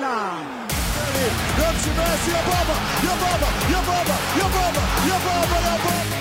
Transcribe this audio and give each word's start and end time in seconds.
touchdown. 0.00 0.46
Goes 1.56 1.84
to 1.84 1.90
Messi, 1.90 2.32
Obama, 2.32 2.76
Obama, 3.04 3.48
Obama, 3.78 4.16
Obama, 4.40 4.82
Obama, 5.06 5.76
Obama. 5.76 6.19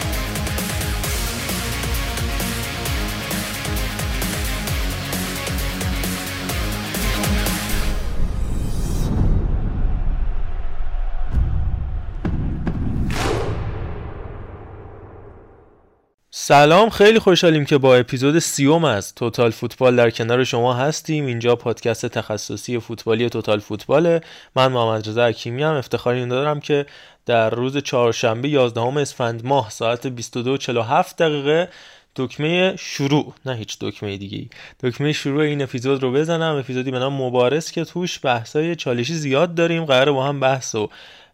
سلام 16.49 16.89
خیلی 16.89 17.19
خوشحالیم 17.19 17.65
که 17.65 17.77
با 17.77 17.95
اپیزود 17.95 18.39
سیوم 18.39 18.85
از 18.85 19.15
توتال 19.15 19.51
فوتبال 19.51 19.95
در 19.95 20.09
کنار 20.09 20.43
شما 20.43 20.73
هستیم. 20.73 21.25
اینجا 21.25 21.55
پادکست 21.55 22.05
تخصصی 22.05 22.79
فوتبالی 22.79 23.29
توتال 23.29 23.59
فوتباله. 23.59 24.21
من 24.55 24.71
محمد 24.71 25.09
رضا 25.09 25.27
حکیمی 25.27 25.63
هم 25.63 25.73
افتخاری 25.73 26.25
دارم 26.25 26.59
که 26.59 26.85
در 27.25 27.49
روز 27.49 27.77
چهارشنبه 27.77 28.49
11 28.49 28.81
اسفند 28.81 29.45
ماه 29.45 29.69
ساعت 29.69 30.07
22:47 30.07 31.15
دقیقه 31.15 31.69
دکمه 32.15 32.75
شروع. 32.79 33.33
نه 33.45 33.55
هیچ 33.55 33.77
دکمه 33.81 34.17
دیگه 34.17 34.49
دکمه 34.83 35.13
شروع 35.13 35.43
این 35.43 35.61
اپیزود 35.61 36.03
رو 36.03 36.11
بزنم. 36.11 36.55
اپیزودی 36.55 36.91
به 36.91 36.99
نام 36.99 37.13
مبارز 37.13 37.71
که 37.71 37.85
توش 37.85 38.19
بحثای 38.25 38.75
چالشی 38.75 39.13
زیاد 39.13 39.55
داریم. 39.55 39.85
قرار 39.85 40.11
با 40.11 40.23
هم 40.23 40.39
بحث 40.39 40.75
و 40.75 40.89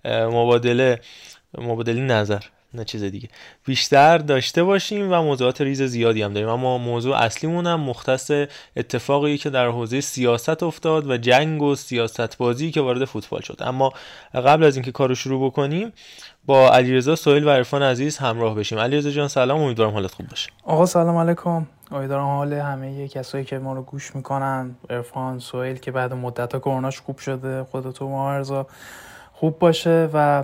مبادله 0.05 0.99
مبادله 1.57 2.01
نظر. 2.01 2.41
نه 2.75 2.83
چیز 2.83 3.03
دیگه. 3.03 3.29
بیشتر 3.65 4.17
داشته 4.17 4.63
باشیم 4.63 5.13
و 5.13 5.21
موضوعات 5.21 5.61
ریز 5.61 5.81
زیادی 5.81 6.21
هم 6.21 6.33
داریم. 6.33 6.49
اما 6.49 6.77
موضوع 6.77 7.17
اصلیمون 7.17 7.67
هم 7.67 7.79
مختص 7.79 8.31
اتفاقی 8.77 9.37
که 9.37 9.49
در 9.49 9.67
حوزه 9.67 10.01
سیاست 10.01 10.63
افتاد 10.63 11.09
و 11.09 11.17
جنگ 11.17 11.61
و 11.61 11.75
سیاست 11.75 12.37
بازی 12.37 12.71
که 12.71 12.81
وارد 12.81 13.05
فوتبال 13.05 13.41
شد. 13.41 13.57
اما 13.61 13.93
قبل 14.33 14.63
از 14.63 14.75
اینکه 14.75 14.91
کارو 14.91 15.15
شروع 15.15 15.45
بکنیم 15.45 15.93
با 16.45 16.69
علیرضا 16.69 17.15
سهیل 17.15 17.47
و 17.47 17.49
عرفان 17.49 17.83
عزیز 17.83 18.17
همراه 18.17 18.55
بشیم. 18.55 18.79
علیرضا 18.79 19.09
جان 19.09 19.27
سلام. 19.27 19.61
امیدوارم 19.61 19.91
حالت 19.91 20.11
خوب 20.11 20.27
باشه. 20.27 20.49
آقا 20.63 20.85
سلام 20.85 21.17
علیکم. 21.17 21.65
امیدوارم 21.91 22.25
حال 22.25 22.53
همه 22.53 23.07
کسایی 23.07 23.45
که 23.45 23.59
ما 23.59 23.73
رو 23.73 23.81
گوش 23.81 24.15
می‌کنن. 24.15 24.75
عرفان 24.89 25.39
سهیل 25.39 25.77
که 25.77 25.91
بعد 25.91 26.13
مدت 26.13 26.57
کروناش 26.57 26.99
خوب 26.99 27.17
شده. 27.17 27.63
خودت 27.63 28.01
و 28.01 28.65
خوب 29.33 29.59
باشه 29.59 30.09
و 30.13 30.43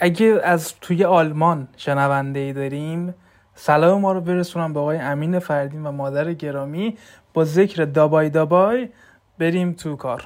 اگه 0.00 0.40
از 0.44 0.74
توی 0.80 1.04
آلمان 1.04 1.68
شنونده 1.76 2.40
ای 2.40 2.52
داریم 2.52 3.14
سلام 3.54 4.00
ما 4.00 4.12
رو 4.12 4.20
برسونم 4.20 4.72
به 4.72 4.80
آقای 4.80 4.98
امین 4.98 5.38
فردین 5.38 5.86
و 5.86 5.92
مادر 5.92 6.32
گرامی. 6.32 6.96
با 7.34 7.44
ذکر 7.44 7.84
دابای 7.84 8.30
دابای 8.30 8.88
بریم 9.38 9.72
تو 9.72 9.96
کار. 9.96 10.24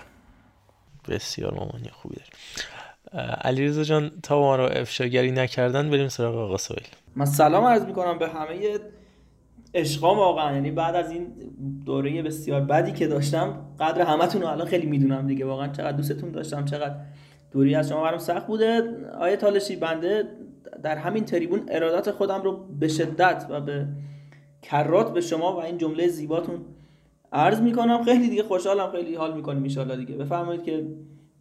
بسیار 1.09 1.55
مامانی 1.55 1.89
خوبی 1.93 2.17
داریم 2.17 2.33
علیرضا 3.45 3.83
جان 3.83 4.11
تا 4.23 4.41
ما 4.41 4.57
رو 4.57 4.65
افشاگری 4.65 5.31
نکردن 5.31 5.91
بریم 5.91 6.09
سراغ 6.09 6.37
آقا 6.37 6.57
سویل 6.57 6.87
من 7.17 7.25
سلام 7.25 7.65
عرض 7.65 7.85
می‌کنم 7.85 8.19
به 8.19 8.29
همه 8.29 8.79
عشقام 9.75 10.19
واقعا. 10.19 10.55
یعنی 10.55 10.71
بعد 10.71 10.95
از 10.95 11.11
این 11.11 11.27
دوره 11.87 12.23
بسیار 12.23 12.61
بدی 12.61 12.93
که 12.93 13.07
داشتم 13.07 13.67
قدر 13.81 14.03
همتون 14.03 14.43
رو 14.43 14.49
الان 14.49 14.67
خیلی 14.67 14.87
می‌دونم 14.87 15.27
دیگه. 15.27 15.47
واقعا 15.47 15.69
چقدر 15.69 15.97
دوستتون 15.97 16.31
داشتم 16.31 16.65
چقدر 16.65 16.95
دوری 17.53 17.75
از 17.75 17.89
شما 17.89 18.03
برام 18.03 18.19
سخت 18.19 18.47
بوده. 18.47 18.83
آیه 19.21 19.37
تالشی 19.37 19.77
بنده 19.77 20.25
در 20.83 20.97
همین 20.97 21.25
تریبون 21.25 21.63
ارادت 21.69 22.11
خودم 22.11 22.43
رو 22.43 22.67
به 22.81 22.89
شدت 22.89 23.47
و 23.51 23.61
به 23.61 23.87
کرات 24.63 25.13
به 25.13 25.21
شما 25.21 25.57
و 25.57 25.63
این 25.63 25.79
جمله 25.79 26.09
زیباتون 26.09 26.61
عرض 27.33 27.61
می‌کنم. 27.61 28.05
خیلی 28.05 28.31
دیگه 28.31 28.43
خوشحالم 28.43 28.93
خیلی 28.93 29.15
حال 29.15 29.35
می‌کنیم 29.35 29.79
ان 29.79 29.99
دیگه. 29.99 30.15
بفرمایید 30.15 30.65
که 30.65 30.87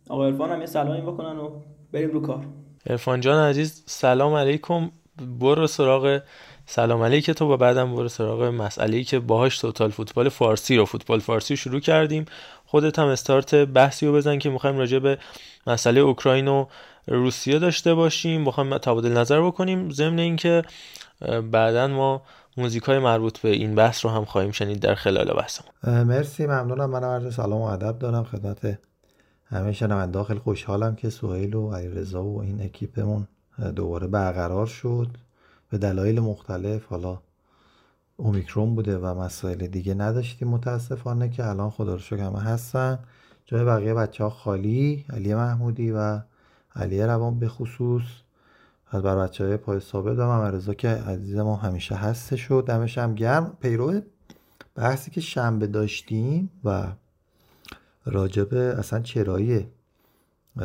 آقا 0.09 0.25
عرفان 0.25 0.51
هم 0.51 0.59
یه 0.59 0.65
سلامی 0.65 1.01
بکنن 1.01 1.37
و 1.37 1.49
بریم 1.91 2.11
رو 2.11 2.21
کار. 2.21 2.45
عرفان 2.89 3.21
جان 3.21 3.49
عزیز 3.49 3.83
سلام 3.85 4.33
علیکم. 4.33 4.91
برو 5.39 5.67
سراغ 5.67 6.21
سلام 6.65 7.03
علیک 7.03 7.31
تو 7.31 7.53
و 7.53 7.57
بعدم 7.57 7.95
برو 7.95 8.07
سراغ 8.07 8.43
مسئله 8.43 9.03
که 9.03 9.19
باهاش 9.19 9.59
توتال 9.59 9.89
فوتبال 9.89 10.29
فارسی 10.29 10.77
رو. 10.77 10.85
فوتبال 10.85 11.19
فارسی 11.19 11.57
شروع 11.57 11.79
کردیم. 11.79 12.25
خودت 12.65 12.99
هم 12.99 13.07
استارت 13.07 13.55
بحثی 13.55 14.05
رو 14.05 14.13
بزن 14.13 14.39
که 14.39 14.49
می‌خوایم 14.49 14.77
راجع 14.77 14.99
به 14.99 15.17
مسئله 15.67 15.99
اوکراین 15.99 16.47
و 16.47 16.65
روسیه 17.07 17.59
داشته 17.59 17.93
باشیم 17.93 18.45
بخوایم 18.45 18.77
تبادل 18.77 19.17
نظر 19.17 19.41
بکنیم. 19.41 19.89
ضمن 19.89 20.19
اینکه 20.19 20.61
بعدا 21.51 21.87
ما 21.87 22.21
موزیک 22.57 22.83
های 22.83 22.99
مربوط 22.99 23.39
به 23.39 23.49
این 23.49 23.75
بحث 23.75 24.05
رو 24.05 24.11
هم 24.11 24.25
خواهیم 24.25 24.51
شنید 24.51 24.79
در 24.79 24.95
خلال 24.95 25.33
بحثمون. 25.33 26.03
مرسی 26.03 26.45
ممنونم. 26.45 26.89
من 26.89 27.03
عرض 27.03 27.35
سلام 27.35 27.61
و 27.61 27.65
ادب 27.65 27.99
دارم 27.99 28.23
خدمت 28.23 28.79
همه 29.45 29.73
شنونده. 29.73 30.23
خیلی 30.23 30.39
خوشحالم 30.39 30.95
که 30.95 31.09
سهیل 31.09 31.55
و 31.55 31.71
علیرضا 31.71 32.23
و 32.23 32.41
این 32.41 32.61
اکیپمون 32.61 33.27
دوباره 33.75 34.07
برقرار 34.07 34.65
شد. 34.65 35.07
به 35.69 35.77
دلایل 35.77 36.19
مختلف 36.19 36.85
حالا 36.85 37.19
اومیکرون 38.17 38.75
بوده 38.75 38.97
و 38.97 39.21
مسائل 39.21 39.67
دیگه 39.67 39.93
نداشتیم 39.93 40.47
متاسفانه 40.47 41.29
که 41.29 41.45
الان 41.45 41.69
خدا 41.69 41.93
رو 41.93 41.99
شکر 41.99 42.19
همه 42.19 42.39
هستن. 42.39 42.99
جای 43.47 43.63
بقیه 43.63 43.93
بچه 43.93 44.23
ها 44.23 44.29
خالی 44.29 45.05
علی 45.09 45.35
محمودی 45.35 45.91
و 45.91 46.19
علی 46.75 47.01
روان 47.01 47.39
به 47.39 47.47
خصوص. 47.47 48.03
از 48.89 49.03
بر 49.03 49.15
بچه 49.15 49.45
های 49.45 49.57
پای 49.57 49.79
ثابت 49.79 50.17
و 50.17 50.51
رضا 50.55 50.73
که 50.73 50.87
عزیز 50.87 51.35
ما 51.35 51.55
همیشه 51.55 51.95
هستش 51.95 52.51
و 52.51 52.61
دمش 52.61 52.97
هم 52.97 53.15
گرم. 53.15 53.57
پیرو 53.61 54.01
بحثی 54.75 55.11
که 55.11 55.21
شنبه 55.21 55.67
داشتیم 55.67 56.49
و 56.63 56.87
راجب 58.05 58.53
اصلا 58.53 58.99
چرایی 58.99 59.67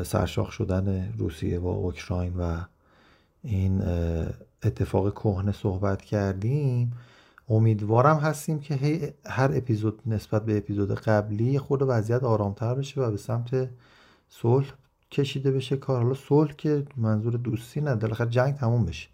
سرشاخ 0.02 0.52
شدن 0.52 1.14
روسیه 1.18 1.58
با 1.58 1.72
اوکراین 1.72 2.36
و 2.36 2.56
این 3.42 3.82
اتفاق 4.62 5.14
کهنه 5.14 5.52
صحبت 5.52 6.02
کردیم. 6.02 6.92
امیدوارم 7.52 8.16
هستیم 8.16 8.60
که 8.60 9.14
هر 9.26 9.50
اپیزود 9.54 10.00
نسبت 10.06 10.44
به 10.44 10.56
اپیزود 10.56 10.94
قبلی 10.94 11.58
خود 11.58 11.82
وضعیت 11.82 12.24
آرامتر 12.24 12.74
بشه 12.74 13.00
و 13.00 13.10
به 13.10 13.16
سمت 13.16 13.68
صلح 14.28 14.66
کشیده 15.10 15.50
بشه. 15.50 15.76
کار 15.76 16.02
حالا 16.02 16.14
صلح 16.14 16.52
که 16.52 16.84
منظور 16.96 17.32
دوستی 17.32 17.80
نه 17.80 17.94
بالاخره 17.94 18.30
جنگ 18.30 18.54
تموم 18.54 18.84
بشه. 18.84 19.08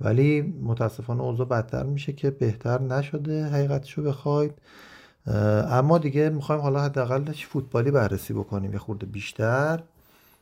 ولی 0.00 0.40
متاسفانه 0.42 1.22
اوضاع 1.22 1.46
بدتر 1.46 1.82
میشه 1.82 2.12
که 2.12 2.30
بهتر 2.30 2.80
نشده 2.80 3.44
حقیقتشو 3.44 4.02
بخواید. 4.02 4.52
اما 5.70 5.98
دیگه 5.98 6.28
می‌خوایم 6.28 6.60
حالا 6.60 6.82
حداقل 6.82 7.32
فوتبالی 7.32 7.90
بررسی 7.90 8.34
بکنیم. 8.34 8.72
یه 8.72 8.78
خورده 8.78 9.06
بیشتر. 9.06 9.82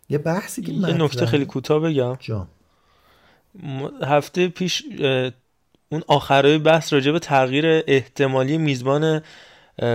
یه 0.09 0.19
بحثی 0.19 0.63
که 0.63 0.73
یه 0.73 1.03
نکته 1.03 1.27
خیلی 1.27 1.45
کوتاه 1.45 1.81
بگم. 1.81 2.17
جان. 2.21 2.47
هفته 4.03 4.49
پیش 4.49 4.83
اون 5.93 6.03
آخرای 6.07 6.59
بحث 6.59 6.93
راجع 6.93 7.13
به 7.13 7.19
تغییر 7.19 7.83
احتمالی 7.87 8.59
میزبان 8.59 9.23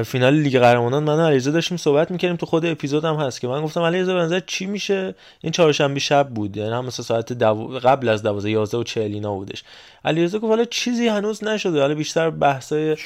فینال 0.06 0.34
لیگ 0.34 0.60
قهرمانان 0.60 1.04
من 1.04 1.20
و 1.20 1.25
علیرضا 1.28 1.52
داشتیم 1.52 1.78
صحبت 1.78 2.12
می‌کردیم. 2.12 2.38
تو 2.38 2.46
خود 2.46 2.66
اپیزود 2.66 3.06
هم 3.06 3.16
هست 3.16 3.42
که 3.42 3.48
من 3.48 3.62
گفتم 3.64 3.81
علیرضا 3.81 4.14
به 4.14 4.20
نظر 4.20 4.40
چی 4.40 4.66
میشه؟ 4.66 5.16
این 5.42 5.52
چهارشنبه 5.52 6.00
شب 6.00 6.30
بود 6.30 6.58
یعنی 6.58 6.72
هم 6.72 6.86
مثلا 6.86 7.06
ساعت 7.06 7.34
دو... 7.34 7.80
قبل 7.84 8.10
از 8.10 8.24
12 8.24 8.50
11 8.50 8.78
و 8.78 8.84
40 8.84 9.14
اینا 9.14 9.34
بودش. 9.34 9.64
علیرضا 10.06 10.40
گفت 10.40 10.50
حالا 10.50 10.66
چیزی 10.66 11.08
هنوز 11.08 11.44
نشده. 11.44 11.81
حالا 11.81 11.96
بیشتر 11.96 12.30
بحثای 12.30 12.98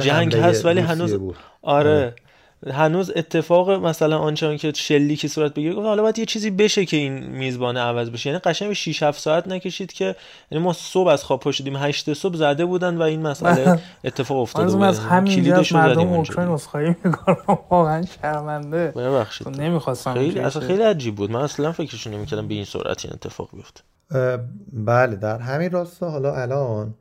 جنگ 0.00 0.34
هست 0.34 0.64
ولی 0.64 0.80
هنوز 0.80 1.12
آره, 1.12 1.30
آره. 1.62 2.14
هنوز 2.72 3.12
اتفاق 3.16 3.70
مثلا 3.70 4.18
آنچنان 4.18 4.56
که 4.56 4.72
شلی 4.72 5.16
که 5.16 5.28
صورت 5.28 5.54
بگیره 5.54 5.74
گفت 5.74 5.86
حالا 5.86 6.02
باید 6.02 6.18
یه 6.18 6.24
چیزی 6.24 6.50
بشه 6.50 6.84
که 6.84 6.96
این 6.96 7.26
میزبان 7.26 7.76
عوض 7.76 8.10
بشه. 8.10 8.30
یعنی 8.30 8.38
قشنگ 8.38 8.72
6 8.72 9.02
7 9.02 9.20
ساعت 9.20 9.48
نکشید 9.48 9.92
که 9.92 10.16
یعنی 10.50 10.64
ما 10.64 10.72
صبح 10.72 11.08
از 11.08 11.24
خواب 11.24 11.40
پاشدیم 11.40 11.76
8 11.76 12.12
صبح 12.12 12.36
زده 12.36 12.64
بودن 12.64 12.96
و 12.96 13.02
این 13.02 13.22
مسئله 13.22 13.80
اتفاق 14.04 14.38
افتاده 14.38 14.72
بود. 14.72 14.82
از 14.82 14.98
همین 14.98 15.54
مردم 15.72 16.08
اوکراین 16.08 16.48
اسخای 16.48 16.94
می‌کنم. 17.04 17.36
واقعا 17.70 18.04
شرمنده. 18.22 18.86
ببخشید. 18.96 19.46
خب 19.46 19.60
نمی‌خواستم 19.60 20.14
خیلی 20.14 20.38
اصلا 20.38 20.66
خیلی 20.66 20.82
عجیب 20.82 21.14
بود. 21.14 21.30
من 21.30 21.40
اصلا 21.40 21.72
فکرشو 21.72 22.10
نمی‌کردم 22.10 22.48
به 22.48 22.54
این 22.54 22.64
سرعت 22.64 23.04
این 23.04 23.14
اتفاق 23.14 23.48
بیفته. 23.52 23.80
بله 24.72 25.16
در 25.16 25.38
همین 25.38 25.70
راستا 25.70 26.10
حالا 26.10 26.34
الان 26.34 26.94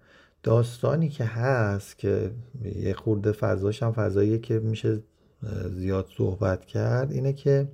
داستانی 0.44 1.10
که 1.10 1.24
هست 1.24 1.98
که 2.00 2.31
یه 2.75 2.94
خورده 2.94 3.31
فضاش 3.31 3.83
هم 3.83 3.92
فضاییه 3.92 4.39
که 4.39 4.54
میشه 4.54 5.00
زیاد 5.75 6.07
صحبت 6.17 6.65
کرد 6.65 7.11
اینه 7.11 7.33
که 7.33 7.67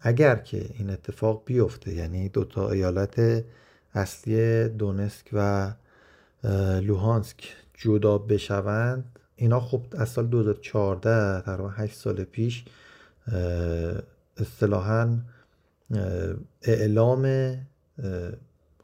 اگر 0.00 0.36
که 0.36 0.66
این 0.78 0.90
اتفاق 0.90 1.42
بیفته 1.46 1.94
یعنی 1.94 2.28
دوتا 2.28 2.70
ایالت 2.70 3.44
اصلی 3.94 4.68
دونسک 4.68 5.30
و 5.32 5.72
لوهانسک 6.82 7.56
جدا 7.74 8.18
بشوند 8.18 9.18
اینا 9.36 9.60
خب 9.60 9.82
از 9.92 10.08
سال 10.08 10.26
2014 10.26 11.40
تقریبا 11.40 11.68
8 11.68 11.94
سال 11.94 12.24
پیش 12.24 12.64
اصطلاحا 14.36 15.18
اعلام 16.62 17.56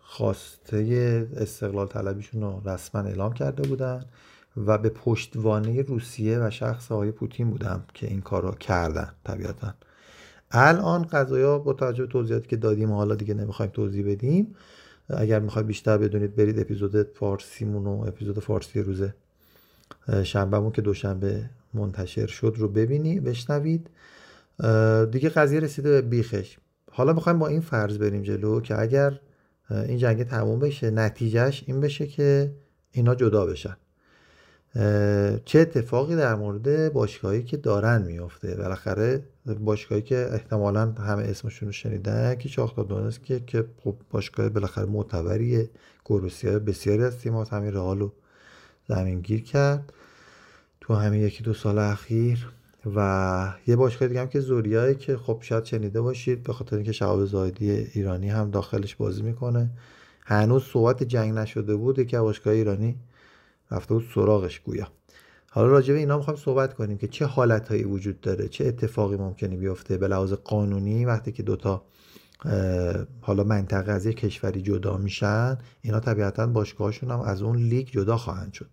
خواسته 0.00 1.28
استقلال 1.36 1.86
طلبیشون 1.86 2.42
رو 2.42 2.62
رسما 2.64 3.00
اعلام 3.00 3.32
کرده 3.32 3.68
بودن. 3.68 4.04
و 4.56 4.78
به 4.78 4.88
پشتوانه 4.88 5.82
روسیه 5.82 6.38
و 6.38 6.50
شخص 6.50 6.92
آقای 6.92 7.10
پوتین 7.10 7.50
بودم 7.50 7.84
که 7.94 8.06
این 8.06 8.20
کار 8.20 8.42
رو 8.42 8.50
کردن 8.50 9.12
طبیعتا. 9.24 9.74
الان 10.50 11.02
قضایا 11.02 11.58
با 11.58 11.72
توجه 11.72 12.06
توضیحاتی 12.06 12.48
که 12.48 12.56
دادیم 12.56 12.92
حالا 12.92 13.14
دیگه 13.14 13.34
نمی‌خوایم 13.34 13.72
توضیح 13.72 14.06
بدیم 14.06 14.54
اگر 15.08 15.40
می‌خواید 15.40 15.66
بیشتر 15.66 15.98
بدونید 15.98 16.36
برید 16.36 16.58
اپیزود 16.60 17.02
فارسیمون 17.02 17.86
و 17.86 18.04
اپیزود 18.08 18.38
فارسی 18.38 18.82
روز 18.82 19.02
شنبهمون 20.22 20.72
که 20.72 20.82
دوشنبه 20.82 21.50
منتشر 21.74 22.26
شد 22.26 22.54
رو 22.58 22.68
ببینید 22.68 23.24
بشنوید. 23.24 23.90
دیگه 25.10 25.28
قضیه 25.28 25.60
رسیده 25.60 25.90
به 25.90 26.02
بیخش. 26.02 26.58
حالا 26.92 27.12
می‌خوایم 27.12 27.38
با 27.38 27.46
این 27.46 27.60
فرض 27.60 27.98
بریم 27.98 28.22
جلو 28.22 28.60
که 28.60 28.80
اگر 28.80 29.20
این 29.70 29.98
جنگ 29.98 30.22
تموم 30.22 30.58
بشه 30.58 30.90
نتیجهش 30.90 31.64
این 31.66 31.80
بشه 31.80 32.06
که 32.06 32.52
اینا 32.92 33.14
جدا 33.14 33.46
بشن. 33.46 33.76
چه 35.44 35.58
اتفاقی 35.58 36.16
در 36.16 36.34
مورد 36.34 36.92
باشگاهی 36.92 37.42
که 37.42 37.56
دارن 37.56 38.02
میافته؟ 38.02 38.54
بالاخره 38.54 39.22
باشگاهی 39.60 40.02
که 40.02 40.28
احتمالا 40.32 40.92
همه 40.92 41.22
اسمشون 41.22 41.68
رو 41.68 41.72
شنیدن 41.72 42.34
که 42.34 42.48
شاختار 42.48 42.84
دونست 42.84 43.24
که 43.24 43.40
که 43.46 43.64
خب 43.84 43.94
باشگاه 44.10 44.48
بالاخره 44.48 44.84
معتبریه. 44.84 45.70
گروسی 46.04 46.46
بسیاری 46.50 47.02
از 47.02 47.18
تیمات 47.18 47.52
همین 47.52 47.72
رئال 47.72 47.98
رو 47.98 48.12
زمین 48.88 49.20
گیر 49.20 49.42
کرد 49.42 49.92
تو 50.80 50.94
همین 50.94 51.20
یکی 51.20 51.42
دو 51.42 51.54
سال 51.54 51.78
اخیر. 51.78 52.48
و 52.96 53.54
یه 53.66 53.76
باشگاه 53.76 54.08
دیگه 54.08 54.20
هم 54.20 54.28
که 54.28 54.40
زوریایی 54.40 54.94
که 54.94 55.16
خب 55.16 55.38
شاید 55.40 55.64
شنیده 55.64 56.00
باشید 56.00 56.42
به 56.42 56.52
خاطر 56.52 56.76
اینکه 56.76 56.92
شهاب 56.92 57.24
زاهدی 57.24 57.70
ایرانی 57.70 58.28
هم 58.28 58.50
داخلش 58.50 58.96
بازی 58.96 59.22
می‌کنه. 59.22 59.70
هنوز 60.24 60.64
صحبت 60.64 61.02
جنگ 61.02 61.34
نشده 61.34 61.76
بود 61.76 61.98
یکی 61.98 62.18
باشگاه 62.18 62.54
ایرانی 62.54 62.96
رفته 63.70 63.94
بود 63.94 64.04
سراغش 64.14 64.60
گویا. 64.60 64.88
حالا 65.50 65.68
راجع 65.68 65.92
به 65.92 65.98
اینا 65.98 66.16
می‌خوایم 66.16 66.40
صحبت 66.40 66.74
کنیم 66.74 66.98
که 66.98 67.08
چه 67.08 67.26
حالتهایی 67.26 67.84
وجود 67.84 68.20
داره 68.20 68.48
چه 68.48 68.66
اتفاقی 68.66 69.16
ممکنه 69.16 69.56
بیفته 69.56 69.96
به 69.96 70.08
لحاظ 70.08 70.32
قانونی 70.32 71.04
وقتی 71.04 71.32
که 71.32 71.42
دوتا 71.42 71.82
حالا 73.20 73.44
منطقه 73.44 73.92
از 73.92 74.06
یک 74.06 74.16
کشوری 74.16 74.62
جدا 74.62 74.96
میشن 74.96 75.58
اینا 75.82 76.00
طبیعتا 76.00 76.46
باشگاهشون 76.46 77.10
هم 77.10 77.20
از 77.20 77.42
اون 77.42 77.56
لیگ 77.56 77.88
جدا 77.88 78.16
خواهند 78.16 78.52
شد. 78.52 78.68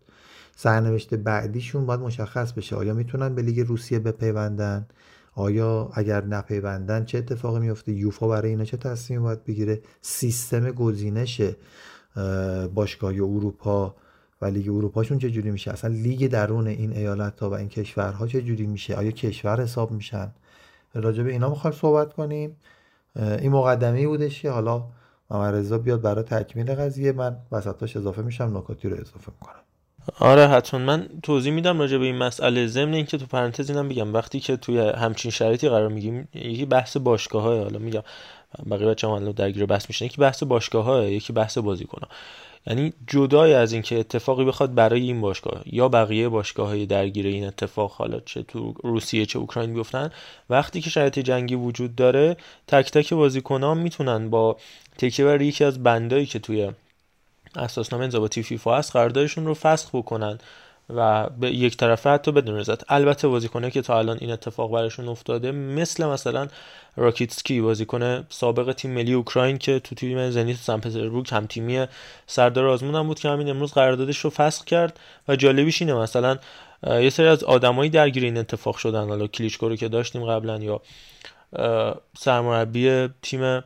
سرنوشت 0.55 1.15
بعدیشون 1.15 1.85
باید 1.85 1.99
مشخص 1.99 2.51
بشه. 2.51 2.75
آیا 2.75 2.94
می‌تونن 2.94 3.35
به 3.35 3.41
لیگ 3.41 3.67
روسیه 3.67 3.99
بپیوندن؟ 3.99 4.88
آیا 5.35 5.89
اگر 5.94 6.25
نپیوندن 6.25 7.05
چه 7.05 7.17
اتفاقی 7.17 7.59
میفته 7.59 7.91
یوفا 7.91 8.27
برای 8.27 8.49
اینا 8.49 8.65
چه 8.65 8.77
تصمیمی 8.77 9.23
باید 9.23 9.44
بگیره؟ 9.44 9.81
سیستم 10.01 10.71
گزینش 10.71 11.41
باشگاه 12.73 13.13
اروپا 13.13 13.95
و 14.42 14.45
لیگ 14.45 14.69
اروپاشون 14.69 15.19
چه 15.19 15.30
جوری 15.30 15.51
میشه؟ 15.51 15.72
اصلا 15.72 15.94
لیگ 15.94 16.28
درون 16.28 16.68
این 16.68 16.94
ایالت 16.94 17.39
ها 17.39 17.50
و 17.50 17.54
این 17.54 17.69
کشورها 17.69 18.28
چه 18.28 18.42
جوری 18.42 18.66
میشه؟ 18.66 18.95
آیا 18.95 19.12
کشور 19.12 19.62
حساب 19.62 19.92
میشن؟ 19.92 20.31
راجع 20.94 21.24
به 21.24 21.31
اینا 21.31 21.50
می‌خوایم 21.50 21.75
صحبت 21.75 22.13
کنیم. 22.13 22.56
این 23.16 23.51
مقدمه 23.51 24.07
بودش 24.07 24.42
که 24.42 24.50
حالا 24.50 24.84
محمد 25.30 25.56
رضا 25.56 25.78
بیاد 25.78 26.01
برای 26.01 26.24
تکمیل 26.24 26.75
قضیه. 26.75 27.12
من 27.12 27.38
وسطاش 27.51 27.98
اضافه 27.98 28.22
میشم 28.22 28.57
نکاتی 28.57 28.89
رو 28.89 28.95
اضافه 28.95 29.31
می‌کنم. 29.42 29.62
آره 30.19 30.48
حتما. 30.48 30.80
من 30.80 31.07
توضیح 31.24 31.54
میدم 31.54 31.80
راجع 31.80 31.98
به 31.98 32.06
این 32.06 32.16
مسئله. 32.16 32.68
ضمن 32.68 32.94
اینکه 32.94 33.18
تو 33.18 33.25
پرانتز 33.25 33.69
اینم 33.69 33.90
بگم 33.90 34.13
وقتی 34.13 34.40
که 34.40 34.57
توی 34.57 34.80
همچین 34.80 35.31
شرایطی 35.31 35.69
قرار 35.69 35.88
میگیم 35.90 36.28
یکی 36.33 36.66
بحث 36.66 36.98
باشگاه 36.98 37.44
های 37.44 37.60
حالا 37.60 37.80
میگم 37.80 38.04
بقیه 38.69 38.88
بچه‌ها 38.88 39.19
درگیر 39.19 39.66
بحث 39.66 39.90
میشن. 39.90 40.06
یکی 40.06 40.22
بحث 40.22 40.44
باشگاه 40.44 40.86
های 40.86 41.13
یکی 41.13 41.33
بحث 41.33 41.57
بازیکن 41.57 42.01
یعنی 42.68 42.94
جدای 43.08 43.54
از 43.54 43.74
اینکه 43.74 44.00
اتفاقی 44.00 44.46
بخواد 44.46 44.74
برای 44.74 45.02
این 45.02 45.22
باشگاه 45.22 45.62
یا 45.66 45.90
بقیه 45.90 46.30
باشگاه 46.30 46.68
های 46.68 46.86
درگیر 46.86 47.28
این 47.28 47.48
اتفاق 47.48 47.92
حالا 47.92 48.19
چه 48.19 48.44
تو 48.44 48.74
روسیه 48.84 49.25
چه 49.25 49.40
اوکراین 49.40 49.74
بیفتن 49.74 50.10
وقتی 50.50 50.81
که 50.81 50.90
شرایط 50.90 51.19
جنگی 51.19 51.56
وجود 51.56 51.96
داره 51.96 52.38
تک 52.68 52.92
تک 52.92 53.14
بازیکنان 53.14 53.78
می‌تونن 53.78 54.30
با 54.30 54.58
تکیه 54.98 55.25
بر 55.25 55.42
یکی 55.42 55.64
از 55.64 55.84
بندایی 55.84 56.25
که 56.25 56.40
توی 56.40 56.72
اساسنامه 57.56 58.04
انضباطی 58.04 58.44
فیفا 58.44 58.78
هست 58.78 58.92
قراردادشون 58.92 59.46
رو 59.46 59.54
فسخ 59.54 59.90
بکنن. 59.96 60.40
و 60.89 61.30
به 61.30 61.51
یک 61.51 61.78
طرفه 61.78 62.10
حتی 62.10 62.31
بدون 62.31 62.56
رضایت 62.56 62.84
البته 62.89 63.28
بازیکنه 63.28 63.72
که 63.72 63.81
تا 63.81 64.00
الان 64.00 64.18
این 64.22 64.31
اتفاق 64.31 64.72
براشون 64.72 65.07
افتاده 65.07 65.51
مثل 65.51 66.06
مثلا 66.06 66.48
راکیتسکی 66.95 67.62
بازیکن 67.62 68.25
سابق 68.30 68.72
تیم 68.74 68.92
ملی 68.92 69.13
اوکراین 69.13 69.57
که 69.57 69.80
تو 69.80 69.95
تیم 69.95 70.30
زنیت 70.30 70.57
سن 70.57 70.80
پترزبورگ 70.80 71.28
هم 71.31 71.45
تیمی 71.45 71.86
سردار 72.28 72.68
آزمون 72.68 72.95
هم 72.95 73.07
بود 73.07 73.19
که 73.19 73.30
همین 73.30 73.50
امروز 73.50 73.74
قراردادش 73.74 74.18
رو 74.18 74.30
فسخ 74.30 74.66
کرد. 74.66 75.00
و 75.28 75.36
جالبیش 75.36 75.81
اینه 75.81 75.94
مثلا 75.94 76.38
یه 76.84 77.10
سری 77.10 77.28
از 77.28 77.44
آدمایی 77.44 77.90
درگیر 77.90 78.24
این 78.24 78.38
اتفاق 78.38 78.78
شدن. 78.78 79.07
حالا 79.07 79.28
کلیچکو 79.28 79.69
رو 79.69 79.75
که 79.75 79.88
داشتیم 79.88 80.25
قبلا 80.25 80.57
یا 80.57 80.81
سرمربی 82.18 83.10
تیم 83.22 83.63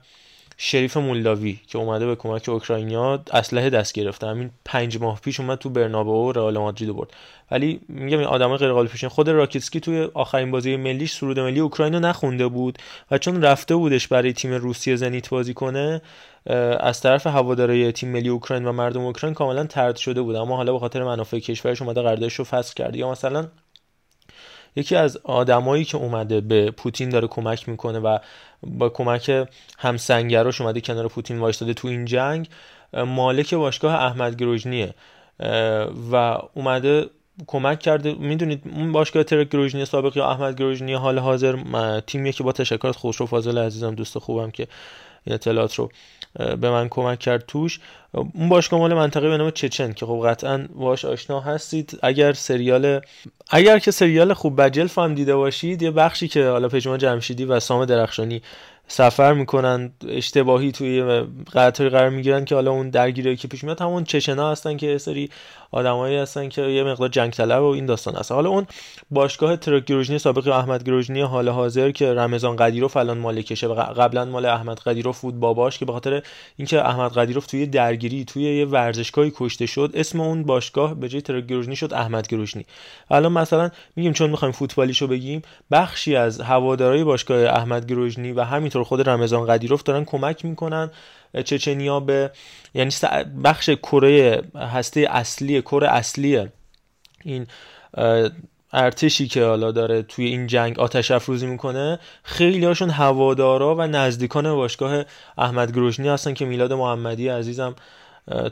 شریف 0.63 0.97
مولاوی 0.97 1.59
که 1.67 1.77
اومده 1.77 2.05
به 2.05 2.15
کمک 2.15 2.49
اوکراینیا 2.49 3.23
اسلحه 3.31 3.69
دست 3.69 3.93
گرفته. 3.93 4.27
همین 4.27 4.49
پنج 4.65 4.97
ماه 4.97 5.19
پیش 5.21 5.39
اومد 5.39 5.57
تو 5.57 5.69
برنابئو 5.69 6.31
رئال 6.31 6.57
مادرید 6.57 6.95
برد. 6.95 7.09
ولی 7.51 7.81
میگم 7.87 8.17
این 8.17 8.27
آدمای 8.27 8.57
غیر 8.57 8.73
قابل 8.73 8.87
پیشین. 8.87 9.09
خود 9.09 9.29
راکیتسکی 9.29 9.79
توی 9.79 10.07
آخرین 10.13 10.51
بازی 10.51 10.75
ملیش 10.75 11.13
سرود 11.13 11.39
ملی 11.39 11.59
اوکراین 11.59 11.93
رو 11.93 11.99
نخونده 11.99 12.47
بود 12.47 12.77
و 13.11 13.17
چون 13.17 13.41
رفته 13.41 13.75
بودش 13.75 14.07
برای 14.07 14.33
تیم 14.33 14.53
روسیه 14.53 14.95
زنیت 14.95 15.29
بازی 15.29 15.53
کنه 15.53 16.01
از 16.79 17.01
طرف 17.01 17.27
هوادارهای 17.27 17.91
تیم 17.91 18.09
ملی 18.09 18.29
اوکراین 18.29 18.65
و 18.65 18.71
مردم 18.71 19.01
اوکراین 19.01 19.33
کاملا 19.33 19.63
ترد 19.63 19.95
شده 19.95 20.21
بود. 20.21 20.35
اما 20.35 20.55
حالا 20.55 20.73
به 20.73 20.79
خاطر 20.79 21.03
منافع 21.03 21.39
کشورش 21.39 21.81
اومده 21.81 22.01
قراردادش 22.01 22.33
رو 22.33 22.45
فسخ 22.45 22.73
کرد 22.73 22.95
یا 22.95 23.11
مثلا 23.11 23.47
یکی 24.75 24.95
از 24.95 25.17
آدمایی 25.23 25.85
که 25.85 25.97
اومده 25.97 26.41
به 26.41 26.71
پوتین 26.71 27.09
داره 27.09 27.27
کمک 27.27 27.69
می‌کنه 27.69 27.99
و 27.99 28.17
با 28.63 28.89
کمک 28.89 29.47
همسنگراش 29.79 30.61
اومده 30.61 30.81
کنار 30.81 31.07
پوتین 31.07 31.39
وایستاده 31.39 31.73
تو 31.73 31.87
این 31.87 32.05
جنگ. 32.05 32.49
مالک 32.93 33.53
باشگاه 33.53 33.95
احمد 33.95 34.35
گروژنیه. 34.35 34.93
و 36.11 36.37
اومده 36.53 37.09
کمک 37.47 37.79
کرده. 37.79 38.13
می‌دونید 38.13 38.61
اون 38.75 38.91
باشگاه 38.91 39.23
ترک 39.23 39.49
گروژنی 39.49 39.85
سابق 39.85 40.17
یا 40.17 40.29
احمد 40.29 40.55
گروژنی 40.55 40.93
حال 40.93 41.19
حاضر 41.19 41.55
تیمیه 41.99 42.31
که 42.31 42.43
با 42.43 42.51
تشکر 42.51 42.91
خوشرو 42.91 43.27
فاضل 43.27 43.57
عزیزم 43.57 43.95
دوست 43.95 44.19
خوبم 44.19 44.51
که 44.51 44.67
این 45.25 45.33
اطلاعات 45.33 45.75
رو 45.75 45.89
به 46.35 46.69
من 46.69 46.89
کمک 46.89 47.19
کرد 47.19 47.43
توش. 47.47 47.79
اون 48.13 48.49
باشگاه 48.49 48.79
مال 48.79 48.93
منطقه 48.93 49.29
به 49.29 49.37
نام 49.37 49.51
چچن 49.51 49.93
که 49.93 50.05
خب 50.05 50.23
قطعا 50.25 50.67
باش 50.75 51.05
آشنا 51.05 51.39
هستید. 51.39 51.99
اگر 52.03 52.33
سریال 52.33 53.01
اگر 53.49 53.79
که 53.79 53.91
سریال 53.91 54.33
خوب 54.33 54.61
بجل 54.61 54.87
فهم 54.87 55.15
دیده 55.15 55.35
باشید 55.35 55.81
یه 55.81 55.91
بخشی 55.91 56.27
که 56.27 56.47
حالا 56.47 56.69
پژمان 56.69 56.97
جمشیدی 56.97 57.45
و 57.45 57.59
سام 57.59 57.85
درخشانی 57.85 58.41
سفر 58.87 59.33
می‌کنن 59.33 59.91
اشتباهی 60.07 60.71
توی 60.71 61.23
قطاری 61.53 61.89
قرار 61.89 62.09
می‌گیرن 62.09 62.45
که 62.45 62.55
حالا 62.55 62.71
اون 62.71 62.89
درگیری 62.89 63.35
که 63.35 63.47
پیش 63.47 63.63
میاد 63.63 63.81
همون 63.81 64.03
چشنا 64.03 64.51
هستن 64.51 64.77
که 64.77 64.97
سری 64.97 65.29
آدمایی 65.71 66.17
هستن 66.17 66.49
که 66.49 66.61
یه 66.61 66.83
مقدار 66.83 67.09
جنگ 67.09 67.31
طلب 67.31 67.63
و 67.63 67.65
این 67.65 67.85
داستان 67.85 68.15
هست. 68.15 68.31
حالا 68.31 68.49
اون 68.49 68.67
باشگاه 69.11 69.55
ترک 69.55 69.85
گروژنی 69.85 70.19
سابق 70.19 70.47
احمد 70.47 70.83
گروژنی 70.83 71.21
حال 71.21 71.49
حاضر 71.49 71.91
که 71.91 72.13
رمضان 72.13 72.55
قدیروف 72.55 72.97
الان 72.97 73.17
مالکشه 73.17 73.67
قبلا 73.67 74.25
مال 74.25 74.45
احمد 74.45 74.79
قدیروف 74.79 75.21
بود 75.21 75.39
باباش 75.39 75.77
که 75.77 75.85
به 75.85 75.91
خاطر 75.91 76.21
اینکه 76.57 76.87
احمد 76.87 77.11
قدیروف 77.11 77.45
توی 77.45 77.65
درگیری 77.65 78.25
توی 78.25 78.43
یه 78.43 78.65
ورزشگاهی 78.65 79.31
کشته 79.35 79.65
شد 79.65 79.91
اسم 79.93 80.21
اون 80.21 80.43
باشگاه 80.43 80.93
به 80.93 81.09
جای 81.09 81.21
ترک 81.21 81.45
گروژنی 81.45 81.75
شد 81.75 81.93
احمد 81.93 82.27
گروژنی. 82.27 82.65
الان 83.11 83.31
مثلا 83.31 83.71
میگیم 83.95 84.13
چون 84.13 84.29
می‌خوایم 84.29 84.51
فوتبالیشو 84.51 85.07
بگیم 85.07 85.41
بخشی 85.71 86.15
از 86.15 86.41
هوادارهای 86.41 87.03
باشگاه 87.03 87.41
احمد 87.41 87.85
گروژنی 87.85 88.31
و 88.31 88.43
همینطور 88.43 88.83
خود 88.83 89.09
رمضان 89.09 89.45
قدیروف 89.45 89.83
دارن 89.83 90.05
کمک 90.05 90.45
می‌کنن 90.45 90.89
چچنیا 91.45 91.99
به 91.99 92.31
یعنی 92.73 92.91
بخش 93.43 93.69
کره 93.69 94.43
هسته 94.55 95.07
اصلی 95.09 95.61
کره 95.61 95.87
اصلی 95.87 96.47
این 97.23 97.47
ارتشی 98.73 99.27
که 99.27 99.43
حالا 99.43 99.71
داره 99.71 100.01
توی 100.01 100.25
این 100.25 100.47
جنگ 100.47 100.79
آتش 100.79 101.11
افروزی 101.11 101.45
می‌کنه 101.45 101.99
خیلی 102.23 102.65
هاشون 102.65 102.89
هوادارا 102.89 103.75
و 103.75 103.81
نزدیکان 103.81 104.55
باشگاه 104.55 105.05
احمد 105.37 105.71
گروشنی 105.71 106.07
هستن 106.07 106.33
که 106.33 106.45
میلاد 106.45 106.73
محمدی 106.73 107.27
عزیزم 107.27 107.75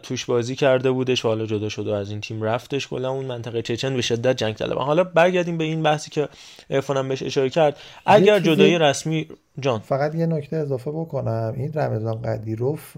توش 0.04 0.26
بازی 0.26 0.56
کرده 0.56 0.92
بودش 0.92 1.26
و 1.26 1.28
حالا 1.28 1.46
جدا 1.46 1.70
شد 1.70 1.88
و 1.88 1.94
از 1.94 2.10
این 2.10 2.22
تیم 2.22 2.44
رفتش 2.44 2.88
کلا 2.88 3.10
اون 3.10 3.26
منطقه 3.26 3.62
چچن 3.62 3.96
به 3.96 4.02
شدت 4.02 4.38
جنگ 4.38 4.56
طلب 4.56 4.78
حالا 4.78 5.04
برگردیم 5.04 5.58
به 5.58 5.64
این 5.64 5.84
بحثی 5.84 6.12
که 6.12 6.30
ارفانم 6.70 7.08
بهش 7.08 7.24
اشاره 7.24 7.50
کرد. 7.50 7.80
اگر 8.06 8.40
جدایی 8.40 8.78
رسمی 8.78 9.28
جان. 9.62 9.80
فقط 9.80 10.16
یه 10.16 10.26
نکته 10.26 10.56
اضافه 10.56 10.92
بکنم. 10.92 11.54
این 11.58 11.74
رمضان 11.74 12.22
قدیروف 12.22 12.98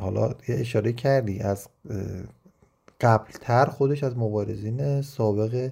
حالا 0.00 0.34
یه 0.48 0.54
اشاره 0.54 0.92
کردی 0.92 1.40
از 1.40 1.68
قبلتر 3.00 3.64
خودش 3.64 4.04
از 4.04 4.16
مبارزین 4.16 5.02
سابق 5.02 5.70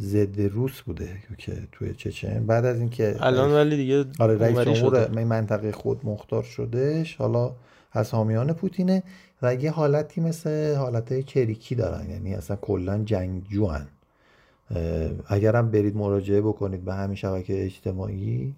ضد 0.00 0.40
روس 0.40 0.80
بوده 0.80 1.08
که 1.38 1.52
توی 1.72 1.94
چچن. 1.94 2.46
بعد 2.46 2.64
از 2.64 2.80
اینکه 2.80 3.16
الان 3.20 3.52
ولی 3.52 3.76
دیگه 3.76 4.04
آره 4.18 4.38
رئیس 4.38 4.58
جمهور 4.58 5.08
منطقه 5.08 5.72
خود 5.72 6.00
مختار 6.06 6.42
شدهش. 6.42 7.16
حالا 7.16 7.52
از 7.92 8.10
حامیان 8.10 8.52
پوتینه 8.52 9.02
و 9.42 9.54
یه 9.54 9.70
حالتی 9.70 10.20
مثل 10.20 10.74
حالت 10.74 11.20
چریکی 11.20 11.74
دارن. 11.74 12.10
یعنی 12.10 12.34
اصلا 12.34 12.56
کلا 12.56 12.98
جنگجو 12.98 13.66
هن. 13.66 13.86
اگرم 15.26 15.70
برید 15.70 15.96
مراجعه 15.96 16.40
بکنید 16.40 16.84
به 16.84 16.94
همین 16.94 17.16
شبکه 17.16 17.64
اجتماعی 17.64 18.54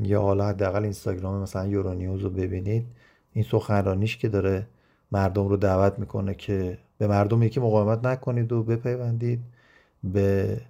یا 0.00 0.22
حالا 0.22 0.48
حداقل 0.48 0.82
اینستاگرام 0.82 1.42
مثلا 1.42 1.66
یورونیوز 1.66 2.22
رو 2.22 2.30
ببینید 2.30 2.86
این 3.32 3.44
سخنرانیش 3.44 4.16
که 4.16 4.28
داره 4.28 4.66
مردم 5.12 5.48
رو 5.48 5.56
دعوت 5.56 5.98
می‌کنه 5.98 6.34
که 6.34 6.78
به 6.98 7.06
مردم 7.06 7.42
یکی 7.42 7.60
مقاومت 7.60 8.06
نکنید 8.06 8.52
و 8.52 8.62
بپیوندید 8.62 9.40
به 10.04 10.60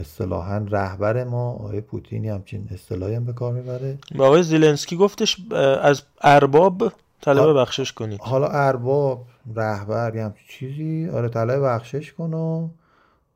اصطلاحا 0.00 0.66
رهبر 0.68 1.24
ما 1.24 1.50
آقای 1.50 1.80
پوتینی 1.80 2.28
همچین 2.28 2.68
اصطلاحی 2.70 3.14
هم 3.14 3.24
به 3.24 3.32
کار 3.32 3.52
می‌بره. 3.52 3.98
آقای 4.18 4.42
زیلنسکی 4.42 4.96
گفتش 4.96 5.36
از 5.82 6.02
ارباب 6.20 6.92
طلب 7.20 7.60
بخشش 7.60 7.92
کنید. 7.92 8.20
حالا 8.20 8.46
ارباب 8.46 9.24
رهبر 9.54 10.14
یا 10.14 10.24
همچین 10.24 10.46
چیزی. 10.48 11.08
آره 11.08 11.28
طلب 11.28 11.64
بخشش 11.64 12.12
کن 12.12 12.34
و 12.34 12.68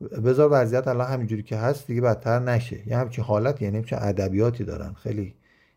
بذار 0.01 0.49
وضعیت 0.51 0.87
الان 0.87 1.07
همینجوری 1.07 1.43
که 1.43 1.57
هست 1.57 1.87
دیگه 1.87 2.01
بدتر 2.01 2.39
نشه. 2.39 2.87
یه 2.87 2.97
همچین 2.97 3.23
حالت 3.23 3.61
یعنی 3.61 3.77
همچین 3.77 3.97
ادبیاتی 4.01 4.63
دارن. 4.63 4.93
خیلی 4.93 5.33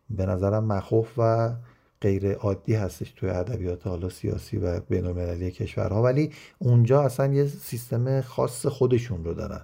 به 0.09 0.25
نظرم 0.25 0.63
مخوف 0.63 1.07
و 1.17 1.53
غیر 2.01 2.33
عادی 2.33 2.73
هستش 2.73 3.11
توی 3.11 3.29
ادبیات 3.29 3.87
حالا 3.87 4.09
سیاسی 4.09 4.57
و 4.57 4.79
بین 4.79 5.05
المللی 5.05 5.51
کشورها. 5.51 6.03
ولی 6.03 6.31
اونجا 6.59 7.01
اصلا 7.01 7.33
یه 7.33 7.47
سیستم 7.47 8.21
خاص 8.21 8.65
خودشون 8.65 9.23
رو 9.23 9.33
دارن. 9.33 9.61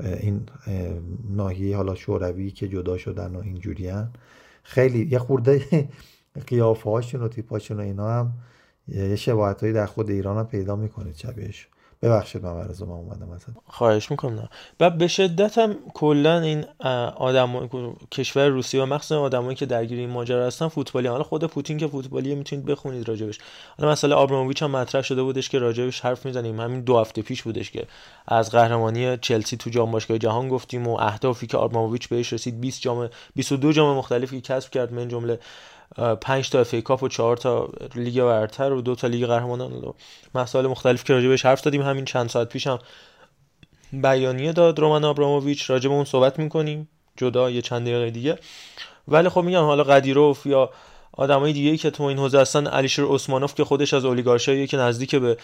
این 0.00 0.42
ناحیه 1.30 1.76
حالا 1.76 1.94
شوروی 1.94 2.50
که 2.50 2.68
جدا 2.68 2.96
شدن 2.96 3.36
و 3.36 3.40
اینجوری 3.40 3.92
خیلی 4.62 5.08
یه 5.10 5.18
خورده 5.18 5.62
قیافه 6.46 6.90
هاشون 6.90 7.22
و 7.22 7.28
تیپاشون 7.28 7.76
و 7.76 7.80
اینا 7.80 8.10
هم 8.10 8.32
یه 8.88 9.16
شباهت 9.16 9.64
در 9.64 9.86
خود 9.86 10.10
ایران 10.10 10.38
هم 10.38 10.46
پیدا 10.46 10.76
می‌کنید 10.76 11.14
شبیهش 11.14 11.68
ببخشید 12.02 12.42
من 12.42 12.52
من 12.52 12.90
اومدم 12.90 13.28
مثلا 13.28 13.54
خواهش 13.66 14.10
می‌کنم. 14.10 14.48
و 14.80 14.90
به 14.90 15.08
شدت 15.08 15.58
هم 15.58 15.76
کلا 15.94 16.40
این 16.40 16.64
آدم 17.16 17.68
کشور 18.12 18.48
روسیه 18.48 18.82
و 18.82 18.86
مخصوصا 18.86 19.20
آدمایی 19.20 19.56
که 19.56 19.66
درگیر 19.66 19.98
این 19.98 20.10
ماجرا 20.10 20.46
هستن 20.46 20.68
فوتبالی 20.68 21.08
حالا 21.08 21.22
خود 21.22 21.44
پوتین 21.44 21.78
که 21.78 21.86
فوتبالیه 21.86 22.34
می‌تونید 22.34 22.64
بخونید 22.66 23.08
راجبش. 23.08 23.38
حالا 23.78 23.92
مثلا 23.92 24.16
آبراموویچ 24.16 24.62
هم 24.62 24.70
مطرح 24.70 25.02
شده 25.02 25.22
بودش 25.22 25.48
که 25.48 25.58
راجبش 25.58 26.00
حرف 26.00 26.26
می‌زنیم. 26.26 26.60
همین 26.60 26.80
دو 26.80 26.98
هفته 26.98 27.22
پیش 27.22 27.42
بودش 27.42 27.70
که 27.70 27.86
از 28.26 28.50
قهرمانی 28.50 29.16
چلسی 29.16 29.56
تو 29.56 29.70
جام 29.70 29.90
باشگاه 29.90 30.18
جهان 30.18 30.48
گفتیم 30.48 30.88
و 30.88 30.96
اهدافی 31.00 31.46
که 31.46 31.56
آبراموویچ 31.56 32.08
بهش 32.08 32.32
رسید. 32.32 32.60
20 32.60 32.80
جام 32.80 33.08
22 33.34 33.72
جام 33.72 33.96
مختلفی 33.96 34.40
کسب 34.40 34.70
کرد. 34.70 34.92
من 34.92 35.08
جمله 35.08 35.38
پنج 36.20 36.50
تا 36.50 36.60
FA 36.60 36.74
Cup 36.74 37.02
و 37.02 37.08
چهار 37.08 37.36
تا 37.36 37.68
لیگ 37.94 38.22
برتر 38.22 38.72
و 38.72 38.80
دو 38.80 38.94
تا 38.94 39.06
لیگ 39.06 39.26
قهرمانان. 39.26 39.72
و 39.72 39.92
مسائل 40.34 40.66
مختلف 40.66 41.04
که 41.04 41.12
راجع 41.12 41.28
بهش 41.28 41.46
حرف 41.46 41.60
زدیم 41.60 41.82
همین 41.82 42.04
چند 42.04 42.28
ساعت 42.28 42.48
پیش 42.48 42.66
هم 42.66 42.78
بیانیه 43.92 44.52
داد 44.52 44.78
رومان 44.78 45.04
آبراموویچ 45.04 45.70
راجع 45.70 45.88
به 45.88 45.94
اون 45.94 46.04
صحبت 46.04 46.38
می‌کنیم 46.38 46.88
جدا 47.16 47.50
یه 47.50 47.62
چند 47.62 47.82
دقیقه 47.82 48.10
دیگه. 48.10 48.38
ولی 49.08 49.28
خب 49.28 49.42
میگم 49.42 49.64
حالا 49.64 49.84
قدیروف 49.84 50.46
یا 50.46 50.70
آدمای 51.12 51.52
دیگه 51.52 51.76
که 51.76 51.90
تو 51.90 52.02
این 52.02 52.18
حوزه 52.18 52.40
هستن 52.40 52.66
علیشر 52.66 53.04
عثمانوف 53.04 53.54
که 53.54 53.64
خودش 53.64 53.94
از 53.94 54.04
اولیگارشایی 54.04 54.66
که 54.66 54.76
نزدیک 54.76 55.14
به 55.14 55.36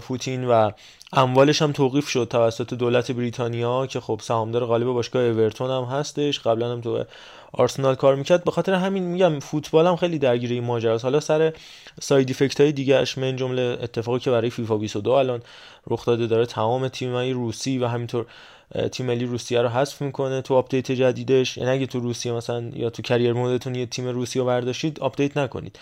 پوتین 0.00 0.44
و 0.44 0.70
اموالش 1.12 1.62
هم 1.62 1.72
توقیف 1.72 2.08
شد 2.08 2.28
توسط 2.30 2.74
دولت 2.74 3.12
بریتانیا 3.12 3.86
که 3.86 4.00
خب 4.00 4.20
سهامدار 4.22 4.64
غالب 4.64 4.86
باشگاه 4.86 5.22
اورتون 5.22 5.70
هم 5.70 5.82
هستش 5.82 6.40
قبلا 6.40 6.72
هم 6.72 6.80
تو 6.80 7.04
آرسنال 7.52 7.94
کار 7.94 8.14
می‌کرد. 8.14 8.44
به 8.44 8.50
خاطر 8.50 8.74
همین 8.74 9.02
میگم 9.02 9.38
فوتبال 9.40 9.86
هم 9.86 9.96
خیلی 9.96 10.18
درگیر 10.18 10.50
این 10.50 10.64
ماجراست 10.64 11.04
حالا 11.04 11.20
سر 11.20 11.52
side 12.00 12.30
effect 12.30 12.60
های 12.60 13.06
من 13.16 13.36
جمله 13.36 13.78
اتفاقی 13.82 14.18
که 14.18 14.30
برای 14.30 14.50
فیفا 14.50 14.76
22 14.76 15.10
الان 15.10 15.42
رخ 15.86 16.06
داده 16.06 16.26
داره 16.26 16.46
تمام 16.46 16.88
تیم‌های 16.88 17.32
روسی 17.32 17.78
و 17.78 17.86
همینطور 17.86 18.26
تیم 18.92 19.06
ملی 19.06 19.24
روسیه 19.24 19.62
رو 19.62 19.68
حذف 19.68 20.02
می‌کنه 20.02 20.42
تو 20.42 20.54
update 20.54 20.92
جدیدش. 20.92 21.56
یعنی 21.56 21.70
اگه 21.70 21.86
تو 21.86 22.00
روسیه 22.00 22.32
مثلا 22.32 22.70
یا 22.74 22.90
تو 22.90 23.02
career 23.02 23.32
mode 23.32 23.56
تون 23.56 23.74
یه 23.74 23.86
تیم 23.86 24.08
روسیه 24.08 24.42
رو 24.42 24.48
برداشتید 24.48 25.00
update 25.00 25.36
نکنید. 25.36 25.78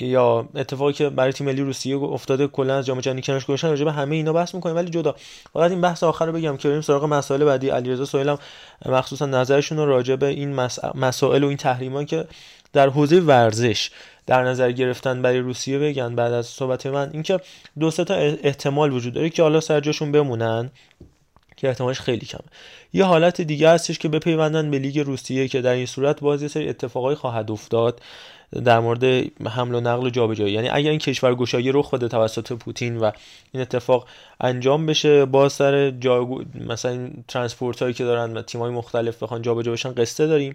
یا 0.00 0.48
اتفاقی 0.54 0.92
که 0.92 1.08
برای 1.10 1.32
تیم 1.32 1.46
ملی 1.46 1.62
روسیه 1.62 1.96
افتاده 1.96 2.46
کلا 2.46 2.78
از 2.78 2.86
جام 2.86 3.00
جهانی 3.00 3.22
کنارش 3.22 3.44
گذاشتن 3.44 3.68
راجع 3.68 3.84
به 3.84 3.92
همه 3.92 4.16
اینا 4.16 4.32
بحث 4.32 4.54
می‌کنیم. 4.54 4.76
ولی 4.76 4.90
جدا 4.90 5.14
فقط 5.52 5.70
این 5.70 5.80
بحث 5.80 6.02
آخر 6.02 6.26
رو 6.26 6.32
بگم 6.32 6.56
که 6.56 6.68
بریم 6.68 6.80
سراغ 6.80 7.04
مسائل 7.04 7.44
بعدی. 7.44 7.68
علیرضا 7.68 8.04
سهیلم 8.04 8.38
مخصوصا 8.86 9.26
نظرشون 9.26 9.78
رو 9.78 9.86
راجع 9.86 10.16
به 10.16 10.26
این 10.26 10.54
مسائل 10.94 11.44
و 11.44 11.48
این 11.48 11.56
تحریما 11.56 12.04
که 12.04 12.26
در 12.72 12.88
حوزه 12.88 13.20
ورزش 13.20 13.90
در 14.26 14.44
نظر 14.44 14.72
گرفتن 14.72 15.22
برای 15.22 15.38
روسیه 15.38 15.78
بگن 15.78 16.14
بعد 16.14 16.32
از 16.32 16.46
صحبت 16.46 16.86
من. 16.86 17.10
اینکه 17.12 17.40
دو 17.80 17.90
تا 17.90 18.14
احتمال 18.14 18.92
وجود 18.92 19.14
داره 19.14 19.30
که 19.30 19.42
حالا 19.42 19.60
سر 19.60 19.80
جاشون 19.80 20.12
بمونن. 20.12 20.70
که 21.62 21.68
احتمالش 21.68 22.00
خیلی 22.00 22.26
کمه. 22.26 22.42
یه 22.92 23.04
حالت 23.04 23.40
دیگه 23.40 23.70
هستش 23.70 23.98
که 23.98 24.08
بپیوندن 24.08 24.70
به 24.70 24.78
لیگ 24.78 24.98
روسیه 24.98 25.48
که 25.48 25.60
در 25.60 25.72
این 25.72 25.86
صورت 25.86 26.20
باز 26.20 26.42
یه 26.42 26.48
سری 26.48 26.68
اتفاقای 26.68 27.14
خواهد 27.14 27.50
افتاد 27.50 28.00
در 28.64 28.80
مورد 28.80 29.04
حمل 29.48 29.74
و 29.74 29.80
نقل 29.80 30.06
و 30.06 30.10
جابجایی. 30.10 30.52
یعنی 30.52 30.68
اگر 30.68 30.90
این 30.90 30.98
کشور 30.98 31.34
گشایی 31.34 31.72
رخ 31.72 31.94
بده 31.94 32.08
توسط 32.08 32.52
پوتین 32.52 32.96
و 32.96 33.10
این 33.52 33.62
اتفاق 33.62 34.06
انجام 34.40 34.86
بشه 34.86 35.24
با 35.24 35.48
سر 35.48 35.90
جا 35.90 36.28
مثلا 36.68 37.10
transport 37.28 37.82
هایی 37.82 37.94
که 37.94 38.04
دارن 38.04 38.42
تیم 38.42 38.60
های 38.60 38.70
مختلف 38.70 39.22
بخوان 39.22 39.42
جابجا 39.42 39.72
بشن 39.72 39.92
قصه 39.92 40.26
داریم. 40.26 40.54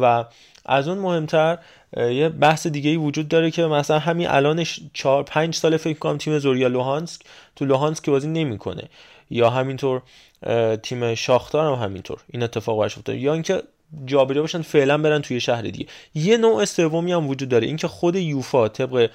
و 0.00 0.24
از 0.66 0.88
اون 0.88 0.98
مهمتر 0.98 1.58
یه 1.96 2.28
بحث 2.28 2.66
دیگه 2.66 2.90
ای 2.90 2.96
وجود 2.96 3.28
داره 3.28 3.50
که 3.50 3.62
مثلا 3.62 3.98
همین 3.98 4.28
الانش 4.28 4.80
4 4.94 5.22
5 5.22 5.54
سال 5.54 5.76
فکر 5.76 5.98
کنم 5.98 6.18
تیم 6.18 6.38
زوریا 6.38 6.68
لوهانسک 6.68 7.20
تو 7.56 7.64
لوهانسک 7.64 8.10
بازی 8.10 8.28
نمی‌کنه. 8.28 8.82
یا 9.32 9.50
همینطور 9.50 10.02
تیم 10.82 11.14
شاختار 11.14 11.66
هم 11.66 11.84
همینطور. 11.84 12.18
این 12.28 12.42
اتفاق 12.42 12.78
براش 12.78 12.98
افتاد 12.98 13.16
یا 13.16 13.32
اینکه 13.32 13.62
جابجا 14.06 14.40
باشن 14.40 14.62
فعلا 14.62 14.98
برن 14.98 15.22
توی 15.22 15.40
شهر 15.40 15.62
دیگه. 15.62 15.86
یه 16.14 16.36
نوع 16.36 16.64
سومی 16.64 17.12
هم 17.12 17.28
وجود 17.28 17.48
داره. 17.48 17.66
اینکه 17.66 17.88
خود 17.88 18.16
یوفا 18.16 18.68
طبق 18.68 19.10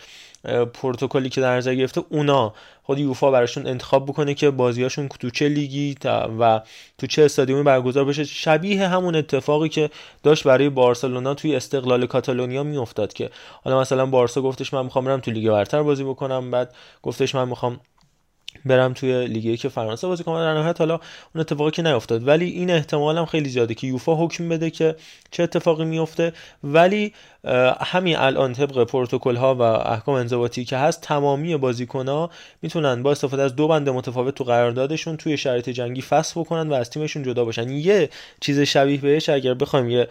پروتکلی 0.73 1.29
که 1.29 1.41
در 1.41 1.57
نظر 1.57 1.75
گرفته 1.75 2.01
اونا 2.09 2.53
خود 2.83 2.99
یوفا 2.99 3.31
براشون 3.31 3.67
انتخاب 3.67 4.05
بکنه 4.05 4.33
که 4.33 4.49
بازیاشون 4.49 5.07
تو 5.07 5.29
چه 5.29 5.49
لیگی 5.49 5.95
و 6.39 6.61
تو 6.97 7.07
چه 7.07 7.23
استادیومی 7.23 7.63
برگزار 7.63 8.05
بشه. 8.05 8.23
شبیه 8.23 8.87
همون 8.87 9.15
اتفاقی 9.15 9.69
که 9.69 9.89
داشت 10.23 10.43
برای 10.43 10.69
بارسلونا 10.69 11.33
توی 11.33 11.55
استقلال 11.55 12.05
کاتالونیا 12.05 12.63
میافتاد 12.63 13.13
که 13.13 13.29
حالا 13.63 13.81
مثلا 13.81 14.05
بارسا 14.05 14.41
گفتش 14.41 14.73
من 14.73 14.83
می‌خوام 14.83 15.05
برم 15.05 15.19
تو 15.19 15.31
لیگ 15.31 15.49
برتر 15.49 15.83
بازی 15.83 16.03
بکنم. 16.03 16.51
بعد 16.51 16.75
گفتش 17.03 17.35
من 17.35 17.47
می‌خوام 17.49 17.79
برم 18.65 18.93
توی 18.93 19.27
لیگ 19.27 19.59
که 19.59 19.69
فرانسه 19.69 20.07
بازی 20.07 20.23
کنم 20.23 20.39
در 20.39 20.53
نهایت 20.53 20.81
حالا 20.81 20.93
اون 21.35 21.41
اتفاقی 21.41 21.71
که 21.71 21.81
نیفتاد. 21.81 22.27
ولی 22.27 22.49
این 22.49 22.71
احتمال 22.71 23.25
خیلی 23.25 23.49
زیاده 23.49 23.73
که 23.73 23.87
یوفا 23.87 24.15
حکم 24.15 24.49
بده 24.49 24.69
که 24.69 24.95
چه 25.31 25.43
اتفاقی 25.43 25.85
میفته. 25.85 26.33
ولی 26.63 27.13
همین 27.81 28.17
الان 28.17 28.53
طبق 28.53 28.83
پروتکل 28.83 29.35
ها 29.35 29.55
و 29.55 29.61
احکام 29.61 30.15
انضباطی 30.15 30.65
که 30.65 30.77
هست 30.77 31.01
تمامی 31.01 31.57
بازیکن 31.57 32.07
ها 32.07 32.29
می‌تونن 32.61 33.03
با 33.03 33.11
استفاده 33.11 33.43
از 33.43 33.55
دو 33.55 33.67
بند 33.67 33.89
متفاوت 33.89 34.35
تو 34.35 34.43
قراردادشون 34.43 35.17
توی 35.17 35.37
شرایط 35.37 35.69
جنگی 35.69 36.01
فصل 36.01 36.39
بکنن 36.39 36.69
و 36.69 36.73
از 36.73 36.89
تیمشون 36.89 37.23
جدا 37.23 37.45
باشن. 37.45 37.69
یه 37.69 38.09
چیز 38.41 38.59
شبیه 38.59 38.97
بهش 38.97 39.29
اگر 39.29 39.53
بخوایم 39.53 39.89
یه 39.89 40.07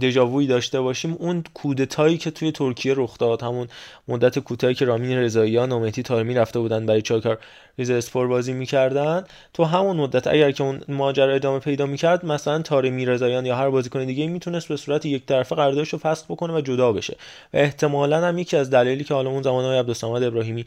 دژاووی 0.00 0.46
داشته 0.46 0.80
باشیم. 0.80 1.16
اون 1.18 1.44
کودتایی 1.54 2.18
که 2.18 2.30
توی 2.30 2.52
ترکیه 2.52 2.94
رخ 2.96 3.18
داد 3.18 3.42
همون 3.42 3.68
مدت 4.08 4.38
کوتاهی 4.38 4.74
که 4.74 4.84
رامین 4.84 5.18
رضاییان 5.18 5.72
و 5.72 5.78
مهدی 5.78 6.02
طارمی 6.02 6.34
رفته 6.34 6.58
بودن 6.58 6.86
برای 6.86 7.02
چاکار 7.02 7.38
ریز 7.78 7.90
اسپور 7.90 8.26
بازی 8.26 8.52
می‌کردن. 8.52 9.24
تو 9.54 9.64
همون 9.64 9.96
مدت 9.96 10.26
اگر 10.26 10.50
که 10.50 10.64
اون 10.64 10.80
ماجرا 10.88 11.34
ادامه 11.34 11.58
پیدا 11.58 11.86
می‌کرد 11.86 12.26
مثلا 12.26 12.62
طارمی 12.62 13.06
رضاییان 13.06 13.46
یا 13.46 13.56
هر 13.56 13.70
بازیکن 13.70 14.04
دیگه 14.04 14.26
می‌تونست 14.26 14.68
به 14.68 14.76
صورت 14.76 15.06
یک 15.06 15.26
طرفه 15.26 15.54
قراردادش 15.54 15.88
رو 15.88 15.98
فسخ 15.98 16.24
بکنه 16.24 16.52
و 16.52 16.60
جدا 16.60 16.92
بشه. 16.92 17.16
و 17.54 17.56
احتمالا 17.56 18.26
هم 18.26 18.38
یکی 18.38 18.56
از 18.56 18.70
دلایلی 18.70 19.04
که 19.04 19.14
حالا 19.14 19.30
اون 19.30 19.42
زمانهای 19.42 19.78
عبدالصمد 19.78 20.22
ابراهیمی 20.22 20.64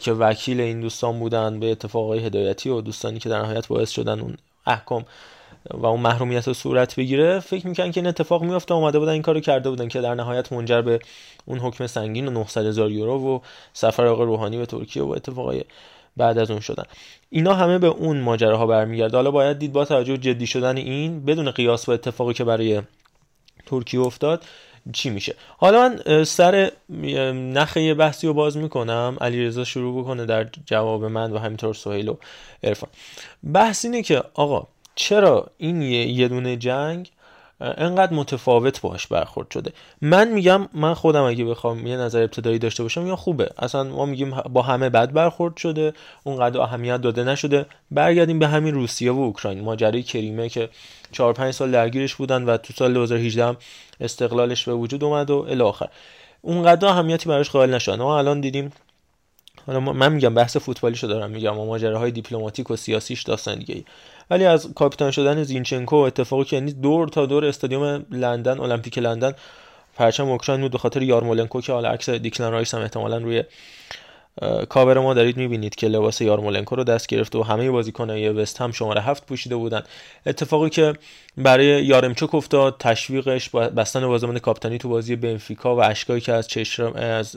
که 0.00 0.12
وکیل 0.12 0.60
این 0.60 0.80
دوستان 0.80 1.18
بودن 1.18 1.60
به 1.60 1.70
اتفاقای 1.70 2.18
هدایتی 2.18 2.68
و 2.68 2.80
دوستانی 2.80 3.18
که 3.18 3.28
در 3.28 3.38
نهایت 3.38 3.68
باعث 3.68 3.90
شدن 3.90 4.20
اون 4.20 4.36
احکام 4.66 5.04
و 5.70 5.86
اون 5.86 6.00
محرومیت 6.00 6.48
رو 6.48 6.54
صورت 6.54 6.96
بگیره 6.96 7.40
فکر 7.40 7.66
می‌کنن 7.66 7.90
که 7.92 8.00
این 8.00 8.06
اتفاق 8.06 8.42
میفته 8.42 8.74
اومده 8.74 8.98
بودن 8.98 9.12
این 9.12 9.22
کارو 9.22 9.40
کرده 9.40 9.70
بودن 9.70 9.88
که 9.88 10.00
در 10.00 10.14
نهایت 10.14 10.52
منجر 10.52 10.82
به 10.82 10.98
اون 11.44 11.58
حکم 11.58 11.86
سنگین 11.86 12.28
و 12.28 12.30
900 12.30 12.66
هزار 12.66 12.90
یورو 12.90 13.36
و 13.36 13.38
سفر 13.72 14.06
آقای 14.06 14.26
روحانی 14.26 14.56
به 14.56 14.66
ترکیه 14.66 15.02
و 15.02 15.10
اتفاقای 15.10 15.64
بعد 16.16 16.38
از 16.38 16.50
اون 16.50 16.60
شدن. 16.60 16.84
اینا 17.30 17.54
همه 17.54 17.78
به 17.78 17.86
اون 17.86 18.20
ماجراها 18.20 18.66
برمیگرده. 18.66 19.16
حالا 19.16 19.30
باید 19.30 19.58
دید 19.58 19.72
با 19.72 19.84
توجه 19.84 20.16
جدی 20.16 20.46
شدن 20.46 20.76
این 20.76 21.24
بدون 21.24 21.50
قیاس 21.50 21.86
با 21.86 21.94
اتفاقی 21.94 22.34
که 22.34 22.44
برای 22.44 22.82
ترکیه 23.66 24.00
افتاد 24.00 24.44
چی 24.92 25.10
میشه؟ 25.10 25.34
حالا 25.58 25.88
من 25.88 26.24
سر 26.24 26.70
نخه 27.32 27.94
بحثی 27.94 28.26
رو 28.26 28.34
باز 28.34 28.56
می‌کنم. 28.56 29.16
علیرضا 29.20 29.64
شروع 29.64 30.02
بکنه 30.02 30.26
در 30.26 30.46
جواب 30.66 31.04
من 31.04 31.32
و 31.32 31.38
همینطور 31.38 31.74
سهیل 31.74 32.08
و 32.08 32.16
ارفان 32.62 32.90
بحث 33.52 33.84
اینه 33.84 34.02
که 34.02 34.22
آقا 34.34 34.66
چرا 34.94 35.50
این 35.58 35.82
یه 35.82 36.28
دونه 36.28 36.56
جنگ 36.56 37.10
انقدر 37.60 38.12
متفاوت 38.12 38.80
باش 38.80 39.06
برخورد 39.06 39.50
شده؟ 39.50 39.72
من 40.00 40.28
میگم 40.28 40.68
من 40.74 40.94
خودم 40.94 41.22
اگه 41.22 41.44
بخوام 41.44 41.86
یه 41.86 41.96
نظر 41.96 42.22
ابتدایی 42.22 42.58
داشته 42.58 42.82
باشم 42.82 43.06
یا 43.06 43.16
خوبه. 43.16 43.50
اصلا 43.58 43.84
ما 43.84 44.06
میگیم 44.06 44.30
با 44.30 44.62
همه 44.62 44.90
بد 44.90 45.12
برخورد 45.12 45.56
شده 45.56 45.92
اونقدر 46.24 46.60
اهمیت 46.60 47.00
داده 47.00 47.24
نشده. 47.24 47.66
برگردیم 47.90 48.38
به 48.38 48.48
همین 48.48 48.74
روسیه 48.74 49.12
و 49.12 49.20
اوکراین. 49.20 49.60
ماجرای 49.60 50.02
کریمه 50.02 50.48
که 50.48 50.68
4 51.12 51.32
5 51.32 51.54
سال 51.54 51.70
درگیرش 51.70 52.14
بودن 52.14 52.42
و 52.42 52.56
تو 52.56 52.72
سال 52.72 52.94
2018 52.94 53.56
استقلالش 54.00 54.64
به 54.64 54.74
وجود 54.74 55.04
اومد 55.04 55.30
و 55.30 55.46
الی 55.48 55.62
آخر. 55.62 55.88
اونقدر 56.42 56.88
اهمیتی 56.88 57.28
براش 57.28 57.50
قائل 57.50 57.74
نشدن. 57.74 58.02
ما 58.02 58.18
الان 58.18 58.40
دیدیم 58.40 58.72
حالا 59.66 59.80
من 59.80 60.12
میگم 60.12 60.34
بحث 60.34 60.56
فوتبالیشو 60.56 61.06
دارم 61.06 61.30
میگم 61.30 61.58
و 61.58 61.66
ماجراهای 61.66 62.10
دیپلماتیک 62.10 62.70
و 62.70 62.76
سیاسیش 62.76 63.22
داستان 63.22 63.58
دیگه 63.58 63.74
ای 63.74 63.84
ولی 64.30 64.44
از 64.44 64.74
کاپیتان 64.74 65.10
شدن 65.10 65.42
زینچنکو 65.42 65.96
اتفاقی 65.96 66.44
که 66.44 66.56
یعنی 66.56 66.72
دور 66.72 67.08
تا 67.08 67.26
دور 67.26 67.44
استادیوم 67.44 68.06
لندن 68.10 68.60
المپیک 68.60 68.98
لندن 68.98 69.32
پرچم 69.96 70.28
اوکراین 70.28 70.60
بود 70.60 70.72
به 70.72 70.78
خاطر 70.78 71.02
یارمولنکو 71.02 71.60
که 71.60 71.72
حالا 71.72 71.88
عکس 71.88 72.10
دیکلان 72.10 72.52
رایس 72.52 72.74
هم 72.74 72.80
احتمالا 72.80 73.18
روی 73.18 73.44
کاور 74.68 74.98
ما 74.98 75.14
دارید 75.14 75.36
می‌بینید 75.36 75.74
که 75.74 75.88
لباس 75.88 76.20
یارمولنکو 76.20 76.76
رو 76.76 76.84
دست 76.84 77.06
گرفته 77.06 77.38
و 77.38 77.42
همه 77.42 77.70
بازیکنای 77.70 78.28
وست 78.28 78.60
هم 78.60 78.72
شماره 78.72 79.00
هفت 79.00 79.26
پوشیده 79.26 79.56
بودن. 79.56 79.82
اتفاقی 80.26 80.70
که 80.70 80.92
برای 81.36 81.84
یارمچوک 81.84 82.34
افتاد 82.34 82.76
تشویقش 82.78 83.50
بستن 83.50 84.06
بازوبند 84.06 84.38
کاپیتانی 84.38 84.78
تو 84.78 84.88
بازی 84.88 85.16
بنفیکا 85.16 85.76
و 85.76 85.82
اشکایی 85.82 86.20
که 86.20 86.32
از 86.32 86.48
چشم 86.48 86.92
از 86.96 87.36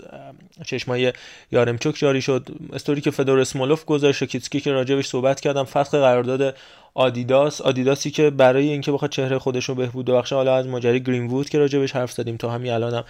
چشمای 0.66 1.14
یارمچوک 1.52 1.96
جاری 1.96 2.22
شد. 2.22 2.48
استوری 2.74 3.02
که 3.02 3.12
فدور 3.12 3.40
اسمولوف 3.40 3.86
گذاشت 3.86 4.24
کیتسکی 4.24 4.60
که 4.60 4.72
راجبش 4.72 5.08
صحبت 5.08 5.40
کردم 5.40 5.64
فسخ 5.64 5.94
قرارداد 5.94 6.56
آدیداس. 6.94 7.62
آدیداسی 7.62 8.12
که 8.12 8.30
برای 8.30 8.70
اینکه 8.70 8.92
بخواد 8.92 9.12
چهره 9.12 9.40
خودش 9.40 9.66
رو 9.66 9.76
بهبود 9.76 10.06
بخشه 10.06 10.36
حالا 10.36 10.56
از 10.56 10.68
ماجرای 10.68 11.04
گرین 11.04 11.28
وود 11.28 11.50
که 11.50 11.60
راجبش 11.60 11.92
حرف 11.92 12.12
زدیم 12.12 12.38
تا 12.38 12.50
همین 12.50 12.72
الانم 12.72 13.04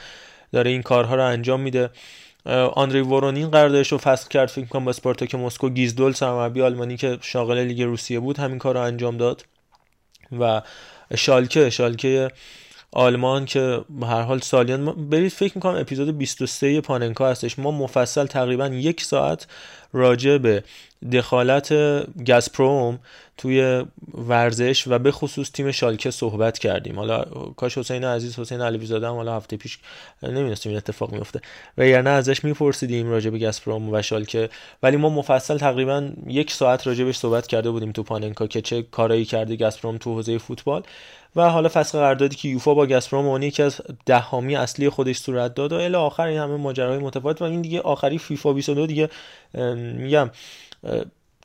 داره 0.52 0.72
این 0.72 0.82
کارها 0.82 1.16
رو 1.16 1.24
انجام 1.26 1.60
میده. 1.60 1.90
آندری 2.48 3.02
ورونین 3.02 3.50
قراردادش 3.50 3.92
رو 3.92 3.98
فسخ 3.98 4.28
کرد 4.28 4.50
فکر 4.50 4.66
کنم 4.66 4.86
با 4.86 4.90
اسپارتاک 4.90 5.36
مسکو 5.36 5.70
گیزدول 5.70 6.12
سرمربی 6.12 6.62
آلمانی 6.62 6.98
که 6.98 7.18
شاغل 7.22 7.58
لیگ 7.58 7.82
روسیه 7.82 8.20
بود 8.20 8.38
همین 8.38 8.58
کار 8.58 8.74
رو 8.76 8.82
انجام 8.82 9.18
داد. 9.18 9.46
و 10.40 10.62
شالکه 11.16 11.70
شالکه 11.70 12.28
آلمان 12.92 13.46
که 13.46 13.82
هر 14.02 14.22
حال 14.22 14.40
سالیان 14.40 15.10
برید 15.10 15.32
فکر 15.32 15.52
می‌کنم 15.56 15.80
اپیزود 15.80 16.18
23 16.18 16.82
پاننکا 16.82 17.30
هستش. 17.30 17.60
ما 17.60 17.72
مفصل 17.72 18.26
تقریبا 18.26 18.68
یک 18.68 19.04
ساعت 19.04 19.48
راجع 19.94 20.38
به 20.38 20.64
دخالت 21.12 21.74
گازپروم 22.28 23.00
توی 23.38 23.86
ورزش 24.14 24.88
و 24.88 25.00
به 25.00 25.12
خصوص 25.12 25.52
تیم 25.52 25.72
شالکه 25.72 26.12
صحبت 26.12 26.60
کردیم. 26.60 27.00
حالا 27.00 27.24
کاش 27.56 27.78
حسین 27.78 28.04
عزیز 28.04 28.40
حسین 28.40 28.62
علی 28.62 28.86
زاده 28.86 29.08
حالا 29.08 29.36
هفته 29.36 29.58
پیش 29.58 29.80
نمی‌دونستیم 30.24 30.70
این 30.70 30.78
اتفاق 30.78 31.12
میفته 31.12 31.42
و 31.78 31.84
نه 31.84 32.10
ازش 32.10 32.44
میپرسیدیم 32.44 33.10
راجع 33.10 33.30
به 33.30 33.40
گازپروم 33.40 33.94
و 33.94 34.02
شالکه. 34.02 34.50
ولی 34.84 34.98
ما 34.98 35.10
مفصل 35.10 35.58
تقریبا 35.58 36.10
یک 36.28 36.52
ساعت 36.52 36.88
راجع 36.88 37.04
بهش 37.04 37.18
صحبت 37.18 37.48
کرده 37.48 37.72
بودیم 37.72 37.92
تو 37.92 38.04
پاننکا 38.04 38.48
که 38.48 38.62
چه 38.62 38.82
کارایی 38.82 39.26
کرده 39.26 39.56
گازپروم 39.56 39.98
تو 39.98 40.14
حوزه 40.14 40.38
فوتبال. 40.38 40.84
و 41.36 41.50
حالا 41.50 41.70
فسخ 41.70 41.96
قراردادی 41.96 42.36
که 42.36 42.50
یوفا 42.50 42.74
با 42.74 42.86
گازپروم 42.86 43.28
اون 43.28 43.44
یکی 43.44 43.64
از 43.64 43.82
دهمی 44.06 44.56
اصلی 44.56 44.90
خودش 44.90 45.18
صورت 45.18 45.56
داد 45.56 45.74
و 45.74 45.76
الی 45.76 45.96
آخر 45.96 46.28
این 46.28 46.40
همه 46.40 46.56
ماجراهای 46.56 46.98
متفاوت 46.98 47.42
و 47.42 47.46
این 47.46 47.62
دیگه 47.62 47.82
آخری 47.82 48.18
فیفا 48.18 48.54
22 48.54 48.88
دیگه 48.88 49.10
میگم 49.98 50.30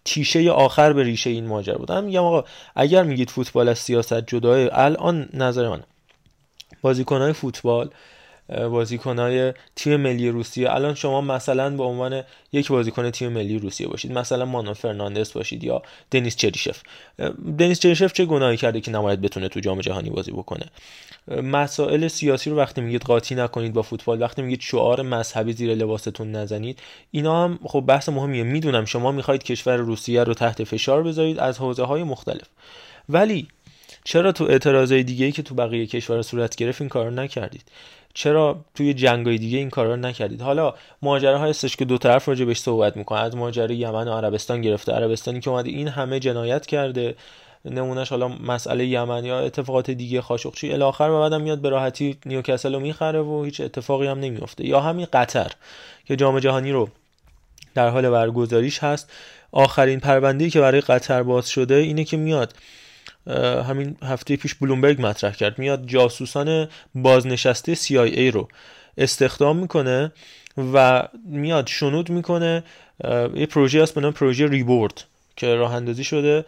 تیشه 0.04 0.50
آخر 0.50 0.92
به 0.92 1.02
ریشه 1.02 1.30
این 1.30 1.46
ماجرا 1.46 1.78
بود. 1.78 1.90
هم 1.90 2.04
میگم 2.04 2.22
آقا 2.24 2.44
اگر 2.76 3.02
میگید 3.02 3.30
فوتبال 3.30 3.68
از 3.68 3.78
سیاست 3.78 4.26
جدای 4.26 4.68
الان 4.72 5.28
نظر 5.34 5.68
من 5.68 5.82
بازیکنهای 6.82 7.32
فوتبال 7.32 7.90
بازیکنهای 8.48 9.52
تیم 9.76 9.96
ملی 9.96 10.28
روسیه. 10.28 10.70
الان 10.70 10.94
شما 10.94 11.20
مثلا 11.20 11.70
به 11.70 11.82
عنوان 11.82 12.22
یک 12.52 12.68
بازیکن 12.68 13.10
تیم 13.10 13.32
ملی 13.32 13.58
روسیه 13.58 13.86
باشید 13.86 14.12
مثلا 14.12 14.44
مانو 14.44 14.74
فرناندس 14.74 15.32
باشید 15.32 15.64
یا 15.64 15.82
دنیس 16.10 16.36
چریشف. 16.36 16.82
دنیس 17.58 17.80
چریشف 17.80 18.12
چه 18.12 18.24
گناهی 18.24 18.56
کرده 18.56 18.80
که 18.80 18.90
نباید 18.90 19.20
بتونه 19.20 19.48
تو 19.48 19.60
جام 19.60 19.80
جهانی 19.80 20.10
بازی 20.10 20.32
بکنه؟ 20.32 20.66
مسائل 21.28 22.08
سیاسی 22.08 22.50
رو 22.50 22.56
وقتی 22.56 22.80
میگید 22.80 23.02
قاطی 23.02 23.34
نکنید 23.34 23.72
با 23.72 23.82
فوتبال 23.82 24.22
وقتی 24.22 24.42
میگید 24.42 24.60
شعار 24.60 25.02
مذهبی 25.02 25.52
زیر 25.52 25.74
لباستون 25.74 26.32
نزنید 26.32 26.78
اینا 27.10 27.44
هم 27.44 27.58
خب 27.64 27.80
بحث 27.80 28.08
مهمیه. 28.08 28.42
می‌دونم 28.42 28.84
شما 28.84 29.12
می‌خواید 29.12 29.42
کشور 29.42 29.76
روسیه 29.76 30.24
رو 30.24 30.34
تحت 30.34 30.64
فشار 30.64 31.02
بذارید 31.02 31.38
از 31.38 31.58
حوزه 31.58 31.84
های 31.84 32.02
مختلف. 32.02 32.48
ولی 33.08 33.48
چرا 34.04 34.32
تو 34.32 34.44
اعتراضای 34.44 35.02
دیگه 35.02 35.26
ای 35.26 35.32
که 35.32 35.42
تو 35.42 35.54
بقیه 35.54 35.86
کشور 35.86 36.22
صورت 36.22 36.56
گرفت 36.56 36.80
این 36.80 36.88
کار 36.88 37.10
نکردید؟ 37.10 37.62
چرا 38.14 38.64
توی 38.74 38.94
جنگای 38.94 39.38
دیگه 39.38 39.58
این 39.58 39.70
کارا 39.70 39.90
رو 39.90 40.00
نکردید؟ 40.00 40.40
حالا 40.40 40.74
ماجراهای 41.02 41.50
هستش 41.50 41.76
که 41.76 41.84
دو 41.84 41.98
طرف 41.98 42.28
راجع 42.28 42.44
بهش 42.44 42.60
صحبت 42.60 42.96
می‌کنه. 42.96 43.18
از 43.20 43.36
ماجرای 43.36 43.76
یمن 43.76 44.08
و 44.08 44.12
عربستان 44.12 44.60
گرفته. 44.60 44.92
عربستانی 44.92 45.40
که 45.40 45.50
اومده 45.50 45.70
این 45.70 45.88
همه 45.88 46.20
جنایت 46.20 46.66
کرده. 46.66 47.14
نمونهش 47.64 48.08
حالا 48.08 48.28
مسئله 48.28 48.86
یمن 48.86 49.24
یا 49.24 49.40
اتفاقات 49.40 49.90
دیگه 49.90 50.20
خاشقچی 50.20 50.72
الاخر 50.72 51.10
و 51.10 51.20
بعدم 51.20 51.40
میاد 51.40 51.58
به 51.58 51.68
راحتی 51.68 52.18
نیوکاسل 52.26 52.74
رو 52.74 52.80
می‌خره 52.80 53.20
و 53.20 53.44
هیچ 53.44 53.60
اتفاقی 53.60 54.06
هم 54.06 54.20
نمیفته 54.20 54.66
یا 54.66 54.80
همین 54.80 55.06
قطر 55.12 55.50
که 56.04 56.16
جام 56.16 56.40
جهانی 56.40 56.72
رو 56.72 56.88
در 57.74 57.88
حال 57.88 58.10
برگزاریش 58.10 58.78
هست. 58.78 59.12
آخرین 59.52 60.00
پرونده 60.00 60.50
که 60.50 60.60
برای 60.60 60.80
قطر 60.80 61.22
باز 61.22 61.48
شده 61.48 61.74
اینه 61.74 62.04
که 62.04 62.16
میاد 62.16 62.54
همین 63.68 63.96
هفته 64.02 64.36
پیش 64.36 64.54
بلومبرگ 64.54 65.06
مطرح 65.06 65.32
کرد. 65.32 65.58
میاد 65.58 65.86
جاسوسان 65.86 66.68
بازنشسته 66.94 67.74
CIA 67.74 68.32
رو 68.34 68.48
استخدام 68.98 69.56
می‌کنه 69.56 70.12
و 70.74 71.08
میاد 71.24 71.66
شنود 71.66 72.10
می‌کنه. 72.10 72.64
یه 73.34 73.46
پروژه 73.46 73.82
هست 73.82 73.94
به 73.94 74.00
نام 74.00 74.12
پروژه 74.12 74.48
ریبورد 74.48 75.04
که 75.36 75.54
راه 75.54 75.74
اندازی 75.74 76.04
شده. 76.04 76.44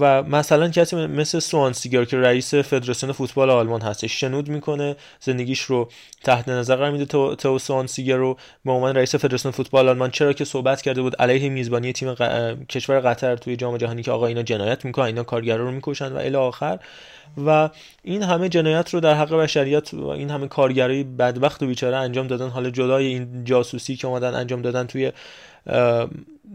و 0.00 0.22
مثلا 0.22 0.68
کسی 0.68 0.96
مثل 0.96 1.38
سوانسیگر 1.38 2.04
که 2.04 2.16
رئیس 2.16 2.54
فدراسیون 2.54 3.12
فوتبال 3.12 3.50
آلمان 3.50 3.80
هستش 3.80 4.20
شنود 4.20 4.48
می‌کنه 4.48 4.96
زندگیش 5.20 5.60
رو 5.60 5.88
تحت 6.24 6.48
نظر 6.48 6.76
قرار 6.76 6.90
میده. 6.90 7.04
تو, 7.04 7.34
تو 7.34 7.58
سوانسیگر 7.58 8.16
رو 8.16 8.36
به 8.64 8.72
عنوان 8.72 8.96
رئیس 8.96 9.14
فدراسیون 9.14 9.52
فوتبال 9.52 9.88
آلمان 9.88 10.10
چرا 10.10 10.32
که 10.32 10.44
صحبت 10.44 10.82
کرده 10.82 11.02
بود 11.02 11.16
علیه 11.16 11.48
میزبانی 11.48 11.92
تیم 11.92 12.14
کشور 12.68 13.00
قطر 13.00 13.36
توی 13.36 13.56
جام 13.56 13.76
جهانی 13.76 14.02
که 14.02 14.10
آقا 14.10 14.26
اینا 14.26 14.42
جنایت 14.42 14.84
می‌کنن 14.84 15.06
اینا 15.06 15.22
کارگرا 15.22 15.64
رو 15.64 15.70
می‌کشن 15.70 16.12
و 16.12 16.16
الی 16.16 16.36
آخر. 16.36 16.78
و 17.46 17.70
این 18.02 18.22
همه 18.22 18.48
جنایت 18.48 18.94
رو 18.94 19.00
در 19.00 19.14
حق 19.14 19.34
بشریت 19.34 19.94
و 19.94 20.06
این 20.06 20.30
همه 20.30 20.48
کارگرای 20.48 21.04
بدبخت 21.04 21.62
و 21.62 21.66
بیچاره 21.66 21.96
انجام 21.96 22.26
دادن. 22.26 22.48
حالا 22.48 22.70
جدای 22.70 23.06
این 23.06 23.44
جاسوسی 23.44 23.96
که 23.96 24.06
اومدن 24.06 24.34
انجام 24.34 24.62
دادن 24.62 24.86
توی 24.86 25.12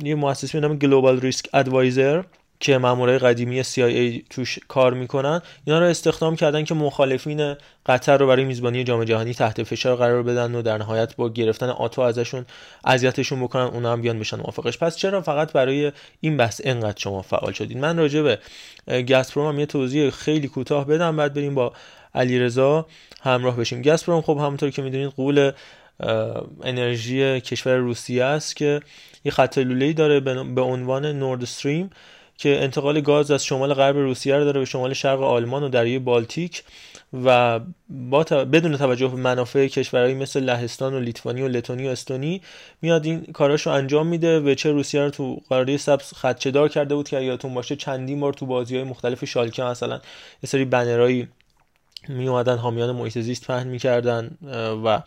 یه 0.03 0.15
مؤسسه 0.15 0.59
به 0.59 0.67
نام 0.67 0.77
گلوبال 0.77 1.21
ریسک 1.21 1.45
ادوایزر 1.53 2.23
که 2.59 2.77
مامورای 2.77 3.19
قدیمی 3.19 3.63
CIA 3.63 4.23
توش 4.29 4.59
کار 4.67 4.93
می‌کنن 4.93 5.41
اینا 5.65 5.79
رو 5.79 5.85
استخدام 5.85 6.35
کردن 6.35 6.63
که 6.63 6.73
مخالفین 6.73 7.55
قطر 7.85 8.17
رو 8.17 8.27
برای 8.27 8.43
میزبانی 8.43 8.83
جام 8.83 9.03
جهانی 9.03 9.33
تحت 9.33 9.63
فشار 9.63 9.95
قرار 9.95 10.23
بدن 10.23 10.55
و 10.55 10.61
در 10.61 10.77
نهایت 10.77 11.15
با 11.15 11.29
گرفتن 11.29 11.69
آتو 11.69 12.01
ازشون 12.01 12.45
اذیتشون 12.85 13.43
بکنن 13.43 13.63
اونا 13.63 13.91
هم 13.91 14.01
بیان 14.01 14.19
بشن 14.19 14.37
موافقش. 14.37 14.77
پس 14.77 14.95
چرا 14.95 15.21
فقط 15.21 15.53
برای 15.53 15.91
این 16.21 16.37
بحث 16.37 16.61
انقدر 16.63 16.99
شما 16.99 17.21
فعال 17.21 17.53
شدید 17.53 17.77
من 17.77 17.97
راجع 17.97 18.21
به 18.21 18.39
گازپروم 19.03 19.47
هم 19.47 19.59
یه 19.59 19.65
توضیح 19.65 20.09
خیلی 20.09 20.47
کوتاه 20.47 20.87
بدم 20.87 21.15
بعد 21.15 21.33
بریم 21.33 21.55
با 21.55 21.73
علیرضا 22.15 22.85
همراه 23.21 23.57
بشیم. 23.57 23.81
گازپروم 23.81 24.21
خب 24.21 24.37
همونطور 24.37 24.69
که 24.69 24.81
می‌دونید 24.81 25.09
قول 25.09 25.51
انرژی 26.63 27.41
کشور 27.41 27.75
روسیه 27.75 28.23
است 28.23 28.55
که 28.55 28.81
یه 29.25 29.31
خط 29.31 29.57
لوله‌ای 29.57 29.93
داره 29.93 30.19
به 30.55 30.61
عنوان 30.61 31.05
نورد 31.05 31.43
استریم. 31.43 31.89
که 32.39 32.63
انتقال 32.63 33.01
گاز 33.01 33.31
از 33.31 33.45
شمال 33.45 33.73
غرب 33.73 33.97
روسیه 33.97 34.35
رو 34.35 34.43
داره 34.43 34.59
به 34.59 34.65
شمال 34.65 34.93
شرق 34.93 35.21
آلمان 35.21 35.63
و 35.63 35.69
دریای 35.69 35.99
بالتیک 35.99 36.63
و 37.25 37.59
با 37.89 38.23
بدون 38.23 38.77
توجه 38.77 39.07
به 39.07 39.15
منافع 39.15 39.67
کشورهایی 39.67 40.13
مثل 40.13 40.39
لهستان 40.43 40.93
و 40.93 40.99
لیتوانی 40.99 41.41
و 41.41 41.47
لتونی 41.47 41.87
و 41.87 41.89
استونی 41.89 42.41
میاد 42.81 43.05
این 43.05 43.25
کاراش 43.25 43.61
رو 43.61 43.71
انجام 43.71 44.07
میده 44.07 44.39
و 44.39 44.53
چه 44.53 44.71
روسیه 44.71 45.01
رو 45.01 45.09
تو 45.09 45.41
قاره 45.49 45.77
سبز 45.77 46.13
خدچه 46.13 46.51
دار 46.51 46.69
کرده 46.69 46.95
بود 46.95 47.09
که 47.09 47.21
یادتون 47.21 47.53
باشه 47.53 47.75
چندین 47.75 48.19
بار 48.19 48.33
تو 48.33 48.45
بازی 48.45 48.75
های 48.75 48.83
مختلف 48.83 49.25
شالکه 49.25 49.63
مثلا 49.63 49.95
یه 50.43 50.47
سری 50.47 50.65
بنرایی 50.65 51.27
می 52.07 52.27
اومدن 52.27 52.57
حامیان 52.57 52.91
محیط 52.91 53.17
زیست 53.17 53.47
پهن 53.47 53.67
می‌کردن 53.67 54.37
و 54.85 55.01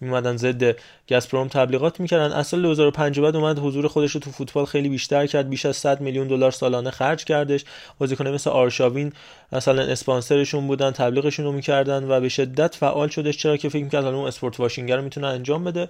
می 0.00 0.08
اومدن 0.08 0.36
ضد 0.36 0.76
گازپروم 1.08 1.48
تبلیغات 1.48 2.00
می‌کردن. 2.00 2.32
اصلا 2.32 2.60
2005 2.60 3.20
بعد 3.20 3.36
اومد 3.36 3.58
حضور 3.58 3.88
خودش 3.88 4.10
رو 4.10 4.20
تو 4.20 4.30
فوتبال 4.30 4.64
خیلی 4.64 4.88
بیشتر 4.88 5.26
کرد 5.26 5.48
بیش 5.48 5.66
از 5.66 5.76
100 5.76 6.00
میلیون 6.00 6.28
دلار 6.28 6.50
سالانه 6.50 6.90
خرج 6.90 7.24
کردش. 7.24 7.64
بازیکن 7.98 8.28
مثل 8.28 8.50
آرشاوین 8.50 9.12
مثلا 9.52 9.82
اسپانسرشون 9.82 10.66
بودن 10.66 10.90
تبلیغشون 10.90 11.44
رو 11.44 11.52
می‌کردن 11.52 12.04
و 12.10 12.20
به 12.20 12.28
شدت 12.28 12.74
فعال 12.74 13.08
شدش. 13.08 13.36
چرا 13.36 13.56
که 13.56 13.68
فکر 13.68 13.84
می‌کرد 13.84 14.04
اون 14.04 14.26
اسپورت 14.26 14.60
واشینگر 14.60 14.96
رو 14.96 15.02
می‌تونه 15.02 15.26
انجام 15.26 15.64
بده. 15.64 15.88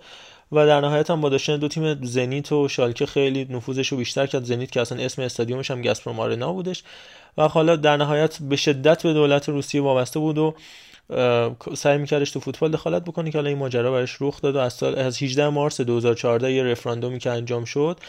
و 0.53 0.67
در 0.67 0.81
نهایت 0.81 1.11
هم 1.11 1.21
با 1.21 1.29
داشتن 1.29 1.57
دو 1.57 1.69
تیم 1.69 2.05
زنیت 2.05 2.53
و 2.53 2.69
شالکه 2.69 3.07
خیلی 3.07 3.45
نفوذش 3.45 3.89
رو 3.89 3.99
بیشتر 3.99 4.27
کرد. 4.27 4.45
زنیت 4.45 4.71
که 4.71 4.81
اصلا 4.81 5.03
اسم 5.03 5.23
استادیومش 5.23 5.71
هم 5.71 5.83
گازپروم 5.83 6.21
آرنا 6.21 6.53
بودش. 6.53 6.83
و 7.39 7.49
حالا 7.49 7.77
در 7.77 7.97
نهایت 7.97 8.39
به 8.43 8.57
شدت 8.57 9.03
به 9.03 9.13
دولت 9.13 9.49
روسیه 9.49 9.83
وابسته 9.83 10.19
بود 10.19 10.39
و 10.39 10.55
سعی 11.75 11.99
میکردش 11.99 12.31
تو 12.31 12.41
فوتبال 12.41 12.71
دخالت 12.71 13.05
بکنه 13.05 13.31
که 13.31 13.39
حالا 13.39 13.49
این 13.49 13.59
ماجرا 13.59 13.93
براش 13.93 14.17
رخ 14.21 14.41
داد 14.41 14.57
و 14.57 14.59
از 14.59 14.73
سال 14.73 14.99
از 14.99 15.23
18 15.23 15.49
مارس 15.49 15.81
2014 15.81 16.53
یه 16.53 16.63
رفراندومی 16.63 17.19
که 17.19 17.31
انجام 17.31 17.65
شد. 17.65 18.01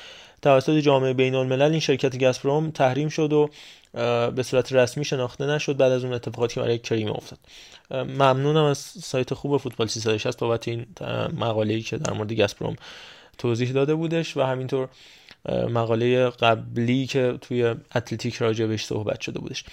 توسط 0.41 0.71
جامعه 0.77 1.13
بین 1.13 1.35
الملل 1.35 1.71
این 1.71 1.79
شرکت 1.79 2.19
گازپروم 2.19 2.71
تحریم 2.71 3.09
شد 3.09 3.33
و 3.33 3.49
به 4.31 4.43
صورت 4.43 4.73
رسمی 4.73 5.05
شناخته 5.05 5.45
نشد 5.45 5.77
بعد 5.77 5.91
از 5.91 6.03
اون 6.03 6.13
اتفاقاتی 6.13 6.55
که 6.55 6.61
برای 6.61 6.79
کریم 6.79 7.09
افتاد. 7.09 7.39
ممنونم 7.91 8.63
از 8.63 8.77
سایت 8.77 9.33
خوب 9.33 9.57
فوتبال 9.57 9.87
360 9.87 10.39
بابت 10.39 10.67
این 10.67 10.85
مقاله‌ای 11.37 11.81
که 11.81 11.97
در 11.97 12.13
مورد 12.13 12.33
گازپروم 12.33 12.75
توضیح 13.37 13.71
داده 13.71 13.95
بودش 13.95 14.37
و 14.37 14.41
همینطور 14.41 14.89
مقاله 15.49 16.29
قبلی 16.29 17.07
که 17.07 17.37
توی 17.41 17.63
اتلتیک 17.95 18.35
راجع 18.35 18.65
بهش 18.65 18.85
صحبت 18.85 19.21
شده 19.21 19.39
بودش. 19.39 19.63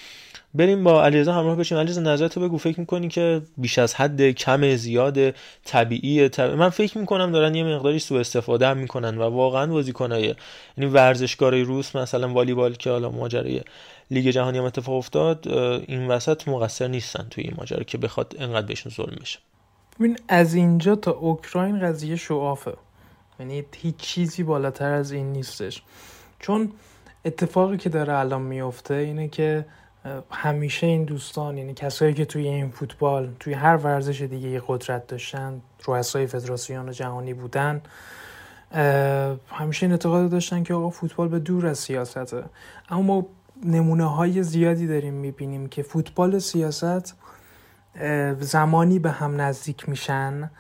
بریم 0.55 0.85
با 0.85 1.05
علیرضا 1.05 1.33
همراه 1.33 1.57
بشیم. 1.57 1.79
علیرضا 1.79 2.01
نظرتو 2.01 2.41
بگو. 2.41 2.59
فکر 2.59 2.81
می‌کنی 2.81 3.09
که 3.09 3.43
بیش 3.57 3.79
از 3.79 3.95
حد 3.95 4.31
کم 4.31 4.77
زیاد 4.77 5.31
طبیعی 5.65 6.31
من 6.39 6.69
فکر 6.69 6.99
می‌کنم 6.99 7.33
دارن 7.33 7.55
یه 7.55 7.65
مقداری 7.65 7.99
سوء 7.99 8.21
استفاده 8.21 8.67
هم 8.67 8.77
می‌کنن 8.77 9.19
و 9.19 9.23
واقعا 9.23 9.67
بازیکنای 9.67 10.35
یعنی 10.79 10.91
ورزشکارای 10.91 11.63
روس 11.63 11.97
مثلا 11.97 12.29
والیبال 12.29 12.75
که 12.75 12.91
حالا 12.91 13.11
ماجرای 13.11 13.61
لیگ 14.11 14.29
جهانی 14.29 14.59
هم 14.59 14.65
اتفاق 14.65 14.95
افتاد 14.95 15.49
این 15.89 16.09
وسط 16.09 16.49
مقصر 16.49 16.89
نیستن 16.89 17.27
توی 17.31 17.45
این 17.45 17.55
ماجرا 17.59 17.83
که 17.83 17.99
بخواد 17.99 18.37
انقدر 18.39 18.67
بهشون 18.67 18.93
ظلم 18.93 19.17
بشه. 19.21 19.39
ببین 20.01 20.19
از 20.29 20.55
اینجا 20.55 20.97
تا 20.97 21.11
اوکراین 21.11 21.81
قضیه 21.81 22.17
شوافه 22.17 22.73
یعنی 23.41 23.65
هیچ 23.77 23.97
چیزی 23.97 24.43
بالاتر 24.43 24.91
از 24.91 25.13
این 25.13 25.33
نیستش. 25.33 25.83
چون 26.41 26.73
اتفاقی 27.25 27.77
که 27.77 27.89
داره 27.89 28.19
الان 28.19 28.43
میفته 28.43 28.95
اینه 28.95 29.29
که 29.29 29.67
همیشه 30.31 30.87
این 30.87 31.05
دوستان 31.05 31.59
یعنی 31.59 31.75
کسایی 31.75 32.15
که 32.15 32.25
توی 32.25 32.49
این 32.49 32.71
فوتبال 32.71 33.35
توی 33.41 33.53
هر 33.53 33.77
ورزش 33.77 34.21
دیگه 34.23 34.63
قدرت 34.67 35.07
داشتن 35.07 35.61
رؤسای 35.87 36.27
فدراسیون 36.27 36.93
جهانی 36.93 37.35
بودن 37.35 37.83
همیشه 39.51 39.87
این 39.87 39.93
اعتقاد 39.93 40.31
داشتن 40.31 40.63
که 40.63 40.75
آقا 40.75 40.91
فوتبال 40.91 41.29
به 41.29 41.39
دور 41.39 41.67
از 41.67 41.79
سیاسته. 41.79 42.45
اما 42.89 43.03
ما 43.03 43.27
نمونه 43.65 44.05
های 44.05 44.43
زیادی 44.43 44.87
داریم 44.87 45.15
می‌بینیم 45.15 45.69
که 45.69 45.83
فوتبال 45.83 46.39
سیاست 46.39 47.17
زمانی 48.41 48.99
به 48.99 49.11
هم 49.11 49.41
نزدیک 49.41 49.89
میشن 49.89 50.51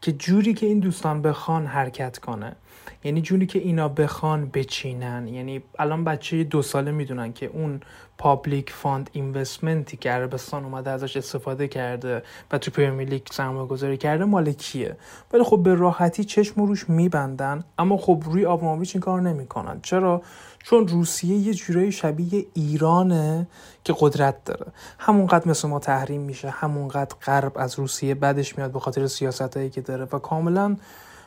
که 0.00 0.12
جوری 0.12 0.54
که 0.54 0.66
این 0.66 0.78
دوستان 0.78 1.22
بخوان 1.22 1.66
حرکت 1.66 2.18
کنه. 2.18 2.56
یعنی 3.04 3.22
جوری 3.22 3.46
که 3.46 3.58
اینا 3.58 3.88
بخوان 3.88 4.50
بچینن. 4.54 5.28
یعنی 5.28 5.62
الان 5.78 6.04
بچه 6.04 6.44
دو 6.44 6.62
ساله 6.62 6.90
می‌دونن 6.90 7.32
که 7.32 7.46
اون 7.46 7.80
public 8.18 8.70
fund 8.70 9.10
investment 9.12 9.88
ی 9.88 9.96
که 9.96 10.10
عربستان 10.10 10.64
اومده 10.64 10.90
ازش 10.90 11.16
استفاده 11.16 11.68
کرده 11.68 12.22
و 12.52 12.58
تو 12.58 12.70
پرمیر 12.70 13.08
لیگ 13.08 13.22
سرمایه 13.30 13.66
گذاری 13.66 13.96
کرده 13.96 14.24
مال 14.24 14.52
کیه؟ 14.52 14.96
ولی 15.32 15.42
خب 15.42 15.62
به 15.62 15.74
راحتی 15.74 16.24
چشم 16.24 16.62
روش 16.62 16.90
میبندن 16.90 17.64
اما 17.78 17.96
خب 17.96 18.22
روی 18.24 18.46
آبماویچ 18.46 18.96
این 18.96 19.00
کار 19.02 19.20
نمی‌کنن. 19.20 19.80
چرا؟ 19.82 20.22
چون 20.64 20.88
روسیه 20.88 21.36
یه 21.36 21.54
جورایی 21.54 21.92
شبیه 21.92 22.46
ایرانه 22.54 23.46
که 23.84 23.94
قدرت 24.00 24.44
داره. 24.44 24.66
همونقدر 24.98 25.48
مثل 25.48 25.68
ما 25.68 25.78
تحریم 25.78 26.20
میشه 26.20 26.50
همونقدر 26.50 27.16
غرب 27.26 27.52
از 27.58 27.78
روسیه 27.78 28.14
بدش 28.14 28.58
میاد 28.58 28.72
به 28.72 28.80
خاطر 28.80 29.06
سیاست 29.06 29.56
هایی 29.56 29.70
که 29.70 29.80
داره 29.80 30.04
و 30.12 30.18
کاملا 30.18 30.76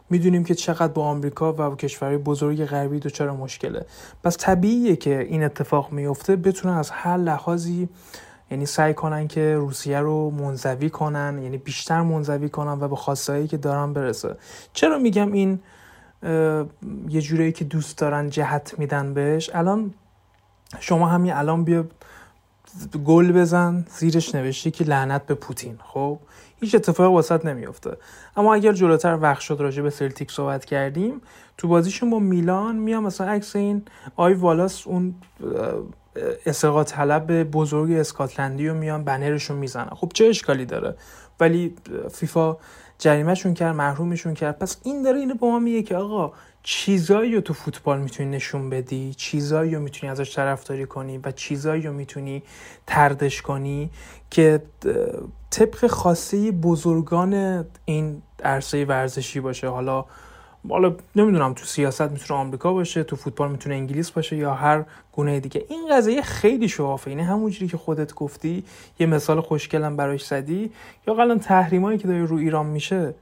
می‌دونیم 0.09 0.43
که 0.43 0.55
چقدر 0.55 0.93
با 0.93 1.05
آمریکا 1.05 1.53
و 1.53 1.75
کشورهای 1.75 2.17
بزرگ 2.17 2.65
غربی 2.65 2.99
دچار 2.99 3.31
مشکله. 3.31 3.85
پس 4.23 4.37
طبیعیه 4.37 4.95
که 4.95 5.19
این 5.19 5.43
اتفاق 5.43 5.91
میفته 5.91 6.35
بتونن 6.35 6.73
از 6.73 6.89
هر 6.89 7.17
لحاظی 7.17 7.89
یعنی 8.51 8.65
سعی 8.65 8.93
کنن 8.93 9.27
که 9.27 9.55
روسیه 9.55 9.99
رو 9.99 10.29
منزوی 10.29 10.89
کنن 10.89 11.39
یعنی 11.43 11.57
بیشتر 11.57 12.01
منزوی 12.01 12.49
کنن 12.49 12.79
و 12.79 12.87
به 12.87 12.95
خواستهایی 12.95 13.47
که 13.47 13.57
دارن 13.57 13.93
برسه. 13.93 14.35
چرا 14.73 14.97
میگم 14.97 15.31
این 15.31 15.59
یه 17.09 17.21
جورایی 17.21 17.51
که 17.51 17.65
دوست 17.65 17.97
دارن 17.97 18.29
جهت 18.29 18.75
میدن 18.77 19.13
بهش؟ 19.13 19.49
الان 19.53 19.93
شما 20.79 21.07
همین 21.07 21.33
الان 21.33 21.63
بیا 21.63 21.85
گل 23.05 23.31
بزن 23.31 23.85
زیرش 23.97 24.35
نوشته 24.35 24.71
که 24.71 24.83
لعنت 24.83 25.25
به 25.25 25.35
پوتین. 25.35 25.79
خب؟ 25.83 26.19
هیچ 26.61 26.75
اتفاق 26.75 27.13
واسط 27.13 27.45
نمیفته 27.45 27.97
اما 28.37 28.55
اگر 28.55 28.73
جلوتر 28.73 29.17
وقت 29.21 29.41
شد 29.41 29.57
راجع 29.59 29.83
به 29.83 29.89
سلتیک 29.89 30.31
صحبت 30.31 30.65
کردیم 30.65 31.21
تو 31.57 31.67
بازیشون 31.67 32.09
با 32.09 32.19
میلان 32.19 32.75
میام 32.75 33.03
مثلا 33.03 33.27
عکس 33.27 33.55
این 33.55 33.85
آی 34.15 34.33
والاس 34.33 34.87
اون 34.87 35.15
اسقاط 36.45 36.91
طلب 36.91 37.43
بزرگ 37.43 37.91
اسکاتلندی 37.91 38.67
رو 38.67 38.75
میان 38.75 39.03
بنرشون 39.03 39.57
می‌زنن. 39.57 39.89
خب 39.89 40.11
چه 40.13 40.25
اشکالی 40.25 40.65
داره؟ 40.65 40.95
ولی 41.39 41.75
فیفا 42.11 42.57
جریمهشون 42.99 43.53
کرد 43.53 43.75
محرومشون 43.75 44.33
کرد. 44.33 44.59
پس 44.59 44.77
این 44.83 45.03
داره 45.03 45.19
اینو 45.19 45.35
با 45.35 45.49
ما 45.49 45.59
میگه 45.59 45.83
که 45.83 45.95
آقا 45.95 46.33
چیزایی 46.63 47.35
رو 47.35 47.41
تو 47.41 47.53
فوتبال 47.53 47.99
می‌تونی 47.99 48.29
نشون 48.29 48.69
بدی 48.69 49.13
چیزایی 49.13 49.75
رو 49.75 49.81
می‌تونی 49.81 50.11
ازش 50.11 50.35
طرفداری 50.35 50.85
کنی 50.85 51.17
و 51.17 51.31
چیزایی 51.31 51.81
رو 51.81 51.93
می‌تونی 51.93 52.43
تردش 52.87 53.41
کنی 53.41 53.89
که 54.29 54.61
طبق 55.55 55.87
خواسته 55.87 56.51
بزرگان 56.51 57.65
این 57.85 58.21
عرصه 58.43 58.85
ورزشی 58.85 59.39
باشه. 59.39 59.67
حالا 59.67 60.05
حالا 60.69 60.95
نمی‌دونم 61.15 61.53
تو 61.53 61.65
سیاست 61.65 62.01
می‌تونه 62.01 62.39
آمریکا 62.39 62.73
باشه 62.73 63.03
تو 63.03 63.15
فوتبال 63.15 63.51
می‌تونه 63.51 63.75
انگلیس 63.75 64.11
باشه 64.11 64.35
یا 64.35 64.53
هر 64.53 64.85
گونه 65.11 65.39
دیگه. 65.39 65.65
این 65.69 65.87
قضیه 65.91 66.21
خیلی 66.21 66.69
شوافه 66.69 67.09
اینه 67.09 67.23
همونجوری 67.23 67.67
که 67.67 67.77
خودت 67.77 68.13
گفتی 68.13 68.63
یه 68.99 69.07
مثال 69.07 69.41
خوشگلم 69.41 69.95
براش 69.95 70.25
زدی. 70.25 70.71
یا 71.07 71.13
قلن 71.13 71.39
تحریمایی 71.39 71.97
که 71.97 72.07
داره 72.07 72.25
رو 72.25 72.37
ایران 72.37 72.65
میشه 72.65 73.15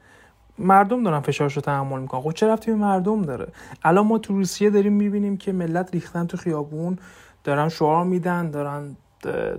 مردم 0.59 1.03
دارن 1.03 1.19
فشارش 1.19 1.53
رو 1.53 1.61
تحمل 1.61 1.99
می‌کنن. 1.99 2.21
خب 2.21 2.31
چه 2.31 2.47
رفتی 2.47 2.71
به 2.71 2.77
مردم 2.77 3.21
داره؟ 3.21 3.47
الان 3.83 4.07
ما 4.07 4.17
تو 4.17 4.33
روسیه 4.33 4.69
داریم 4.69 4.93
می‌بینیم 4.93 5.37
که 5.37 5.51
ملت 5.51 5.89
ریختن 5.93 6.27
تو 6.27 6.37
خیابون 6.37 6.97
دارن 7.43 7.69
شعار 7.69 8.03
میدن 8.03 8.51
دارن 8.51 8.95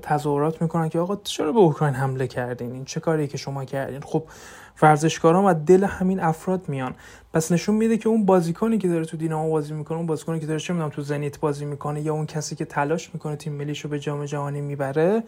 تظاهرات 0.03 0.63
می‌کنن 0.63 0.89
که 0.89 0.99
آقا 0.99 1.17
چرا 1.25 1.53
به 1.53 1.59
اوکراین 1.59 1.95
حمله 1.95 2.27
کردین؟ 2.27 2.73
این 2.73 2.85
چه 2.85 3.01
کاری 3.01 3.29
که 3.29 3.39
شما 3.39 3.65
کردین؟ 3.65 4.01
خب 4.01 4.25
ورزشکاران 4.83 5.45
و 5.45 5.55
دل 5.55 5.85
همین 5.85 6.21
افراد 6.21 6.69
میان. 6.69 6.95
پس 7.35 7.53
نشون 7.53 7.75
میده 7.75 7.97
که 7.97 8.09
اون 8.09 8.27
بازیکنی 8.27 8.79
که 8.79 8.89
داره 8.89 9.05
تو 9.05 9.17
دینامو 9.17 9.51
بازی 9.51 9.75
می‌کنه 9.75 9.99
اون 9.99 10.07
بازیکنی 10.07 10.41
که 10.41 10.47
داره 10.47 10.61
چه 10.61 10.73
می‌دونم 10.73 10.91
تو 10.91 11.03
زنیت 11.03 11.41
بازی 11.41 11.65
می‌کنه 11.65 12.01
یا 12.01 12.15
اون 12.15 12.27
کسی 12.27 12.57
که 12.57 12.65
تلاش 12.65 13.11
می‌کنه 13.15 13.37
تیم 13.37 13.53
ملیشو 13.53 13.89
به 13.89 13.99
جام 13.99 14.25
جهانی 14.25 14.61
می‌بره 14.61 15.23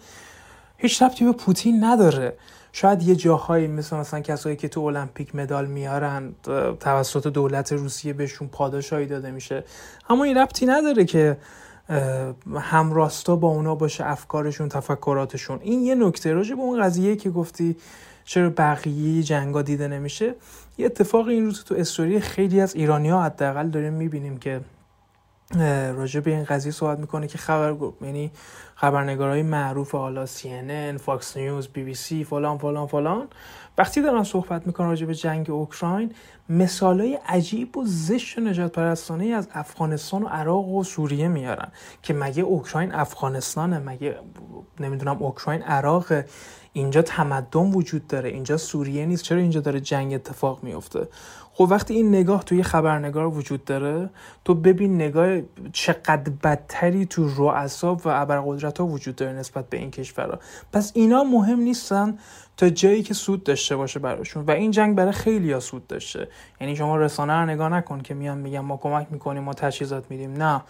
هیچ 0.79 1.03
ربطی 1.03 1.25
به 1.25 1.33
پوتین 1.33 1.85
نداره. 1.85 2.37
شاید 2.73 3.03
یه 3.03 3.17
جاهایی 3.17 3.67
مثل 3.67 3.97
مثلا 3.97 4.21
کسایی 4.21 4.57
که 4.57 4.69
تو 4.69 4.81
المپیک 4.81 5.35
مدال 5.35 5.67
میارن 5.67 6.35
توسط 6.81 7.27
دولت 7.27 7.73
روسیه 7.73 8.13
بهشون 8.13 8.49
پاداشایی 8.49 9.07
داده 9.07 9.31
میشه. 9.31 9.65
اما 10.09 10.25
این 10.25 10.37
ربطی 10.37 10.67
نداره 10.67 11.05
که 11.05 11.37
همراستا 12.55 13.37
با 13.37 13.49
اونا 13.49 13.75
باشه 13.75 14.07
افکارشون 14.07 14.69
تفکراتشون. 14.69 15.59
این 15.63 15.83
یه 15.83 15.95
نکته 15.95 16.33
راجع 16.33 16.55
به 16.55 16.63
اون 16.63 16.83
قضیه 16.83 17.17
که 17.17 17.31
گفتی 17.31 17.77
چرا 18.25 18.51
بقیه 18.51 19.23
جنگا 19.23 19.63
دیده 19.63 19.89
نمیشه 19.89 20.35
یه 20.79 20.87
اتفاق 20.87 21.29
این 21.29 21.45
روز 21.45 21.65
تو 21.65 21.75
استوری 21.75 22.21
خیلی 22.21 22.61
از 22.61 22.75
ایرانی 22.75 23.09
ها 23.09 23.23
حداقل 23.23 23.69
داریم 23.69 23.93
می‌بینیم 23.93 24.37
که 24.37 24.61
راجع 25.95 26.21
به 26.21 26.31
این 26.31 26.45
قضیه 26.45 26.73
صحبت 26.73 26.99
می‌کنه 26.99 27.27
که 27.27 27.39
خبر 27.39 27.77
یعنی 28.01 28.31
خبرنگارهای 28.75 29.43
معروف 29.43 29.95
حالا 29.95 30.27
CNN، 30.27 31.01
بی 31.73 31.85
بی 31.85 31.95
سی 31.95 32.25
فلان 32.25 32.59
فلان 32.59 32.87
فلان. 32.87 33.29
وقتی 33.79 34.03
دارن 34.03 34.23
صحبت 34.23 34.67
می‌کنن 34.67 34.87
راجع 34.87 35.07
به 35.07 35.15
جنگ 35.15 35.51
اوکراین 35.51 36.13
مثالای 36.49 37.19
عجیب 37.29 37.77
و 37.77 37.83
زشت 37.87 38.39
و 38.39 38.41
نجات 38.41 38.73
پرستانه 38.73 39.27
از 39.27 39.49
افغانستان 39.53 40.23
و 40.23 40.27
عراق 40.27 40.69
و 40.69 40.85
سوریه 40.85 41.29
میارن 41.29 41.69
که 42.03 42.15
مگه 42.15 42.43
اوکراین 42.43 42.95
افغانستانه 42.95 43.79
مگه 43.79 44.17
نمی‌دونم 44.81 45.17
اوکراین 45.23 45.63
عراق 45.63 46.13
اینجا 46.73 47.03
تمدن 47.03 47.73
وجود 47.73 48.07
داره 48.07 48.29
اینجا 48.29 48.57
سوریه 48.57 49.07
نیست. 49.07 49.23
چرا 49.23 49.39
اینجا 49.39 49.61
داره 49.61 49.81
جنگ 49.81 50.15
اتفاق 50.15 50.63
میفته 50.63 51.09
خب 51.53 51.69
وقتی 51.71 51.95
این 51.95 52.09
نگاه 52.09 52.45
توی 52.45 52.63
خبرنگار 52.63 53.27
وجود 53.27 53.65
داره 53.65 54.11
تو 54.45 54.55
ببین 54.55 54.95
نگاه 54.95 55.41
چقدر 55.73 56.33
بدتری 56.43 57.07
تو 57.07 57.29
رؤسا 57.37 57.95
و 57.95 58.01
ابرقدرت 58.09 58.79
ها 58.79 58.87
وجود 58.87 59.17
داره 59.17 59.33
نسبت 59.33 59.71
به 59.71 59.77
این 59.79 59.91
کشورها 59.91 60.39
پس 60.73 60.93
اینا 60.95 61.25
مهم 61.25 61.61
نیستن 61.61 62.19
تا 62.57 62.69
جایی 62.69 63.03
که 63.03 63.15
سود 63.15 63.45
داشته 63.45 63.77
باشه 63.77 64.01
براشون. 64.01 64.45
و 64.45 64.51
این 64.51 64.71
جنگ 64.71 64.97
برای 64.97 65.13
خیلی 65.13 65.53
ها 65.53 65.61
سود 65.61 65.87
داشته. 65.87 66.29
یعنی 66.61 66.77
شما 66.77 66.97
رسانه 66.97 67.33
رو 67.33 67.47
نگاه 67.47 67.69
نکن 67.69 68.01
که 68.01 68.15
میان 68.15 68.39
میگن 68.39 68.61
ما 68.61 68.77
کمک 68.77 69.07
می‌کنیم 69.11 69.43
ما 69.43 69.55
تجهیزات 69.55 70.11
میدیم. 70.11 70.33
نه. 70.33 70.63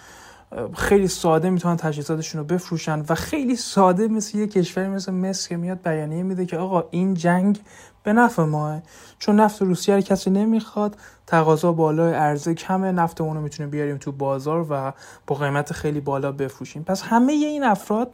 خیلی 0.74 1.08
ساده 1.08 1.50
می‌تونن 1.50 1.76
تجهیزاتشون 1.76 2.40
رو 2.40 2.46
بفروشن 2.46 3.04
و 3.08 3.14
خیلی 3.14 3.56
ساده 3.56 4.08
مثل 4.08 4.38
یه 4.38 4.46
کشوری 4.46 4.88
مثل 4.88 5.12
مصر 5.12 5.48
که 5.48 5.56
میاد 5.56 5.82
بیانیه 5.82 6.22
میده 6.22 6.46
که 6.46 6.56
آقا 6.56 6.84
این 6.90 7.14
جنگ 7.14 7.60
به 8.06 8.12
نفع 8.12 8.42
ماه 8.42 8.82
چون 9.18 9.40
نفت 9.40 9.62
روسیه 9.62 9.94
رو 9.94 10.00
کسی 10.00 10.30
نمی‌خواد 10.30 10.96
تقاضا 11.26 11.72
بالا 11.72 12.06
عرضه 12.06 12.54
کمه 12.54 12.92
نفت 12.92 13.20
اونو 13.20 13.40
می‌تونه 13.40 13.68
بیاریم 13.68 13.96
تو 13.96 14.12
بازار 14.12 14.66
و 14.70 14.92
با 15.26 15.36
قیمت 15.36 15.72
خیلی 15.72 16.00
بالا 16.00 16.32
بفروشیم. 16.32 16.82
پس 16.84 17.02
همه 17.02 17.32
این 17.32 17.64
افراد 17.64 18.12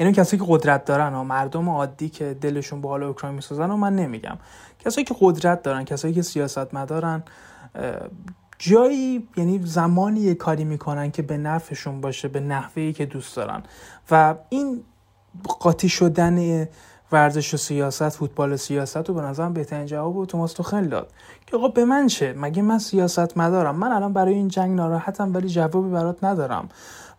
یعنی 0.00 0.12
کسایی 0.12 0.42
که 0.42 0.46
قدرت 0.48 0.84
دارن 0.84 1.14
و 1.14 1.24
مردم 1.24 1.68
عادی 1.68 2.08
که 2.08 2.36
دلشون 2.40 2.80
بالا 2.80 3.08
اوکراین 3.08 3.34
می‌سازن 3.34 3.70
و 3.70 3.76
من 3.76 3.96
نمیگم. 3.96 4.38
کسایی 4.78 5.04
که 5.04 5.14
قدرت 5.20 5.62
دارن 5.62 5.84
کسایی 5.84 6.14
که 6.14 6.22
سیاست 6.22 6.74
مدارن 6.74 7.22
جایی 8.58 9.28
یعنی 9.36 9.60
زمانی 9.64 10.20
یه 10.20 10.34
کاری 10.34 10.64
می‌کنن 10.64 11.10
که 11.10 11.22
به 11.22 11.36
نفعشون 11.36 12.00
باشه 12.00 12.28
به 12.28 12.40
نحوهی 12.40 12.92
که 12.92 13.06
دوست 13.06 13.36
دارن. 13.36 13.62
و 14.10 14.34
این 14.48 14.84
قاطی 15.60 15.88
شدن 15.88 16.68
ورزش 17.12 17.54
و 17.54 17.56
سیاست 17.56 18.08
فوتبال 18.08 18.52
و 18.52 18.56
سیاست 18.56 18.96
رو 18.96 19.14
به 19.14 19.20
نظرم 19.20 19.52
بهترین 19.52 19.86
جواب 19.86 20.16
و 20.16 20.26
توماس 20.26 20.52
توخل 20.52 20.88
داد. 20.88 21.10
که 21.46 21.56
آقا 21.56 21.68
به 21.68 21.84
من 21.84 22.06
چه؟ 22.06 22.34
مگه 22.38 22.62
من 22.62 22.78
سیاست 22.78 23.38
مدارم 23.38 23.76
من 23.76 23.92
الان 23.92 24.12
برای 24.12 24.34
این 24.34 24.48
جنگ 24.48 24.76
ناراحتم 24.76 25.34
ولی 25.34 25.48
جوابی 25.48 25.90
برات 25.90 26.24
ندارم. 26.24 26.68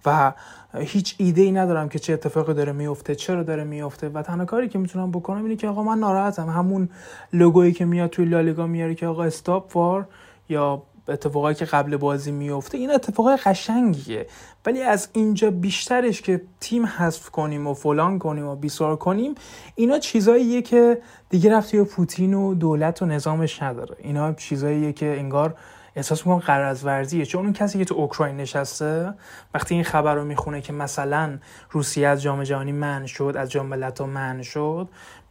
و 0.06 0.34
هیچ 0.77 1.15
ایده 1.17 1.41
ای 1.41 1.51
ندارم 1.51 1.89
که 1.89 1.99
چه 1.99 2.13
اتفاقی 2.13 2.53
داره 2.53 2.71
میفته 2.71 3.15
چرا 3.15 3.43
داره 3.43 3.63
میفته 3.63 4.10
و 4.10 4.21
تنها 4.21 4.45
کاری 4.45 4.69
که 4.69 4.79
می‌تونم 4.79 5.12
بکنم 5.12 5.43
اینه 5.43 5.56
که 5.56 5.67
آقا 5.67 5.84
من 5.84 5.99
ناراحتم. 5.99 6.49
همون 6.49 6.89
لوگویی 7.34 7.73
که 7.73 7.86
میاد 7.86 8.10
توی 8.10 8.25
لالیگا 8.25 8.67
میاره 8.67 8.95
که 8.95 9.08
آقا 9.08 9.23
استاپ 9.23 9.75
وار 9.75 10.08
یا 10.49 10.84
اتفاقایی 11.08 11.56
که 11.56 11.66
قبل 11.66 11.98
بازی 11.98 12.32
میفته 12.32 12.78
این 12.78 12.92
اتفاقای 12.92 13.36
قشنگیه. 13.36 14.28
ولی 14.66 14.82
از 14.82 15.10
اینجا 15.13 15.52
بیشترش 15.52 16.22
که 16.22 16.42
تیم 16.60 16.86
حذف 16.86 17.30
کنیم 17.30 17.68
و 17.68 17.74
فلان 17.74 18.20
کنیم 18.20 18.46
و 18.48 18.56
بیسار 18.56 18.96
کنیم 18.96 19.36
اینا 19.76 20.00
چیزاییه 20.00 20.62
که 20.62 21.02
دیگه 21.30 21.54
رفتی 21.54 21.78
به 21.78 21.84
پوتین 21.84 22.34
و 22.34 22.54
دولت 22.54 23.02
و 23.02 23.06
نظامش 23.06 23.63
نداره. 23.63 23.96
اینا 24.00 24.34
چیزاییه 24.34 24.94
که 24.94 25.20
انگار 25.20 25.56
احساس 25.96 26.20
می‌کنم 26.20 26.39
قرض 26.39 26.86
ورزیه. 26.86 27.26
چون 27.26 27.44
اون 27.44 27.54
کسی 27.54 27.80
که 27.80 27.86
تو 27.86 27.96
اوکراین 27.96 28.38
نشسته 28.38 29.13
وقتی 29.54 29.76
این 29.76 29.84
خبر 29.84 30.16
رو 30.16 30.26
می‌خونه 30.26 30.62
که 30.62 30.74
مثلا 30.74 31.39
روسیه 31.72 32.08
از 32.08 32.22
جام 32.22 32.44
جهانی 32.44 32.72
من 32.72 33.06
شد 33.06 33.34
از 33.38 33.52
جام 33.52 33.66
ملت‌ها 33.66 34.08
من 34.08 34.42
شد 34.42 34.89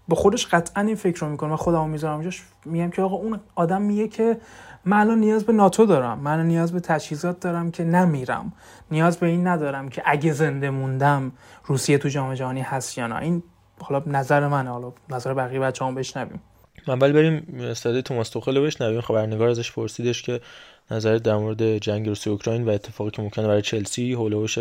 با 0.08 0.16
خودش 0.16 0.46
قطعا 0.46 0.82
این 0.82 0.96
فکر 0.96 1.20
رو 1.20 1.28
می‌کنه. 1.28 1.52
و 1.54 1.56
خودمو 1.56 1.86
می‌ذارم 1.86 2.14
اینجاش 2.14 2.42
میگم 2.64 2.90
که 2.90 3.02
آقا 3.02 3.16
اون 3.16 3.40
آدم 3.54 3.82
میگه 3.82 4.08
که 4.08 4.38
من 4.84 4.96
الان 4.96 5.18
نیاز 5.18 5.44
به 5.44 5.52
ناتو 5.52 5.86
دارم. 5.86 6.18
من 6.18 6.46
نیاز 6.46 6.72
به 6.72 6.80
تجهیزات 6.80 7.40
دارم 7.40 7.70
که 7.70 7.84
نمیرم. 7.84 8.52
نیاز 8.90 9.16
به 9.16 9.26
این 9.26 9.46
ندارم 9.46 9.88
که 9.88 10.02
اگه 10.04 10.32
زنده 10.32 10.70
موندم 10.70 11.32
روسیه 11.64 11.98
تو 11.98 12.08
جام 12.08 12.34
جهانی 12.34 12.60
هست 12.60 12.98
یا 12.98 13.06
نه. 13.06 13.16
این 13.16 13.42
حالا 13.80 14.02
نظر 14.06 14.48
منه. 14.48 14.70
حالا 14.70 14.92
نظر 15.08 15.34
بقیه 15.34 15.60
بچه‌ها 15.60 15.92
بشنویم. 15.92 16.40
من 16.88 16.98
ولی 16.98 17.12
بریم 17.12 17.60
استاد 17.60 18.00
توماس 18.00 18.28
توخل 18.28 18.60
بشنویم. 18.60 19.00
خبرنگار 19.00 19.48
ازش 19.48 19.72
پرسیدش 19.72 20.22
که 20.22 20.40
نظر 20.90 21.16
در 21.16 21.36
مورد 21.36 21.78
جنگ 21.78 22.08
روسیه 22.08 22.32
اوکراین 22.32 22.64
و 22.64 22.70
اتفاقی 22.70 23.10
که 23.10 23.22
ممکنه 23.22 23.46
برای 23.46 23.62
چلسی 23.62 24.12
هولوش 24.12 24.58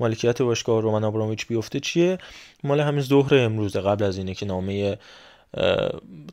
مالکیت 0.00 0.42
باشگاه 0.42 0.82
رومان 0.82 1.04
آبراموویچ 1.04 1.46
بیفته 1.46 1.80
چیه؟ 1.80 2.18
مال 2.64 2.80
همین 2.80 3.00
ظهر 3.00 3.34
امروز 3.34 3.76
قبل 3.76 4.04
از 4.04 4.18
اینه 4.18 4.34
که 4.34 4.46
نامه 4.46 4.98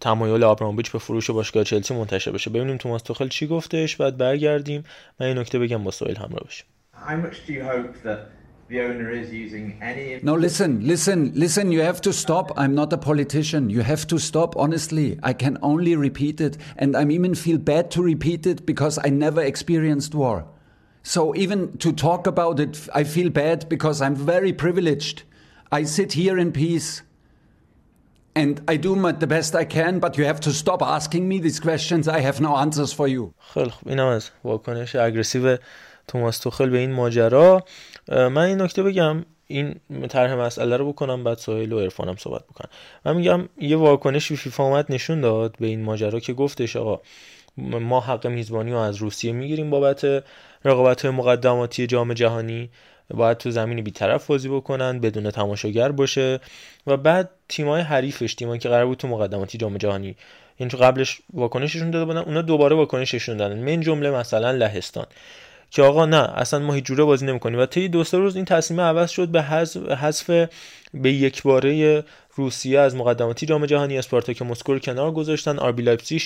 تمایل 0.01 0.43
آبراموویچ 0.43 0.91
به 0.91 0.99
فروش 0.99 1.31
باشگاه 1.31 1.63
چلسی 1.63 1.93
منتشر 1.93 2.31
بشه 2.31 2.49
ببینیم 2.49 2.77
توماس 2.77 3.01
توخل 3.01 3.27
چی 3.27 3.47
گفتش 3.47 3.95
بعد 3.95 4.17
برگردیم 4.17 4.83
من 5.19 5.27
این 5.27 5.37
نکته 5.37 5.59
بگم 5.59 5.83
با 5.83 5.91
سویل 5.91 6.17
همراه 6.17 6.43
بشیم 6.47 6.65
No, 10.23 10.35
listen, 10.35 10.87
listen, 10.87 11.33
listen. 11.35 11.71
You 11.73 11.81
have 11.81 11.99
to 12.01 12.13
stop. 12.13 12.53
I'm 12.55 12.73
not 12.73 12.93
a 12.93 12.97
politician. 12.97 13.69
You 13.69 13.81
have 13.81 14.07
to 14.07 14.17
stop, 14.17 14.55
honestly. 14.55 15.19
I 15.21 15.33
can 15.33 15.57
only 15.61 15.93
repeat 15.97 16.39
it. 16.39 16.57
And 16.77 16.95
I 16.95 17.03
even 17.03 17.35
feel 17.35 17.57
bad 17.57 17.91
to 17.91 18.01
repeat 18.01 18.45
it 18.45 18.65
because 18.65 18.97
I 19.03 19.09
never 19.09 19.41
experienced 19.41 20.15
war. 20.15 20.45
So 21.03 21.35
even 21.35 21.77
to 21.79 21.91
talk 21.91 22.27
about 22.27 22.61
it, 22.61 22.87
I 22.95 23.03
feel 23.03 23.29
bad 23.29 23.67
because 23.67 24.01
I'm 24.01 24.15
very 24.15 24.53
privileged. 24.53 25.23
I 25.71 25.83
sit 25.83 26.13
here 26.13 26.37
in 26.37 26.53
peace. 26.53 27.01
And 28.33 28.61
I 28.67 28.77
do 28.77 28.95
the 28.95 29.27
best 29.27 29.55
I 29.55 29.65
can, 29.65 29.99
but 29.99 30.17
you 30.17 30.25
have 30.25 30.39
to 30.47 30.51
stop 30.51 30.81
asking 30.81 31.27
me 31.27 31.37
these 31.39 31.59
questions. 31.59 32.07
I 32.07 32.19
have 32.21 32.39
no 32.39 32.55
answers 32.55 32.93
for 32.93 33.07
you. 33.07 33.33
خیلی 33.53 33.69
خوب. 33.69 33.89
اینم 33.89 34.07
از 34.07 34.29
واکنش 34.43 34.95
اگریسیو 34.95 35.57
توماس 36.07 36.39
توخل 36.39 36.69
به 36.69 36.77
این 36.77 36.91
ماجرا. 36.91 37.63
من 38.07 38.37
این 38.37 38.61
نکته 38.61 38.83
بگم. 38.83 39.25
این 39.47 39.79
طرح 40.09 40.33
مسئله 40.33 40.77
رو 40.77 40.91
بکنم 40.91 41.23
بعد 41.23 41.37
سهیل 41.37 41.73
و 41.73 41.79
عرفانم 41.79 42.15
صحبت 42.15 42.43
بکنم 42.47 42.69
من 43.05 43.15
میگم 43.15 43.49
یه 43.57 43.77
واکنشی 43.77 44.35
فیفا 44.35 44.63
اومد 44.63 44.85
نشون 44.89 45.21
داد 45.21 45.55
به 45.59 45.67
این 45.67 45.83
ماجرا 45.83 46.19
که 46.19 46.33
گفتش 46.33 46.75
آقا 46.75 47.01
ما 47.57 47.99
حق 47.99 48.27
میزبانی 48.27 48.71
رو 48.71 48.77
از 48.77 48.95
روسیه 48.95 49.31
می‌گیریم 49.31 49.69
بابت 49.69 50.23
رقابت 50.65 51.05
مقدماتی 51.05 51.87
جام 51.87 52.13
جهانی. 52.13 52.69
باید 53.13 53.37
تو 53.37 53.51
زمین 53.51 53.81
بیطرف 53.81 54.27
بازی 54.27 54.49
بکنن 54.49 54.99
بدون 54.99 55.31
تماشاگر 55.31 55.91
باشه. 55.91 56.39
و 56.87 56.97
بعد 56.97 57.29
تیمای 57.49 57.81
حریفش 57.81 58.35
تیمایی 58.35 58.59
که 58.59 58.69
قرار 58.69 58.85
بود 58.85 58.97
تو 58.97 59.07
مقدماتی 59.07 59.57
جام 59.57 59.77
جهانی 59.77 60.15
این 60.57 60.69
تو 60.69 60.77
قبلش 60.77 61.21
واکنششون 61.33 61.91
داده 61.91 62.05
بودن 62.05 62.19
اونا 62.19 62.41
دوباره 62.41 62.75
واکنششون 62.75 63.37
دادن. 63.37 63.59
من 63.59 63.81
جمله 63.81 64.11
مثلا 64.11 64.51
لهستان 64.51 65.05
که 65.71 65.81
آقا 65.81 66.05
نه 66.05 66.17
اصلا 66.17 66.59
ما 66.59 66.73
هیچ 66.73 66.83
جوره 66.83 67.03
بازی 67.03 67.25
نمی‌کنیم. 67.25 67.59
و 67.59 67.65
طی 67.65 67.87
دو 67.87 68.03
سه 68.03 68.17
روز 68.17 68.35
این 68.35 68.45
تصمیم 68.45 68.81
عوض 68.81 69.09
شد 69.09 69.27
به 69.27 69.41
حذف 69.41 70.29
به 70.93 71.11
یک 71.11 71.43
باره 71.43 72.03
روسیه 72.35 72.79
از 72.79 72.95
مقدماتی 72.95 73.45
جام 73.45 73.65
جهانی. 73.65 73.97
اسپارتاک 73.97 74.41
مسکو 74.41 74.79
کنار 74.79 75.11
گذاشتن. 75.11 75.59
آربی 75.59 75.83
لایپزیگ 75.83 76.21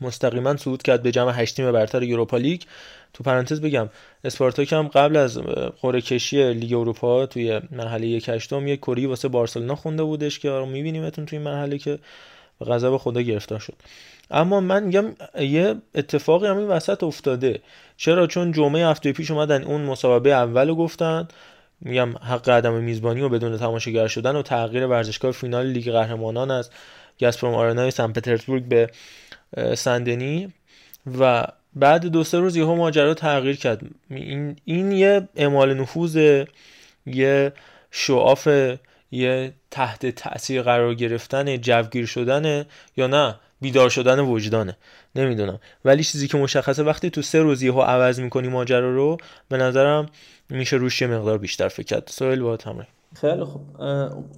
مستقیما 0.00 0.56
صعود 0.56 0.82
کرد 0.82 1.02
به 1.02 1.12
جمع 1.12 1.32
8 1.32 1.56
تیم 1.56 1.72
برتر 1.72 2.02
یوروپا 2.02 2.36
لیگ. 2.36 2.60
تو 3.14 3.24
پرانتز 3.24 3.60
بگم 3.60 3.88
اسپارتاک 4.24 4.72
هم 4.72 4.88
قبل 4.88 5.16
از 5.16 5.38
قرعه 5.82 6.00
کشی 6.00 6.52
لیگ 6.52 6.72
اروپا 6.72 7.26
توی 7.26 7.60
مرحله 7.70 8.06
یک 8.06 8.28
هشتم 8.28 8.68
یک 8.68 8.80
کری 8.80 9.06
واسه 9.06 9.28
بارسلونا 9.28 9.74
خونده 9.74 10.02
بودش 10.02 10.38
که 10.38 10.50
آره 10.50 10.66
میبینیمتون 10.66 11.26
توی 11.26 11.38
مرحله 11.38 11.78
که 11.78 11.98
به 12.58 12.64
غضب 12.66 12.96
خدا 12.96 13.20
گرفتار 13.20 13.58
شد. 13.58 13.74
اما 14.30 14.60
من 14.60 14.82
میگم 14.82 15.04
یه 15.40 15.74
اتفاقی 15.94 16.46
همین 16.46 16.66
وسط 16.66 17.02
افتاده. 17.02 17.60
چرا؟ 17.96 18.26
چون 18.26 18.52
جمعه 18.52 18.86
هفته 18.86 19.12
پیش 19.12 19.30
اومدن 19.30 19.64
اون 19.64 19.80
مسابقه 19.80 20.30
اول 20.30 20.68
رو 20.68 20.74
گفتن. 20.74 21.28
میگم 21.80 22.16
حق 22.16 22.48
عدم 22.48 22.74
میزبانی 22.74 23.20
و 23.20 23.28
بدون 23.28 23.58
تماشاگر 23.58 24.06
شدن 24.06 24.36
و 24.36 24.42
تغییر 24.42 24.86
ورزشگاه 24.86 25.32
فینال 25.32 25.66
لیگ 25.66 25.92
قهرمانان 25.92 26.50
از 26.50 26.70
گازپروم 27.20 27.54
آرنای 27.54 27.90
سن 27.90 28.12
پترزبورگ 28.12 28.64
به 28.64 28.90
سندنی 29.74 30.52
و 31.18 31.46
بعد 31.76 32.06
دو 32.06 32.24
سه 32.24 32.38
روز 32.38 32.56
یهو 32.56 32.74
ماجرا 32.74 33.14
تغییر 33.14 33.56
کرد. 33.56 33.80
این, 34.10 34.56
این 34.64 34.92
یه 34.92 35.28
اعمال 35.36 35.74
نفوذ 35.74 36.44
یه 37.06 37.52
شعاف 37.90 38.48
یه 39.10 39.52
تحت 39.70 40.06
تاثیر 40.06 40.62
قرار 40.62 40.94
گرفتن 40.94 41.56
جوگیر 41.56 42.06
شدن 42.06 42.64
یا 42.96 43.06
نه 43.06 43.34
بیدار 43.60 43.88
شدن 43.90 44.20
وجدانه. 44.20 44.76
نمی‌دونم. 45.14 45.60
ولی 45.84 46.04
چیزی 46.04 46.28
که 46.28 46.38
مشخصه 46.38 46.82
وقتی 46.82 47.10
تو 47.10 47.22
سه 47.22 47.38
روز 47.38 47.62
یهو 47.62 47.80
عوض 47.80 48.20
می‌کنی 48.20 48.48
ماجرا 48.48 48.94
رو 48.94 49.16
به 49.48 49.56
نظرم 49.56 50.06
میشه 50.50 50.76
روش 50.76 51.02
یه 51.02 51.08
مقدار 51.08 51.38
بیشتر 51.38 51.68
فکر 51.68 51.86
کرد. 51.86 52.08
سوال 52.10 52.40
با 52.40 52.56
تمرین. 52.56 52.86
خیلی 53.20 53.44
خوب. 53.44 53.62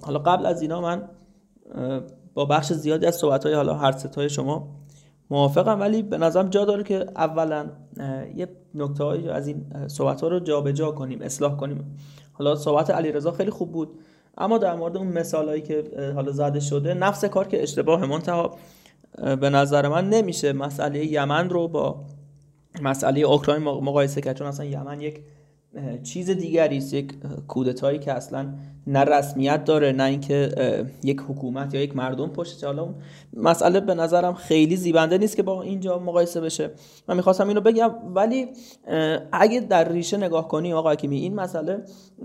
حالا 0.01 0.19
قبل 0.19 0.45
از 0.45 0.61
اینا 0.61 0.81
من 0.81 1.09
با 2.33 2.45
بخش 2.45 2.73
زیادی 2.73 3.05
از 3.05 3.15
صحبت 3.15 3.45
های 3.45 3.53
حالا 3.53 3.73
هر 3.73 3.91
ستای 3.91 4.29
شما 4.29 4.67
موافقم 5.29 5.79
ولی 5.79 6.01
به 6.01 6.17
نظرم 6.17 6.49
جا 6.49 6.65
داره 6.65 6.83
که 6.83 7.05
اولا 7.15 7.69
یه 8.35 8.47
نکته 8.75 9.03
از 9.03 9.47
این 9.47 9.65
صحبت 9.87 10.21
ها 10.21 10.27
رو 10.27 10.39
جابجا 10.39 10.91
کنیم 10.91 11.21
اصلاح 11.21 11.57
کنیم. 11.57 11.97
حالا 12.33 12.55
صحبت 12.55 12.89
علیرضا 12.89 13.31
خیلی 13.31 13.51
خوب 13.51 13.71
بود 13.71 13.99
اما 14.37 14.57
در 14.57 14.75
مورد 14.75 14.97
اون 14.97 15.07
مثالهایی 15.07 15.61
که 15.61 15.83
حالا 16.15 16.31
زده 16.31 16.59
شده 16.59 16.93
نفس 16.93 17.25
کار 17.25 17.47
که 17.47 17.63
اشتباه 17.63 18.05
منتها 18.05 18.57
به 19.17 19.49
نظر 19.49 19.87
من 19.87 20.09
نمیشه 20.09 20.53
مسئله 20.53 21.05
یمن 21.05 21.49
رو 21.49 21.67
با 21.67 22.05
مسئله 22.81 23.21
اوکراین 23.21 23.63
مقایسه 23.63 24.21
کرد 24.21 24.35
چون 24.35 24.47
اصلا 24.47 24.65
یمن 24.65 25.01
یک 25.01 25.19
چیز 26.03 26.29
دیگری 26.29 26.77
است 26.77 26.93
یک 26.93 27.13
کودتایی 27.47 27.99
که 27.99 28.13
اصلا 28.13 28.53
نه 28.87 28.99
رسمیت 28.99 29.63
داره 29.63 29.91
نه 29.91 30.03
اینکه 30.03 30.49
یک 31.03 31.21
حکومت 31.29 31.73
یا 31.73 31.81
یک 31.81 31.95
مردم 31.95 32.27
پشت 32.27 32.63
حالا 32.63 32.95
مسئله 33.33 33.79
به 33.79 33.95
نظرم 33.95 34.33
خیلی 34.33 34.75
زیبنده 34.75 35.17
نیست 35.17 35.35
که 35.35 35.43
با 35.43 35.61
اینجا 35.61 35.99
مقایسه 35.99 36.41
بشه. 36.41 36.71
من 37.07 37.15
می‌خواستم 37.15 37.47
اینو 37.47 37.61
بگم 37.61 37.91
ولی 38.15 38.47
اگه 39.31 39.59
در 39.59 39.89
ریشه 39.89 40.17
نگاه 40.17 40.47
کنی 40.47 40.73
آقا 40.73 40.91
حکیمی 40.91 41.17
این 41.17 41.35
مسئله 41.35 41.83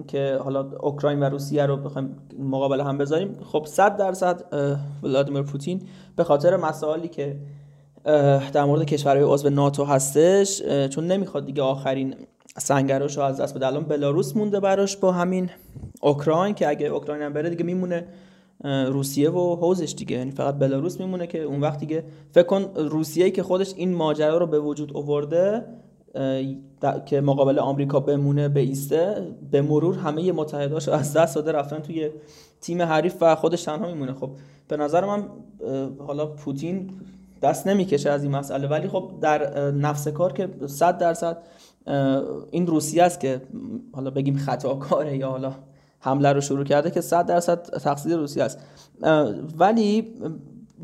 که 0.08 0.38
حالا 0.44 0.70
اوکراین 0.80 1.20
و 1.20 1.24
روسیه 1.24 1.66
رو 1.66 1.76
بخوایم 1.76 2.16
مقابل 2.38 2.80
هم 2.80 2.98
بذاریم 2.98 3.36
خب 3.52 3.64
100 3.66 3.96
درصد 3.96 4.42
ولادیمیر 5.02 5.42
پوتین 5.42 5.82
به 6.16 6.24
خاطر 6.24 6.56
مسائلی 6.56 7.08
که 7.08 7.36
در 8.52 8.64
مورد 8.64 8.84
کشورهای 8.84 9.24
عضو 9.26 9.50
ناتو 9.50 9.84
هستش 9.84 10.62
چون 10.90 11.06
نمی‌خواد 11.06 11.46
دیگه 11.46 11.62
آخرین 11.62 12.14
سنگراش 12.58 13.18
از 13.18 13.40
دست 13.40 13.54
بده. 13.54 13.66
الان 13.66 13.84
بلاروس 13.84 14.36
مونده 14.36 14.60
براش 14.60 14.96
با 14.96 15.12
همین 15.12 15.50
اوکراین 16.00 16.54
که 16.54 16.68
اگه 16.68 16.86
اوکراین 16.86 17.22
هم 17.22 17.32
بره 17.32 17.50
دیگه 17.50 17.64
میمونه 17.64 18.06
روسیه 18.64 19.30
و 19.30 19.56
حوزش 19.56 19.94
دیگه. 19.96 20.16
یعنی 20.16 20.30
فقط 20.30 20.54
بلاروس 20.54 21.00
میمونه 21.00 21.26
که 21.26 21.42
اون 21.42 21.60
وقت 21.60 21.78
دیگه 21.78 22.04
فکر 22.32 22.46
کن 22.46 22.62
روسیه 22.76 23.30
که 23.30 23.42
خودش 23.42 23.74
این 23.76 23.94
ماجرا 23.94 24.38
رو 24.38 24.46
به 24.46 24.60
وجود 24.60 24.96
آورده 24.96 25.64
که 27.06 27.20
مقابل 27.20 27.58
آمریکا 27.58 28.00
بمونه 28.00 28.48
به 28.48 28.60
ایسته 28.60 29.26
به 29.50 29.62
مرور 29.62 29.98
همه 29.98 30.32
متحداش 30.32 30.88
از 30.88 31.12
دست 31.12 31.34
داده 31.34 31.52
رفتن 31.52 31.78
توی 31.78 32.10
تیم 32.60 32.82
حریف 32.82 33.14
و 33.20 33.34
خودش 33.34 33.62
تنها 33.62 33.86
میمونه. 33.86 34.14
خب 34.14 34.30
به 34.68 34.76
نظر 34.76 35.04
من 35.04 35.24
حالا 36.06 36.26
پوتین 36.26 36.90
دست 37.42 37.66
نمی‌کشه 37.66 38.10
از 38.10 38.22
این 38.22 38.32
مسئله. 38.32 38.68
ولی 38.68 38.88
خب 38.88 39.10
در 39.20 39.70
نفس 39.70 40.08
کار 40.08 40.32
که 40.32 40.48
100 40.66 40.98
درصد 40.98 41.38
این 42.50 42.66
روسیه 42.66 43.02
است 43.02 43.20
که 43.20 43.42
حالا 43.92 44.10
بگیم 44.10 44.36
خطاکاره 44.36 45.16
یا 45.16 45.28
حالا 45.30 45.52
حمله 46.00 46.32
رو 46.32 46.40
شروع 46.40 46.64
کرده 46.64 46.90
که 46.90 47.00
100 47.00 47.26
درصد 47.26 47.62
تقصیر 47.62 48.16
روسیه 48.16 48.44
است. 48.44 48.58
ولی 49.58 50.14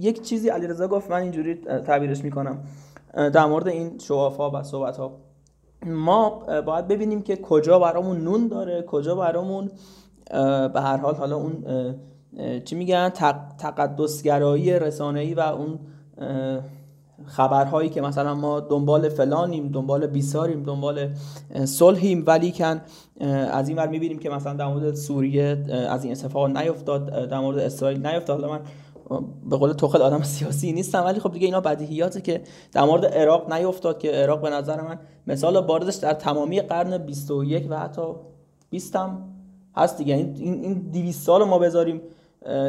یک 0.01 0.23
چیزی 0.23 0.49
علیرضا 0.49 0.89
گفت 0.89 1.11
من 1.11 1.23
اینجوری 1.23 1.55
تعبیرش 1.55 2.25
می‌کنم. 2.25 2.59
در 3.15 3.47
مورد 3.47 3.69
این 3.69 3.99
شوافا 3.99 4.51
و 4.51 4.63
صحبت 4.63 4.97
ها 4.97 5.21
ما 5.87 6.31
باید 6.67 6.89
ببینیم 6.89 7.23
که 7.23 7.37
کجا 7.37 7.79
برامون 7.79 8.21
نون 8.21 8.49
داره 8.49 8.83
کجا 8.83 9.15
برامون 9.15 9.71
به 10.73 10.81
هر 10.81 10.97
حال 10.97 11.15
حالا 11.15 11.37
اون 11.37 11.65
چی 12.65 12.77
میگن 12.77 13.09
تقدسگرایی 13.59 14.79
رسانه‌ای 14.79 15.35
و 15.35 15.41
اون 15.41 15.79
خبرهایی 17.27 17.89
که 17.89 18.01
مثلا 18.01 18.35
ما 18.35 18.61
دنبال 18.61 19.09
فلانیم 19.09 19.69
دنبال 19.69 20.07
بیساریم 20.07 20.63
دنبال 20.63 21.09
صلحیم 21.65 22.25
ولی 22.27 22.53
کن 22.53 22.81
از 23.53 23.69
این 23.69 23.79
ور 23.79 23.89
می‌بینیم 23.89 24.19
که 24.19 24.31
مثلا 24.31 24.55
در 24.55 24.67
مورد 24.67 24.95
سوریه 24.95 25.65
از 25.89 26.05
این 26.05 26.13
اتفاق 26.13 26.57
نیفتاد 26.57 27.29
در 27.29 27.39
مورد 27.39 27.59
اسرائیل 27.59 28.07
نیفتاد. 28.07 28.41
حالا 28.41 28.53
من 28.53 28.61
به 29.51 29.57
قول 29.57 29.73
توخل 29.73 30.03
آدم 30.03 30.23
سیاسی 30.39 30.73
نیستم 30.73 31.05
ولی 31.05 31.21
خب 31.21 31.33
دیگه 31.33 31.47
اینا 31.47 31.61
بدیهیاته 31.61 32.21
که 32.21 32.43
در 32.73 32.85
مورد 32.85 33.07
عراق 33.07 33.53
نیفتاد 33.53 33.99
که 33.99 34.11
عراق 34.11 34.41
به 34.41 34.51
نظر 34.51 34.81
من 34.81 34.99
مثال 35.27 35.61
بارزش 35.61 35.95
در 35.95 36.13
تمامی 36.13 36.61
قرن 36.61 36.99
21 36.99 37.67
و 37.71 37.79
حتی 37.79 38.03
20 38.71 38.97
هم 38.97 39.25
هست 39.77 39.99
دیگه. 39.99 40.15
این 40.15 40.35
این 40.37 40.91
200 40.91 41.27
سال 41.27 41.45
ما 41.45 41.59
بذاریم 41.59 42.01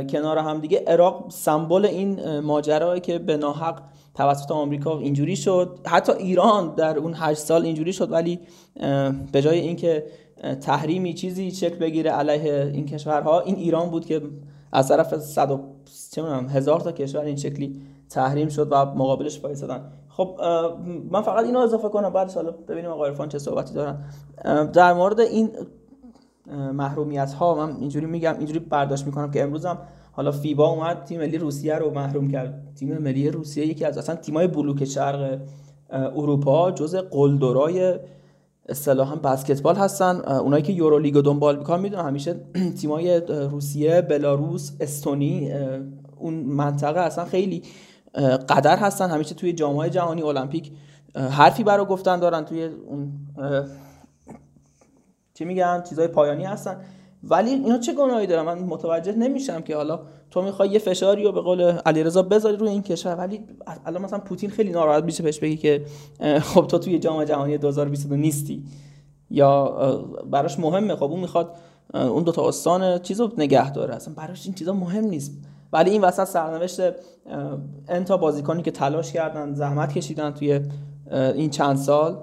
کنار 0.10 0.38
هم 0.38 0.60
دیگه. 0.60 0.84
عراق 0.88 1.26
سمبل 1.30 1.86
این 1.86 2.40
ماجرایی 2.40 3.02
که 3.02 3.20
به 3.20 3.38
ناحق 3.38 3.82
توسط 4.20 4.52
آمریکا 4.52 5.00
اینجوری 5.00 5.36
شد. 5.36 5.80
حتی 5.88 6.12
ایران 6.12 6.76
در 6.76 6.98
اون 6.98 7.14
هشت 7.16 7.40
سال 7.40 7.66
اینجوری 7.66 7.94
شد 7.94 8.12
ولی 8.12 8.40
به 9.32 9.42
جای 9.42 9.60
اینکه 9.60 10.06
تحریمی 10.62 11.14
چیزی 11.14 11.52
شکل 11.52 11.76
بگیره 11.76 12.12
علیه 12.12 12.72
این 12.74 12.86
کشورها 12.86 13.40
این 13.40 13.56
ایران 13.56 13.90
بود 13.90 14.06
که 14.06 14.22
از 14.72 14.88
طرف 14.88 15.18
صد 15.18 15.60
چه 16.12 16.24
هزار 16.24 16.80
تا 16.80 16.92
کشور 16.92 17.22
این 17.22 17.36
شکلی 17.36 17.82
تحریم 18.10 18.50
شد 18.50 18.68
و 18.72 18.86
مقابلش 18.86 19.44
وایسادن. 19.44 19.92
خب 20.10 20.40
من 21.12 21.22
فقط 21.22 21.46
اینو 21.46 21.60
اضافه 21.60 21.90
کنم 21.90 22.10
بعد 22.10 22.32
حالا 22.32 22.52
ببینیم 22.52 22.92
آقای 22.92 23.10
عرفان 23.10 23.30
چه 23.30 23.40
صحبتی 23.40 23.74
دارن. 23.74 23.98
در 24.74 24.94
مورد 24.94 25.20
این 25.20 25.52
محرومیت 26.74 27.34
ها 27.34 27.56
من 27.56 27.76
اینجوری 27.76 28.06
میگم 28.06 28.36
اینجوری 28.38 28.60
برداشت 28.60 29.06
می‌کنم 29.06 29.32
که 29.32 29.44
امروز 29.44 29.66
هم 29.66 29.78
حالا 30.20 30.32
فیبا 30.32 30.68
اومد 30.68 31.04
تیم 31.04 31.20
ملی 31.20 31.38
روسیه 31.38 31.76
رو 31.76 31.92
محروم 31.92 32.32
کرد. 32.32 32.74
تیم 32.76 32.98
ملی 32.98 33.30
روسیه 33.32 33.66
یکی 33.66 33.86
از 33.86 33.98
اصلا 33.98 34.16
تیمای 34.16 34.48
بلوک 34.48 34.86
شرق 34.86 35.40
اروپا 35.90 36.72
جز 36.72 36.96
قلدرای 36.96 38.00
اصطلاحا 38.70 39.16
بسکتبال 39.16 39.76
هستن. 39.76 40.16
اونایی 40.16 40.64
که 40.64 40.74
یورو 40.74 41.00
لیگ 41.00 41.16
دنبال 41.16 41.58
می‌کنن 41.58 41.80
می‌دونن 41.80 42.04
همیشه 42.04 42.36
تیمای 42.82 43.20
روسیه 43.28 44.02
بلاروس 44.02 44.72
استونی 44.80 45.52
اون 46.18 46.34
منطقه 46.34 47.00
اصلا 47.00 47.26
خیلی 47.26 47.64
قدر 48.50 48.78
هستن. 48.78 49.10
همیشه 49.10 49.36
توی 49.36 49.54
جامعه 49.54 49.90
جهانی 49.90 50.22
المپیک 50.22 50.72
حرفی 51.16 51.64
برای 51.64 51.86
گفتن 51.86 52.20
دارن 52.20 52.46
توی 52.46 52.64
اون 52.64 53.12
چی 55.34 55.46
میگن؟ 55.46 55.84
چیزای 55.90 56.08
پایانی 56.08 56.46
هستن. 56.46 56.82
ولی 57.24 57.50
اینا 57.50 57.78
چه 57.78 57.94
گناهی 57.94 58.28
دارن؟ 58.28 58.46
من 58.46 58.60
متوجه 58.60 59.12
نمیشم 59.12 59.62
که 59.62 59.76
حالا 59.76 60.00
تو 60.32 60.42
می‌خوای 60.42 60.70
یه 60.70 60.80
فشاری 60.80 61.24
رو 61.24 61.32
به 61.32 61.42
قول 61.42 61.62
علیرضا 61.62 62.22
بذاری 62.24 62.58
روی 62.58 62.70
این 62.70 62.82
کشور 62.82 63.16
ولی 63.16 63.42
الان 63.86 64.02
مثلا 64.02 64.20
پوتین 64.20 64.50
خیلی 64.50 64.72
ناراحت 64.72 65.04
میشه 65.04 65.24
بهش 65.24 65.40
بگی 65.40 65.58
که 65.58 65.86
خب 66.42 66.68
تو 66.68 66.78
توی 66.78 67.00
جام 67.00 67.24
جهانی 67.24 67.58
2022 67.58 68.16
نیستی 68.16 68.64
یا 69.32 69.66
براش 70.32 70.60
مهمه. 70.60 70.96
خب 70.96 71.04
اون 71.04 71.20
می‌خواد 71.20 71.56
اون 71.94 72.24
دو 72.24 72.32
تا 72.32 72.48
استان 72.48 73.00
چیزو 73.00 73.32
نگه 73.38 73.72
داره. 73.72 73.96
اصلا 73.96 74.14
براش 74.14 74.46
این 74.46 74.56
چیزا 74.56 74.74
مهم 74.74 75.06
نیست. 75.06 75.38
ولی 75.74 75.92
این 75.92 76.02
وسط 76.02 76.24
سرنوشت 76.24 76.80
انتا 77.88 78.18
بازیکنی 78.18 78.62
که 78.62 78.72
تلاش 78.72 79.12
کردن 79.12 79.54
زحمت 79.54 79.94
کشیدن 79.94 80.32
توی 80.32 80.60
این 81.12 81.50
چند 81.50 81.78
سال 81.78 82.18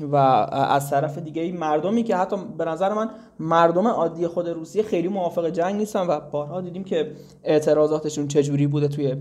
و 0.00 0.16
از 0.16 0.90
طرف 0.90 1.18
دیگه 1.18 1.42
این 1.42 1.56
مردمی 1.56 2.02
که 2.02 2.16
حتی 2.16 2.36
به 2.58 2.64
نظر 2.64 2.92
من 2.92 3.10
مردم 3.40 3.86
عادی 3.86 4.26
خود 4.26 4.48
روسیه 4.48 4.82
خیلی 4.82 5.08
موافق 5.08 5.50
جنگ 5.50 5.76
نیستن 5.76 6.06
و 6.06 6.20
بارها 6.20 6.60
دیدیم 6.60 6.84
که 6.84 7.12
اعتراضاتشون 7.44 8.28
چجوری 8.28 8.66
بوده 8.66 8.88
توی 8.88 9.16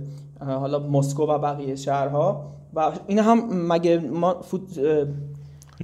حالا 0.45 0.79
مسکو 0.79 1.23
و 1.23 1.38
بقیه 1.38 1.75
شهرها 1.75 2.45
و 2.73 2.91
این 3.07 3.19
هم 3.19 3.67
مگه 3.71 3.99
ما 3.99 4.41
فوت 4.41 4.79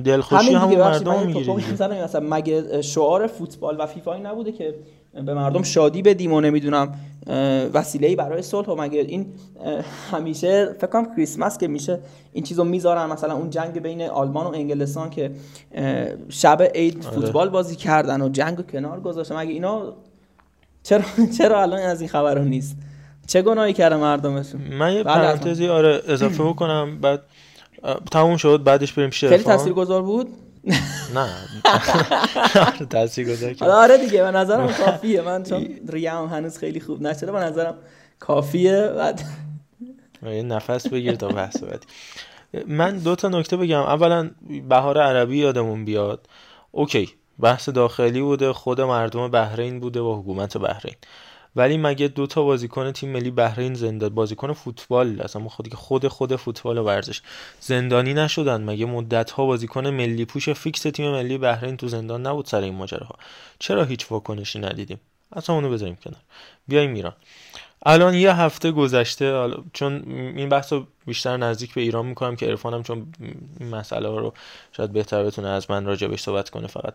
دلخوشی 0.06 0.54
همون 0.54 0.80
مردم 0.80 1.25
می‌گیره 1.25 2.04
مثلا 2.04 2.27
مگه 2.30 2.82
شعار 2.82 3.27
فوتبال 3.27 3.75
و 3.80 3.86
فیفایی 3.86 4.21
نبوده 4.21 4.51
که 4.51 4.75
به 5.13 5.34
مردم 5.34 5.63
شادی 5.63 6.02
بدیم 6.02 6.34
و 6.34 6.41
نمی‌دونم 6.41 6.95
وسیله 7.74 8.15
برای 8.15 8.41
صلح. 8.41 8.67
و 8.67 8.82
مگه 8.82 9.00
این 9.00 9.26
همیشه 10.12 10.76
فکر 10.78 10.88
کنم 10.88 11.15
کریسمس 11.15 11.58
که 11.58 11.67
میشه 11.67 12.00
این 12.34 12.43
چیزو 12.43 12.63
می‌ذارن. 12.63 13.06
مثلا 13.06 13.36
اون 13.36 13.50
جنگ 13.50 13.80
بین 13.80 14.02
آلمان 14.02 14.45
و 14.45 14.50
انگلستان 14.50 15.10
که 15.10 15.32
شب 16.30 16.62
عید 16.76 17.06
آره. 17.06 17.15
فوتبال 17.15 17.50
بازی 17.50 17.76
کردن 17.76 18.21
و 18.21 18.30
جنگ 18.30 18.60
و 18.60 18.63
کنار 18.63 19.00
گذاشتن. 19.00 19.38
مگه 19.38 19.52
اینا 19.52 19.93
چرا 20.84 21.04
چرا 21.38 21.62
الان 21.62 21.80
از 21.80 22.02
این 22.02 22.10
خبرها 22.10 22.43
نیست؟ 22.43 22.78
چه 23.28 23.41
گناهی 23.41 23.74
کرده 23.74 23.95
مردمشون 23.95 24.62
من 24.62 24.93
یه 24.93 25.04
پرانتزی 25.04 25.67
آره 25.67 26.02
اضافه 26.08 26.43
بکنم. 26.43 27.02
بعد 27.02 27.21
تموم 28.12 28.38
شد. 28.38 28.63
بعدش 28.63 28.93
بریم 28.93 29.10
شرفان 29.10 29.38
خیلی 29.38 29.50
تاثیرگذار 29.50 30.02
بود. 30.02 30.28
نه. 31.13 31.28
تاثیر 32.89 33.30
گذار 33.30 33.56
آره 33.62 33.97
دیگه 33.97 34.24
به 34.24 34.32
نظرم 34.32 34.74
کافیه. 34.74 35.21
من 35.21 35.43
چون 35.43 35.67
ریام 35.89 36.30
هنوز 36.30 36.58
خیلی 36.58 36.80
خوب 36.80 37.02
نشده 37.02 37.32
به 37.32 37.39
نظرم 37.39 37.76
کافیه. 38.19 38.93
بعد 38.97 39.21
یه 40.24 40.43
نفس 40.43 40.88
بگیر 40.88 41.15
تا 41.15 41.28
بحث 41.28 41.63
بعدی. 41.63 41.86
من 42.67 42.97
دو 42.97 43.15
تا 43.15 43.30
نکته 43.30 43.58
بگم. 43.58 43.82
اولا 43.82 44.32
بهار 44.69 45.02
عربی 45.02 45.38
یادمون 45.38 45.86
بیاد. 45.86 46.28
اوکی 46.71 47.10
بحث 47.39 47.69
داخلی 47.69 48.21
بوده 48.21 48.54
خود 48.54 48.82
مردم 48.82 49.28
بحرین 49.32 49.80
بوده 49.80 50.00
و 50.00 50.21
حکومت 50.21 50.58
بحرین. 50.58 50.95
ولی 51.56 51.78
مگه 51.78 52.08
دو 52.08 52.28
تا 52.28 52.44
بازیکن 52.44 52.92
تیم 52.92 53.10
ملی 53.10 53.32
بحرین 53.32 53.74
زنده 53.74 54.10
بازیکن 54.10 54.54
فوتبال 54.54 55.22
اصلا 55.22 55.48
خودی 55.48 55.70
که 55.70 55.76
خود 55.76 56.08
خود 56.08 56.36
فوتبال 56.36 56.78
و 56.78 56.84
ورزش 56.84 57.22
زندانی 57.60 58.14
نشدن. 58.14 58.64
مگه 58.64 58.86
مدت 58.86 59.32
ها 59.32 59.46
بازیکن 59.46 59.88
ملی 59.88 60.26
پوش 60.26 60.50
فیکس 60.50 60.82
تیم 60.82 61.12
ملی 61.12 61.38
بحرین 61.38 61.78
تو 61.78 61.88
زندان 61.88 62.28
نبود 62.28 62.46
سر 62.46 62.62
این 62.62 62.76
ماجراها؟ 62.76 63.16
چرا 63.60 63.84
هیچ 63.84 64.12
واکنشی 64.12 64.60
ندیدیم؟ 64.60 65.00
اصلا 65.36 65.56
اونو 65.56 65.70
بذاریم 65.70 65.96
کنار. 65.96 66.22
بیایم 66.68 66.94
ایران. 66.94 67.14
الان 67.86 68.14
یه 68.14 68.34
هفته 68.36 68.72
گذشته 68.72 69.50
چون 69.74 70.04
این 70.12 70.49
بحث 70.49 70.74
رو 70.74 70.88
بیشتر 71.06 71.38
نزدیک 71.38 71.74
به 71.74 71.82
ایران 71.82 72.06
می‌کنم 72.06 72.36
که 72.36 72.47
ارفانم 72.47 72.84
چون 72.84 73.14
این 73.60 73.70
مسئله 73.70 74.10
رو 74.10 74.34
شاید 74.78 74.91
بهتر 74.91 75.24
بتونه 75.24 75.47
از 75.47 75.72
من 75.72 75.86
راجبش 75.86 76.22
صحبت 76.22 76.49
کنه 76.49 76.68
فقط. 76.68 76.93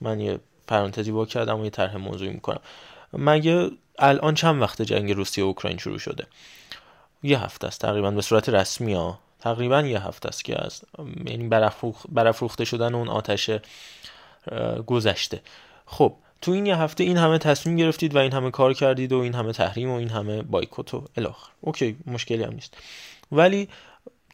من 0.00 0.20
یه 0.20 0.38
پرانتزی 0.66 1.12
با 1.12 1.26
کردم 1.26 1.60
و 1.60 1.64
یه 1.64 1.70
طرح 1.70 1.96
موضوعی 1.96 2.30
می‌کنم. 2.30 2.60
مگه 3.12 3.70
الان 3.98 4.34
چند 4.34 4.62
وقت 4.62 4.82
جنگ 4.82 5.12
روسیه 5.12 5.44
و 5.44 5.46
اوکراین 5.46 5.78
شروع 5.78 5.98
شده؟ 5.98 6.26
یه 7.22 7.44
هفته 7.44 7.66
است 7.66 7.80
تقریبا 7.80 8.10
به 8.10 8.22
صورت 8.22 8.48
رسمی 8.48 8.94
ها. 8.94 9.18
تقریبا 9.40 9.80
یه 9.80 10.06
هفته 10.06 10.28
است 10.28 10.44
که 10.44 10.64
از 10.64 10.82
یعنی 11.26 11.48
برافروخته 12.08 12.64
شدن 12.64 12.94
اون 12.94 13.08
آتش 13.08 13.50
گذشته. 14.86 15.40
خب 15.86 16.14
تو 16.40 16.52
این 16.52 16.66
یه 16.66 16.76
هفته 16.76 17.04
این 17.04 17.16
همه 17.16 17.38
تصمیم 17.38 17.76
گرفتید 17.76 18.14
و 18.14 18.18
این 18.18 18.32
همه 18.32 18.50
کار 18.50 18.72
کردید 18.72 19.12
و 19.12 19.18
این 19.18 19.34
همه 19.34 19.52
تحریم 19.52 19.90
و 19.90 19.94
این 19.94 20.08
همه 20.08 20.42
بایکوت 20.42 20.94
و 20.94 21.04
الاخر 21.16 21.50
اوکی 21.60 21.96
مشکلی 22.06 22.42
هم 22.42 22.54
نیست. 22.54 22.76
ولی 23.32 23.68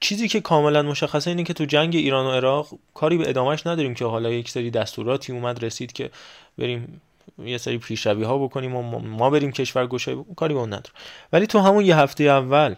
چیزی 0.01 0.29
که 0.29 0.41
کاملا 0.41 0.83
مشخصه 0.83 1.31
اینه 1.31 1.45
که 1.45 1.53
تو 1.53 1.65
جنگ 1.65 1.97
ایران 1.97 2.27
و 2.27 2.31
عراق 2.31 2.69
کاری 2.95 3.19
به 3.19 3.29
ادامهش 3.29 3.67
نداریم 3.67 3.95
که 3.95 4.05
حالا 4.05 4.31
یک 4.31 4.51
سری 4.51 4.71
دستوراتی 4.71 5.33
اومد 5.33 5.65
رسید 5.65 5.93
که 5.93 6.11
بریم 6.59 7.01
یه 7.39 7.59
سری 7.59 7.79
پیشروی 7.79 8.25
ها 8.25 8.39
بکنیم 8.39 8.77
و 8.77 9.01
ما 9.01 9.31
بریم 9.31 9.53
کشور 9.53 9.87
گشایی 9.87 10.25
کاری 10.37 10.55
به 10.55 10.61
اون 10.61 10.69
نداریم 10.69 10.93
ولی 11.33 11.47
تو 11.47 11.59
همون 11.59 11.85
یه 11.85 11.97
هفته 11.97 12.25
اول 12.25 12.75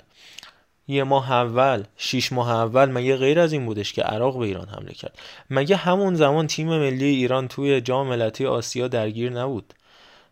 یه 0.88 1.04
ماه 1.04 1.32
اول 1.32 1.84
شیش 1.96 2.32
ماه 2.32 2.50
اول 2.50 2.90
مگه 2.90 3.16
غیر 3.16 3.40
از 3.40 3.52
این 3.52 3.66
بودش 3.66 3.92
که 3.92 4.02
عراق 4.02 4.38
به 4.38 4.46
ایران 4.46 4.68
حمله 4.68 4.92
کرد؟ 4.92 5.18
مگه 5.50 5.76
همون 5.76 6.14
زمان 6.14 6.46
تیم 6.46 6.68
ملی 6.68 7.04
ایران 7.04 7.48
توی 7.48 7.80
جام 7.80 8.06
ملتی 8.06 8.46
آسیا 8.46 8.88
درگیر 8.88 9.32
نبود؟ 9.32 9.74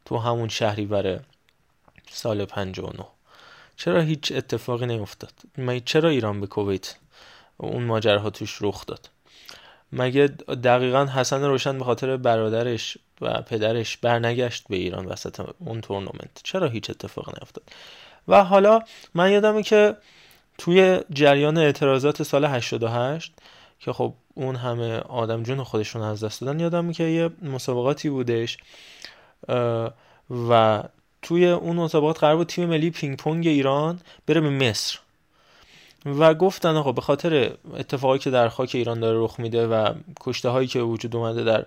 تو 0.05 0.19
همون 0.19 0.49
شهری 0.49 0.87
بره 0.87 1.21
سال 2.11 2.45
59 2.45 3.07
چرا 3.77 4.01
هیچ 4.01 4.33
اتفاقی 4.33 4.87
نیفتاد؟ 4.87 5.33
مگه 5.59 5.83
چرا 5.85 6.09
ایران 6.09 6.41
به 6.41 6.47
کویت 6.47 6.97
اون 7.57 7.83
ماجراها 7.83 8.31
توش 8.31 8.59
رخ 8.61 8.87
داد؟ 8.87 9.09
مگه 9.93 10.27
دقیقا 10.65 11.05
حسن 11.05 11.45
روشن 11.45 11.79
به 11.79 11.85
خاطر 11.85 12.17
برادرش 12.17 12.99
و 13.21 13.43
پدرش 13.43 13.97
برنگشت 13.97 14.65
به 14.69 14.77
ایران 14.77 15.07
وسط 15.07 15.41
اون 15.59 15.81
تورنمنت؟ 15.81 16.41
چرا 16.43 16.69
هیچ 16.69 16.91
اتفاقی 16.91 17.33
نیفتاد؟ 17.41 17.65
و 18.29 18.45
حالا 18.45 18.81
من 19.15 19.31
یادمه 19.31 19.63
که 19.63 19.97
توی 20.59 21.01
جریان 21.11 21.59
اعتراضات 21.59 22.23
سال 22.23 22.45
88 22.45 23.33
که 23.81 23.93
خب 23.93 24.15
اون 24.35 24.57
همه 24.57 24.99
آدم 24.99 25.43
جون 25.43 25.63
خودشون 25.63 26.03
از 26.03 26.25
دست 26.25 26.41
دادن 26.41 26.61
یادم 26.61 26.93
که 26.93 27.05
یه 27.05 27.31
مسابقاتی 27.43 28.11
بودش 28.11 28.59
و 30.49 30.83
توی 31.23 31.49
اون 31.49 31.77
مسابقات 31.77 32.19
قرار 32.19 32.37
بود 32.37 32.47
تیم 32.47 32.69
ملی 32.69 32.91
پینگ 32.91 33.17
پونگ 33.17 33.47
ایران 33.47 34.01
بره 34.27 34.41
به 34.41 34.51
مصر. 34.51 34.99
و 36.07 36.35
گفتن 36.35 36.77
آقا 36.77 36.93
به 36.93 37.01
خاطر 37.01 37.53
اتفاقی 37.77 38.19
که 38.19 38.31
در 38.31 38.49
خاک 38.49 38.71
ایران 38.75 39.01
داره 39.01 39.25
رخ 39.25 39.41
میده 39.41 39.67
و 39.67 39.95
کشته 40.21 40.49
هایی 40.49 40.69
که 40.69 40.81
وجود 40.81 41.17
اومده 41.17 41.45
در 41.45 41.67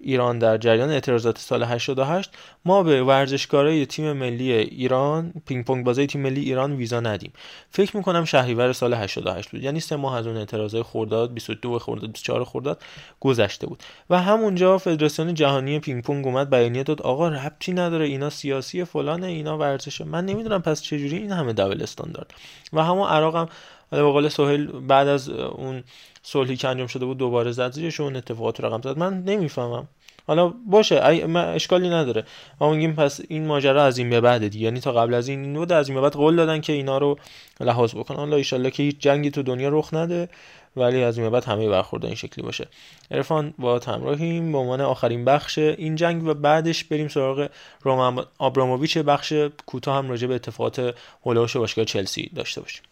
ایران 0.00 0.38
در 0.38 0.58
جریان 0.58 0.90
اعتراضات 0.90 1.38
سال 1.38 1.62
88 1.62 2.30
ما 2.64 2.82
به 2.82 3.02
ورزشکارای 3.02 3.86
تیم 3.86 4.12
ملی 4.12 4.52
ایران 4.52 5.32
پینگ 5.46 5.64
پونگ 5.64 5.84
بازی 5.84 6.06
تیم 6.06 6.20
ملی 6.20 6.40
ایران 6.40 6.72
ویزا 6.76 7.00
ندیم. 7.00 7.32
فکر 7.70 7.96
می‌کنم 7.96 8.24
شهریور 8.24 8.72
سال 8.72 8.94
88 8.94 9.50
بود. 9.50 9.62
یعنی 9.62 9.80
سه 9.80 9.96
ماه 9.96 10.16
از 10.16 10.26
اون 10.26 10.36
اعتراضات 10.36 10.86
خرداد 10.86 11.34
22 11.34 11.78
خرداد 11.78 12.12
24 12.12 12.44
خرداد 12.44 12.82
گذشته 13.20 13.66
بود. 13.66 13.82
و 14.10 14.22
همونجا 14.22 14.78
فدراسیون 14.78 15.34
جهانی 15.34 15.78
پینگ 15.78 16.02
پونگ 16.02 16.26
اومد 16.26 16.50
بیانیه 16.50 16.82
داد 16.82 17.02
آقا 17.02 17.28
ربطی 17.28 17.72
نداره 17.72 18.04
اینا 18.06 18.30
سیاسی 18.30 18.84
فلان 18.84 19.24
اینا 19.24 19.58
ورزشه. 19.58 20.04
من 20.04 20.24
نمی‌دونم 20.24 20.62
پس 20.62 20.82
چجوری 20.82 21.16
این 21.16 21.32
همه 21.32 21.52
دبل 21.52 21.82
استاندارد 21.82 22.34
و 22.72 22.84
همون 22.84 23.08
عراق 23.08 23.36
هم 23.36 23.48
به 23.90 24.02
قول 24.02 24.28
سهیل 24.28 24.66
بعد 24.66 25.08
از 25.08 25.28
اون 25.28 25.84
صلحی 26.22 26.56
که 26.56 26.68
انجام 26.68 26.86
شده 26.86 27.04
بود 27.04 27.18
دوباره 27.18 27.52
زد 27.52 27.72
زیرش 27.72 28.00
اون 28.00 28.16
اتفاقات 28.16 28.60
رقم 28.60 28.80
زد. 28.80 28.98
من 28.98 29.22
نمی‌فهمم. 29.24 29.88
حالا 30.26 30.54
باشه 30.66 31.02
اشکالی 31.36 31.88
نداره. 31.88 32.24
ما 32.60 32.70
میگیم 32.70 32.94
پس 32.94 33.20
این 33.28 33.46
ماجرا 33.46 33.84
از 33.84 33.98
این 33.98 34.10
به 34.10 34.20
بعد 34.20 34.48
دیگه. 34.48 34.64
یعنی 34.64 34.80
تا 34.80 34.92
قبل 34.92 35.14
از 35.14 35.28
این 35.28 35.54
بود 35.54 35.72
از 35.72 35.88
این 35.88 35.94
به 35.94 36.00
بعد 36.00 36.12
قول 36.12 36.36
دادن 36.36 36.60
که 36.60 36.72
اینا 36.72 36.98
رو 36.98 37.18
لحاظ 37.60 37.94
بکنن. 37.94 38.16
حالا 38.16 38.36
ان 38.36 38.70
که 38.70 38.82
هیچ 38.82 38.98
جنگی 38.98 39.30
تو 39.30 39.42
دنیا 39.42 39.68
رخ 39.68 39.94
نده 39.94 40.28
ولی 40.76 41.02
از 41.02 41.18
این 41.18 41.26
به 41.26 41.30
بعد 41.30 41.44
همه 41.44 41.68
برخورد 41.68 42.04
این 42.04 42.14
شکلی 42.14 42.44
باشه. 42.44 42.68
عرفان 43.10 43.54
با 43.58 43.78
همراهیم. 43.78 44.52
به 44.52 44.58
عنوان 44.58 44.80
آخرین 44.80 45.24
بخش 45.24 45.58
این 45.58 45.96
جنگ 45.96 46.24
و 46.24 46.34
بعدش 46.34 46.84
بریم 46.84 47.08
سراغ 47.08 47.48
رومان 47.82 48.26
آبراموویچ 48.38 48.98
بخش 48.98 49.32
کوتاه 49.66 49.96
هم 49.96 50.10
راجع 50.10 50.26
به 50.26 50.34
اتفاقات 50.34 50.94
هولوش 51.24 51.56
باشگاه 51.56 51.84
چلسی 51.84 52.30
داشته 52.34 52.60
باشیم. 52.60 52.82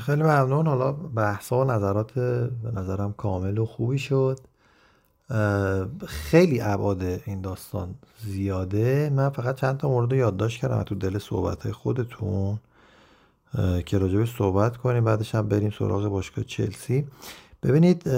خیلی 0.00 0.22
ممنون. 0.22 0.66
حالا 0.66 0.92
بحث 0.92 1.52
و 1.52 1.64
نظرات 1.64 2.12
به 2.12 2.70
نظرم 2.74 3.12
کامل 3.12 3.58
و 3.58 3.66
خوبی 3.66 3.98
شد. 3.98 4.38
خیلی 6.06 6.60
ابعاد 6.60 7.02
این 7.02 7.40
داستان 7.40 7.94
زیاده. 8.24 9.10
من 9.14 9.30
فقط 9.30 9.56
چند 9.56 9.76
تا 9.76 9.88
مورد 9.88 10.12
یادداشت 10.12 10.60
کردم 10.60 10.82
تو 10.82 10.94
دل 10.94 11.18
صحبت 11.18 11.70
خودتون. 11.70 12.58
که 13.86 13.98
راجبش 13.98 14.36
صحبت 14.36 14.76
کنیم 14.76 15.04
بعدش 15.04 15.34
هم 15.34 15.48
بریم 15.48 15.70
سراغ 15.78 16.08
باشگاه 16.08 16.44
چلسی. 16.44 17.06
ببینید 17.62 18.10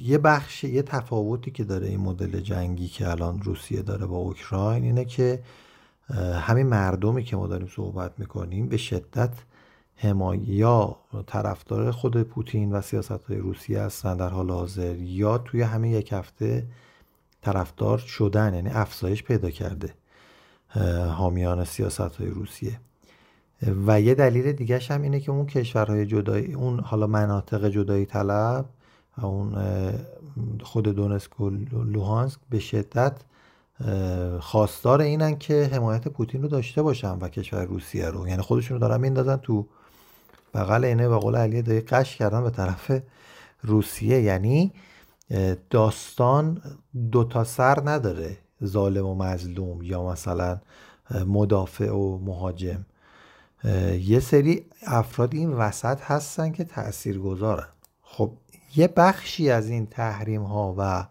یه 0.00 0.18
بخش 0.18 0.64
یه 0.64 0.82
تفاوتی 0.82 1.50
که 1.50 1.64
داره 1.64 1.86
این 1.86 2.00
مدل 2.00 2.40
جنگی 2.40 2.88
که 2.88 3.10
الان 3.10 3.40
روسیه 3.42 3.82
داره 3.82 4.06
با 4.06 4.16
اوکراین 4.16 4.84
اینه 4.84 5.04
که 5.04 5.42
همین 6.40 6.66
مردمی 6.66 7.24
که 7.24 7.36
ما 7.36 7.46
داریم 7.46 7.68
صحبت 7.76 8.12
می‌کنیم 8.18 8.68
به 8.68 8.76
شدت 8.76 9.30
حمایه 9.96 10.50
یا 10.50 10.96
طرفدار 11.26 11.90
خود 11.90 12.22
پوتین 12.22 12.72
و 12.72 12.80
سیاست 12.80 13.10
های 13.10 13.36
روسیه 13.36 13.80
هستن. 13.80 14.16
در 14.16 14.28
حال 14.28 14.50
حاضر 14.50 14.96
یا 14.96 15.38
توی 15.38 15.62
همین 15.62 15.92
یک 15.92 16.12
هفته 16.12 16.66
طرفدار 17.42 17.98
شدن 17.98 18.54
یعنی 18.54 18.70
افزایش 18.70 19.22
پیدا 19.22 19.50
کرده 19.50 19.94
حامیان 21.16 21.64
سیاست 21.64 22.00
های 22.00 22.28
روسیه. 22.28 22.80
و 23.86 24.00
یه 24.00 24.14
دلیل 24.14 24.52
دیگه 24.52 24.78
هم 24.78 25.02
اینه 25.02 25.20
که 25.20 25.30
اون 25.30 25.46
کشورهای 25.46 26.06
جدایی 26.06 26.54
اون 26.54 26.80
حالا 26.80 27.06
مناطق 27.06 27.68
جدایی 27.68 28.06
طلب 28.06 28.64
اون 29.22 29.56
خود 30.62 30.88
دونسک 30.88 31.40
و 31.40 31.50
لوهانسک 31.84 32.38
به 32.50 32.58
شدت 32.58 33.16
خواستار 34.40 35.00
اینن 35.00 35.38
که 35.38 35.70
حمایت 35.72 36.08
پوتین 36.08 36.42
رو 36.42 36.48
داشته 36.48 36.82
باشن 36.82 37.18
و 37.18 37.28
کشور 37.28 37.64
روسیه 37.64 38.08
رو. 38.08 38.28
یعنی 38.28 38.42
خودشون 38.42 38.74
رو 38.74 38.80
دارن 38.80 39.00
میندازن 39.00 39.36
تو 39.36 39.66
بغل 40.54 40.84
اینه 40.84 41.08
به 41.08 41.16
قول 41.16 41.36
علی 41.36 41.62
دایی 41.62 41.80
قش 41.80 42.16
کردن 42.16 42.42
به 42.42 42.50
طرف 42.50 43.00
روسیه. 43.62 44.20
یعنی 44.20 44.72
داستان 45.70 46.62
دو 47.12 47.24
تا 47.24 47.44
سر 47.44 47.82
نداره 47.84 48.38
ظالم 48.64 49.06
و 49.06 49.14
مظلوم 49.14 49.82
یا 49.82 50.04
مثلا 50.06 50.60
مدافع 51.26 51.90
و 51.90 52.18
مهاجم. 52.18 52.86
یه 54.00 54.20
سری 54.20 54.64
افراد 54.86 55.34
این 55.34 55.52
وسط 55.52 56.00
هستن 56.02 56.52
که 56.52 56.64
تأثیر 56.64 57.18
گذارن 57.18 57.68
خب 58.02 58.32
یه 58.76 58.88
بخشی 58.88 59.50
از 59.50 59.68
این 59.68 59.86
تحریم 59.86 60.42
ها 60.42 60.74
و 60.78 61.06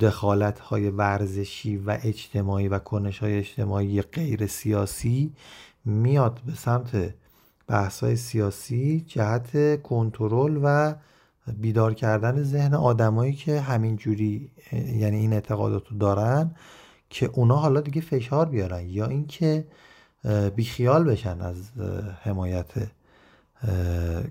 دخالت 0.00 0.58
های 0.58 0.90
ورزشی 0.90 1.76
و 1.76 1.98
اجتماعی 2.02 2.68
و 2.68 2.78
کنش 2.78 3.18
های 3.18 3.38
اجتماعی 3.38 4.02
غیر 4.02 4.46
سیاسی 4.46 5.32
میاد 5.84 6.40
به 6.46 6.54
سمت 6.54 7.14
بحث 7.68 8.04
های 8.04 8.16
سیاسی 8.16 9.00
جهت 9.00 9.82
کنترل 9.82 10.60
و 10.62 10.94
بیدار 11.56 11.94
کردن 11.94 12.42
ذهن 12.42 12.74
آدمایی 12.74 13.32
که 13.32 13.60
همین 13.60 13.96
جوری 13.96 14.50
یعنی 14.72 15.16
این 15.16 15.32
اعتقادات 15.32 15.82
دارن 16.00 16.50
که 17.10 17.26
اونا 17.26 17.56
حالا 17.56 17.80
دیگه 17.80 18.00
فشار 18.00 18.46
بیارن 18.46 18.88
یا 18.88 19.06
اینکه 19.06 19.64
بیخیال 20.56 21.04
بشن 21.04 21.40
از 21.40 21.70
حمایت 22.22 22.72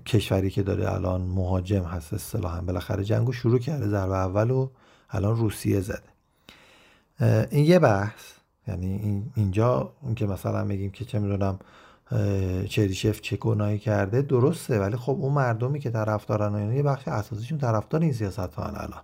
کشوری 0.06 0.50
که 0.50 0.62
داره 0.62 0.92
الان 0.92 1.20
مهاجم 1.20 1.82
هست 1.82 2.14
اصطلاحا. 2.14 2.60
بالاخره 2.60 3.04
جنگو 3.04 3.32
شروع 3.32 3.58
کرده 3.58 3.88
ضربه 3.88 4.14
اول 4.14 4.50
و 4.50 4.70
الان 5.10 5.36
روسیه 5.36 5.80
زده. 5.80 6.08
این 7.50 7.64
یه 7.64 7.78
بحث. 7.78 8.22
یعنی 8.68 9.22
اینجا 9.34 9.92
اون 10.02 10.14
که 10.14 10.26
مثلا 10.26 10.64
میگیم 10.64 10.90
که 10.90 11.04
چه 11.04 11.18
می‌دونم 11.18 11.58
چریشف 12.68 13.20
چه 13.20 13.36
گناهی 13.36 13.78
کرده 13.78 14.22
درسته. 14.22 14.80
ولی 14.80 14.96
خب 14.96 15.16
اون 15.20 15.32
مردمی 15.32 15.80
که 15.80 15.90
طرفدارن 15.90 16.54
و 16.54 16.72
یه 16.72 16.82
بخش 16.82 17.08
اساسیشون 17.08 17.58
طرفدار 17.58 18.00
این 18.00 18.12
سیاست 18.12 18.38
ها 18.38 18.64
الان. 18.64 19.02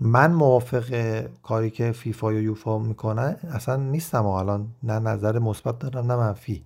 من 0.00 0.32
موافق 0.32 1.24
کاری 1.42 1.70
که 1.70 1.92
فیفا 1.92 2.32
یا 2.32 2.40
یوفا 2.40 2.78
می‌کنن 2.78 3.36
اصلا 3.52 3.76
نیستم 3.76 4.26
الان 4.26 4.68
نه 4.82 4.98
نظر 4.98 5.38
مثبت 5.38 5.78
دارم 5.78 6.12
نه 6.12 6.16
منفی. 6.16 6.64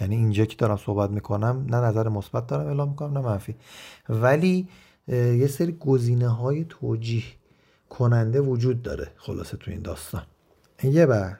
یعنی 0.00 0.16
اینجا 0.16 0.44
که 0.44 0.56
دارم 0.56 0.76
صحبت 0.76 1.10
می‌کنم 1.10 1.66
نه 1.68 1.76
نظر 1.76 2.08
مثبت 2.08 2.46
دارم 2.46 2.66
اعلام 2.66 2.88
می‌کنم 2.88 3.18
نه 3.18 3.24
منفی. 3.26 3.56
ولی 4.08 4.68
یه 5.08 5.46
سری 5.46 5.72
گزینه 5.72 6.28
های 6.28 6.64
توجیه 6.68 7.24
کننده 7.90 8.40
وجود 8.40 8.82
داره 8.82 9.08
خلاصه 9.16 9.56
تو 9.56 9.70
این 9.70 9.82
داستان. 9.82 10.22
یه 10.82 11.06
بر 11.06 11.36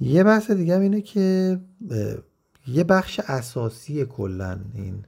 یه 0.00 0.24
بحث 0.24 0.50
دیگه 0.50 0.74
هم 0.74 0.80
اینه 0.80 1.00
که 1.00 1.60
یه 2.66 2.84
بخش 2.84 3.20
اساسی 3.20 4.04
کلا 4.04 4.60
این 4.74 5.04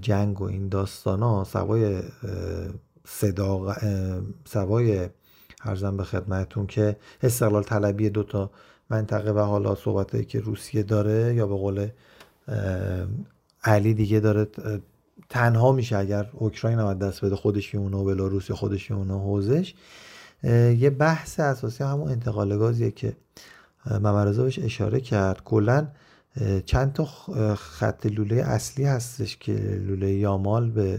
جنگ 0.00 0.40
و 0.40 0.44
این 0.44 0.68
داستان 0.68 1.22
ها 1.22 1.44
سوای 1.44 2.02
صداق 3.04 3.76
سوای 4.44 5.08
ارزم 5.64 5.96
به 5.96 6.04
خدمتون 6.04 6.66
که 6.66 6.96
استقلال 7.22 7.62
طلبی 7.62 8.10
دوتا 8.10 8.50
منطقه 8.90 9.30
و 9.32 9.38
حالا 9.38 9.74
صحبت 9.74 10.28
که 10.28 10.40
روسیه 10.40 10.82
داره 10.82 11.34
یا 11.34 11.46
به 11.46 11.54
قول 11.54 11.88
علی 13.64 13.94
دیگه 13.94 14.20
داره 14.20 14.48
تنها 15.28 15.72
میشه 15.72 15.96
اگر 15.96 16.30
اوکراین 16.32 16.78
هم 16.78 16.94
دست 16.94 17.24
بده 17.24 17.36
خودش 17.36 17.74
اونو 17.74 18.04
بلاروس 18.04 18.50
خودش 18.50 18.90
اونو 18.90 19.18
حوزش. 19.18 19.74
یه 20.78 20.90
بحث 20.90 21.40
اساسی 21.40 21.84
همون 21.84 22.08
انتقال 22.08 22.58
گازیه 22.58 22.90
که 22.90 23.16
ممرزا 23.90 24.42
بهش 24.42 24.58
اشاره 24.58 25.00
کرد. 25.00 25.44
کلا 25.44 25.88
چند 26.64 26.92
تا 26.92 27.04
خط 27.54 28.06
لوله 28.06 28.36
اصلی 28.36 28.84
هستش 28.84 29.36
که 29.36 29.52
لوله 29.86 30.12
یامال 30.12 30.70
به 30.70 30.98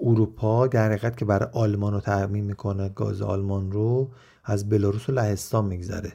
اروپا 0.00 0.66
در 0.66 0.86
حقیقت 0.88 1.16
که 1.16 1.24
برای 1.24 1.48
آلمان 1.52 1.92
رو 1.92 2.00
تعمین 2.00 2.44
می‌کنه 2.44 2.88
گاز 2.88 3.22
آلمان 3.22 3.72
رو 3.72 4.10
از 4.44 4.68
بلاروس 4.68 5.08
و 5.08 5.12
لهستان 5.12 5.64
میگذره. 5.64 6.12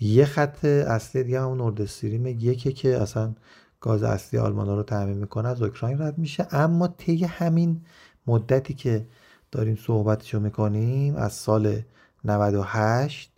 یه 0.00 0.24
خط 0.24 0.64
اصلی 0.64 1.24
دیگه 1.24 1.40
همون 1.40 1.58
نورد 1.58 1.80
استریم 1.80 2.26
یکی 2.26 2.72
که 2.72 3.02
اصلا 3.02 3.34
گاز 3.80 4.02
اصلی 4.02 4.38
آلمان 4.40 4.66
رو 4.66 4.82
تعمین 4.82 5.18
می‌کنه 5.18 5.48
از 5.48 5.62
اوکراین 5.62 6.02
رد 6.02 6.18
میشه. 6.18 6.46
اما 6.50 6.88
طی 6.88 7.24
همین 7.24 7.80
مدتی 8.26 8.74
که 8.74 9.06
داریم 9.52 9.78
صحبتشو 9.86 10.40
می‌کنیم 10.40 11.16
از 11.16 11.32
سال 11.32 11.80
98 12.24 13.32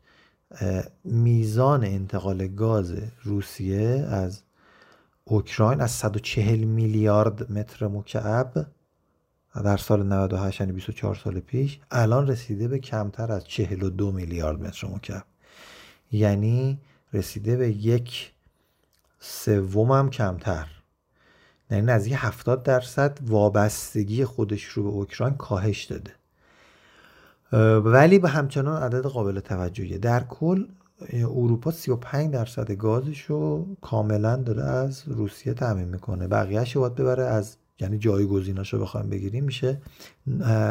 میزان 1.05 1.85
انتقال 1.85 2.49
گاز 2.49 2.95
روسیه 3.23 4.07
از 4.11 4.43
اوکراین 5.25 5.81
از 5.81 5.91
140 5.91 6.65
میلیارد 6.65 7.53
متر 7.53 7.87
مکعب 7.87 8.67
در 9.65 9.77
سال 9.77 10.07
98 10.07 10.61
یعنی 10.61 10.73
24 10.73 11.15
سال 11.15 11.41
پیش 11.41 11.81
الان 11.91 12.27
رسیده 12.27 12.69
به 12.69 12.79
کمتر 12.79 13.33
از 13.33 13.45
42 13.45 14.13
میلیارد 14.13 14.61
متر 14.63 14.89
مکعب. 14.89 15.25
یعنی 16.13 16.81
رسیده 17.13 17.57
به 17.57 17.71
یک 17.71 18.33
سوم 19.21 19.93
هم 19.93 20.11
کمتر. 20.11 20.69
یعنی 21.71 21.87
نزدیک 21.87 22.15
70 22.17 22.63
درصد 22.63 23.19
وابستگی 23.23 24.25
خودش 24.25 24.65
رو 24.65 24.83
به 24.83 24.89
اوکراین 24.89 25.35
کاهش 25.35 25.85
داده. 25.85 26.18
ولی 27.85 28.19
به 28.19 28.29
همچنان 28.29 28.83
عدد 28.83 29.07
قابل 29.07 29.41
توجهیه. 29.41 29.99
در 29.99 30.25
کل 30.25 30.67
اروپا 31.13 31.71
35 31.71 32.33
درصد 32.33 32.73
گازش 32.73 33.21
رو 33.21 33.67
کاملا 33.81 34.37
داره 34.37 34.63
از 34.63 35.03
روسیه 35.07 35.55
تامین 35.55 35.89
می‌کنه. 35.89 36.27
بقیهش 36.27 36.77
رو 36.77 36.81
باید 36.81 36.95
ببره 36.95 37.25
از 37.25 37.57
یعنی 37.81 37.99
جایگزیناش 37.99 38.73
رو 38.73 38.81
بخوایم 38.81 39.11
بگیریم 39.11 39.45
میشه 39.45 39.81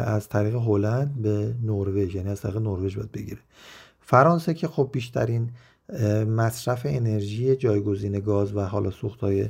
از 0.04 0.28
طریق 0.28 0.54
هلند 0.54 1.22
به 1.22 1.54
نروژ 1.62 2.14
یعنی 2.14 2.28
از 2.28 2.40
طریق 2.40 2.56
نروژ 2.56 2.96
باید 2.96 3.12
بگیره. 3.12 3.38
فرانسه 4.00 4.54
که 4.54 4.68
خب 4.68 4.88
بیشترین 4.92 5.50
مصرف 6.36 6.82
انرژی 6.84 7.56
جایگزین 7.56 8.20
گاز 8.20 8.56
و 8.56 8.60
حالا 8.60 8.90
سوختهای 8.90 9.48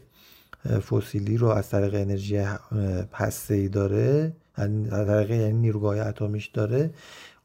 فسیلی 0.91 1.37
رو 1.37 1.49
از 1.49 1.69
طریق 1.69 1.95
انرژی 1.95 2.39
ای 3.51 3.69
داره. 3.69 4.33
طریق 4.91 5.31
یعنی 5.31 5.53
نیروگاه 5.53 5.99
اتمیش 5.99 6.47
داره 6.47 6.91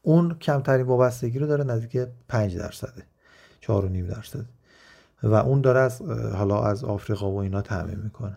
اون 0.02 0.34
کمترین 0.38 0.86
وابستگی 0.86 1.38
رو 1.38 1.46
داره 1.46 1.64
نزدیک 1.64 2.06
5 2.28 2.56
درصده 2.56 3.02
4.5 3.60 3.70
درصد 4.08 4.44
و 5.22 5.34
اون 5.34 5.60
داره 5.60 5.80
از 5.80 6.02
حالا 6.34 6.62
از 6.64 6.84
آفریقا 6.84 7.30
و 7.30 7.36
اینا 7.36 7.62
تعمین 7.62 7.98
می‌کنه. 7.98 8.36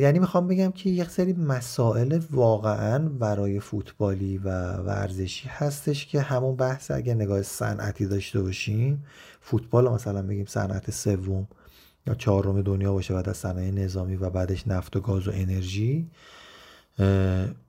یعنی 0.00 0.18
می‌خوام 0.18 0.46
بگم 0.48 0.70
که 0.70 0.90
یک 0.90 1.10
سری 1.10 1.32
مسائل 1.32 2.20
واقعا 2.30 2.98
برای 2.98 3.60
فوتبالی 3.60 4.38
و 4.38 4.72
ورزشی 4.72 5.48
هستش 5.48 6.06
که 6.06 6.20
همون 6.20 6.56
بحث 6.56 6.90
اگه 6.90 7.14
نگاه 7.14 7.42
صنعتی 7.42 8.06
داشته 8.06 8.42
باشیم 8.42 9.04
فوتبال 9.40 9.88
مثلا 9.88 10.22
بگیم 10.22 10.46
صنعت 10.46 10.90
سوم 10.90 11.48
یا 12.06 12.14
چهارم 12.14 12.62
دنیا 12.62 12.92
باشه 12.92 13.14
بعد 13.14 13.28
از 13.28 13.36
صنایع 13.36 13.70
نظامی 13.70 14.16
و 14.16 14.30
بعدش 14.30 14.66
نفت 14.66 14.96
و 14.96 15.00
گاز 15.00 15.28
و 15.28 15.30
انرژی 15.34 16.10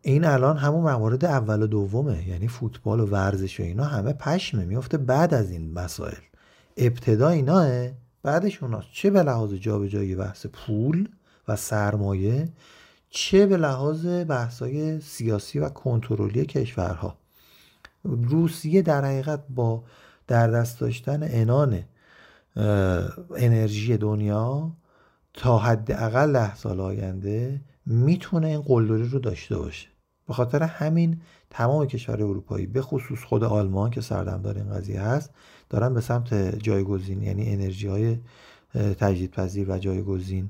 این 0.01 0.25
الان 0.25 0.57
همون 0.57 0.81
موارد 0.81 1.25
اول 1.25 1.61
و 1.61 1.67
دومه 1.67 2.27
یعنی 2.27 2.47
فوتبال 2.47 2.99
و 2.99 3.05
ورزش 3.05 3.59
و 3.59 3.63
اینا 3.63 3.83
همه 3.83 4.13
پشمه 4.13 4.65
میفته 4.65 4.97
بعد 4.97 5.33
از 5.33 5.51
این 5.51 5.73
مسائل. 5.73 6.21
ابتدا 6.77 7.29
ایناه 7.29 7.89
بعدش 8.23 8.63
اوناست. 8.63 8.87
چه 8.93 9.09
به 9.09 9.23
لحاظ 9.23 9.53
جابجایی 9.53 10.15
بحث 10.15 10.45
پول 10.45 11.09
و 11.47 11.55
سرمایه 11.55 12.49
چه 13.09 13.45
به 13.45 13.57
لحاظ 13.57 14.05
بحثای 14.05 15.01
سیاسی 15.01 15.59
و 15.59 15.69
کنترلی 15.69 16.45
کشورها. 16.45 17.17
روسیه 18.03 18.81
در 18.81 19.05
حقیقت 19.05 19.43
با 19.49 19.83
در 20.27 20.47
دست 20.47 20.79
داشتن 20.79 21.19
انان 21.23 21.83
انرژی 23.35 23.97
دنیا 23.97 24.71
تا 25.33 25.57
حداقل 25.57 26.33
ده 26.33 26.55
سال 26.55 26.79
آینده 26.79 27.61
می‌تونه 27.89 28.47
این 28.47 28.61
قلدری 28.61 29.09
رو 29.09 29.19
داشته 29.19 29.57
باشه. 29.57 29.87
به 30.27 30.33
خاطر 30.33 30.63
همین 30.63 31.21
تمام 31.49 31.85
کشور 31.85 32.23
اروپایی 32.23 32.65
به 32.65 32.81
خصوص 32.81 33.23
خود 33.23 33.43
آلمان 33.43 33.89
که 33.89 34.01
سردمدار 34.01 34.55
این 34.55 34.69
قضیه 34.69 35.01
هست 35.01 35.29
دارن 35.69 35.93
به 35.93 36.01
سمت 36.01 36.33
جایگزین 36.63 37.21
یعنی 37.21 37.53
انرژی 37.53 37.87
های 37.87 38.17
تجدیدپذیر 38.73 39.71
و 39.71 39.77
جایگزین 39.77 40.49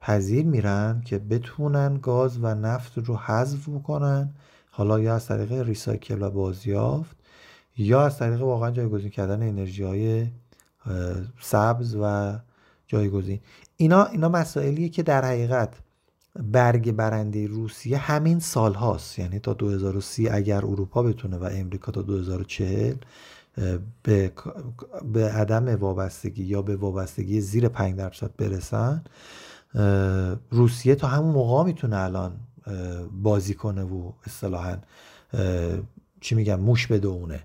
پذیر 0.00 0.46
میرن 0.46 1.02
که 1.04 1.18
بتونن 1.18 1.98
گاز 2.02 2.38
و 2.42 2.54
نفت 2.54 2.98
رو 2.98 3.16
حذف 3.16 3.68
بکنن 3.68 4.34
حالا 4.70 5.00
یا 5.00 5.14
از 5.14 5.26
طریق 5.26 5.52
ریسایکل 5.52 6.22
و 6.22 6.30
بازیافت 6.30 7.16
یا 7.76 8.06
از 8.06 8.18
طریق 8.18 8.42
واقعا 8.42 8.70
جایگزین 8.70 9.10
کردن 9.10 9.48
انرژی 9.48 9.82
های 9.82 10.26
سبز 11.40 11.96
و 12.00 12.34
جایگزین. 12.86 13.40
اینا 13.76 14.04
اینا 14.04 14.28
مسائلیه 14.28 14.88
که 14.88 15.02
در 15.02 15.24
حقیقت 15.24 15.74
برگ 16.42 16.92
برنده 16.92 17.46
روسیه 17.46 17.98
همین 17.98 18.40
سال 18.40 18.74
هاست 18.74 19.18
یعنی 19.18 19.38
تا 19.38 19.54
2030 19.54 20.28
اگر 20.28 20.66
اروپا 20.66 21.02
بتونه 21.02 21.36
و 21.36 21.48
امریکا 21.52 21.92
تا 21.92 22.02
2040 22.02 22.94
به, 24.02 24.32
به 25.12 25.28
عدم 25.30 25.76
وابستگی 25.76 26.44
یا 26.44 26.62
به 26.62 26.76
وابستگی 26.76 27.40
زیر 27.40 27.68
5 27.68 27.96
درصد 27.96 28.30
برسن 28.36 29.04
روسیه 30.50 30.94
تا 30.94 31.06
همون 31.06 31.34
موقع 31.34 31.64
می‌تونه 31.64 31.96
الان 31.96 32.32
بازی 33.22 33.54
کنه 33.54 33.82
و 33.82 34.12
اصطلاحا 34.26 34.76
چی 36.20 36.34
میگم 36.34 36.60
موش 36.60 36.86
بدونه 36.86 37.40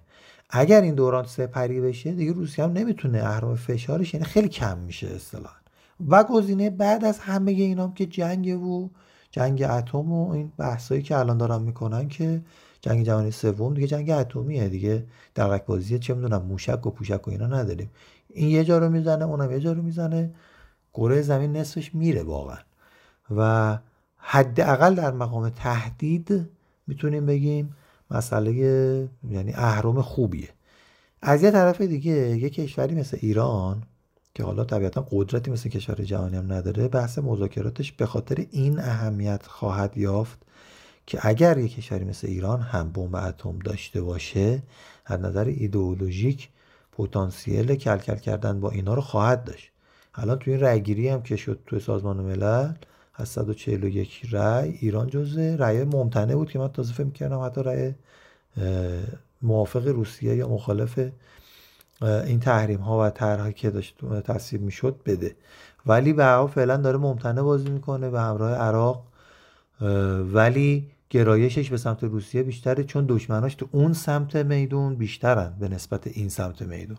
اگر 0.49 0.81
این 0.81 0.95
دوران 0.95 1.25
سپری 1.25 1.81
بشه 1.81 2.11
دیگه 2.11 2.33
روسیه 2.33 2.65
هم 2.65 2.71
نمی‌تونه 2.71 3.17
اهرام 3.17 3.55
فشارش 3.55 4.13
یعنی 4.13 4.25
خیلی 4.25 4.47
کم 4.49 4.77
میشه 4.77 5.07
اصطلاحا. 5.07 5.58
و 6.07 6.23
گزینه 6.23 6.69
بعد 6.69 7.05
از 7.05 7.19
همه 7.19 7.51
اینام 7.51 7.93
که 7.93 8.05
جنگ 8.05 8.63
و 8.63 8.89
جنگ 9.31 9.61
اتم 9.69 10.11
و 10.11 10.31
این 10.31 10.51
بحثایی 10.57 11.01
که 11.01 11.17
الان 11.17 11.37
دارن 11.37 11.61
می‌کنن 11.61 12.07
که 12.07 12.41
جنگ 12.81 13.05
جهانی 13.05 13.31
سوم 13.31 13.73
دیگه 13.73 13.87
جنگ 13.87 14.09
اتمیه 14.09 14.69
دیگه. 14.69 15.05
درک 15.35 15.65
بازی 15.65 15.99
چه 15.99 16.13
می‌دونم 16.13 16.41
موشک 16.41 16.85
و 16.85 16.89
پوشک 16.89 17.27
و 17.27 17.31
اینا 17.31 17.47
نداریم. 17.47 17.89
این 18.29 18.49
یه 18.49 18.63
جا 18.63 18.77
رو 18.77 18.89
می‌زنه 18.89 19.25
اونم 19.25 19.51
یه 19.51 19.59
جا 19.59 19.71
رو 19.71 19.81
می‌زنه. 19.81 20.31
کره 20.93 21.21
زمین 21.21 21.57
نصفش 21.57 21.95
میره 21.95 22.23
واقعا. 22.23 22.57
و 23.35 23.77
حداقل 24.17 24.95
در 24.95 25.11
مقام 25.11 25.49
تهدید 25.49 26.49
می‌تونیم 26.87 27.25
بگیم 27.25 27.75
مسئله 28.11 28.51
یعنی 29.29 29.53
اهرام 29.55 30.01
خوبیه. 30.01 30.49
از 31.21 31.43
یه 31.43 31.51
طرف 31.51 31.81
دیگه 31.81 32.11
یه 32.37 32.49
کشوری 32.49 32.95
مثل 32.95 33.17
ایران 33.21 33.83
که 34.39 34.45
حالا 34.45 34.63
طبیعتا 34.63 35.07
قدرتی 35.11 35.51
مثل 35.51 35.69
کشور 35.69 35.95
جهانی 35.95 36.37
هم 36.37 36.53
نداره 36.53 36.87
بحث 36.87 37.19
مذاکراتش 37.19 37.91
به 37.91 38.05
خاطر 38.05 38.45
این 38.51 38.79
اهمیت 38.79 39.45
خواهد 39.45 39.97
یافت 39.97 40.37
که 41.05 41.19
اگر 41.21 41.57
یک 41.57 41.75
کشوری 41.75 42.05
مثل 42.05 42.27
ایران 42.27 42.61
هم 42.61 42.91
بمب 42.91 43.15
اتم 43.15 43.59
داشته 43.59 44.01
باشه 44.01 44.63
از 45.05 45.19
نظر 45.19 45.45
ایدئولوژیک 45.45 46.49
پتانسیل 46.91 47.75
کلکل 47.75 48.15
کردن 48.15 48.59
با 48.59 48.69
اینا 48.69 48.93
رو 48.93 49.01
خواهد 49.01 49.43
داشت. 49.43 49.71
الان 50.15 50.39
توی 50.39 50.53
این 50.53 50.61
رأیگیری 50.61 51.09
هم 51.09 51.21
که 51.21 51.35
شد 51.35 51.59
توی 51.67 51.79
سازمان 51.79 52.17
ملل 52.17 52.73
از 53.15 53.29
141 53.29 54.21
رأی 54.31 54.69
ایران 54.69 55.07
جزء 55.07 55.55
رأی 55.55 55.83
ممتنع 55.83 56.35
بود 56.35 56.51
که 56.51 56.59
من 56.59 56.67
تازه 56.67 56.93
فکر 56.93 57.03
می‌کردم 57.03 57.39
حتی 57.39 57.61
رأی 57.63 57.93
موافق 59.41 59.87
روسیه 59.87 60.35
یا 60.35 60.47
مخالف 60.47 60.99
این 62.01 62.39
تحریم 62.39 62.79
ها 62.79 63.05
و 63.05 63.09
طرحی 63.09 63.53
که 63.53 63.69
داشت 63.69 64.05
تصویب 64.23 64.61
می‌شد 64.61 64.99
بده. 65.05 65.35
ولی 65.85 66.13
به 66.13 66.47
فعلا 66.55 66.77
داره 66.77 66.97
ممتنع 66.97 67.41
بازی 67.41 67.69
می‌کنه 67.69 68.09
به 68.09 68.21
همراه 68.21 68.51
عراق 68.51 69.03
ولی 70.33 70.91
گرایشش 71.09 71.69
به 71.69 71.77
سمت 71.77 72.03
روسیه 72.03 72.43
بیشتره 72.43 72.83
چون 72.83 73.05
دشمناش 73.09 73.55
تو 73.55 73.67
اون 73.71 73.93
سمت 73.93 74.35
میدون 74.35 74.95
بیشترن 74.95 75.53
به 75.59 75.67
نسبت 75.67 76.07
این 76.07 76.29
سمت 76.29 76.61
میدون. 76.61 76.97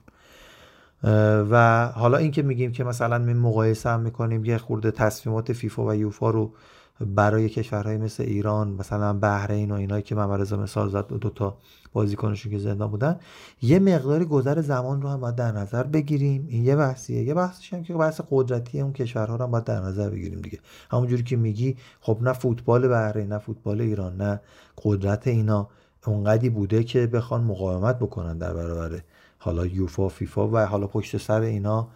و 1.51 1.87
حالا 1.87 2.19
اینکه 2.19 2.43
میگیم 2.43 2.73
که 2.73 2.85
مثلا 2.85 3.19
می 3.19 3.35
مقایسه 3.35 3.91
هم 3.91 4.01
می‌کنیم 4.01 4.45
یه 4.45 4.59
خورده 4.59 4.91
تصمیمات 4.91 5.53
فیفا 5.53 5.87
و 5.87 5.95
یوفا 5.95 6.31
رو 6.31 6.53
برای 7.01 7.49
کشورهای 7.49 7.97
مثل 7.97 8.23
ایران 8.23 8.69
مثلا 8.69 9.13
بحرین 9.13 9.71
و 9.71 9.75
اینایی 9.75 10.03
که 10.03 10.15
ممرزا 10.15 10.57
مثال 10.57 10.89
زد 10.89 11.07
دو 11.09 11.31
تا 11.31 11.57
بازیکنشون 11.93 12.53
که 12.53 12.59
زندان 12.59 12.91
بودن 12.91 13.17
یه 13.63 13.79
مقداری 13.79 14.25
گذر 14.25 14.61
زمان 14.61 15.03
رو 15.03 15.09
هم 15.09 15.21
باید 15.21 15.35
در 15.35 15.53
نظر 15.53 15.83
بگیریم. 15.83 16.47
این 16.49 16.65
یه 16.65 16.77
بحثیه. 16.77 17.23
یه 17.23 17.35
بحثش 17.35 17.75
هم 17.75 17.83
که 17.83 17.95
بحث 17.95 18.21
قدرتی 18.31 18.81
اون 18.81 18.93
کشورها 18.93 19.37
رو 19.37 19.45
هم 19.45 19.51
باید 19.51 19.65
در 19.65 19.81
نظر 19.81 20.11
بگیریم 20.11 20.41
دیگه. 20.41 20.59
همونجوری 20.91 21.23
که 21.23 21.37
میگی 21.37 21.77
خب 22.01 22.19
نه 22.21 22.33
فوتبال 22.33 22.89
بحرین 22.89 23.29
نه 23.29 23.39
فوتبال 23.39 23.81
ایران 23.81 24.17
نه 24.17 24.41
قدرت 24.85 25.27
اینا. 25.27 25.69
اونقدی 26.07 26.49
بوده 26.49 26.85
که 26.85 27.07
بخوان 27.07 27.45
مقاومت 27.45 27.99
بکنن 27.99 28.39
در 28.39 28.55
برابر 28.55 29.01
حالا 29.39 29.67
یوفا 29.67 30.09
فیفا 30.09 30.49
و 30.49 30.59
حالا 30.59 30.87
پشت 30.87 31.17
سر 31.17 31.41
اینا 31.41 31.89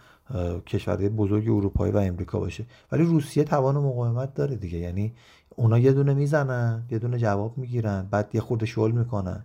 کشورهای 0.67 1.09
بزرگ 1.09 1.45
اروپایی 1.49 1.93
و 1.93 1.97
امریکا 1.97 2.41
باشه. 2.41 2.65
ولی 2.93 3.05
روسیه 3.05 3.45
توان 3.45 3.75
مقاومت 3.75 4.35
داره 4.35 4.57
دیگه. 4.57 4.79
یعنی 4.79 5.13
اونا 5.57 5.79
یه 5.79 5.93
دونه 5.93 6.15
می‌زنن 6.15 6.83
یه 6.91 6.99
دونه 6.99 7.19
جواب 7.19 7.59
می‌گیرن 7.59 8.09
بعد 8.11 8.31
یه 8.33 8.41
خورده 8.41 8.67
شل 8.67 8.91
می‌کنن. 8.91 9.45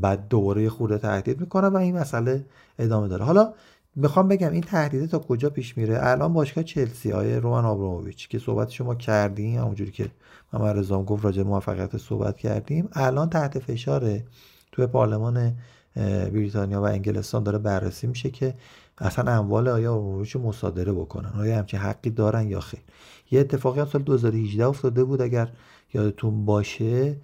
بعد 0.00 0.28
دوباره 0.28 0.62
یه 0.62 0.70
خورده 0.70 0.98
تهدید 0.98 1.40
می‌کنن 1.40 1.68
و 1.68 1.76
این 1.76 1.96
مسئله 1.98 2.44
ادامه 2.78 3.08
داره. 3.08 3.24
حالا 3.24 3.52
می‌خوام 3.96 4.28
بگم 4.28 4.52
این 4.52 4.60
تهدیده 4.60 5.06
تا 5.06 5.18
کجا 5.18 5.50
پیش 5.50 5.78
میره؟ 5.78 5.98
الان 6.00 6.32
باشگاه 6.32 6.64
چلسی 6.64 7.10
های 7.10 7.36
رومان 7.36 7.64
آبراموویچ 7.64 8.28
که 8.28 8.38
صحبت 8.38 8.70
شما 8.70 8.94
کردیم 8.94 9.58
همونجوری 9.60 9.90
که 9.90 10.10
محمد 10.52 10.78
رضا 10.78 11.02
گفت 11.02 11.24
راجع 11.24 11.42
موفقیت 11.42 11.96
صحبت 11.96 12.36
کردیم 12.36 12.88
الان 12.92 13.30
تحت 13.30 13.58
فشاره. 13.58 14.24
توی 14.72 14.86
پارلمان 14.86 15.56
بریتانیا 16.32 16.82
و 16.82 16.84
انگلستان 16.84 17.42
داره 17.42 17.58
بررسی 17.58 18.06
میشه 18.06 18.30
که 18.30 18.54
اصلا 19.00 19.32
اموال 19.32 19.68
آیا 19.68 19.94
آبراموویچ 19.94 20.36
مصادره 20.36 20.92
بکنن؟ 20.92 21.32
آیا 21.40 21.58
همچین 21.58 21.80
حقی 21.80 22.10
دارن 22.10 22.48
یا 22.48 22.60
خیر؟ 22.60 22.80
یه 23.30 23.40
اتفاقی 23.40 23.90
سال 23.92 24.02
2018 24.02 24.66
افتاده 24.66 25.04
بود 25.04 25.22
اگر 25.22 25.52
یادتون 25.94 26.44
باشه. 26.44 27.16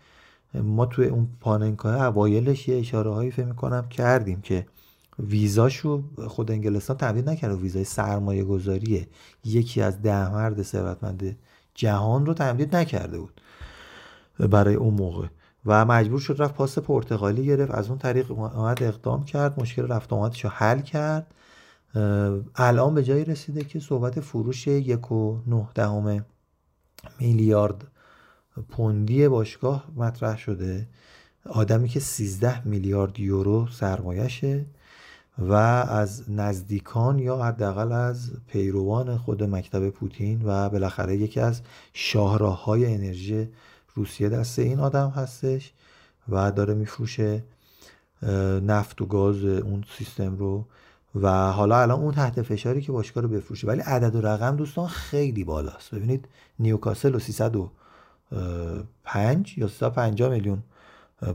ما 0.55 0.87
توی 0.87 1.07
اون 1.07 1.29
پاننکای 1.41 2.01
اوایلش 2.01 2.69
یه 2.69 2.79
اشاره 2.79 3.11
هایی 3.11 3.31
فکر 3.31 3.47
می‌کنم 3.47 3.89
کردیم 3.89 4.41
که 4.41 4.67
ویزاشو 5.19 6.03
خود 6.29 6.51
انگلستان 6.51 6.97
تمدید 6.97 7.31
نکرده. 7.31 7.55
ویزای 7.55 7.85
سرمایه 7.85 8.45
گذاریه 8.45 9.09
یکی 9.45 9.83
از 9.83 10.03
ده 10.03 10.33
مرد 10.33 10.63
ثروتمند 10.63 11.37
جهان 11.75 12.27
رو 12.27 12.35
تمدید 12.35 12.77
نکرده 12.77 13.19
بود 13.19 13.41
برای 14.39 14.75
اون 14.75 14.95
موقع. 14.95 15.27
و 15.67 15.85
مجبور 15.85 16.21
شد 16.21 16.37
رفت 16.39 16.55
پاس 16.55 16.79
پرتغالی 16.79 17.47
گرفت. 17.47 17.71
از 17.71 17.89
اون 17.89 17.99
طریق 17.99 18.31
اومد 18.31 18.83
اقدام 18.83 19.25
کرد. 19.25 19.61
مشکل 19.61 19.89
رفت 19.89 20.13
آمدش 20.13 20.45
رو 20.45 20.51
حل 20.51 20.81
کرد. 20.81 21.35
الان 22.57 22.95
به 22.95 23.03
جایی 23.03 23.25
رسیده 23.25 23.65
که 23.65 23.81
صحبت 23.81 24.21
فروش 24.21 24.67
یک 24.67 25.13
و 25.13 25.41
نه 25.47 25.69
دهم 25.75 26.25
میلیارد 27.21 27.87
پوندی 28.69 29.29
باشگاه 29.29 29.85
مطرح 29.97 30.39
شده. 30.39 30.89
آدمی 31.47 31.89
که 31.89 32.01
13 32.01 32.67
میلیارد 32.69 33.21
یورو 33.21 33.67
سرمایشه 33.67 34.65
و 35.39 35.53
از 35.53 36.31
نزدیکان 36.31 37.19
یا 37.19 37.37
حداقل 37.37 37.93
از 37.93 38.31
پیروان 38.47 39.17
خود 39.17 39.43
مکتب 39.43 39.91
پوتین 39.91 40.43
و 40.45 40.69
بالاخره 40.69 41.17
یکی 41.17 41.41
از 41.41 41.63
شاهراههای 41.93 42.95
انرژی 42.95 43.49
روسیه 43.95 44.29
دست 44.29 44.59
این 44.59 44.81
آدم 44.81 45.09
هستش 45.09 45.73
و 46.29 46.53
داره 46.53 46.75
میفروشه 46.75 47.45
نفت 48.63 49.03
و 49.03 49.07
گاز 49.07 49.45
اون 49.45 49.85
سیستم 49.99 50.37
رو. 50.37 50.65
و 51.15 51.53
حالا 51.53 51.81
الان 51.81 52.01
اون 52.01 52.15
تحت 52.15 52.43
فشاری 52.43 52.81
که 52.81 52.93
باشگاه 52.93 53.23
رو 53.23 53.29
بفروشه. 53.29 53.67
ولی 53.67 53.81
عدد 53.81 54.17
و 54.17 54.21
رقم 54.21 54.57
دوستان 54.57 54.87
خیلی 54.87 55.45
بالاست. 55.45 55.95
ببینید 55.95 56.29
نیوکاسل 56.59 57.15
و 57.15 57.19
305 57.19 59.59
یا 59.59 59.69
350 59.69 60.31
میلیون 60.31 60.63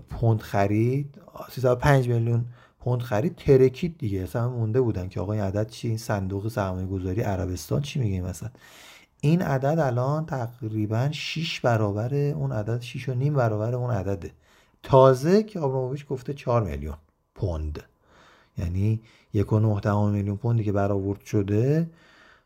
پوند 0.09 0.41
خرید. 0.41 1.21
305 1.49 2.09
میلیون 2.09 2.45
پوند 2.79 3.01
خرید. 3.01 3.35
ترکید 3.35 3.97
دیگه. 3.97 4.21
اصلا 4.21 4.49
مونده 4.49 4.81
بودن 4.81 5.09
که 5.09 5.19
آقا 5.19 5.33
این 5.33 5.41
عدد 5.41 5.69
چی؟ 5.69 5.87
این 5.87 5.97
صندوق 5.97 6.47
سرمایه 6.47 6.87
گذاری 6.87 7.21
عربستان 7.21 7.81
چی 7.81 7.99
میگه 7.99 8.21
مثلا 8.21 8.49
این 9.21 9.41
عدد 9.41 9.79
الان 9.79 10.25
تقریبا 10.25 11.09
6 11.11 11.59
برابر 11.59 12.15
اون 12.15 12.51
عدد 12.51 12.81
6 12.81 13.09
و 13.09 13.13
نیم 13.13 13.33
برابر 13.33 13.75
اون 13.75 13.91
عدده. 13.91 14.31
تازه 14.83 15.43
که 15.43 15.59
آبراموویچ 15.59 16.07
گفته 16.07 16.33
4 16.33 16.63
میلیون 16.63 16.95
پوند. 17.35 17.83
یعنی 18.59 19.01
یک 19.33 19.53
و 19.53 19.59
نه 19.59 20.09
میلیون 20.11 20.37
پوندی 20.37 20.63
که 20.63 20.71
برآورد 20.71 21.21
شده 21.25 21.89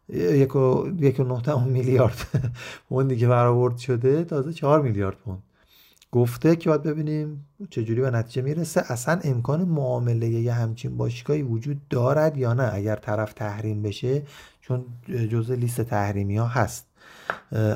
یک 0.10 0.56
و, 0.56 0.90
یک 1.00 1.20
و 1.20 1.60
میلیارد 1.60 2.18
پوندی 2.90 3.18
که 3.18 3.28
برآورد 3.28 3.78
شده 3.78 4.24
تازه 4.24 4.54
چهار 4.54 4.82
میلیارد 4.82 5.18
پوند. 5.18 5.44
گفته 6.12 6.56
که 6.56 6.70
باید 6.70 6.84
ببینیم 6.84 7.48
چجوری 7.70 8.02
به 8.02 8.12
نتیجه 8.12 8.42
می‌رسه. 8.42 8.84
اصلا 8.88 9.20
امکان 9.24 9.64
معامله 9.64 10.30
یه 10.30 10.54
همچین 10.54 10.98
باشگاهی 10.98 11.42
وجود 11.42 11.88
دارد 11.90 12.38
یا 12.38 12.54
نه؟ 12.54 12.72
اگر 12.74 12.96
طرف 12.96 13.34
تحریم 13.34 13.82
بشه 13.82 14.22
چون 14.62 14.86
جزء 15.32 15.56
لیست 15.56 15.82
تحریمی 15.82 16.38
ها 16.38 16.48
هست. 16.48 16.88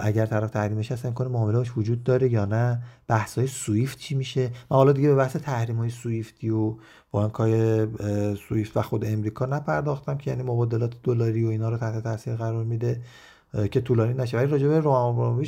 اگر 0.02 0.26
طرف 0.26 0.50
تحریمش 0.50 0.92
هست 0.92 1.06
امکان 1.06 1.28
معاملهاش 1.28 1.78
وجود 1.78 2.04
داره 2.04 2.32
یا 2.32 2.46
نه؟ 2.46 2.84
بحث 3.08 3.38
های 3.38 3.48
سویفت 3.48 3.98
چی 3.98 4.16
میشه؟ 4.16 4.44
من 4.44 4.78
حالا 4.78 4.92
دیگه 4.92 5.08
به 5.08 5.16
بحث 5.16 5.36
تحریم 5.36 5.78
های 5.78 5.90
سویفتی 5.90 6.50
و 6.50 6.76
بانک 7.12 7.34
های 7.34 7.88
سویفت 8.36 8.78
و 8.78 8.82
خود 8.82 9.06
امریکا 9.06 9.46
نپرداختم 9.46 10.18
که 10.18 10.32
یعنی 10.32 10.44
مبادلات 10.44 10.94
دلاری 11.04 11.46
و 11.46 11.48
اینا 11.48 11.70
رو 11.70 11.78
تحت 11.78 12.04
تاثیر 12.04 12.36
قرار 12.36 12.64
میده 12.64 13.02
که 13.72 13.82
طولانی 13.82 14.14
نشه. 14.14 14.38
ولی 14.38 14.48
راجع 14.48 14.68
به 14.68 14.82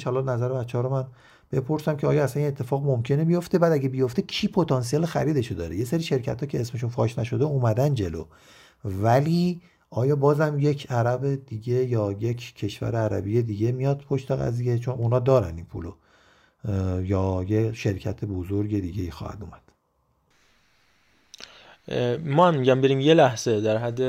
حالا 0.05 0.22
نظر 0.36 0.49
بچه 0.49 0.78
ها 0.78 0.84
رو 0.84 0.89
من 0.89 1.07
بپرسم 1.51 1.95
که 1.97 2.07
آیا 2.07 2.24
اصلا 2.24 2.43
این 2.43 2.51
اتفاق 2.51 2.84
ممکنه 2.84 3.26
بیفته؟ 3.26 3.60
بعد 3.60 3.72
اگه 3.72 3.89
بیفته 3.89 4.22
کی 4.22 4.47
پتانسیل 4.47 5.05
خریدشو 5.05 5.55
داره؟ 5.55 5.76
یه 5.76 5.86
سری 5.86 6.03
شرکت 6.03 6.39
ها 6.39 6.47
که 6.47 6.62
اسمشون 6.62 6.89
فاش 6.89 7.20
نشده 7.20 7.43
اومدن 7.45 7.93
جلو. 7.93 8.26
ولی 8.86 9.62
آیا 9.89 10.16
بازم 10.16 10.55
یک 10.60 10.91
عرب 10.91 11.45
دیگه 11.45 11.86
یا 11.86 12.12
یک 12.12 12.55
کشور 12.55 12.95
عربی 12.95 13.41
دیگه 13.41 13.72
میاد 13.72 14.01
پشت 14.10 14.32
قضیه؟ 14.32 14.80
چون 14.80 14.95
اونا 14.95 15.20
دارن 15.20 15.55
این 15.55 15.66
پولو. 15.66 15.93
یا 17.03 17.45
یه 17.49 17.74
شرکت 17.74 18.26
بزرگ 18.26 18.80
دیگه 18.80 19.12
خواهد 19.12 19.43
اومد. 19.43 19.68
ما 22.26 22.48
هم 22.48 22.56
میگم 22.56 22.82
بریم 22.82 23.00
یه 23.00 23.14
لحظه 23.14 23.62
در 23.62 23.78
حد 23.78 24.00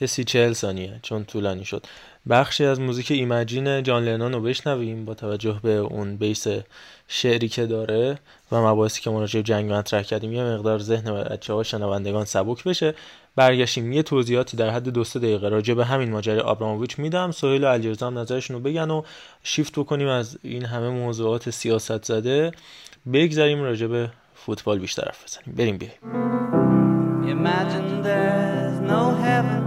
یه 0.00 0.06
سی 0.06 0.24
چهل 0.24 0.52
ثانیه 0.52 1.00
چون 1.02 1.24
طولانی 1.24 1.64
شد. 1.64 1.86
بخشی 2.28 2.64
از 2.64 2.80
موزیک 2.80 3.10
ایمجین 3.10 3.82
جان 3.82 4.04
لنون 4.04 4.32
رو 4.32 4.40
بشنویم 4.40 5.04
با 5.04 5.14
توجه 5.14 5.60
به 5.62 5.70
اون 5.70 6.16
بیس 6.16 6.46
شعری 7.08 7.48
که 7.48 7.66
داره 7.66 8.18
و 8.52 8.62
مباحثی 8.62 9.00
که 9.00 9.10
مراجع 9.10 9.40
جنگ 9.42 9.72
مطرح 9.72 10.02
کردیم. 10.02 10.32
یه 10.32 10.44
مقدار 10.44 10.78
ذهن 10.78 11.14
بچه 11.14 11.52
ها 11.52 11.62
شنوندگان 11.62 12.24
سبک 12.24 12.64
بشه. 12.64 12.94
برگشتیم. 13.36 13.92
یه 13.92 14.02
توضیحاتی 14.02 14.56
در 14.56 14.70
حد 14.70 14.88
دو 14.88 15.04
سه 15.04 15.18
دقیقه 15.18 15.48
راجع 15.48 15.74
به 15.74 15.84
همین 15.84 16.10
ماجرای 16.10 16.40
آبراموویچ 16.40 16.98
میدم. 16.98 17.30
سهیل 17.30 17.64
و 17.64 17.66
علیرضا 17.66 18.06
هم 18.06 18.18
نظرشون 18.18 18.56
رو 18.56 18.62
بگن 18.62 18.90
و 18.90 19.02
شیفت 19.42 19.78
بکنیم 19.78 20.08
از 20.08 20.38
این 20.42 20.64
همه 20.64 20.88
موضوعات 20.88 21.50
سیاست 21.50 22.04
زده 22.04 22.52
بگذاریم 23.12 23.62
راجع 23.62 23.86
به 23.86 24.10
فوتبال 24.34 24.78
بیشتر 24.78 25.04
حرف 25.04 25.24
بزنیم. 25.24 25.56
بریم 25.56 25.78
بیایم 25.78 26.97
Imagine 27.28 28.00
there's 28.02 28.80
no 28.80 29.14
heaven. 29.16 29.57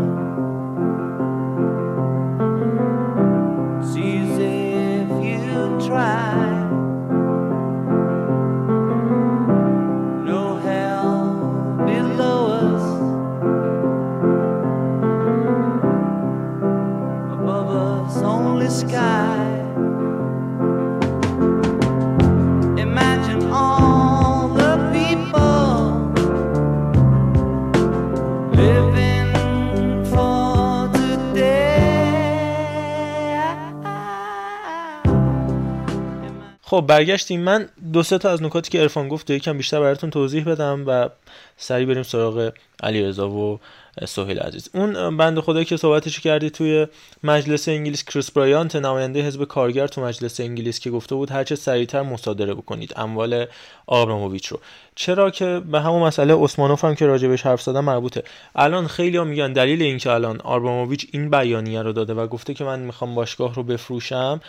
خب 36.72 36.86
برگشتیم. 36.88 37.42
من 37.42 37.70
دو 37.94 38.04
سه 38.04 38.18
تا 38.18 38.30
از 38.30 38.44
نکاتی 38.44 38.72
که 38.72 38.82
ارفان 38.82 39.08
گفت 39.08 39.30
یکم 39.30 39.58
بیشتر 39.58 39.80
براتون 39.80 40.10
توضیح 40.10 40.44
بدم 40.44 40.84
و 40.88 41.10
سری 41.58 41.86
بریم 41.86 42.04
سراغ 42.04 42.52
علیرضا 42.84 43.30
و 43.30 43.60
سهیل 44.06 44.40
عزیز. 44.40 44.70
اون 44.74 45.18
بند 45.18 45.40
خدایی 45.40 45.66
که 45.66 45.78
صحبتش 45.78 46.20
کردی 46.20 46.50
توی 46.50 46.88
مجلس 47.24 47.68
انگلیس 47.68 48.04
کریس 48.04 48.32
برایانت 48.32 48.76
نماینده 48.76 49.22
حزب 49.22 49.44
کارگر 49.44 49.88
تو 49.88 50.02
مجلس 50.02 50.40
انگلیس 50.40 50.80
که 50.80 50.92
گفته 50.92 51.16
بود 51.16 51.32
هرچه 51.32 51.56
سریعتر 51.56 52.02
مصادره 52.02 52.54
بکنید. 52.54 52.94
اموال 52.96 53.46
آبراموویچ 53.88 54.48
رو. 54.48 54.60
چرا 54.96 55.30
که 55.30 55.62
به 55.72 55.82
همون 55.82 56.04
مسئله 56.04 56.34
عثمانوف 56.44 56.86
هم 56.86 56.96
که 56.96 57.06
راجبش 57.06 57.42
حرف 57.42 57.62
زدم 57.62 57.84
مربوطه. 57.84 58.24
الان 58.56 58.88
خیلی 58.88 59.18
ها 59.18 59.24
میگن 59.24 59.54
دلیل 59.54 59.82
اینکه 59.82 60.12
الان 60.12 60.42
آبراموویچ 60.42 61.08
این 61.12 61.30
بیانیه 61.30 61.82
رو 61.82 61.94
داده 61.94 62.14
و 62.14 62.28
گفته 62.28 62.54
که 62.54 62.64
من 62.64 62.80
می‌خوام 62.80 63.16
باشگاه 63.16 63.56
رو 63.56 63.64
بفروشم 63.64 64.42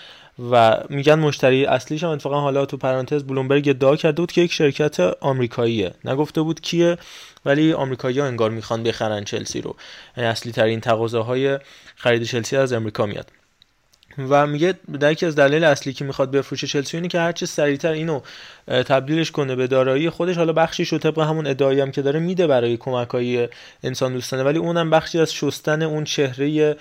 و 0.50 0.78
میگن 0.88 1.14
مشتری 1.14 1.66
اصلیش 1.66 2.04
هم 2.04 2.10
اتفاقا 2.10 2.40
حالا 2.40 2.66
تو 2.66 2.76
پرانتز 2.76 3.24
بلومبرگ 3.24 3.68
ادعا 3.68 3.96
کرده 3.96 4.22
بود 4.22 4.32
که 4.32 4.40
یک 4.40 4.52
شرکت 4.52 5.00
آمریکاییه. 5.00 5.94
نگفته 6.04 6.42
بود 6.42 6.60
کیه 6.60 6.98
ولی 7.44 7.72
آمریکایی 7.72 8.18
ها 8.18 8.26
انگار 8.26 8.50
می‌خوان 8.50 8.82
بخرن 8.82 9.24
چلسی 9.24 9.60
رو. 9.60 9.76
یعنی 10.16 10.30
اصلی 10.30 10.52
ترین 10.52 10.80
تقاضاهای 10.80 11.58
خرید 11.96 12.22
چلسی 12.22 12.56
از 12.56 12.72
امریکا 12.72 13.06
میاد. 13.06 13.30
و 14.18 14.46
میگه 14.46 14.74
در 15.00 15.12
یکی 15.12 15.26
از 15.26 15.36
دلایل 15.36 15.64
اصلی 15.64 15.92
که 15.92 16.04
می‌خواد 16.04 16.30
بفروشه 16.30 16.66
چلسی 16.66 16.96
اینه 16.96 17.08
که 17.08 17.20
هرچه 17.20 17.46
سریعتر 17.46 17.92
اینو 17.92 18.20
تبدیلش 18.66 19.30
کنه 19.30 19.56
به 19.56 19.66
دارایی 19.66 20.10
خودش 20.10 20.36
حالا 20.36 20.52
بخشی 20.52 20.84
رو 20.84 20.98
طبق 20.98 21.18
همون 21.18 21.46
ادعایی 21.46 21.80
هم 21.80 21.90
که 21.90 22.02
داره 22.02 22.20
میده 22.20 22.46
برای 22.46 22.76
کمکایی 22.76 23.48
انسان 23.82 24.12
دوستانه. 24.12 24.42
ولی 24.42 24.58
اونم 24.58 24.90
بخشی 24.90 25.18
از 25.18 25.34
شستن 25.34 25.82
اون 25.82 26.04
چهره 26.04 26.76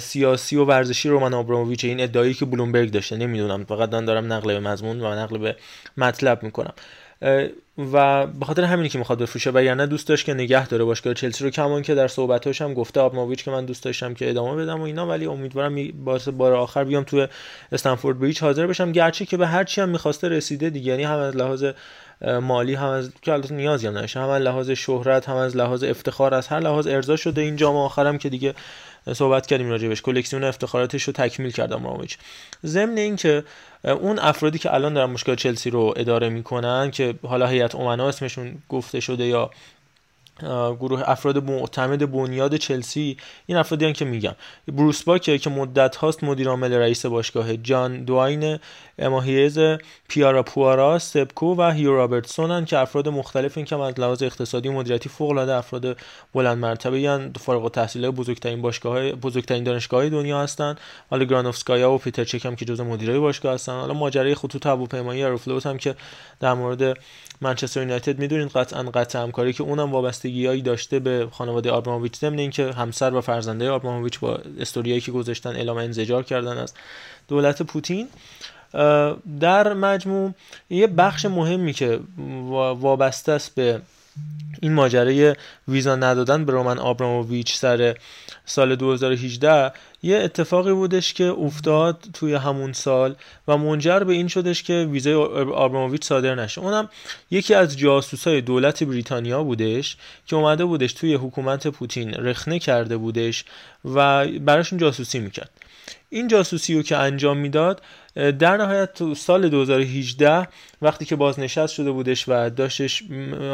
سیاسی 0.00 0.56
و 0.56 0.64
ورزشی 0.64 1.08
رومن 1.08 1.34
آبراموویچ 1.34 1.84
این 1.84 2.00
ادعایی 2.00 2.34
که 2.34 2.44
بلومبرگ 2.44 2.90
داشته 2.90 3.16
نمی‌دونم 3.16 3.64
فقط 3.64 3.94
من 3.94 4.04
دارم 4.04 4.32
نقل 4.32 4.52
به 4.52 4.60
مضمون 4.60 5.00
و 5.00 5.14
نقل 5.14 5.38
به 5.38 5.56
مطلب 5.96 6.42
می‌کنم. 6.42 6.72
و 7.92 8.26
به 8.26 8.44
خاطر 8.44 8.64
همینی 8.64 8.88
که 8.88 8.98
می‌خواد 8.98 9.18
بفروشه 9.18 9.50
و 9.54 9.62
یعنی 9.62 9.86
دوست 9.86 10.08
داشت 10.08 10.26
که 10.26 10.34
نگه 10.34 10.68
داره 10.68 10.84
باشگاه 10.84 11.14
چلسی 11.14 11.44
رو 11.44 11.50
کمان 11.50 11.82
که 11.82 11.94
در 11.94 12.08
صحبتاش 12.08 12.62
هم 12.62 12.74
گفته 12.74 13.00
آبماویچ 13.00 13.44
که 13.44 13.50
من 13.50 13.64
دوست 13.64 13.84
داشتم 13.84 14.14
که 14.14 14.30
ادامه 14.30 14.62
بدم 14.62 14.80
و 14.80 14.82
اینا 14.82 15.06
ولی 15.06 15.26
امیدوارم 15.26 15.88
باعث 16.04 16.28
بار 16.28 16.52
آخر 16.52 16.84
بیام 16.84 17.04
توی 17.04 17.28
استنفورد 17.72 18.18
بریج 18.18 18.40
حاضر 18.40 18.66
بشم. 18.66 18.92
گرچه 18.92 19.26
که 19.26 19.36
به 19.36 19.46
هر 19.46 19.64
چی 19.64 19.80
هم 19.80 19.88
می‌خواسته 19.88 20.28
رسیده 20.28 20.70
دیگه 20.70 20.90
یعنی 20.90 21.04
هم 21.04 21.18
از 21.18 21.36
لحاظ 21.36 21.64
مالی 22.42 22.74
هم 22.74 22.88
از 22.88 23.10
که 23.22 23.32
البته 23.32 23.54
نیازی 23.54 23.86
هم 23.86 23.98
نشه 23.98 24.20
هم 24.20 24.28
از 24.28 24.42
لحاظ 24.42 24.70
شهرت 24.70 25.28
هم 25.28 25.36
از 25.36 25.56
لحاظ 25.56 25.84
افتخار 25.84 26.34
از 26.34 26.48
هر 26.48 26.60
لحاظ 26.60 26.86
ارضا 26.86 27.16
شده 27.16 27.40
این 27.40 27.56
جام 27.56 27.76
آخرم 27.76 28.18
که 28.18 28.28
دیگه 28.28 28.54
صحبت 29.12 29.46
کردیم 29.46 29.70
راجبش. 29.70 30.02
کلکسیون 30.02 30.44
افتخاراتش 30.44 31.02
رو 31.02 31.12
تکمیل 31.12 31.50
کردم 31.50 31.84
رامویچ 31.84 32.18
ضمن 32.64 32.98
اینکه 32.98 33.44
اون 33.84 34.18
افرادی 34.18 34.58
که 34.58 34.74
الان 34.74 34.94
دارن 34.94 35.10
مشکل 35.10 35.34
چلسی 35.34 35.70
رو 35.70 35.94
اداره 35.96 36.28
می‌کنن 36.28 36.90
که 36.90 37.14
حالا 37.22 37.46
هیئت 37.46 37.74
امنا 37.74 38.08
اسمشون 38.08 38.62
گفته 38.68 39.00
شده 39.00 39.24
یا 39.24 39.50
گروه 40.80 41.02
افراد 41.06 41.44
معتمد 41.44 42.12
بنیاد 42.12 42.56
چلسی 42.56 43.16
این 43.46 43.58
افرادی 43.58 43.92
که 43.92 44.04
میگم 44.04 44.34
بروس 44.68 45.02
باکر 45.02 45.36
که 45.36 45.50
مدت 45.50 45.96
هاست 45.96 46.24
مدیر 46.24 46.48
عامل 46.48 46.72
رئیس 46.72 47.06
باشگاه 47.06 47.56
جان 47.56 48.04
دواین 48.04 48.58
اماهیز 48.98 49.58
پیارا 50.08 50.42
پوارا 50.42 50.98
سبکو 50.98 51.54
و 51.54 51.70
هیو 51.70 51.92
رابرتسون 51.92 52.64
که 52.64 52.78
افراد 52.78 53.08
مختلف 53.08 53.56
این 53.56 53.66
که 53.66 53.76
از 53.76 54.00
لحاظ 54.00 54.22
اقتصادی 54.22 54.68
و 54.68 54.72
مدیریتی 54.72 55.08
فوق 55.08 55.30
العاده 55.30 55.54
افراد 55.54 55.96
بلند 56.34 56.58
مرتبه 56.58 57.00
یان 57.00 57.32
فارغ 57.32 57.62
التحصیل 57.62 58.10
بزرگترین 58.10 58.62
باشگاه 58.62 59.12
بزرگترین 59.12 59.64
دانشگاه 59.64 60.08
دنیا 60.08 60.40
هستن. 60.40 60.76
حالا 61.10 61.24
گرانوفسکایا 61.24 61.92
و 61.92 61.98
پیتر 61.98 62.24
چک 62.24 62.46
هم 62.46 62.56
که 62.56 62.64
جزو 62.64 62.84
مدیرای 62.84 63.18
باشگاه 63.18 63.54
هستن. 63.54 63.72
حالا 63.72 63.94
ماجرای 63.94 64.34
خطوط 64.34 64.66
هواپیمایی 64.66 65.24
آروفلوت 65.24 65.66
هم 65.66 65.78
که 65.78 65.94
در 66.40 66.54
مورد 66.54 66.98
منچستر 67.40 67.80
یونایتد 67.80 68.18
می‌دونید 68.18 68.48
قطعا 68.48 68.82
قطع 68.82 69.18
همکاری 69.18 69.52
که 69.52 69.62
اونم 69.62 69.92
وابستگیایی 69.92 70.62
داشته 70.62 70.98
به 70.98 71.28
خانواده 71.32 71.70
آبراموویچ 71.70 72.16
ضمن 72.16 72.38
اینکه 72.38 72.72
همسر 72.72 73.14
و 73.14 73.20
فرزنده 73.20 73.70
آبراموویچ 73.70 74.20
با 74.20 74.38
استوریایی 74.60 75.00
که 75.00 75.12
گذاشتن 75.12 75.56
اعلام 75.56 75.76
انزجار 75.76 76.22
کردن 76.22 76.58
از 76.58 76.74
دولت 77.28 77.62
پوتین. 77.62 78.08
در 79.40 79.72
مجموع 79.72 80.34
یه 80.70 80.86
بخش 80.86 81.24
مهمی 81.24 81.72
که 81.72 82.00
وابسته 82.80 83.32
است 83.32 83.54
به 83.54 83.80
این 84.60 84.72
ماجرای 84.72 85.34
ویزا 85.68 85.96
ندادن 85.96 86.44
به 86.44 86.52
رومن 86.52 86.78
آبراموویچ 86.78 87.56
سر 87.56 87.96
سال 88.44 88.76
2018 88.76 89.72
یه 90.02 90.16
اتفاقی 90.16 90.72
بودش 90.72 91.14
که 91.14 91.24
افتاد 91.24 92.04
توی 92.14 92.34
همون 92.34 92.72
سال 92.72 93.14
و 93.48 93.56
منجر 93.56 93.98
به 93.98 94.12
این 94.12 94.28
شدش 94.28 94.62
که 94.62 94.88
ویزای 94.90 95.14
آبراموویچ 95.14 96.04
صادر 96.04 96.34
نشه. 96.34 96.60
اونم 96.60 96.88
یکی 97.30 97.54
از 97.54 97.78
جاسوسای 97.78 98.40
دولت 98.40 98.84
بریتانیا 98.84 99.42
بودش 99.42 99.96
که 100.26 100.36
اومده 100.36 100.64
بودش 100.64 100.92
توی 100.92 101.14
حکومت 101.14 101.66
پوتین 101.66 102.14
رخنه 102.14 102.58
کرده 102.58 102.96
بودش 102.96 103.44
و 103.84 104.28
براشون 104.28 104.78
جاسوسی 104.78 105.18
می‌کرد. 105.18 105.50
این 106.12 106.28
جاسوسی 106.28 106.74
رو 106.74 106.82
که 106.82 106.96
انجام 106.96 107.38
می‌داد 107.38 107.82
در 108.14 108.56
نهایت 108.56 108.94
تو 108.94 109.14
سال 109.14 109.48
2018 109.48 110.48
وقتی 110.82 111.04
که 111.04 111.16
بازنشست 111.16 111.74
شده 111.74 111.90
بودش 111.90 112.24
و 112.28 112.50
داشتش 112.50 113.02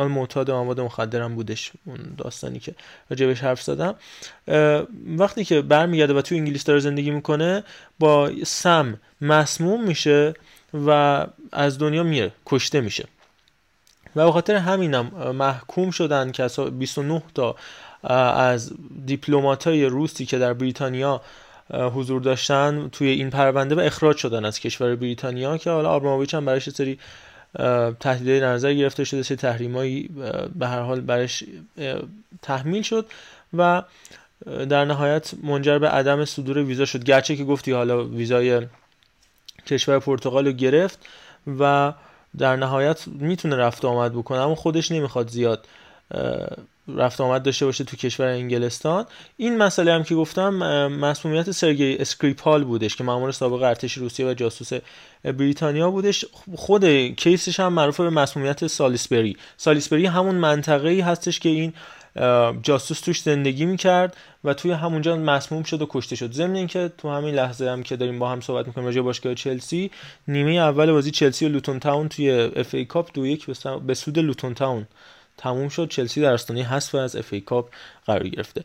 معتاد 0.09 0.51
مواد 0.51 0.81
مخدرم 0.81 1.35
بودش 1.35 1.73
اون 1.85 1.99
داستانی 2.19 2.59
که 2.59 2.75
راجبش 3.11 3.41
حرف 3.41 3.63
زدم 3.63 3.95
وقتی 5.19 5.45
که 5.45 5.63
برمیگرده 5.63 6.15
و 6.15 6.23
تو 6.23 6.35
انگلیس 6.35 6.65
داره 6.65 6.81
زندگی 6.81 7.11
می‌کنه 7.11 7.65
با 7.99 8.31
سم 8.47 9.01
مسموم 9.21 9.85
میشه 9.85 10.35
و 10.87 11.27
از 11.53 11.79
دنیا 11.79 12.03
میره 12.03 12.33
کشته 12.47 12.81
میشه. 12.81 13.05
و 14.17 14.25
به 14.25 14.33
خاطر 14.33 14.55
همینم 14.55 15.33
محکوم 15.35 15.91
شدن 15.91 16.33
که 16.33 16.49
29 16.79 17.23
تا 17.35 17.57
از 18.35 18.73
دیپلماتای 19.07 19.85
روسی 19.85 20.27
که 20.27 20.39
در 20.39 20.53
بریتانیا 20.53 21.21
حضور 21.71 22.21
داشتن 22.21 22.89
توی 22.93 23.09
این 23.09 23.31
پرونده 23.31 23.75
و 23.75 23.81
اخراج 23.81 24.17
شدن 24.17 24.45
از 24.45 24.61
کشور 24.61 24.97
بریتانیا 24.97 25.57
که 25.57 25.71
حالا 25.71 25.91
آبراموویچ 25.91 26.35
هم 26.35 26.45
براش 26.45 26.71
سری 26.71 26.99
تهدیدهای 28.01 28.41
نظر 28.41 28.75
گرفته 28.75 29.05
شده 29.05 29.23
سری 29.23 29.37
تحریمایی 29.37 30.11
به 30.59 30.67
هر 30.67 30.81
حال 30.81 31.01
برش 31.01 31.45
تحمیل 32.43 32.83
شد 32.83 33.07
و 33.57 33.83
در 34.47 34.85
نهایت 34.85 35.35
منجر 35.43 35.79
به 35.79 35.89
عدم 35.89 36.25
صدور 36.25 36.59
ویزا 36.59 36.85
شد. 36.85 37.05
گرچه 37.05 37.37
که 37.37 37.45
گفتی 37.45 37.73
حالا 37.73 38.05
ویزای 38.05 38.67
کشور 39.67 39.99
پرتغال 39.99 40.47
رو 40.47 40.53
گرفت 40.53 41.07
و 41.59 41.93
در 42.39 42.57
نهایت 42.57 43.09
می‌تونه 43.09 43.57
رفت 43.57 43.85
آمد 43.85 44.13
بکنه 44.13 44.39
اما 44.39 44.55
خودش 44.55 44.93
نمی‌خواد 44.93 45.29
زیاد 45.29 45.67
رفت 46.97 47.21
آمد 47.21 47.43
داشته 47.43 47.67
باشه 47.67 47.85
تو 47.85 47.97
کشور 47.97 48.27
انگلستان. 48.27 49.07
این 49.37 49.59
مسئله 49.59 49.93
هم 49.93 50.05
که 50.05 50.15
گفتم 50.15 50.51
مسمومیت 50.87 51.51
سرگی 51.51 51.97
اسکریپال 51.97 52.65
بودش 52.65 52.97
که 52.97 53.05
مامور 53.05 53.33
سابق 53.33 53.63
ارتش 53.63 53.93
روسیه 53.93 54.27
و 54.27 54.35
جاسوس 54.35 54.81
بریتانیا 55.25 55.91
بودش. 55.91 56.25
خود 56.57 56.85
case 57.17 57.46
ش 57.46 57.61
هم 57.61 57.73
معروف 57.73 58.01
به 58.01 58.11
مسمومیت 58.11 58.67
سالیسبری. 58.67 59.37
سالیسبری 59.57 60.07
همون 60.07 60.35
منطقه 60.35 60.89
ای 60.89 61.01
هستش 61.01 61.41
که 61.41 61.49
این 61.49 61.73
جاسوس 62.63 63.01
توش 63.01 63.23
زندگی 63.23 63.65
می‌کرد 63.67 64.17
و 64.45 64.55
توی 64.55 64.71
همونجا 64.71 65.17
مسموم 65.17 65.63
شد 65.63 65.83
و 65.83 65.87
کشته 65.91 66.17
شد. 66.17 66.33
ضمن 66.33 66.57
اینکه 66.57 66.93
تو 66.99 67.11
همین 67.11 67.35
لحظه 67.35 67.71
هم 67.71 67.83
که 67.83 67.97
داریم 67.97 68.19
با 68.19 68.29
هم 68.29 68.41
صحبت 68.41 68.67
می‌کنیم 68.67 68.87
راجع 68.87 69.01
باشگاه 69.01 69.35
چلسی 69.35 69.91
نیمه 70.29 70.53
اول 70.53 70.93
بازی 70.93 71.11
چلسی 71.11 71.47
و 71.47 71.49
لوتون 71.49 71.81
تاون 71.81 72.09
توی 72.09 72.31
FA 72.31 72.75
Cup 72.75 73.11
دو 73.15 73.27
یک 73.27 73.47
به 73.87 73.95
سود 73.95 74.19
لوتون 74.19 74.55
تاون 74.55 74.87
تموم 75.39 75.69
شد. 75.69 75.89
چلسی 75.89 76.21
در 76.21 76.33
آستانه 76.33 76.63
حذف 76.63 76.95
از 76.95 77.17
FA 77.17 77.33
Cup 77.33 77.69
قرار 78.07 78.29
گرفته. 78.29 78.65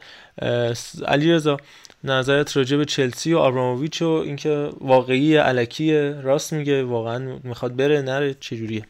علی 1.06 1.32
رضا 1.32 1.58
نظرت 2.04 2.58
راجع 2.58 2.78
به 2.78 2.86
چلسی 2.86 3.34
و 3.34 3.38
آبراموویچ 3.38 4.02
و 4.02 4.10
اینکه 4.10 4.70
واقعی 4.82 5.38
الکی 5.38 6.10
راست 6.10 6.54
میگه 6.54 6.84
واقعا 6.84 7.40
می‌خواد 7.44 7.76
بره 7.76 8.02
نره 8.02 8.34
چجوریه؟ 8.34 8.86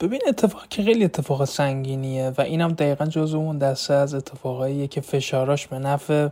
ببین 0.00 0.20
اتفاق 0.28 0.68
که 0.68 0.82
خیلی 0.82 1.04
اتفاق 1.04 1.44
سنگینیه 1.44 2.32
و 2.38 2.40
اینم 2.40 2.72
دقیقا 2.72 3.06
جزو 3.06 3.38
اون 3.38 3.58
دسته 3.58 3.94
از 3.94 4.14
اتفاقاییه 4.14 4.88
که 4.88 5.00
فشاراش 5.00 5.66
به 5.66 5.78
نفع 5.78 6.28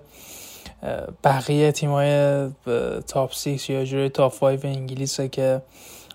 بقیه 1.24 1.72
تیمای 1.72 2.48
top 3.08 3.32
6 3.32 3.70
یا 3.70 3.84
جوری 3.84 4.08
top 4.08 4.38
5 4.40 4.66
انگلیسه 4.66 5.28
که 5.28 5.62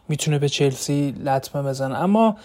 می‌تونه 0.09 0.39
به 0.39 0.49
چلسی 0.49 1.11
لطمه 1.11 1.63
بزنه. 1.63 1.95
اما 1.95 2.37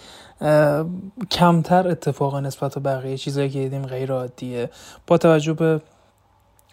کمتر 1.31 1.89
اتفاق 1.89 2.37
نسبت 2.37 2.75
به 2.75 2.81
بقیه 2.81 3.17
چیزایی 3.17 3.51
که 3.51 3.59
دیدیم 3.59 3.87
غیر 3.87 4.13
عادیه. 4.13 4.71
با 5.07 5.19
توجه 5.19 5.53
به 5.53 5.81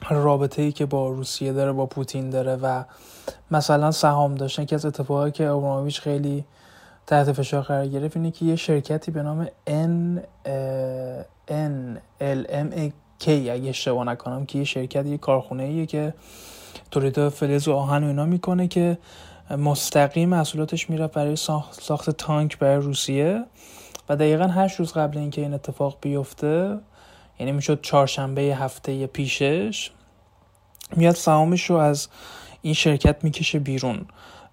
رابطه 0.09 0.61
ای 0.61 0.71
که 0.71 0.85
با 0.85 1.09
روسیه 1.09 1.53
داره 1.53 1.71
با 1.71 1.85
پوتین 1.85 2.29
داره 2.29 2.55
و 2.55 2.83
مثلا 3.51 3.91
سهام 3.91 4.35
داشتن 4.35 4.65
که 4.65 4.75
از 4.75 4.85
اتفاقی 4.85 5.31
که 5.31 5.47
ابراموویچ 5.47 6.01
خیلی 6.01 6.45
تحت 7.07 7.31
فشار 7.31 7.61
قرار 7.61 7.87
گرفت 7.87 8.17
اینه 8.17 8.31
که 8.31 8.45
یه 8.45 8.55
شرکتی 8.55 9.11
به 9.11 9.23
نام 9.23 9.45
N 9.67 10.19
N 11.47 11.97
L 12.21 12.51
M 12.51 12.91
K 13.23 13.29
اگه 13.29 13.69
اشتباه 13.69 14.05
نکنم 14.05 14.45
که 14.45 14.59
یه 14.59 14.65
شرکت 14.65 15.05
یه 15.05 15.17
کارخونه 15.17 15.63
ایه 15.63 15.85
که 15.85 16.13
تولید 16.91 17.29
فلز 17.29 17.67
و 17.67 17.73
آهن 17.73 18.03
و 18.03 18.07
اینا 18.07 18.25
می‌کنه 18.25 18.67
که 18.67 18.97
مستقیم 19.51 20.29
محصولاتش 20.29 20.89
میره 20.89 21.07
برای 21.07 21.35
ساخت 21.35 22.09
تانک 22.09 22.57
برای 22.59 22.75
روسیه 22.75 23.43
و 24.09 24.15
دقیقا 24.15 24.47
هشت 24.47 24.79
روز 24.79 24.93
قبل 24.93 25.17
اینکه 25.17 25.41
این 25.41 25.53
اتفاق 25.53 25.97
بیفته 26.01 26.79
یعنی 27.39 27.51
می‌شد 27.51 27.81
چهارشنبه 27.81 28.41
هفته 28.41 29.07
پیشش 29.07 29.91
میاد 30.95 31.15
سهامش 31.15 31.69
رو 31.69 31.75
از 31.75 32.07
این 32.61 32.73
شرکت 32.73 33.23
می‌کشه 33.23 33.59
بیرون. 33.59 34.05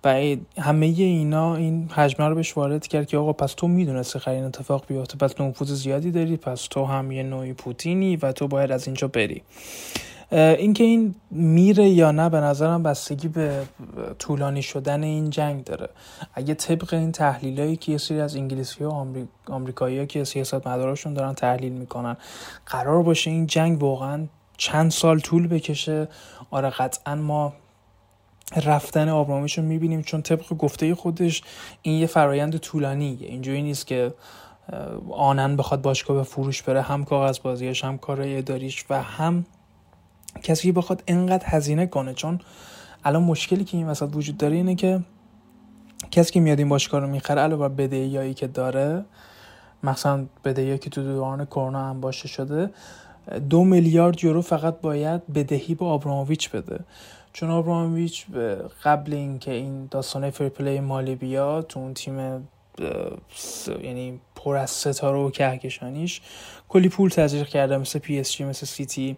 و 0.05 0.37
همه 0.59 0.87
اینا 0.87 1.57
این 1.57 1.89
حجمه 1.89 2.29
رو 2.29 2.35
بهش 2.35 2.57
وارد 2.57 2.87
کرد 2.87 3.07
که 3.07 3.19
آقا 3.19 3.33
پس 3.33 3.55
تو 3.55 3.69
می‌دونستی 3.69 4.19
خیلی 4.19 4.37
این 4.37 4.45
اتفاق 4.45 4.85
بیفته 4.87 5.17
پس 5.17 5.41
نفوذ 5.41 5.73
زیادی 5.73 6.11
داری 6.11 6.37
پس 6.37 6.67
تو 6.71 6.85
هم 6.85 7.13
یه 7.13 7.23
نوعی 7.23 7.53
پوتینی 7.53 8.17
و 8.17 8.33
تو 8.33 8.49
باید 8.49 8.73
از 8.73 8.87
اینجا 8.87 9.09
بری. 9.09 9.43
اینکه 10.35 10.85
این 10.85 11.15
میره 11.31 11.89
یا 11.89 12.11
نه 12.11 12.29
به 12.29 12.41
نظرم 12.41 12.83
بستگی 12.83 13.29
به 13.29 13.63
طولانی 14.19 14.63
شدن 14.63 15.03
این 15.03 15.31
جنگ 15.31 15.65
داره. 15.65 15.89
اگه 16.35 16.55
طبق 16.55 16.95
این 16.95 17.13
تحلیلایی 17.13 17.77
که 17.77 17.93
یه 17.93 17.99
سری 17.99 18.21
از 18.21 18.37
انگلیسی 18.37 18.85
و 18.85 18.93
آمریکایی 19.49 20.07
که 20.07 20.25
سیاست 20.25 20.67
مدارشون 20.67 21.15
دارن 21.15 21.35
تحلیل 21.35 21.73
می‌کنن 21.73 22.17
قرار 22.67 23.03
باشه 23.03 23.31
این 23.31 23.47
جنگ 23.47 23.83
واقعا 23.83 24.27
چند 24.57 24.91
سال 24.91 25.21
طول 25.21 25.49
بکشه. 25.49 26.09
آره 26.51 26.71
قطعا 26.71 27.15
ما 27.15 27.53
رفتن 28.65 29.09
آبرامیش 29.09 29.59
رو 29.59 29.65
می‌بینیم 29.65 30.03
چون 30.03 30.23
طبق 30.23 30.49
گفته 30.59 30.95
خودش 30.95 31.43
این 31.83 32.01
یه 32.01 32.07
فرایند 32.07 32.57
طولانیه. 32.57 33.29
اینجوری 33.29 33.63
نیست 33.63 33.87
که 33.87 34.15
آنن 35.11 35.57
بخواد 35.57 35.83
باشگاه 35.83 36.17
به 36.17 36.23
فروش 36.23 36.63
بره 36.63 36.83
هم 36.83 37.05
کاغذ 37.05 37.39
بازیش 37.39 37.85
هم 37.85 37.99
کار 37.99 38.23
اداریش 38.25 38.85
و 38.91 39.03
هم 39.03 39.47
کسی 40.43 40.73
بخواد 40.73 41.03
انقدر 41.07 41.47
هزینه 41.47 41.87
کنه 41.87 42.15
چون 42.15 42.41
الان 43.05 43.23
مشکلی 43.23 43.65
که 43.65 43.77
این 43.77 43.87
وسط 43.87 44.09
وجود 44.13 44.37
داره 44.37 44.57
اینه 44.57 44.75
که 44.75 45.01
کسی 46.11 46.33
که 46.33 46.41
میاد 46.41 46.59
این 46.59 46.69
باشگاه 46.69 47.01
رو 47.01 47.07
می‌خره 47.07 47.41
علاوه 47.43 47.69
بر 47.69 47.75
بدهیایی 47.75 48.35
که 48.35 48.47
داره 48.47 49.05
مثلا 49.83 50.27
بدهی 50.45 50.79
که 50.79 50.91
تو 50.91 51.03
دوران 51.03 51.45
کرونا 51.45 51.89
هم 51.89 52.01
باشه 52.01 52.29
شده 52.29 52.71
دو 53.51 53.65
میلیارد 53.65 54.25
یورو 54.25 54.43
فقط 54.43 54.81
باید 54.81 55.33
بدهی 55.33 55.75
به 55.75 55.85
آبراموویچ 55.85 56.51
بده. 56.51 56.81
چون 57.33 57.51
آبراموویچ 57.51 58.27
قبل 58.85 59.13
اینکه 59.13 59.51
این 59.53 59.89
داستانه 59.91 60.31
فریپلی 60.31 60.81
مالی 60.81 61.15
بیاد 61.15 61.67
تو 61.67 61.81
اون 61.81 61.95
تیم 61.95 62.49
یعنی 63.83 64.21
پر 64.35 64.57
از 64.57 64.71
ستاره 64.71 65.19
و 65.19 65.31
کهکشانیش 65.31 66.21
کلی 66.69 66.89
پول 66.89 67.11
تزریق 67.11 67.49
کرده 67.49 67.79
مثل 67.79 67.99
پی 67.99 68.21
اس 68.21 68.33
جی 68.33 68.45
مثل 68.45 68.67
سیتی. 68.67 69.17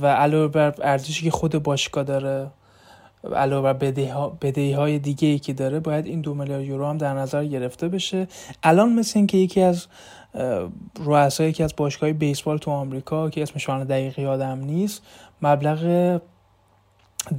و 0.00 0.06
علاوه 0.06 0.48
بر 0.48 0.74
ارزشی 0.82 1.24
که 1.24 1.30
خود 1.30 1.62
باشگاه 1.62 2.04
داره 2.04 2.50
علاوه 3.34 3.72
بر 3.72 3.92
بدهی 4.40 4.72
های 4.72 4.98
دیگه 4.98 5.28
ای 5.28 5.38
که 5.38 5.52
داره 5.52 5.80
باید 5.80 6.06
این 6.06 6.20
دو 6.20 6.34
میلیارد 6.34 6.64
یورو 6.64 6.86
هم 6.86 6.98
در 6.98 7.14
نظر 7.14 7.44
گرفته 7.44 7.88
بشه. 7.88 8.28
الان 8.62 8.92
مثل 8.92 9.18
اینکه 9.18 9.38
یکی 9.38 9.60
از 9.60 9.86
رؤسای 11.04 11.48
یکی 11.48 11.62
از 11.62 11.74
باشگاه 11.76 12.12
بیسبال 12.12 12.58
تو 12.58 12.70
آمریکا 12.70 13.30
که 13.30 13.42
اسمش 13.42 13.68
من 13.68 13.84
دقیق 13.84 14.18
یادم 14.18 14.58
نیست 14.58 15.02
مبلغ 15.42 16.20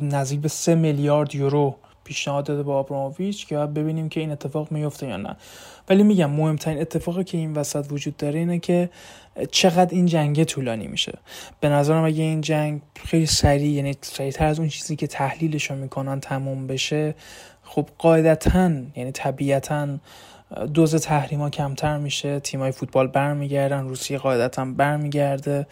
نزدیک 0.02 0.42
به 0.42 0.48
سه 0.48 0.76
میلیارد 0.76 1.36
یورو 1.36 1.76
پیشنهاد 2.04 2.46
داده 2.46 2.64
با 2.64 2.76
آبراموویچ 2.76 3.48
که 3.48 3.56
باید 3.56 3.74
ببینیم 3.74 4.10
که 4.10 4.20
این 4.20 4.32
اتفاق 4.32 4.72
میفته 4.72 5.08
یا 5.08 5.18
نه. 5.18 5.36
ولی 5.90 6.04
میگم 6.04 6.30
مهمترین 6.30 6.82
اتفاقی 6.82 7.24
که 7.24 7.38
این 7.38 7.54
وسط 7.54 7.86
وجود 7.90 8.18
داره 8.18 8.40
اینه 8.40 8.60
که 8.60 8.90
چقدر 9.52 9.96
این 9.96 10.06
جنگ 10.06 10.44
طولانی 10.44 10.88
میشه. 10.88 11.14
به 11.60 11.70
نظرم 11.70 12.04
اگه 12.04 12.24
این 12.24 12.42
جنگ 12.42 12.82
خیلی 12.96 13.26
سریع 13.26 13.72
یعنی 13.72 13.96
سریعتر 14.02 14.46
از 14.46 14.60
اون 14.60 14.70
چیزی 14.70 14.96
که 14.96 15.08
تحلیلش 15.08 15.72
می‌کنن 15.72 16.20
تموم 16.20 16.68
بشه 16.68 17.16
خب 17.64 17.88
قاعدتا 17.98 18.72
یعنی 18.96 19.12
طبیعتا 19.12 19.88
دوز 20.74 20.96
تحریما 20.96 21.50
کمتر 21.50 21.98
میشه 21.98 22.40
تیمای 22.40 22.72
فوتبال 22.72 23.08
برمیگردن 23.08 23.88
روسیه 23.88 24.18
قاعدتا 24.18 24.66
برمیگرده 24.66 25.68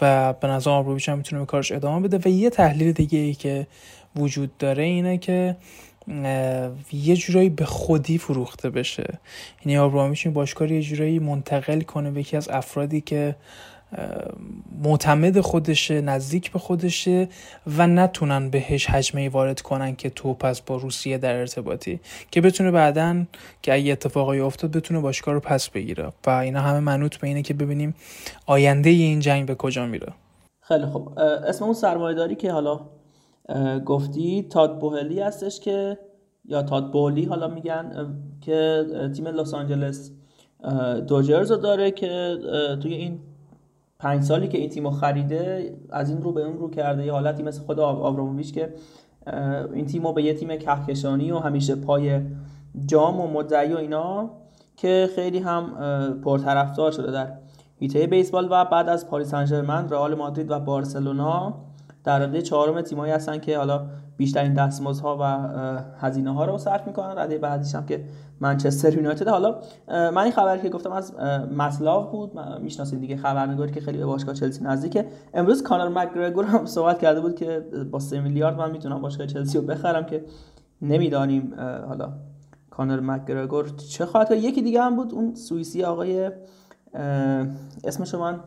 و 0.00 0.32
به 0.32 0.48
نظر 0.48 0.70
آبرویچ 0.70 1.08
هم 1.08 1.18
می‌تونه 1.18 1.40
به 1.40 1.46
کارش 1.46 1.72
ادامه 1.72 2.08
بده 2.08 2.18
و 2.24 2.28
یه 2.28 2.50
تحلیل 2.50 2.92
دیگه 2.92 3.18
ای 3.18 3.34
که 3.34 3.66
وجود 4.16 4.58
داره 4.58 4.82
اینه 4.82 5.18
که 5.18 5.56
یه 6.92 7.16
جورایی 7.16 7.48
به 7.48 7.64
خودی 7.64 8.18
فروخته 8.18 8.70
بشه. 8.70 9.18
یعنی 9.64 9.78
آبرامیش 9.78 10.26
این 10.26 10.34
باشکار 10.34 10.72
یه 10.72 10.82
جورایی 10.82 11.18
منتقل 11.18 11.80
کنه 11.80 12.10
به 12.10 12.20
یکی 12.20 12.36
از 12.36 12.48
افرادی 12.48 13.00
که 13.00 13.36
معتمد 14.82 15.40
خودشه 15.40 16.00
نزدیک 16.00 16.52
به 16.52 16.58
خودشه 16.58 17.28
و 17.66 17.86
نتونن 17.86 18.50
بهش 18.50 18.86
حجمه 18.86 19.28
وارد 19.28 19.60
کنن 19.60 19.96
که 19.96 20.10
تو 20.10 20.34
پس 20.34 20.60
با 20.60 20.76
روسیه 20.76 21.18
در 21.18 21.36
ارتباطی. 21.36 22.00
که 22.30 22.40
بتونه 22.40 22.70
بعدا 22.70 23.24
که 23.62 23.74
اگه 23.74 23.92
اتفاقی 23.92 24.40
افتاد 24.40 24.76
بتونه 24.76 25.00
باشگاه 25.00 25.34
رو 25.34 25.40
پس 25.40 25.68
بگیره. 25.68 26.12
و 26.26 26.30
اینا 26.30 26.60
همه 26.60 26.80
منوط 26.80 27.16
به 27.16 27.28
اینه 27.28 27.42
که 27.42 27.54
ببینیم 27.54 27.94
آینده 28.46 28.90
این 28.90 29.20
جنگ 29.20 29.46
به 29.46 29.54
کجا 29.54 29.86
میره. 29.86 30.12
خیلی 30.60 30.86
خوب. 30.86 31.18
اسم 31.18 31.64
اون 31.64 31.74
سرمایه‌داری 31.74 32.34
که 32.34 32.52
حالا 32.52 32.80
گفتی 33.84 34.42
تاد 34.42 34.78
بوهلی 34.78 35.20
هستش 35.20 35.60
که 35.60 35.98
یا 36.44 36.62
تاد 36.62 36.92
بولی 36.92 37.24
حالا 37.24 37.48
میگن 37.48 38.14
که 38.40 38.86
تیم 39.16 39.26
لس 39.26 39.54
آنجلس 39.54 40.10
دوجرز 41.08 41.50
رو 41.50 41.56
داره 41.56 41.90
که 41.90 42.38
توی 42.82 42.94
این 42.94 43.20
پنج 43.98 44.22
سالی 44.22 44.48
که 44.48 44.58
این 44.58 44.70
تیم 44.70 44.90
خریده 44.90 45.74
از 45.90 46.10
این 46.10 46.22
رو 46.22 46.32
به 46.32 46.44
اون 46.44 46.58
رو 46.58 46.70
کرده. 46.70 47.06
یه 47.06 47.12
حالتی 47.12 47.42
مثل 47.42 47.62
خود 47.62 47.80
آبراموویچ 47.80 48.54
که 48.54 48.74
این 49.74 49.86
تیم 49.86 50.06
رو 50.06 50.12
به 50.12 50.22
یه 50.22 50.34
تیم 50.34 50.56
کهکشانی 50.56 51.32
و 51.32 51.38
همیشه 51.38 51.74
پای 51.74 52.20
جام 52.86 53.20
و 53.20 53.26
مدعی 53.26 53.72
و 53.72 53.76
اینا 53.76 54.30
که 54.76 55.08
خیلی 55.14 55.38
هم 55.38 55.70
پرطرفدار 56.24 56.92
شده 56.92 57.10
در 57.10 57.32
هیته 57.78 58.06
بیسبال 58.06 58.48
و 58.50 58.64
بعد 58.64 58.88
از 58.88 59.08
پاریس 59.08 59.30
سن 59.30 59.88
رئال 59.88 60.14
مادرید 60.14 60.50
و 60.50 60.60
بارسلونا. 60.60 61.54
در 62.06 62.18
رده 62.18 62.42
چهارم 62.42 62.80
تیمایی 62.80 63.12
هستن 63.12 63.38
که 63.38 63.58
حالا 63.58 63.86
بیشترین 64.16 64.54
دستمزدها 64.54 65.18
و 65.20 65.24
هزینه 66.00 66.34
ها 66.34 66.44
رو 66.44 66.58
صرف 66.58 66.86
می‌کنن. 66.86 67.18
رده 67.18 67.38
بعدیش 67.38 67.74
هم 67.74 67.86
که 67.86 68.04
منچستر 68.40 68.94
یونایتد. 68.94 69.28
حالا 69.28 69.60
من 69.88 70.18
این 70.18 70.32
خبری 70.32 70.60
که 70.62 70.68
گفتم 70.68 70.92
از 70.92 71.14
مسلاو 71.56 72.10
بود. 72.10 72.38
می‌شناسید 72.60 73.00
دیگه 73.00 73.16
خبرنگاری 73.16 73.72
که 73.72 73.80
خیلی 73.80 73.98
به 73.98 74.06
باشگاه 74.06 74.34
چلسی 74.34 74.64
نزدیکه. 74.64 75.06
امروز 75.34 75.62
کانر 75.62 75.88
مکگرگور 75.88 76.44
هم 76.44 76.66
صحبت 76.66 76.98
کرده 76.98 77.20
بود 77.20 77.34
که 77.34 77.60
با 77.90 77.98
3 77.98 78.20
میلیارد 78.20 78.56
من 78.56 78.70
می‌تونم 78.70 79.00
باشگاه 79.00 79.26
چلسی 79.26 79.58
رو 79.58 79.64
بخرم 79.64 80.06
که 80.06 80.24
نمی‌دانیم 80.82 81.54
حالا 81.88 82.12
کانر 82.70 83.00
مکگرگور 83.00 83.68
چه 83.68 84.06
خواهد 84.06 84.30
یکی 84.30 84.62
دیگه 84.62 84.82
هم 84.82 84.96
بود 84.96 85.14
اون 85.14 85.34
سوئیسی 85.34 85.84
آقای 85.84 86.30
اسمش 87.84 88.14
من 88.14 88.40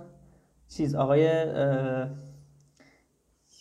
چیز 0.68 0.96
آقای 0.96 1.46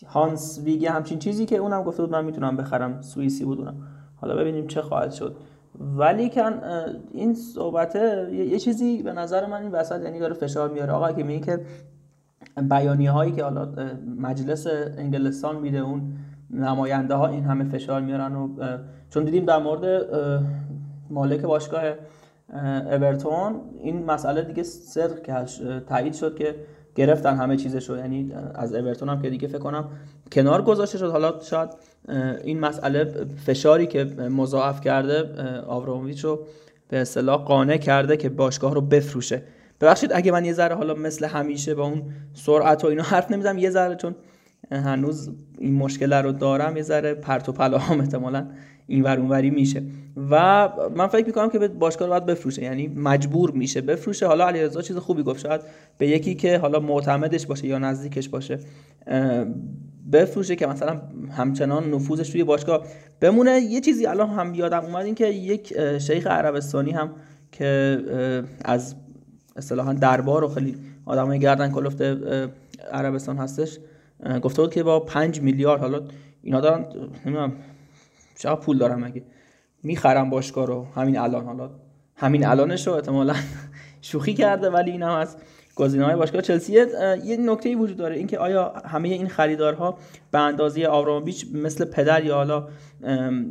هانس 0.07 0.61
ویگه 0.64 0.90
همچین 0.90 1.18
چیزی 1.18 1.46
که 1.46 1.57
اونم 1.57 1.82
گفته 1.82 2.03
بود 2.03 2.12
من 2.12 2.24
می‌تونم 2.24 2.57
بخرم. 2.57 3.03
سوئیسی 3.03 3.44
بود 3.44 3.59
اونم. 3.59 3.74
حالا 4.16 4.36
ببینیم 4.36 4.66
چه 4.66 4.82
خواهد 4.82 5.12
شد. 5.12 5.36
ولی 5.80 6.30
کن 6.30 6.61
این 7.12 7.34
صحبته 7.34 8.28
یه 8.32 8.59
چیزی 8.59 9.03
به 9.03 9.12
نظر 9.12 9.46
من 9.46 9.62
این 9.62 9.72
وسط 9.72 10.03
یعنی 10.03 10.18
داره 10.18 10.34
فشار 10.34 10.70
میاره. 10.70 10.92
آقا 10.92 11.12
که 11.12 11.22
میگه 11.22 11.46
که 11.46 11.61
بیانی 12.62 13.07
هایی 13.07 13.32
که 13.32 13.44
حالا 13.44 13.68
مجلس 14.18 14.66
انگلستان 14.99 15.57
میده 15.57 15.78
اون 15.78 16.12
نماینده 16.51 17.14
ها 17.14 17.26
این 17.26 17.44
همه 17.44 17.64
فشار 17.64 18.01
میارن 18.01 18.36
و 18.36 18.49
چون 19.11 19.24
دیدیم 19.24 19.44
در 19.44 19.59
مورد 19.59 20.07
مالک 21.11 21.40
باشگاه 21.40 21.82
اورتون 22.92 23.61
این 23.78 24.05
مسئله 24.05 24.42
دیگه 24.42 24.62
صدق 24.62 25.22
که 25.22 25.34
تایید 25.80 26.12
شد 26.12 26.36
که 26.36 26.55
گرفتن 26.99 27.36
همه 27.36 27.57
چیزشو. 27.57 27.96
یعنی 27.96 28.32
از 28.55 28.74
اورتون 28.74 29.09
هم 29.09 29.22
که 29.22 29.30
دیگه 29.30 29.49
فکر 29.49 29.59
کنم 29.59 29.88
کنار 30.32 30.62
گذاشته 30.62 30.99
شد 30.99 31.11
حالا 31.11 31.40
شاید 31.40 31.68
این 32.44 32.61
مسئله 32.61 33.26
فشاری 33.46 33.86
که 33.86 34.05
مضاعف 34.05 34.80
کرده 34.80 35.24
آوراموویچ 35.66 36.24
رو 36.24 36.46
به 36.88 36.99
اصطلاح 36.99 37.44
قانع 37.44 37.76
کرده 37.76 38.16
که 38.16 38.28
باشگاه 38.28 38.74
رو 38.74 38.80
بفروشه. 38.80 39.42
ببخشید 39.80 40.11
اگه 40.14 40.32
من 40.32 40.44
یه 40.44 40.53
ذره 40.53 40.74
حالا 40.74 40.94
مثل 40.94 41.26
همیشه 41.26 41.74
با 41.74 41.84
اون 41.84 42.03
سرعت 42.34 42.84
و 42.84 42.86
اینا 42.86 43.03
حرف 43.03 43.30
نمی‌زنم 43.30 43.59
یه 43.59 43.70
ذره 43.70 43.96
چون 43.96 44.14
هنوز 44.70 45.30
این 45.58 45.74
مشکل 45.74 46.12
رو 46.12 46.32
دارم 46.32 46.76
یه 46.76 46.82
ذره 46.82 47.14
پرت 47.14 47.48
و 47.48 47.52
پلاهام 47.52 48.00
احتمالاً 48.00 48.46
این 48.86 49.02
ور 49.02 49.20
اونوری 49.20 49.50
میشه. 49.50 49.82
و 50.30 50.68
من 50.96 51.06
فکر 51.06 51.26
می‌کنم 51.26 51.50
که 51.50 51.58
باشگاه 51.58 52.08
رو 52.08 52.12
باید 52.12 52.26
بفروشه 52.26 52.62
یعنی 52.62 52.88
مجبور 52.88 53.50
میشه 53.50 53.80
بفروشه. 53.80 54.26
حالا 54.26 54.46
علیرضا 54.46 54.82
چیز 54.82 54.96
خوبی 54.96 55.22
گفت 55.22 55.40
شاید 55.40 55.60
به 55.98 56.08
یکی 56.08 56.34
که 56.34 56.58
حالا 56.58 56.80
معتمدش 56.80 57.46
باشه 57.46 57.66
یا 57.66 57.78
نزدیکش 57.78 58.28
باشه 58.28 58.58
بفروشه 60.12 60.56
که 60.56 60.66
مثلا 60.66 61.00
همچنان 61.30 61.94
نفوذش 61.94 62.30
توی 62.30 62.44
باشگاه 62.44 62.86
بمونه. 63.20 63.60
یه 63.60 63.80
چیزی 63.80 64.06
الان 64.06 64.30
هم 64.30 64.54
یادم 64.54 64.84
اومد 64.84 65.04
این 65.04 65.14
که 65.14 65.26
یک 65.26 65.98
شیخ 65.98 66.26
عربستانی 66.26 66.90
هم 66.90 67.10
که 67.52 67.98
از 68.64 68.94
اصطلاحا 69.56 69.92
دربار 69.92 70.44
و 70.44 70.48
خیلی 70.48 70.76
آدمای 71.06 71.38
گردن 71.38 71.70
کلفت 71.70 72.02
عربستان 72.92 73.36
هستش 73.36 73.78
گفته 74.42 74.62
بود 74.62 74.74
که 74.74 74.82
با 74.82 75.00
5 75.00 75.40
میلیارد 75.40 75.80
حالا 75.80 76.00
اینا 76.42 76.60
دارن 76.60 76.86
نمی‌دونم 77.26 77.52
چقدر 78.38 78.60
پول 78.60 78.78
دارم 78.78 79.04
مگه. 79.04 79.22
می‌خرم 79.82 80.30
باشگاه 80.30 80.66
رو 80.66 80.86
همین 80.94 81.18
الان 81.18 81.44
حالا 81.44 81.70
همین 82.16 82.46
الانش 82.46 82.86
رو 82.86 82.92
احتمالا 82.92 83.34
شوخی 84.00 84.34
کرده 84.34 84.70
ولی 84.70 84.90
این 84.90 85.02
هم 85.02 85.12
از 85.12 85.36
های 85.80 86.16
باشگاه 86.16 86.42
چلسی 86.42 86.72
یه 87.24 87.36
نکته 87.36 87.76
وجود 87.76 87.96
داره 87.96 88.16
اینکه 88.16 88.38
آیا 88.38 88.72
همه 88.84 89.08
این 89.08 89.28
خریدارها 89.28 89.98
به 90.30 90.38
اندازه 90.38 90.84
آبراموویچ 90.84 91.46
مثل 91.54 91.84
پدر 91.84 92.24
یا 92.24 92.34
حالا 92.34 92.68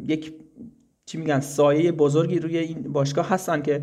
یک 0.08 0.34
چی 1.06 1.18
میگن 1.18 1.40
سایه 1.40 1.92
بزرگی 1.92 2.40
روی 2.40 2.58
این 2.58 2.94
باشگاه 2.94 3.30
هستن 3.30 3.62
که 3.62 3.82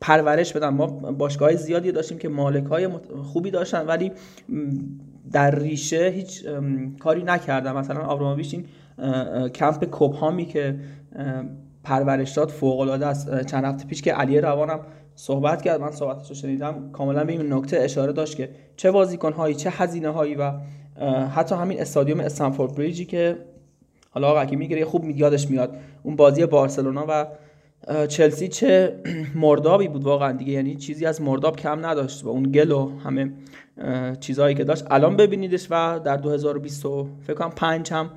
پرورش 0.00 0.52
بدن. 0.52 0.68
ما 0.68 0.86
باشگاه 0.86 1.56
زیادی 1.56 1.92
داشتیم 1.92 2.18
که 2.18 2.28
مالک 2.28 2.64
های 2.64 2.88
خوبی 3.22 3.50
داشتن 3.50 3.86
ولی 3.86 4.12
در 5.32 5.58
ریشه 5.58 6.12
هیچ 6.14 6.44
کاری 6.98 7.22
نکردن 7.22 7.72
مثلا 7.72 8.00
آبراموویچ 8.00 8.54
این 8.54 8.66
کمپ 9.48 9.84
کوبهامی 9.84 10.46
که 10.46 10.78
پرورش 11.84 12.32
داد 12.32 12.48
فوق 12.48 12.80
العاده 12.80 13.06
است 13.06 13.44
چند 13.46 13.64
هفته 13.64 13.84
پیش 13.86 14.02
که 14.02 14.12
علی 14.12 14.40
روانم 14.40 14.80
صحبت 15.14 15.62
کرد 15.62 15.80
من 15.80 15.90
صحبتش 15.90 16.28
رو 16.28 16.34
شنیدم. 16.34 16.90
کاملا 16.92 17.24
به 17.24 17.32
این 17.32 17.52
نکته 17.52 17.80
اشاره 17.80 18.12
داشت 18.12 18.36
که 18.36 18.50
چه 18.76 18.90
بازیکن 18.90 19.32
هایی 19.32 19.54
چه 19.54 19.70
هزینه 19.70 20.08
هایی 20.08 20.34
و 20.34 20.52
حتی 21.34 21.54
همین 21.54 21.80
استادیوم 21.80 22.20
استنفورد 22.20 22.74
بریجی 22.74 23.04
که 23.04 23.36
حالا 24.10 24.28
آقا 24.28 24.56
می‌گیره 24.56 24.84
خوب 24.84 25.04
میادش 25.04 25.50
میاد. 25.50 25.76
اون 26.02 26.16
بازی 26.16 26.46
بارسلونا 26.46 27.06
و 27.08 27.26
چلسی 28.06 28.48
چه 28.48 29.00
مردابی 29.34 29.88
بود 29.88 30.04
واقعا 30.04 30.32
دیگه. 30.32 30.52
یعنی 30.52 30.76
چیزی 30.76 31.06
از 31.06 31.22
مرداب 31.22 31.56
کم 31.56 31.86
نداشت 31.86 32.24
و 32.24 32.28
اون 32.28 32.42
گل 32.42 32.70
و 32.70 32.98
همه. 32.98 33.32
چیزهایی 34.20 34.54
که 34.54 34.64
داشت. 34.64 34.84
الان 34.90 35.16
ببینیدش 35.16 35.66
و 35.70 36.00
در 36.04 36.16
2020 36.16 36.86
فکر 37.26 37.34
کنم 37.34 37.50
5 37.50 37.92
هم 37.92 38.10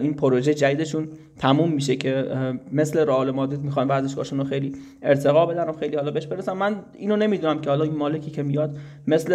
این 0.00 0.14
پروژه 0.14 0.54
جدیدشون 0.54 1.08
تموم 1.38 1.72
میشه 1.72 1.96
که 1.96 2.24
مثل 2.72 2.98
رئال 2.98 3.30
مادرید 3.30 3.60
می‌خوان 3.60 3.88
ورزشگاهشون 3.88 4.38
رو 4.38 4.44
خیلی 4.44 4.72
ارتقا 5.02 5.46
بدن 5.46 5.68
و 5.68 5.72
خیلی 5.72 5.96
حالا 5.96 6.10
بهش 6.10 6.26
برسن. 6.26 6.52
من 6.52 6.76
اینو 6.98 7.16
نمی‌دونم 7.16 7.60
که 7.60 7.70
حالا 7.70 7.84
این 7.84 7.96
مالکی 7.96 8.30
که 8.30 8.42
میاد 8.42 8.76
مثل 9.06 9.32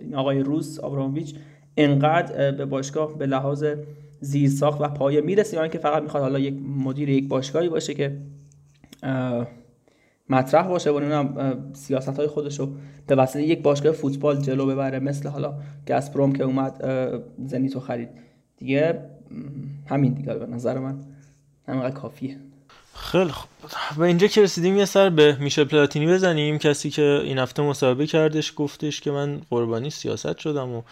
این 0.00 0.14
آقای 0.14 0.40
روس 0.40 0.80
آبراموویچ 0.80 1.34
انقدر 1.76 2.50
به 2.50 2.64
باشگاه 2.64 3.18
به 3.18 3.26
لحاظ 3.26 3.64
زیرساخت 4.20 4.80
و 4.80 4.88
پایه 4.88 5.20
می‌رسه 5.20 5.56
یا 5.56 5.62
اینکه 5.62 5.78
فقط 5.78 6.02
می‌خواد 6.02 6.22
حالا 6.22 6.38
یک 6.38 6.54
مدیر 6.84 7.08
یک 7.08 7.28
باشگاهی 7.28 7.68
باشه 7.68 7.94
که 7.94 8.16
مطرح 10.32 10.66
باشه 10.66 10.90
و 10.90 10.94
اونم 10.94 11.56
سیاست 11.72 12.16
های 12.16 12.26
خودش 12.26 12.58
رو 12.58 12.68
به 13.06 13.14
وسیله 13.14 13.44
یک 13.44 13.62
باشگاه 13.62 13.92
فوتبال 13.92 14.40
جلو 14.40 14.66
ببره 14.66 14.98
مثل 14.98 15.28
حالا 15.28 15.54
گسپروم 15.88 16.32
که 16.32 16.44
اومد 16.44 16.84
زنیتو 17.46 17.80
خرید. 17.80 18.08
دیگه 18.56 19.04
همین 19.86 20.12
دیگه 20.12 20.34
به 20.34 20.46
نظر 20.46 20.78
من. 20.78 21.00
همینقدر 21.68 21.94
کافیه. 21.94 22.36
خیلی 22.94 23.30
خوب 23.30 23.50
و 23.96 24.02
اینجا 24.02 24.26
که 24.26 24.42
رسیدیم 24.42 24.76
یه 24.76 24.84
سر 24.84 25.10
به 25.10 25.36
میشل 25.40 25.64
پلاتینی 25.64 26.06
بزنیم. 26.06 26.58
کسی 26.58 26.90
که 26.90 27.20
این 27.24 27.38
هفته 27.38 27.62
مصاحبه 27.62 28.06
کردش 28.06 28.52
گفتش 28.56 29.00
که 29.00 29.10
من 29.10 29.40
قربانی 29.50 29.90
سیاست 29.90 30.38
شدم 30.38 30.70
و 30.72 30.82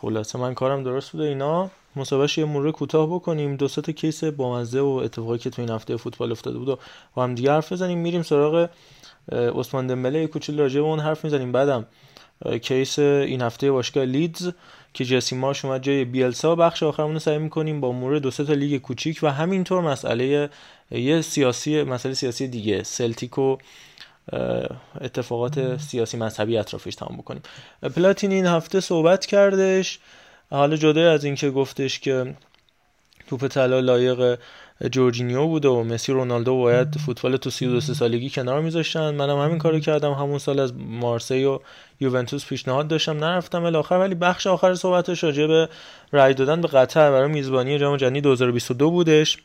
خلاصه 0.00 0.38
من 0.38 0.54
کارم 0.54 0.82
درست 0.82 1.12
بوده 1.12 1.24
اینا. 1.24 1.70
مصاحبهش 1.96 2.38
یه 2.38 2.44
مرور 2.44 2.72
کوتاه 2.72 3.06
بکنیم. 3.06 3.56
دو 3.56 3.68
تا 3.68 3.92
کیس 3.92 4.24
بامزه 4.24 4.80
و 4.80 4.86
اتفاقی 4.86 5.38
که 5.38 5.50
تو 5.50 5.62
این 5.62 5.70
هفته 5.70 5.96
فوتبال 5.96 6.32
افتاده 6.32 6.58
بود 6.58 6.68
و 6.68 6.78
با 7.14 7.24
هم 7.24 7.34
دیگه 7.34 7.52
حرف 7.52 7.72
بزنیم. 7.72 7.98
میریم 7.98 8.22
سراغ 8.22 8.68
عثمان 9.32 9.86
دمبله 9.86 10.26
کوچولو 10.26 10.62
راجع 10.62 10.80
به 10.80 10.86
اون 10.86 11.00
حرف 11.00 11.24
می‌زنیم. 11.24 11.52
بعدم 11.52 11.86
case 12.62 12.98
این 12.98 13.42
هفته 13.42 13.72
باشگاه 13.72 14.04
لیدز 14.04 14.50
که 14.94 15.04
جسی 15.04 15.36
مارش 15.36 15.64
اومد 15.64 15.82
جای 15.82 16.04
بیلسا. 16.04 16.54
بخش 16.54 16.82
آخرمون 16.82 17.12
رو 17.12 17.18
سعی 17.18 17.38
می‌کنیم 17.38 17.80
با 17.80 17.92
مرور 17.92 18.18
دو 18.18 18.30
تا 18.30 18.42
لیگ 18.42 18.80
کوچیک 18.80 19.18
و 19.22 19.32
همینطور 19.32 19.80
مسئله 19.82 20.50
یه 20.90 21.20
سیاسی 21.20 21.82
مسئله 21.82 22.14
سیاسی 22.14 22.48
دیگه 22.48 22.82
سلتیک 22.82 23.38
و 23.38 23.56
اتفاقات 25.00 25.80
سیاسی 25.80 26.16
مذهبی 26.16 26.58
اطرافش 26.58 26.94
تمام 26.94 27.16
بکنیم. 27.16 27.42
پلاتینی 27.96 28.32
این 28.32 28.46
هفته 28.46 28.80
صحبت 28.80 29.26
کردش. 29.26 29.98
حالا 30.50 30.76
جدا 30.76 31.12
از 31.12 31.24
اینکه 31.24 31.50
گفتش 31.50 32.00
که 32.00 32.34
توپ 33.28 33.48
طلا 33.48 33.80
لایق 33.80 34.38
جورجینیو 34.92 35.46
بوده 35.46 35.68
و 35.68 35.84
مسی 35.84 36.12
رونالدو 36.12 36.56
باید 36.56 36.98
فوتبال 36.98 37.36
تو 37.36 37.50
32 37.50 37.80
سالگی 37.80 38.30
کنار 38.30 38.60
میذاشتن. 38.60 39.14
منم 39.14 39.38
همین 39.38 39.58
کارو 39.58 39.80
کردم. 39.80 40.12
همون 40.12 40.38
سال 40.38 40.60
از 40.60 40.74
مارسی 40.74 41.44
و 41.44 41.58
یوونتوس 42.00 42.46
پیشنهاد 42.46 42.88
داشتم. 42.88 43.24
نرفتم 43.24 43.64
الاخر 43.64 43.94
ولی 43.94 44.14
بخش 44.14 44.46
آخر 44.46 44.74
صحبتش 44.74 45.24
راجع 45.24 45.46
به 45.46 45.68
رای 46.12 46.34
دادن 46.34 46.60
به 46.60 46.68
قطر 46.68 47.10
برای 47.10 47.28
میزبانی 47.28 47.78
جام 47.78 47.96
جهانی 47.96 48.20
2022 48.20 48.90
بودش. 48.90 49.38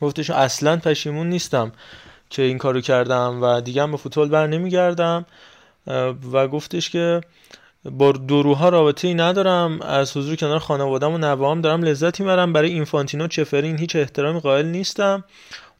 گفتش 0.00 0.30
اصلا 0.30 0.76
پشیمون 0.76 1.28
نیستم 1.28 1.72
که 2.30 2.42
این 2.42 2.58
کارو 2.58 2.80
کردم 2.80 3.42
و 3.42 3.60
دیگه 3.60 3.82
هم 3.82 3.90
به 3.90 3.96
فوتبال 3.96 4.28
بر 4.28 4.46
نمیگردم. 4.46 5.26
و 6.32 6.48
گفتش 6.48 6.90
که 6.90 7.20
با 7.90 8.12
دروها 8.12 8.68
رابطه 8.68 9.08
ای 9.08 9.14
ندارم. 9.14 9.82
از 9.82 10.16
حضور 10.16 10.36
کنار 10.36 10.58
خانوادم 10.58 11.14
و 11.14 11.18
نوام 11.18 11.60
دارم 11.60 11.82
لذتی 11.82 12.22
می‌برم. 12.22 12.52
برای 12.52 12.70
اینفانتینو 12.70 13.28
چفرین 13.28 13.78
هیچ 13.78 13.96
احترامی 13.96 14.40
قائل 14.40 14.66
نیستم. 14.66 15.24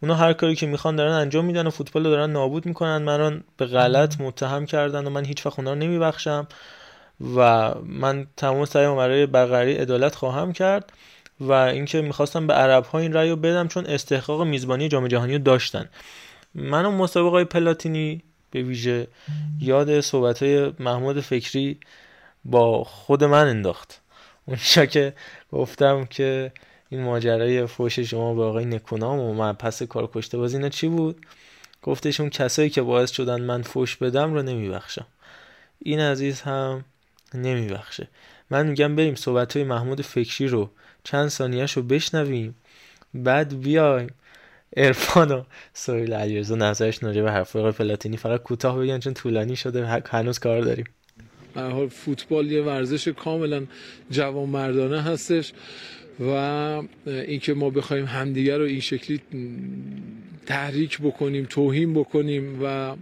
اونا 0.02 0.14
هر 0.14 0.32
کاری 0.32 0.54
که 0.54 0.66
می‌خوان 0.66 0.96
دارن 0.96 1.12
انجام 1.12 1.44
میدن 1.44 1.66
و 1.66 1.70
فوتبال 1.70 2.04
رو 2.04 2.10
دارن 2.10 2.30
نابود 2.30 2.66
می‌کنن. 2.66 2.98
من 3.02 3.42
به 3.56 3.66
غلط 3.66 4.20
متهم 4.20 4.66
کردن 4.66 5.06
و 5.06 5.10
من 5.10 5.24
هیچ 5.24 5.46
وقت 5.46 5.58
اونا 5.58 5.72
رو 5.72 5.78
نمیبخشم 5.78 6.46
و 7.36 7.70
من 7.84 8.26
تمام 8.36 8.64
سعیم 8.64 8.96
برای 8.96 9.26
برقراری 9.26 9.72
عدالت 9.74 10.14
خواهم 10.14 10.52
کرد 10.52 10.92
و 11.40 11.52
اینکه 11.52 12.02
می‌خواستم 12.02 12.46
به 12.46 12.54
عرب 12.54 12.84
ها 12.84 12.98
این 12.98 13.12
رأی 13.12 13.30
رو 13.30 13.36
بدم 13.36 13.68
چون 13.68 13.86
استحقاق 13.86 14.42
میزبانی 14.42 14.88
جام 14.88 15.08
جهانی 15.08 15.32
رو 15.32 15.42
داشتن. 15.42 15.88
منو 16.54 16.90
مسابقه 16.90 17.44
پلاتینی 17.44 18.22
به 18.56 18.62
ویژه 18.62 19.06
یاد 19.60 20.00
صحبت 20.00 20.42
های 20.42 20.72
محمود 20.78 21.20
فکری 21.20 21.78
با 22.44 22.84
خود 22.84 23.24
من 23.24 23.48
انداخت. 23.48 24.00
اونجا 24.46 24.86
که 24.86 25.12
گفتم 25.52 26.04
که 26.04 26.52
این 26.88 27.02
ماجرای 27.02 27.66
فوش 27.66 27.98
شما 27.98 28.34
به 28.34 28.42
آقای 28.42 28.64
نکونام 28.64 29.18
و 29.18 29.34
من 29.34 29.52
پس 29.52 29.82
کار 29.82 30.10
کشته 30.14 30.38
باز 30.38 30.54
اینا 30.54 30.68
چی 30.68 30.88
بود؟ 30.88 31.26
گفتش 31.82 32.20
اون 32.20 32.30
کسایی 32.30 32.70
که 32.70 32.82
باعث 32.82 33.10
شدن 33.10 33.42
من 33.42 33.62
فوش 33.62 33.96
بدم 33.96 34.34
رو 34.34 34.42
نمیبخشم. 34.42 35.06
این 35.78 36.00
عزیز 36.00 36.40
هم 36.40 36.84
نمیبخشه. 37.34 38.08
من 38.50 38.66
میگم 38.66 38.96
بریم 38.96 39.14
صحبت 39.14 39.56
های 39.56 39.64
محمود 39.64 40.00
فکری 40.00 40.48
رو 40.48 40.70
چند 41.04 41.28
ثانیهش 41.28 41.72
رو 41.72 41.82
بشنویم 41.82 42.54
بعد 43.14 43.60
بیایم 43.60 44.10
ارفان 44.76 45.30
و 45.30 45.42
سویل 45.74 46.12
علیرضا 46.12 46.54
نظرش 46.54 47.02
راجع 47.02 47.22
به 47.22 47.32
حرف 47.32 47.56
آقای 47.56 47.72
پلاتینی 47.72 48.16
فقط 48.16 48.42
کوتاه 48.42 48.78
بگن 48.78 48.98
چون 48.98 49.14
طولانی 49.14 49.56
شده 49.56 50.02
هنوز 50.10 50.38
کار 50.38 50.60
داریم. 50.60 50.84
به 51.54 51.62
حال 51.62 51.88
فوتبال 51.88 52.52
یه 52.52 52.62
ورزش 52.62 53.08
کاملا 53.08 53.62
جوان 54.10 54.48
مردانه 54.48 55.02
هستش 55.02 55.52
و 56.20 56.32
اینکه 57.06 57.54
ما 57.54 57.70
بخوایم 57.70 58.04
همدیگر 58.04 58.58
رو 58.58 58.64
این 58.64 58.80
شکلی 58.80 59.20
تحریک 60.46 60.98
بکنیم 60.98 61.44
توهین 61.44 61.94
بکنیم 61.94 62.64
و 62.64 62.96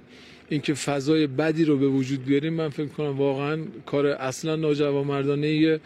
اینکه 0.49 0.75
فضای 0.75 1.27
بدی 1.27 1.65
رو 1.65 1.79
به 1.79 1.89
وجود 1.89 2.25
بیاریم 2.25 2.53
من 2.53 2.69
فکر 2.69 2.87
کنم 2.87 3.19
واقعا 3.19 3.59
کار 3.87 4.07
اصلا 4.07 4.57
ناجوانمردانه 4.57 5.81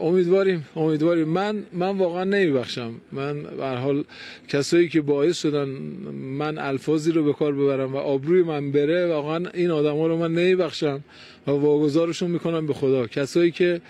امیدواریم 0.00 0.66
امیدواریم. 0.76 1.28
من 1.28 1.62
من 1.72 1.98
واقعا 1.98 2.24
نمیبخشم. 2.24 2.92
من 3.12 3.42
به 3.42 3.66
حال 3.66 4.04
کسایی 4.48 4.88
که 4.88 5.00
باعث 5.00 5.40
شدن 5.40 5.68
من 6.14 6.58
الفاظی 6.58 7.12
رو 7.12 7.24
به 7.24 7.32
کار 7.32 7.54
ببرم 7.54 7.94
و 7.94 7.96
آبروی 7.96 8.42
من 8.42 8.72
بره 8.72 9.06
واقعا 9.06 9.50
این 9.54 9.70
آدما 9.70 10.06
رو 10.06 10.16
من 10.16 10.32
نمیبخشم 10.34 11.00
و 11.46 11.50
واگذارشون 11.50 12.30
می‌کنم 12.30 12.66
به 12.66 12.74
خدا. 12.74 13.06
کسایی 13.06 13.50
که 13.50 13.80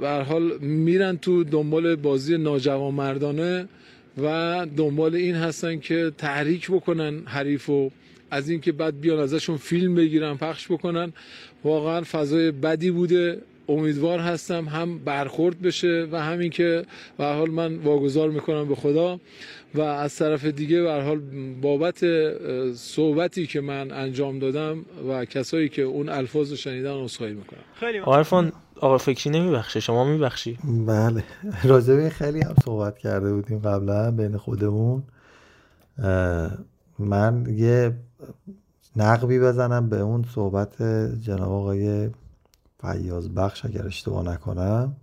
به 0.00 0.24
حال 0.28 0.58
میرن 0.58 1.16
تو 1.16 1.44
دنبال 1.44 1.96
بازی 1.96 2.38
ناجوانمردانه 2.38 3.68
و 4.22 4.66
دنبال 4.76 5.14
این 5.14 5.34
هستن 5.34 5.78
که 5.80 6.12
تحریک 6.18 6.70
بکنن 6.70 7.22
حریف 7.26 7.70
و 7.70 7.90
از 8.30 8.50
اینکه 8.50 8.72
بعد 8.72 9.00
بیان 9.00 9.18
ازشون 9.18 9.56
فیلم 9.56 9.94
بگیرن 9.94 10.34
پخش 10.36 10.72
بکنن 10.72 11.12
واقعا 11.64 12.02
فضای 12.02 12.50
بدی 12.50 12.90
بوده. 12.90 13.38
امیدوار 13.68 14.18
هستم 14.18 14.64
هم 14.68 14.98
برخورد 14.98 15.62
بشه 15.62 16.08
و 16.12 16.22
همین 16.22 16.50
که 16.50 16.84
به 17.18 17.24
حال 17.24 17.50
من 17.50 17.76
واگذار 17.76 18.30
می‌کنم 18.30 18.68
به 18.68 18.74
خدا 18.74 19.20
و 19.74 19.80
از 19.80 20.16
طرف 20.16 20.44
دیگه 20.44 20.82
به 20.82 21.02
حال 21.02 21.20
بابت 21.62 22.04
صحبتی 22.74 23.46
که 23.46 23.60
من 23.60 23.90
انجام 23.90 24.38
دادم 24.38 24.84
و 25.08 25.24
کسایی 25.24 25.68
که 25.68 25.82
اون 25.82 26.08
الفاظ 26.08 26.50
رو 26.50 26.56
شنیدن 26.56 26.92
عذرخواهی 26.92 27.32
می‌کنم. 27.32 27.60
خیلی 27.74 27.98
عرفان 27.98 28.52
آقا 28.80 28.98
فکری 28.98 29.30
نمیبخشه. 29.30 29.80
شما 29.80 30.04
میبخشی؟ 30.04 30.58
بله. 30.86 31.24
راجبه 31.64 32.10
خیلی 32.10 32.40
هم 32.40 32.54
صحبت 32.64 32.98
کرده 32.98 33.32
بودیم 33.32 33.58
قبلا 33.58 34.10
بین 34.10 34.36
خودمون. 34.36 35.02
من 36.98 37.46
یه 37.56 37.94
نقبی 38.96 39.38
بزنم 39.38 39.88
به 39.88 40.00
اون 40.00 40.24
صحبت 40.34 40.82
جناب 41.20 41.52
آقای 41.52 42.10
فیاض 42.80 43.28
بخش 43.28 43.64
اگر 43.64 43.86
اشتباه 43.86 44.24
نکنم 44.24 44.96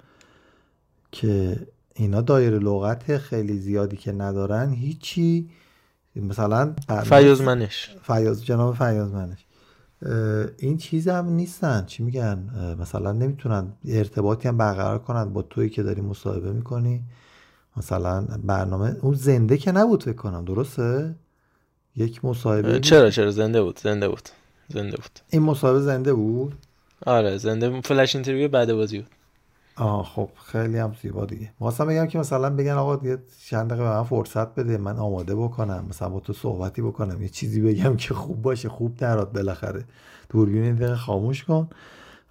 که 1.11 1.59
اینا 1.93 2.21
دایره 2.21 2.59
لغت 2.59 3.17
خیلی 3.17 3.59
زیادی 3.59 3.97
که 3.97 4.11
ندارن 4.11 4.71
هیچی 4.71 5.49
مثلا 6.15 6.75
فیاض 7.03 7.41
منش. 7.41 7.95
فیاض 8.03 8.43
جناب 8.43 8.75
فیاض 8.75 9.11
منش. 9.11 9.45
این 10.57 10.77
چیز 10.77 11.07
هم 11.07 11.29
نیستن. 11.29 11.85
چی 11.85 12.03
میگن؟ 12.03 12.49
مثلا 12.79 13.11
نمی‌تونن 13.11 13.67
ارتباطی 13.87 14.47
هم 14.47 14.57
برقرار 14.57 14.99
کنن 14.99 15.33
با 15.33 15.41
تویی 15.41 15.69
که 15.69 15.83
داری 15.83 16.01
مصاحبه 16.01 16.51
می‌کنی. 16.51 17.03
مثلا 17.77 18.27
برنامه 18.43 18.95
اون 19.01 19.13
زنده 19.13 19.57
که 19.57 19.71
نبود 19.71 20.03
فکر 20.03 20.15
کنم 20.15 20.45
درسته؟ 20.45 21.15
یک 21.95 22.25
مصاحبه 22.25 22.79
چرا 22.79 23.09
چرا؟ 23.09 23.31
زنده 23.31 23.63
بود 23.63 23.79
زنده 23.79 24.09
بود 24.09 24.29
زنده 24.69 24.97
بود. 24.97 25.19
این 25.29 25.41
مصاحبه 25.41 25.79
زنده 25.79 26.13
بود؟ 26.13 26.64
آره 27.05 27.37
زنده 27.37 27.81
فلش 27.81 28.15
اینترویو 28.15 28.49
بعد 28.49 28.73
بازی 28.73 28.99
بود. 28.99 29.09
آه 29.77 30.05
خب 30.05 30.29
خیلی 30.45 30.77
هم 30.77 30.93
زیبا 31.01 31.25
دیگه. 31.25 31.51
واسه 31.59 31.85
بگم 31.85 32.05
که 32.05 32.19
مثلا 32.19 32.49
بگن 32.49 32.71
آقا 32.71 33.07
یه 33.07 33.17
چند 33.45 33.67
دقیقه 33.67 33.83
به 33.83 33.89
من 33.89 34.03
فرصت 34.03 34.55
بده 34.55 34.77
من 34.77 34.97
آماده 34.97 35.35
بکنم 35.35 35.85
مثلا 35.89 36.09
با 36.09 36.19
تو 36.19 36.33
صحبتی 36.33 36.81
بکنم 36.81 37.21
یه 37.21 37.29
چیزی 37.29 37.61
بگم 37.61 37.95
که 37.95 38.13
خوب 38.13 38.41
باشه 38.41 38.69
خوب 38.69 38.95
درات 38.97 39.33
بالاخره. 39.33 39.85
دوربین 40.29 40.75
دقیقه 40.75 40.95
خاموش 40.95 41.43
کن. 41.43 41.69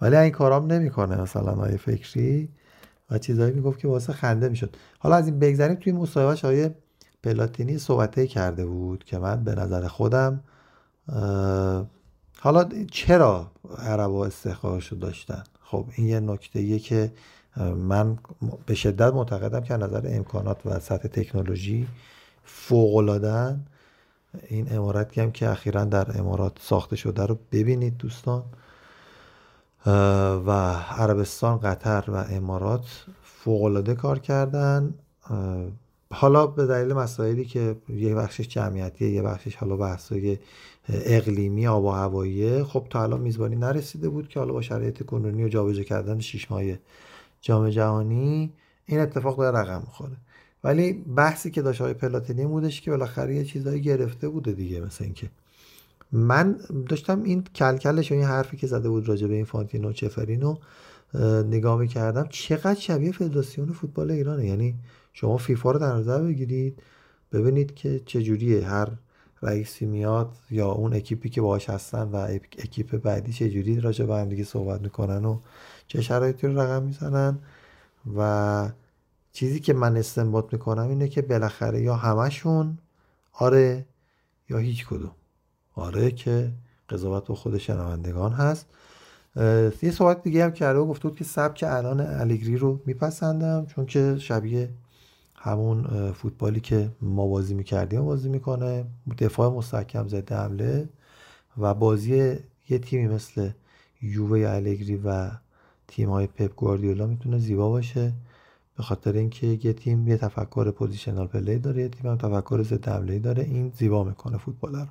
ولی 0.00 0.16
این 0.16 0.30
کارام 0.30 0.72
نمی‌کنه 0.72 1.20
مثلا 1.20 1.52
آیه 1.52 1.76
فکری. 1.76 2.48
و 3.10 3.18
چیزایی 3.18 3.52
می‌گفت 3.52 3.78
که 3.78 3.88
واسه 3.88 4.12
خنده 4.12 4.48
می‌شد. 4.48 4.76
حالا 4.98 5.16
از 5.16 5.26
این 5.26 5.38
بگذریم 5.38 5.74
توی 5.76 5.92
مصاحبهش 5.92 6.44
آیه 6.44 6.74
پلاتینی 7.22 7.78
صحبته 7.78 8.26
کرده 8.26 8.66
بود 8.66 9.04
که 9.04 9.18
من 9.18 9.44
به 9.44 9.54
نظر 9.54 9.86
خودم 9.86 10.40
حالا 12.44 12.68
چرا 12.90 13.46
عربا 13.78 14.26
استحقاقش 14.26 14.92
داشتن؟ 14.92 15.44
خب 15.62 15.86
این 15.96 16.08
یه 16.08 16.20
نکته 16.20 16.78
که 16.78 17.12
من 17.76 18.18
به 18.66 18.74
شدت 18.74 19.12
معتقدم 19.12 19.60
که 19.60 19.76
نظر 19.76 20.02
امکانات 20.08 20.66
و 20.66 20.80
سطح 20.80 21.08
تکنولوژی 21.08 21.86
فوق 22.44 22.96
این 24.48 24.76
اماراتی 24.76 25.20
هم 25.20 25.32
که 25.32 25.48
اخیرا 25.48 25.84
در 25.84 26.18
امارات 26.18 26.58
ساخته 26.60 26.96
شده 26.96 27.26
رو 27.26 27.38
ببینید 27.52 27.96
دوستان. 27.96 28.42
و 30.46 30.50
عربستان 30.98 31.58
قطر 31.58 32.04
و 32.08 32.14
امارات 32.14 33.04
فوق 33.22 33.66
کار 33.94 34.18
کردن. 34.18 34.94
حالا 36.12 36.46
به 36.46 36.66
دلیل 36.66 36.92
مسائلی 36.92 37.44
که 37.44 37.76
یه 37.88 38.14
بخشش 38.14 38.48
جمعیتیه 38.48 39.10
یه 39.10 39.22
بخشش 39.22 39.56
حالا 39.56 39.76
بحثای 39.76 40.38
اقلیمی 40.88 41.66
آب 41.66 41.84
و 41.84 41.90
هواییه 41.90 42.64
خب 42.64 42.86
تا 42.90 43.02
الان 43.02 43.20
میزبانی 43.20 43.56
نرسیده 43.56 44.08
بود 44.08 44.28
که 44.28 44.40
حالا 44.40 44.52
با 44.52 44.62
شرایط 44.62 45.02
کنونی 45.02 45.44
و 45.44 45.48
جابجا 45.48 45.82
کردن 45.82 46.20
شیش 46.20 46.50
ماه 46.50 46.62
جام 47.40 47.70
جهانی 47.70 48.52
این 48.86 49.00
اتفاق 49.00 49.38
داره 49.38 49.58
رقم 49.58 49.80
می‌خوره. 49.80 50.16
ولی 50.64 50.92
بحثی 50.92 51.50
که 51.50 51.62
داشت 51.62 51.80
های 51.80 51.94
پلاتینی 51.94 52.46
بودش 52.46 52.80
که 52.80 52.90
بالاخره 52.90 53.34
یه 53.34 53.44
چیزایی 53.44 53.80
گرفته 53.80 54.28
بوده 54.28 54.52
دیگه 54.52 54.80
مثل 54.80 55.04
اینکه 55.04 55.30
من 56.12 56.58
داشتم 56.88 57.22
این 57.22 57.44
کلکلش 57.54 58.12
و 58.12 58.14
این 58.14 58.24
حرفی 58.24 58.56
که 58.56 58.66
زده 58.66 58.88
بود 58.88 59.08
راجع 59.08 59.26
به 59.26 59.34
اینفانتینو 59.34 59.92
چفرینو 59.92 60.56
نگاه 61.50 61.78
می‌کردم 61.80 62.26
چقدر 62.30 62.80
شبیه 62.80 63.12
فدراسیون 63.12 63.72
فوتبال 63.72 64.10
ایرانه. 64.10 64.46
یعنی 64.46 64.74
شما 65.12 65.36
فیفا 65.36 65.70
رو 65.70 65.78
در 65.78 65.92
نظر 65.92 66.22
بگیرید 66.22 66.82
ببینید 67.32 67.74
که 67.74 68.00
چجوریه. 68.06 68.66
هر 68.66 68.88
رئیسی 69.44 69.86
میاد 69.86 70.32
یا 70.50 70.70
اون 70.70 70.94
اکیپی 70.94 71.28
که 71.28 71.40
باهاش 71.40 71.70
هستن 71.70 72.02
و 72.02 72.16
اکیپ 72.58 72.96
بعدی 72.96 73.32
چجوری 73.32 73.80
راجع 73.80 74.04
به 74.04 74.16
هم 74.16 74.28
دیگه 74.28 74.44
صحبت 74.44 74.80
می‌کنن 74.80 75.24
و 75.24 75.38
چه 75.86 76.02
شرایطی 76.02 76.46
رو 76.46 76.60
رقم 76.60 76.82
می‌زنن 76.82 77.38
و 78.16 78.68
چیزی 79.32 79.60
که 79.60 79.72
من 79.72 79.96
استنباط 79.96 80.52
می‌کنم 80.52 80.88
اینه 80.88 81.08
که 81.08 81.22
بالاخره 81.22 81.82
یا 81.82 81.96
همشون 81.96 82.78
آره 83.32 83.84
یا 84.50 84.58
هیچ 84.58 84.86
کدوم. 84.86 85.12
آره 85.74 86.10
که 86.10 86.50
قضاوت 86.88 87.26
با 87.26 87.34
خود 87.34 87.58
شنوندگان 87.58 88.32
هست. 88.32 88.66
یه 89.82 89.90
صحبت 89.90 90.22
دیگه 90.22 90.44
هم 90.44 90.52
کرده 90.52 90.78
و 90.78 90.86
گفته 90.86 91.08
بود 91.08 91.18
که 91.18 91.24
سبک 91.24 91.64
الان 91.68 92.00
الگری 92.00 92.56
رو 92.56 92.80
میپسندم 92.86 93.66
چون 93.66 93.86
که 93.86 94.16
شبیه 94.18 94.70
همون 95.44 96.12
فوتبالی 96.12 96.60
که 96.60 96.90
ما 97.00 97.26
بازی 97.26 97.54
می‌کردیم 97.54 98.04
بازی 98.04 98.28
می‌کنه. 98.28 98.84
دفاع 99.18 99.52
مستحکم 99.52 100.08
زده 100.08 100.36
حمله 100.36 100.88
و 101.58 101.74
بازی 101.74 102.36
یه 102.68 102.78
تیمی 102.78 103.14
مثل 103.14 103.50
یووه 104.02 104.44
الگری 104.48 104.96
و 104.96 105.30
تیم 105.88 106.10
های 106.10 106.26
پپ 106.26 106.54
گواردیولا 106.54 107.06
می‌تونه 107.06 107.38
زیبا 107.38 107.68
باشه. 107.68 108.12
به 108.76 108.82
خاطر 108.82 109.12
اینکه 109.12 109.46
یه 109.46 109.72
تیم 109.72 110.08
یه 110.08 110.16
تفکر 110.16 110.70
positional 110.70 111.26
play 111.26 111.58
داره 111.58 111.82
یه 111.82 111.88
تیم 111.88 112.10
هم 112.10 112.16
تفکر 112.16 112.62
ضد 112.62 112.88
حمله 112.88 113.18
داره. 113.18 113.42
این 113.42 113.72
زیبا 113.78 114.04
می‌کنه 114.04 114.38
فوتبال 114.38 114.74
رو. 114.74 114.86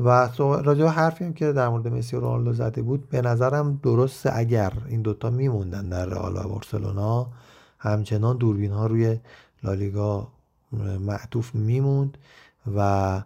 و 0.00 0.28
راجع 0.38 0.82
به 0.82 0.90
حرفی 0.90 1.24
هم 1.24 1.32
که 1.32 1.52
در 1.52 1.68
مورد 1.68 1.88
مسی 1.88 2.16
و 2.16 2.20
رونالدو 2.20 2.52
زده 2.52 2.82
بود 2.82 3.08
به 3.08 3.22
نظرم 3.22 3.80
درسته 3.82 4.30
اگر 4.34 4.72
این 4.88 5.02
دوتا 5.02 5.30
میموندن 5.30 5.88
در 5.88 6.06
رئال 6.06 6.36
و 6.36 6.48
بارسلونا 6.48 7.26
همچنان 7.78 8.36
دوربین 8.36 8.72
ها 8.72 8.86
روی 8.86 9.18
لالیگا 9.64 10.28
معطوف 11.00 11.54
میموند 11.54 12.18
و 12.76 13.22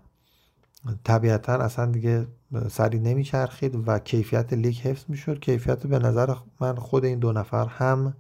طبیعتا 1.05 1.53
اصلا 1.53 1.87
دیگه 1.87 2.26
سری 2.70 2.99
نمیچرخید 2.99 3.89
و 3.89 3.99
کیفیت 3.99 4.53
لیگ 4.53 4.76
حفظ 4.76 5.05
می‌شد. 5.09 5.41
کیفیت 5.41 5.87
به 5.87 5.99
نظر 5.99 6.35
من 6.61 6.74
خود 6.74 7.05
این 7.05 7.18
دو 7.18 7.32
نفر 7.32 7.66
هم 7.66 8.14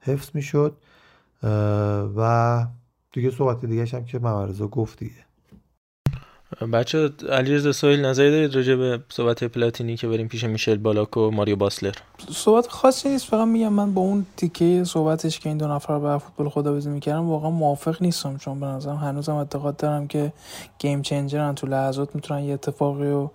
حفظ 0.00 0.30
می‌شد. 0.34 0.76
و 2.16 2.66
دیگه 3.12 3.30
صحبت 3.30 3.64
دیگه 3.64 3.86
هم 3.86 4.04
که 4.04 4.18
ممرزا 4.18 4.68
گفت 4.68 5.04
بچه 6.72 7.10
علیرضا 7.28 7.72
سویل 7.72 8.04
نظری 8.04 8.30
دارید 8.30 8.54
راجع 8.54 8.74
به 8.74 9.00
صحبت 9.08 9.44
پلاتینی 9.44 9.96
که 9.96 10.08
بریم 10.08 10.28
پیش 10.28 10.44
میشل 10.44 10.76
بالاک 10.76 11.16
و 11.16 11.30
ماریو 11.30 11.56
باسلر؟ 11.56 11.94
صحبت 12.30 12.66
خاصی 12.68 13.08
نیست 13.08 13.26
فقط 13.26 13.48
میگم 13.48 13.72
من 13.72 13.94
با 13.94 14.00
اون 14.00 14.26
تیکه 14.36 14.84
صحبتش 14.84 15.40
که 15.40 15.48
این 15.48 15.58
دو 15.58 15.68
نفر 15.68 15.98
به 15.98 16.18
فوتبال 16.18 16.48
خداویسی 16.48 16.88
می‌کردم 16.88 17.28
واقعا 17.28 17.50
موافق 17.50 18.02
نیستم 18.02 18.36
چون 18.36 18.60
به 18.60 18.66
نظرم 18.66 18.96
هنوزم 18.96 19.34
اعتقاد 19.34 19.76
دارم 19.76 20.06
که 20.06 20.32
گیم 20.78 21.02
چنجرن 21.02 21.54
تو 21.54 21.66
لحظات 21.66 22.14
می‌تونن 22.14 22.44
یه 22.44 22.54
اتفاقی 22.54 23.10
رو 23.10 23.30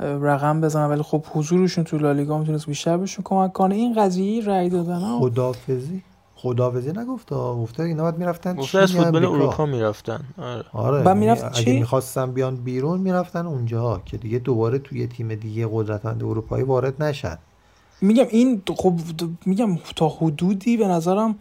رقم 0.00 0.60
بزنن 0.60 0.90
ولی 0.90 1.02
خب 1.02 1.24
حضورشون 1.32 1.84
تو 1.84 1.98
لالیگا 1.98 2.38
می‌تونست 2.38 2.66
بیشتر 2.66 2.96
بهشون 2.96 3.22
کمک 3.24 3.52
کنه. 3.52 3.74
این 3.74 3.94
قضیه 3.94 4.44
رأی 4.44 4.68
دادن 4.68 5.18
خدافزی 5.18 6.02
خداوزی 6.42 6.92
نگفت 6.92 7.32
گفته 7.32 7.82
اینا 7.82 8.02
باید 8.02 8.18
می‌رفتن 8.18 8.54
گفته 8.54 8.78
از 8.78 8.92
فوتبال 8.92 9.24
اروپا 9.24 9.66
می‌رفتن. 9.66 10.20
آره. 10.38 10.64
آره 10.72 11.02
بعد 11.02 11.16
می‌رفت 11.16 11.58
اگه 11.58 11.72
می‌خواستن 11.72 12.32
بیان 12.32 12.56
بیرون 12.56 13.00
می‌رفتن 13.00 13.46
اونجا 13.46 14.02
که 14.04 14.16
دیگه 14.16 14.38
دوباره 14.38 14.78
توی 14.78 15.06
تیم 15.06 15.34
دیگه 15.34 15.68
قدرتمند 15.72 16.24
اروپایی 16.24 16.64
وارد 16.64 17.02
نشن. 17.02 17.38
میگم 18.00 18.26
این 18.30 18.62
خب 18.76 18.94
میگم 19.46 19.78
تا 19.96 20.08
حدودی 20.08 20.76
به 20.76 20.88
نظرم 20.88 21.34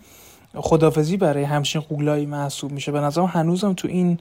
خدافزی 0.56 1.18
برای 1.18 1.44
همچین 1.44 1.82
قولایی 1.82 2.26
محسوب 2.26 2.72
میشه. 2.72 2.92
به 2.92 3.00
نظرم 3.00 3.26
هنوزم 3.26 3.74
تو 3.74 3.88
این 3.88 4.20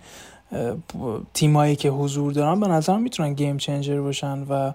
تیمایی 1.34 1.76
که 1.76 1.90
حضور 1.90 2.32
دارن 2.32 2.60
به 2.60 2.68
نظرم 2.68 3.02
می‌تونن 3.02 3.32
گیم 3.32 3.56
چنجر 3.56 4.00
باشن 4.00 4.42
و 4.42 4.72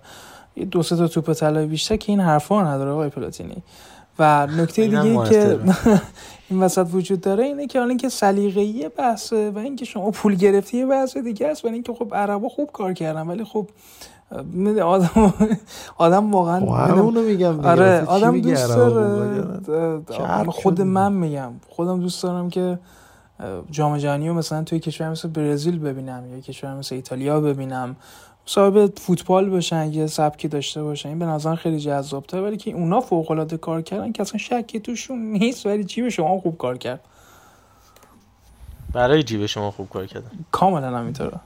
دو 0.71 0.83
سه 0.83 0.95
تا 0.95 1.07
توپ 1.07 1.33
طلای 1.33 1.65
بیشتر 1.65 1.95
که 1.95 2.11
این 2.11 2.19
حرفا 2.19 2.63
نداره 2.63 2.91
آقای 2.91 3.09
پلاتینی. 3.09 3.63
و 4.22 4.47
نکته 4.47 4.84
دیگه 4.86 5.01
ای 5.01 5.30
که 5.30 5.59
این 6.49 6.59
وسط 6.59 6.88
وجود 6.93 7.22
داره 7.22 7.43
اینه 7.43 7.67
که 7.67 7.80
حالا 7.80 7.89
اینکه 7.89 8.09
سلیقه‌ای 8.09 8.89
بحثه 8.89 9.51
و 9.51 9.57
اینکه 9.57 9.86
شما 9.86 10.11
پول 10.11 10.36
گرفتی 10.36 10.78
یه 10.78 10.86
بحث 10.86 11.17
دیگه 11.17 11.47
است 11.47 11.65
و 11.65 11.67
اینکه 11.67 11.93
خب 11.93 12.15
عربا 12.15 12.49
خوب 12.49 12.72
کار 12.72 12.93
کردن 12.93 13.28
ولی 13.28 13.43
خب 13.43 13.67
آدم 14.84 15.34
آدم 15.97 16.32
واقعا 16.32 16.59
خب 16.59 16.97
اونو 16.97 17.22
میگم 17.22 17.59
آره 17.59 18.05
آدم 18.05 18.41
دوست 18.41 18.67
داره. 18.67 20.45
خود 20.51 20.82
من 20.82 21.13
میگم. 21.13 21.51
خودم 21.69 21.99
دوست 21.99 22.24
دارم 22.24 22.49
که 22.49 22.80
جام 23.72 23.97
جهانی 23.97 24.28
رو 24.28 24.34
مثلا 24.34 24.63
توی 24.63 24.80
کشور 24.80 25.09
مثل 25.09 25.28
برزیل 25.28 25.80
ببینم 25.80 26.24
یا 26.34 26.39
کشور 26.39 26.78
مثل 26.78 26.95
ایتالیا 26.95 27.41
ببینم. 27.41 27.95
صاحب 28.45 28.99
فوتبال 28.99 29.49
باشن 29.49 29.93
یه 29.93 30.07
سبکی 30.07 30.47
داشته 30.47 30.83
باشن 30.83 31.09
این 31.09 31.19
به 31.19 31.25
نظر 31.25 31.55
خیلی 31.55 31.79
جذابتره. 31.79 32.41
ولی 32.41 32.57
که 32.57 32.71
اونا 32.71 33.01
فوق 33.01 33.31
العاده 33.31 33.57
کار 33.57 33.81
کردن 33.81 34.11
که 34.11 34.21
اصلا 34.21 34.37
شکی 34.37 34.79
توشون 34.79 35.19
نیست 35.19 35.65
ولی 35.65 35.83
جیب 35.83 36.09
شما 36.09 36.39
خوب 36.39 36.57
کار 36.57 36.77
کرد؟ 36.77 36.99
برای 38.93 39.23
جیب 39.23 39.45
شما 39.45 39.71
خوب 39.71 39.89
کار 39.89 40.05
کردن؟ 40.05 40.31
کاملا 40.51 40.97
همینطوره 40.97 41.39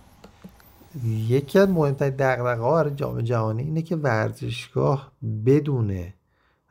یکی 1.05 1.59
از 1.59 1.69
مهمترین 1.69 2.15
دغدغه‌ها 2.15 2.71
برای 2.71 2.95
جام 2.95 3.21
جهانی 3.21 3.63
اینه 3.63 3.81
که 3.81 3.95
ورزشگاه 3.95 5.11
بدونه 5.45 6.13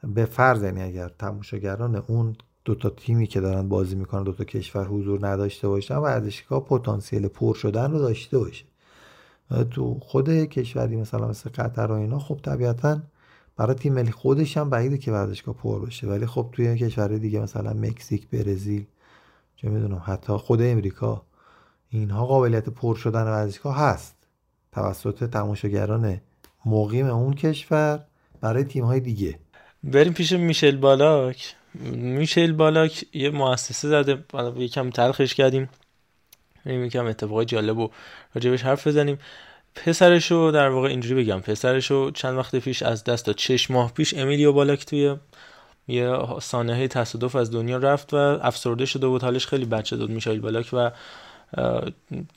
به 0.02 0.24
فرض 0.24 0.62
یعنی 0.62 0.82
اگر 0.82 1.08
تماشاگران 1.08 1.96
اون 1.96 2.36
دو 2.64 2.74
تا 2.74 2.90
تیمی 2.90 3.26
که 3.26 3.40
دارن 3.40 3.68
بازی 3.68 3.94
می‌کنن 3.96 4.22
دو 4.22 4.32
تا 4.32 4.44
کشور 4.44 4.84
حضور 4.86 5.26
نداشته 5.26 5.68
باشن 5.68 5.96
ورزشگاه 5.96 6.60
پتانسیل 6.60 7.28
پر 7.28 7.54
شدن 7.54 7.90
رو 7.90 7.98
داشته 7.98 8.38
باشه. 8.38 8.64
تو 9.70 9.98
خود 10.00 10.30
کشوری 10.30 10.96
مثلا 10.96 11.28
مثل 11.28 11.50
قطر 11.50 11.86
و 11.86 11.92
اینا 11.92 12.18
خب 12.18 12.40
طبیعتا 12.42 13.00
برای 13.56 13.74
تیم 13.74 13.92
ملی 13.94 14.10
خودش 14.10 14.56
هم 14.56 14.70
بعیده 14.70 14.98
که 14.98 15.12
ورزشگاه 15.12 15.54
پر 15.54 15.86
بشه. 15.86 16.06
ولی 16.06 16.26
خب 16.26 16.48
توی 16.52 16.78
کشور 16.78 17.18
دیگه 17.18 17.40
مثلا 17.40 17.72
مکزیک 17.72 18.28
برزیل 18.28 18.86
چه 19.56 19.68
می‌دونم 19.68 20.02
حتی 20.04 20.32
خود 20.32 20.62
امریکا 20.62 21.22
اینها 21.88 22.26
قابلیت 22.26 22.68
پر 22.68 22.94
شدن 22.94 23.22
ورزشگاه 23.22 23.76
هست. 23.76 24.16
توسط 24.72 25.30
تماشاگران 25.30 26.20
مقیم 26.66 27.06
اون 27.06 27.34
کشور 27.34 28.00
برای 28.40 28.64
تیم 28.64 28.84
های 28.84 29.00
دیگه. 29.00 29.38
بریم 29.84 30.12
پیش 30.12 30.32
میشل 30.32 30.76
بالاک. 30.76 31.54
میشل 31.94 32.52
بالاک 32.52 33.04
یه 33.12 33.30
مؤسسه 33.30 33.88
زده. 33.88 34.24
یکم 34.56 34.90
تلخش 34.90 35.34
کردیم. 35.34 35.68
بریم 36.66 36.84
یکم 36.84 37.06
اتفاق 37.06 37.44
جالب 37.44 37.78
و 37.78 37.88
راجبش 38.34 38.62
حرف 38.62 38.86
بزنیم. 38.86 39.18
پسرشو 39.74 40.50
در 40.54 40.68
واقع 40.68 40.88
اینجوری 40.88 41.24
بگم. 41.24 41.40
پسرشو 41.40 42.10
چند 42.10 42.38
وقت 42.38 42.56
پیش 42.56 42.82
از 42.82 43.04
دست 43.04 43.26
داد 43.26 43.36
چش 43.36 43.70
ماه 43.70 43.92
پیش 43.92 44.14
امیلیو 44.14 44.52
بالاک 44.52 44.86
توی 44.86 45.16
یه 45.88 46.18
سانحه 46.40 46.88
تصادف 46.88 47.36
از 47.36 47.50
دنیا 47.50 47.78
رفت 47.78 48.14
و 48.14 48.16
افسرده 48.16 48.86
شده 48.86 49.06
بود. 49.06 49.22
حالش 49.22 49.46
خیلی 49.46 49.68
شده 49.84 50.06
بود 50.06 50.10
میشایل 50.10 50.40
بالاک 50.40 50.70
و 50.72 50.90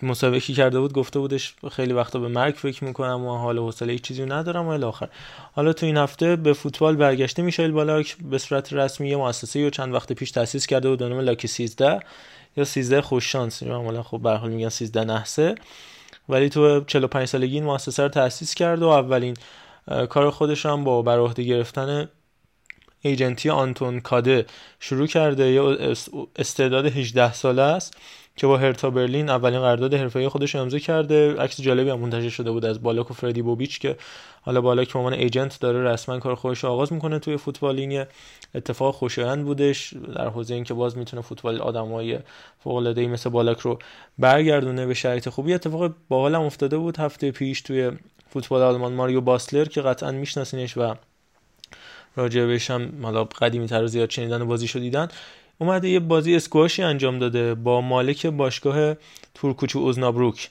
مسابقه 0.03 0.53
کرده 0.53 0.79
بود. 0.79 0.93
گفته 0.93 1.19
بودش 1.19 1.55
خیلی 1.71 1.93
وقتا 1.93 2.19
به 2.19 2.27
مرگ 2.27 2.55
فکر 2.55 2.83
می‌کنم 2.83 3.25
و 3.25 3.37
حال 3.37 3.57
حوصله 3.57 3.93
هیچ 3.93 4.01
چیزی 4.01 4.25
ندارم 4.25 4.65
و 4.65 4.69
الی 4.69 4.83
آخر. 4.83 5.09
حالا 5.53 5.73
تو 5.73 5.85
این 5.85 5.97
هفته 5.97 6.35
به 6.35 6.53
فوتبال 6.53 6.95
برگشته 6.95 7.41
میشایل 7.41 7.71
بالاک. 7.71 8.15
به 8.31 8.37
صورت 8.37 8.73
رسمی 8.73 9.09
یه 9.09 9.17
مؤسسه 9.17 9.63
رو 9.63 9.69
چند 9.69 9.93
وقت 9.93 10.13
پیش 10.13 10.31
تاسیس 10.31 10.67
کرده 10.67 10.89
بود 10.89 10.99
به 10.99 11.09
نام 11.09 11.19
لاکی 11.19 11.47
13 11.47 11.99
یا 12.57 12.63
13 12.63 13.01
خوش 13.01 13.31
شانس. 13.31 13.63
معمولا 13.63 14.03
خب 14.03 14.19
به 14.21 14.31
حال 14.31 14.49
میگن 14.49 14.69
13 14.69 15.03
نحسه. 15.03 15.55
ولی 16.29 16.49
تو 16.49 16.83
45 16.83 17.27
سالگی 17.27 17.55
این 17.55 17.63
مؤسسه 17.63 18.03
رو 18.03 18.09
تأسیس 18.09 18.53
کرد 18.55 18.81
و 18.83 18.87
اولین 18.87 19.37
کار 20.09 20.29
خودش 20.29 20.65
هم 20.65 20.83
با 20.83 21.01
بر 21.01 21.19
عهده 21.19 21.43
گرفتن 21.43 22.09
ایجنتی 23.01 23.49
آنتون 23.49 23.99
کاده 23.99 24.45
شروع 24.79 25.07
کرده. 25.07 25.51
یا 25.51 25.77
استعداد 26.35 26.85
18 26.85 27.33
ساله 27.33 27.61
است. 27.61 27.97
که 28.37 28.47
با 28.47 28.57
هرتا 28.57 28.89
برلین 28.89 29.29
اولین 29.29 29.59
قرارداد 29.59 29.93
حرفه‌ای 29.93 30.29
خودش 30.29 30.55
امضا 30.55 30.79
کرده. 30.79 31.35
عکس 31.35 31.61
جالبی 31.61 31.89
هم 31.89 31.99
منتشر 31.99 32.29
شده 32.29 32.51
بود 32.51 32.65
از 32.65 32.83
بالاک 32.83 33.11
و 33.11 33.13
فردی 33.13 33.41
بوبیچ 33.41 33.79
که 33.79 33.97
حالا 34.41 34.61
بالاک 34.61 34.93
به 34.93 34.99
عنوان 34.99 35.13
ایجنت 35.13 35.59
داره 35.59 35.83
رسما 35.83 36.19
کار 36.19 36.35
خودش 36.35 36.65
آغاز 36.65 36.93
می‌کنه 36.93 37.19
توی 37.19 37.37
فوتبال. 37.37 37.79
این 37.79 38.05
اتفاق 38.55 38.95
خوشایند 38.95 39.45
بودش 39.45 39.93
در 40.15 40.27
حوزه 40.27 40.53
اینکه 40.53 40.73
باز 40.73 40.97
می‌تونه 40.97 41.21
فوتبال 41.21 41.61
آدمای 41.61 42.19
فوق 42.63 42.75
العاده 42.75 43.07
مثل 43.07 43.29
بالاک 43.29 43.59
رو 43.59 43.79
برگردونه 44.17 44.85
به 44.85 44.93
شرایط 44.93 45.29
خوبی. 45.29 45.53
اتفاق 45.53 45.93
باحالم 46.09 46.41
افتاده 46.41 46.77
بود 46.77 46.97
هفته 46.97 47.31
پیش 47.31 47.61
توی 47.61 47.91
فوتبال 48.29 48.61
آلمان 48.61 48.93
ماریو 48.93 49.21
باسلر 49.21 49.65
که 49.65 49.81
قطعا 49.81 50.11
میشناسینش 50.11 50.77
و 50.77 50.95
راجع 52.15 52.57
هم 52.69 52.91
حالا 53.01 53.23
قدیمی 53.23 53.67
تر 53.67 53.85
زیاد 53.85 54.09
شنیدن 54.09 54.47
بازی 54.47 54.67
شو 54.67 54.79
دیدن. 54.79 55.07
اومده 55.59 55.89
یه 55.89 55.99
بازی 55.99 56.35
اسکواشی 56.35 56.83
انجام 56.83 57.19
داده 57.19 57.55
با 57.55 57.81
مالک 57.81 58.25
باشگاه 58.25 58.95
تورکوچو 59.33 59.79
اوزنابروک 59.79 60.49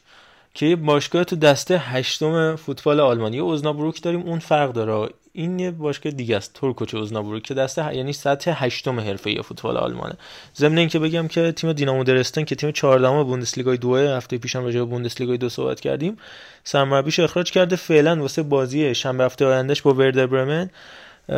که 0.55 0.67
یه 0.67 0.77
باشگاه 0.77 1.25
تو 1.25 1.37
دسته 1.37 1.79
هشتم 1.79 2.57
فوتبال 2.57 3.01
آلمانی 3.01 3.39
اوزنابروک 3.39 4.03
داریم 4.03 4.21
اون 4.21 4.39
فرق 4.39 4.73
داره. 4.73 5.09
این 5.33 5.59
یه 5.59 5.71
باشگاه 5.71 6.13
دیگه 6.13 6.37
است 6.37 6.55
تورکوچو 6.55 6.97
اوزنابروک 6.97 7.43
که 7.43 7.55
دسته 7.55 7.95
یعنی 7.95 8.13
سطح 8.13 8.65
هشتم 8.65 9.01
حرفه‌ای 9.01 9.43
فوتبال 9.43 9.77
آلمانه. 9.77 10.15
ضمن 10.57 10.79
اینکه 10.79 10.99
بگم 10.99 11.29
که 11.29 11.53
تیم 11.53 11.73
دینامو 11.73 12.05
درستن 12.05 12.45
که 12.45 12.55
تیم 12.55 12.71
14 12.71 13.25
بوندسلیگای 13.25 13.77
دو 13.77 13.97
هفته 13.97 14.39
پیشم 14.39 14.65
راجع 14.65 14.79
به 14.79 14.85
بوندسلیگای 14.85 15.39
دو 15.39 15.49
صحبت 15.49 15.81
کردیم. 15.81 16.17
سرمربیش 16.65 17.21
اخراج 17.21 17.51
کرده. 17.51 17.77
فعلا 17.77 18.17
واسه 18.21 18.43
بازی 18.43 18.95
شنبه 18.95 19.25
هفته 19.25 19.47
آیندهش 19.47 19.83
با 19.83 19.95
وردر 19.95 20.27
برمن 20.27 20.71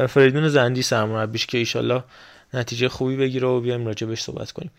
فریدون 0.08 0.48
زندی 0.48 0.82
سرمربیش 0.82 1.46
که 1.46 1.58
ایشالله 1.58 2.02
نتیجه 2.54 2.88
خوبی 2.88 3.16
بگیره 3.16 3.48
و 3.48 3.60
بیایم 3.60 3.86
راجع 3.86 4.06
بهش 4.06 4.22
صحبت 4.22 4.52
کنیم. 4.52 4.70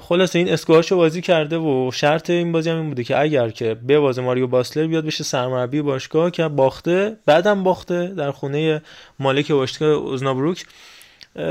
خلاص 0.00 0.36
این 0.36 0.52
اسکواش 0.52 0.90
رو 0.92 0.96
بازی 0.96 1.20
کرده 1.20 1.56
و 1.56 1.90
شرط 1.94 2.30
این 2.30 2.52
بازی 2.52 2.70
هم 2.70 2.76
این 2.76 2.88
بوده 2.88 3.04
که 3.04 3.20
اگر 3.20 3.50
که 3.50 3.74
به 3.74 3.98
بازی 3.98 4.20
ماریو 4.20 4.46
باسلر 4.46 4.86
بیاد 4.86 5.04
بشه 5.04 5.24
سرمربی 5.24 5.82
باشگاه 5.82 6.30
که 6.30 6.48
باخته 6.48 7.16
بعدم 7.26 7.62
باخته 7.62 8.06
در 8.06 8.30
خونه 8.30 8.82
مالک 9.18 9.52
باشگاه 9.52 9.88
اوزنابروک 9.88 10.66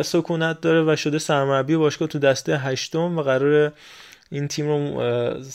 سکونت 0.01 0.61
داره 0.61 0.83
و 0.83 0.95
شده 0.95 1.19
سرمربی 1.19 1.75
باشگاه 1.75 2.07
تو 2.07 2.19
دسته 2.19 2.57
هشتم 2.57 3.17
و 3.17 3.21
قرار 3.21 3.71
این 4.31 4.47
تیم 4.47 4.67
رو 4.67 5.01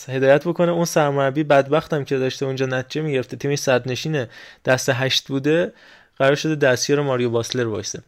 هدایت 0.08 0.48
بکنه. 0.48 0.72
اون 0.72 0.84
سرمربی 0.84 1.44
بدبختم 1.44 2.04
که 2.04 2.18
داشته 2.18 2.46
اونجا 2.46 2.66
نتیجه 2.66 3.06
می‌گرفته 3.06 3.36
تیمش 3.36 3.58
صد 3.58 3.90
نشینه 3.90 4.28
دسته 4.64 4.92
هشت 4.92 5.28
بوده 5.28 5.72
قرار 6.18 6.34
شده 6.34 6.54
دستیار 6.54 7.00
ماریو 7.00 7.30
باسلر 7.30 7.66
وایسه. 7.66 8.02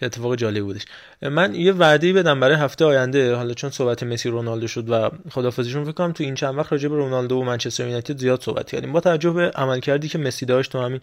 که 0.00 0.06
اتفاق 0.06 0.34
جالب 0.34 0.64
بودش. 0.64 0.84
من 1.22 1.54
یه 1.54 1.72
وعده 1.72 2.12
بدم 2.12 2.40
برای 2.40 2.56
هفته 2.56 2.84
آینده 2.84 3.34
حالا 3.34 3.54
چون 3.54 3.70
صحبت 3.70 4.02
مسی 4.02 4.28
رونالدو 4.28 4.68
شد 4.68 4.90
و 4.90 5.10
خدافظیشون 5.30 5.84
فکر 5.84 5.92
کنم 5.92 6.12
تو 6.12 6.24
این 6.24 6.34
چند 6.34 6.58
وقت 6.58 6.72
راجع 6.72 6.88
به 6.88 6.96
رونالدو 6.96 7.36
و 7.36 7.44
منچستر 7.44 7.84
یونایتد 7.86 8.18
زیاد 8.18 8.42
صحبت 8.42 8.70
کردیم. 8.70 8.92
با 8.92 9.00
توجه 9.00 9.30
به 9.30 9.50
عملکردی 9.50 10.08
که 10.08 10.18
مسی 10.18 10.46
داشت 10.46 10.72
تو 10.72 10.80
همین 10.80 11.00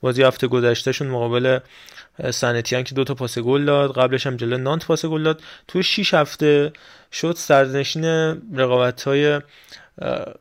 بازی 0.00 0.22
هفته 0.22 0.46
گذشتهشون 0.46 1.08
مقابل 1.08 1.58
سنتیان 2.30 2.82
که 2.84 2.94
دو 2.94 3.04
تا 3.04 3.14
پاس 3.14 3.38
گل 3.38 3.64
داد 3.64 3.98
قبلش 3.98 4.26
هم 4.26 4.36
جلو 4.36 4.58
نانت 4.58 4.86
پاس 4.86 5.06
گل 5.06 5.22
داد. 5.22 5.42
تو 5.68 5.82
6 5.82 6.14
هفته 6.14 6.72
شد 7.12 7.34
سرنشین 7.36 8.04
رقابت 8.54 9.02
های 9.02 9.40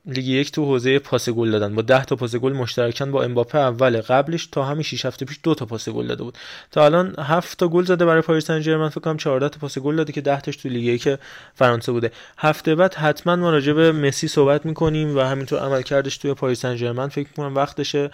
لیگ 0.05 0.27
یک 0.27 0.51
تو 0.51 0.65
حوزه 0.65 0.99
پاس 0.99 1.29
گل 1.29 1.51
دادن. 1.51 1.75
با 1.75 1.81
10 1.81 2.05
تا 2.05 2.15
پاس 2.15 2.35
گل 2.35 2.53
مشترکاً 2.53 3.05
با 3.05 3.23
امباپه 3.23 3.59
اول 3.59 4.01
قبلش 4.01 4.47
تا 4.47 4.63
همین 4.63 4.83
6 4.83 5.05
هفته 5.05 5.25
پیش 5.25 5.39
دو 5.43 5.55
تا 5.55 5.65
پاس 5.65 5.89
گل 5.89 6.07
داده 6.07 6.23
بود. 6.23 6.37
تا 6.71 6.85
الان 6.85 7.15
7 7.19 7.57
تا 7.57 7.67
گل 7.67 7.83
زده 7.83 8.05
برای 8.05 8.21
پاریس 8.21 8.45
سن 8.45 8.61
ژرمن 8.61 8.89
فکر 8.89 9.01
کنم 9.01 9.17
14 9.17 9.49
تا 9.49 9.59
پاس 9.59 9.79
گل 9.79 9.95
داده 9.95 10.13
که 10.13 10.21
10 10.21 10.41
تاش 10.41 10.55
تو 10.55 10.69
لیگ 10.69 10.83
یک 10.83 11.19
فرانسه 11.53 11.91
بوده. 11.91 12.11
هفته 12.37 12.75
بعد 12.75 12.93
حتما 12.93 13.35
ما 13.35 13.49
راجع 13.49 13.73
به 13.73 13.91
مسی 13.91 14.27
صحبت 14.27 14.65
می‌کنیم 14.65 15.17
و 15.17 15.19
همینطور 15.19 15.59
عملکردش 15.59 16.17
توی 16.17 16.33
پاریس 16.33 16.59
سن 16.61 16.75
ژرمن 16.75 17.07
فکر 17.07 17.27
می‌کنم 17.29 17.55
وقتشه 17.55 18.11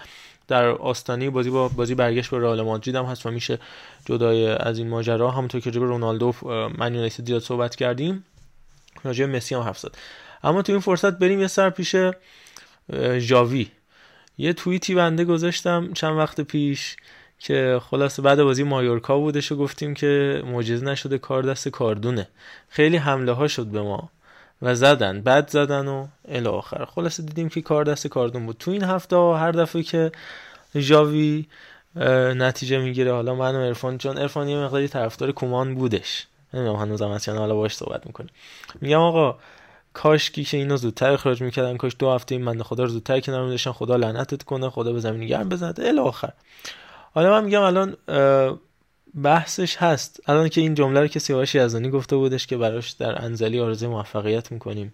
در 0.48 0.66
آستانه 0.66 1.30
بازی 1.30 1.50
با 1.50 1.68
بازی 1.68 1.96
برگشت 1.96 2.32
به 2.32 2.40
رئال 2.40 2.62
مادرید 2.62 2.96
هم 2.96 3.06
هست 3.06 3.26
و 3.26 3.32
میشه 3.32 3.60
جدای 4.06 4.48
از 4.48 4.78
این 4.78 4.90
ماجرا 4.90 5.32
همونطور 5.32 5.62
که 5.62 5.72
به 5.72 5.80
رونالدو 5.80 6.34
من 6.78 6.94
یونایتد 6.94 7.26
زیاد 7.26 7.42
صحبت 7.42 7.76
کردیم 7.76 8.24
راجع 9.04 9.26
مسی 9.26 9.56
هم 9.56 9.62
حرف 9.62 9.86
اما 10.44 10.62
تو 10.62 10.72
این 10.72 10.82
فرصت 10.82 11.20
بریم 11.20 11.42
یه 11.42 11.48
سر 11.48 11.70
پیش 11.70 11.96
جاوی 13.20 13.68
یه 14.38 14.54
توییتی 14.54 14.96
بنده 14.96 15.26
گذاشتم 15.26 15.94
چند 15.94 16.18
وقت 16.18 16.42
پیش 16.42 16.96
که 17.40 17.82
خلاصه 17.90 18.22
بعد 18.22 18.44
بازی 18.44 18.64
مایورکا 18.64 19.18
بودش 19.18 19.52
و 19.52 19.56
گفتیم 19.56 19.94
که 19.94 20.42
معجزه 20.46 20.86
نشده 20.86 21.18
کار 21.18 21.44
دست 21.44 21.68
کاردونه. 21.68 22.28
خیلی 22.70 22.98
حمله 22.98 23.32
ها 23.32 23.48
شد 23.48 23.66
به 23.66 23.82
ما 23.82 24.10
و 24.62 24.76
زدن 24.76 25.22
بد 25.22 25.50
زدن 25.50 25.88
و 25.88 26.08
الی 26.28 26.48
آخر. 26.48 26.86
خلاصه 26.86 27.24
دیدیم 27.24 27.50
که 27.50 27.62
کار 27.62 27.84
دست 27.84 28.08
کاردون 28.08 28.46
بود. 28.46 28.58
تو 28.60 28.72
این 28.72 28.84
هفته 28.84 29.16
هر 29.16 29.52
دفعه 29.52 29.84
که 29.84 30.12
جاوی 30.76 31.48
نتیجه 32.36 32.80
می‌گیره 32.80 33.12
حالا 33.12 33.36
من 33.36 33.56
و 33.56 33.60
ارفان 33.60 33.98
چون 33.98 34.18
ارفان 34.18 34.50
یه 34.50 34.58
مقداری 34.58 34.88
طرفدار 34.88 35.32
کومان 35.32 35.76
بودش. 35.76 36.28
نمی‌دونم 36.54 36.76
هنوز 36.76 37.02
هم 37.02 37.38
حالا 37.38 37.56
باش 37.56 37.76
صحبت 37.76 38.08
می‌کنه 38.08 38.28
میگم 38.82 39.00
آقا 39.00 39.40
کاشکی 39.94 40.44
که 40.44 40.58
اینو 40.58 40.78
زودتر 40.78 41.12
اخراج 41.12 41.42
می‌کردن 41.42 41.78
کاش 41.78 41.96
دو 42.00 42.12
هفته 42.12 42.36
این 42.36 42.46
بنده 42.46 42.64
خدا 42.64 42.84
رو 42.84 42.90
زودتر 42.90 43.20
کنار 43.20 43.44
میداشتن 43.44 43.72
خدا 43.72 43.96
لعنتت 43.96 44.44
کنه 44.44 44.70
خدا 44.70 44.94
به 44.94 45.00
زمین 45.00 45.28
گرم 45.28 45.50
بزنه 45.50 45.74
الی 45.78 46.00
آخر. 46.00 46.34
حالا 47.14 47.30
من 47.30 47.44
میگم 47.44 47.62
الان 47.62 47.98
بحثش 49.24 49.78
هست. 49.78 50.20
الان 50.28 50.50
که 50.50 50.62
این 50.62 50.74
جمله 50.76 51.00
رو 51.00 51.08
که 51.08 51.20
سیاوش 51.20 51.56
یزدانی 51.56 51.90
گفته 51.90 52.16
بودش 52.16 52.48
که 52.48 52.58
براش 52.58 52.90
در 52.90 53.26
انزلی 53.26 53.60
آرزوی 53.60 53.90
موفقیت 53.90 54.52
می‌کنیم. 54.52 54.94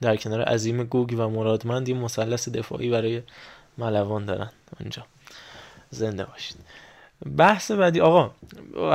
در 0.00 0.16
کنار 0.16 0.42
عظیم 0.42 0.84
گوگ 0.84 1.14
و 1.18 1.28
مرادمند 1.28 1.88
این 1.88 1.98
مثلث 1.98 2.48
دفاعی 2.48 2.90
برای 2.90 3.22
ملوان 3.78 4.24
دارن. 4.24 4.50
اونجا. 4.80 5.02
زنده 5.90 6.24
باشید. 6.24 6.56
بحث 7.36 7.70
بعدی 7.70 8.00
آقا 8.00 8.30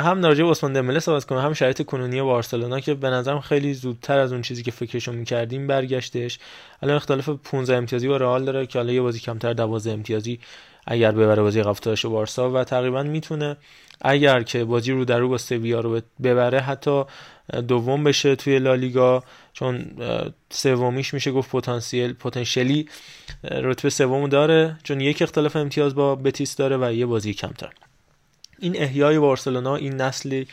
هم 0.02 0.22
به 0.22 0.50
عثمان 0.50 0.74
دمبله 0.74 1.00
صحبت 1.00 1.26
کنم 1.26 1.40
هم 1.40 1.54
شرایط 1.54 1.82
کنونی 1.86 2.22
بارسلونا 2.22 2.80
که 2.80 2.94
به 2.94 3.10
نظرم 3.10 3.40
خیلی 3.40 3.74
زودتر 3.74 4.20
از 4.20 4.32
اون 4.32 4.42
چیزی 4.42 4.64
که 4.64 4.72
فکرشو 4.72 5.12
می‌کردیم 5.12 5.68
برگشتش 5.68 6.40
الان 6.84 6.96
اختلاف 6.96 7.30
15 7.30 7.76
امتیازی 7.76 8.08
با 8.08 8.18
رئال 8.18 8.46
داره 8.46 8.66
که 8.66 8.80
حالا 8.80 8.94
یه 8.94 9.02
بازی 9.02 9.20
کمتر 9.20 9.54
12 9.54 9.92
امتیازی 9.92 10.40
اگر 10.88 11.12
ببره 11.12 11.42
بازی 11.42 11.64
قفتاش 11.64 12.06
بارسا 12.06 12.52
و 12.52 12.64
تقریبا 12.64 13.04
می‌تونه 13.04 13.58
اگر 14.02 14.44
که 14.44 14.66
بازی 14.66 14.92
رو 14.92 15.06
در 15.06 15.20
رو 15.20 15.30
با 15.30 15.38
سویا 15.38 15.80
رو 15.80 16.02
ببره 16.24 16.60
حتی 16.60 17.04
دوم 17.68 18.04
بشه 18.04 18.36
توی 18.36 18.60
لالیگا 18.60 19.24
چون 19.54 19.86
سومیش 20.50 21.14
میشه 21.14 21.32
گفت 21.32 21.52
پتانسیل 21.52 22.14
پتانسیلی 22.14 22.90
رتبه 23.44 23.90
سومو 23.90 24.28
داره 24.28 24.78
چون 24.84 25.02
یک 25.02 25.22
اختلاف 25.22 25.56
امتیاز 25.56 25.96
با 25.96 26.16
بتیس 26.16 26.56
داره 26.56 26.78
و 26.78 26.94
یه 26.94 27.06
بازی 27.06 27.34
کمتر. 27.34 27.70
این 28.62 28.82
احیای 28.82 29.20
بارسلونا 29.20 29.76
این 29.76 29.96
نسلی 29.96 30.48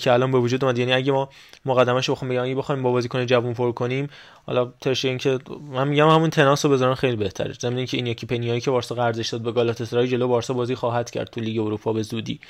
که 0.00 0.12
الان 0.12 0.32
به 0.32 0.38
وجود 0.38 0.64
اومد. 0.64 0.78
یعنی 0.78 0.92
اگه 0.92 1.12
ما 1.12 1.28
مقدمش 1.64 2.10
بخوام 2.10 2.30
بگم 2.30 2.42
اگه 2.42 2.54
بخوایم 2.54 2.82
با 2.82 2.92
بازیکن 2.92 3.26
جوون 3.26 3.54
پر 3.54 3.72
کنیم 3.72 4.08
حالا 4.46 4.72
ترش 4.80 5.04
این 5.04 5.18
که 5.18 5.38
من 5.70 5.88
میگم 5.88 6.08
همون 6.08 6.30
تناس 6.30 6.64
رو 6.64 6.70
بذارن 6.70 6.94
خیلی 6.94 7.16
بهتره. 7.16 7.52
ضمن 7.52 7.86
که 7.86 7.96
این 7.96 8.06
یکی 8.06 8.26
پنیایی 8.26 8.60
که 8.60 8.70
بارسا 8.70 8.94
قرضش 8.94 9.28
داد 9.28 9.40
به 9.40 9.52
گالاتاسرای 9.52 10.08
جلو 10.08 10.28
بارسا 10.28 10.54
بازی 10.54 10.74
خواهد 10.74 11.10
کرد 11.10 11.30
تو 11.30 11.40
لیگ 11.40 11.58
اروپا 11.58 11.92
به 11.92 12.02
زودی. 12.02 12.40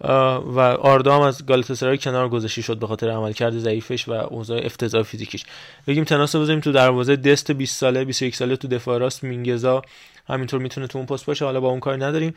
و 0.00 0.60
آردا 0.80 1.14
هم 1.16 1.20
از 1.20 1.46
گالاتاسرای 1.46 1.98
کنار 1.98 2.28
گذاشته 2.28 2.62
شد 2.62 2.78
به 2.78 2.86
خاطر 2.86 3.10
عملکرد 3.10 3.58
ضعیفش 3.58 4.08
و 4.08 4.12
اوضاع 4.12 4.60
افتضاح 4.64 5.02
فیزیکیش. 5.02 5.44
بگیم 5.86 6.04
تناس 6.04 6.36
بزنیم 6.36 6.60
تو 6.60 6.72
دروازه. 6.72 7.16
دست 7.16 7.50
20 7.50 7.76
ساله 7.76 8.04
21 8.04 8.36
ساله 8.36 8.56
تو 8.56 8.68
دفاع 8.68 8.98
راست. 8.98 9.24
مینگزا 9.24 9.82
همینطور 10.26 10.60
می‌تونه 10.60 10.86
تو 10.86 10.98
اون 10.98 11.06
پست 11.06 11.26
باشه. 11.26 11.44
حالا 11.44 11.60
با 11.60 11.68
اون 11.68 11.80
کار 11.80 12.04
نداریم. 12.04 12.34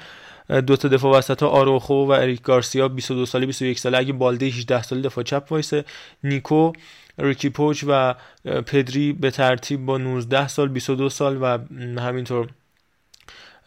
دو 0.68 0.76
تا 0.76 0.88
دفاع 0.88 1.18
وسط 1.18 1.44
ها 1.44 1.50
آروخو 1.50 1.94
و 1.94 2.12
اریک 2.12 2.42
گارسیا 2.42 2.88
22 2.88 3.26
ساله 3.26 3.46
21 3.46 3.80
ساله. 3.80 3.98
اگه 3.98 4.14
بالده 4.14 4.46
18 4.46 4.84
ساله 4.84 5.02
دفاع 5.02 5.24
چپ 5.24 5.48
وایسه. 5.50 5.86
نیکو 6.24 6.72
ریکی 7.18 7.50
پوچ 7.50 7.84
و 7.88 8.16
پدری 8.46 9.14
به 9.14 9.32
ترتیب 9.32 9.86
با 9.86 9.98
19 9.98 10.48
سال 10.48 10.68
22 10.68 11.10
سال 11.10 11.38
و 11.42 11.58
همینطور 12.02 12.50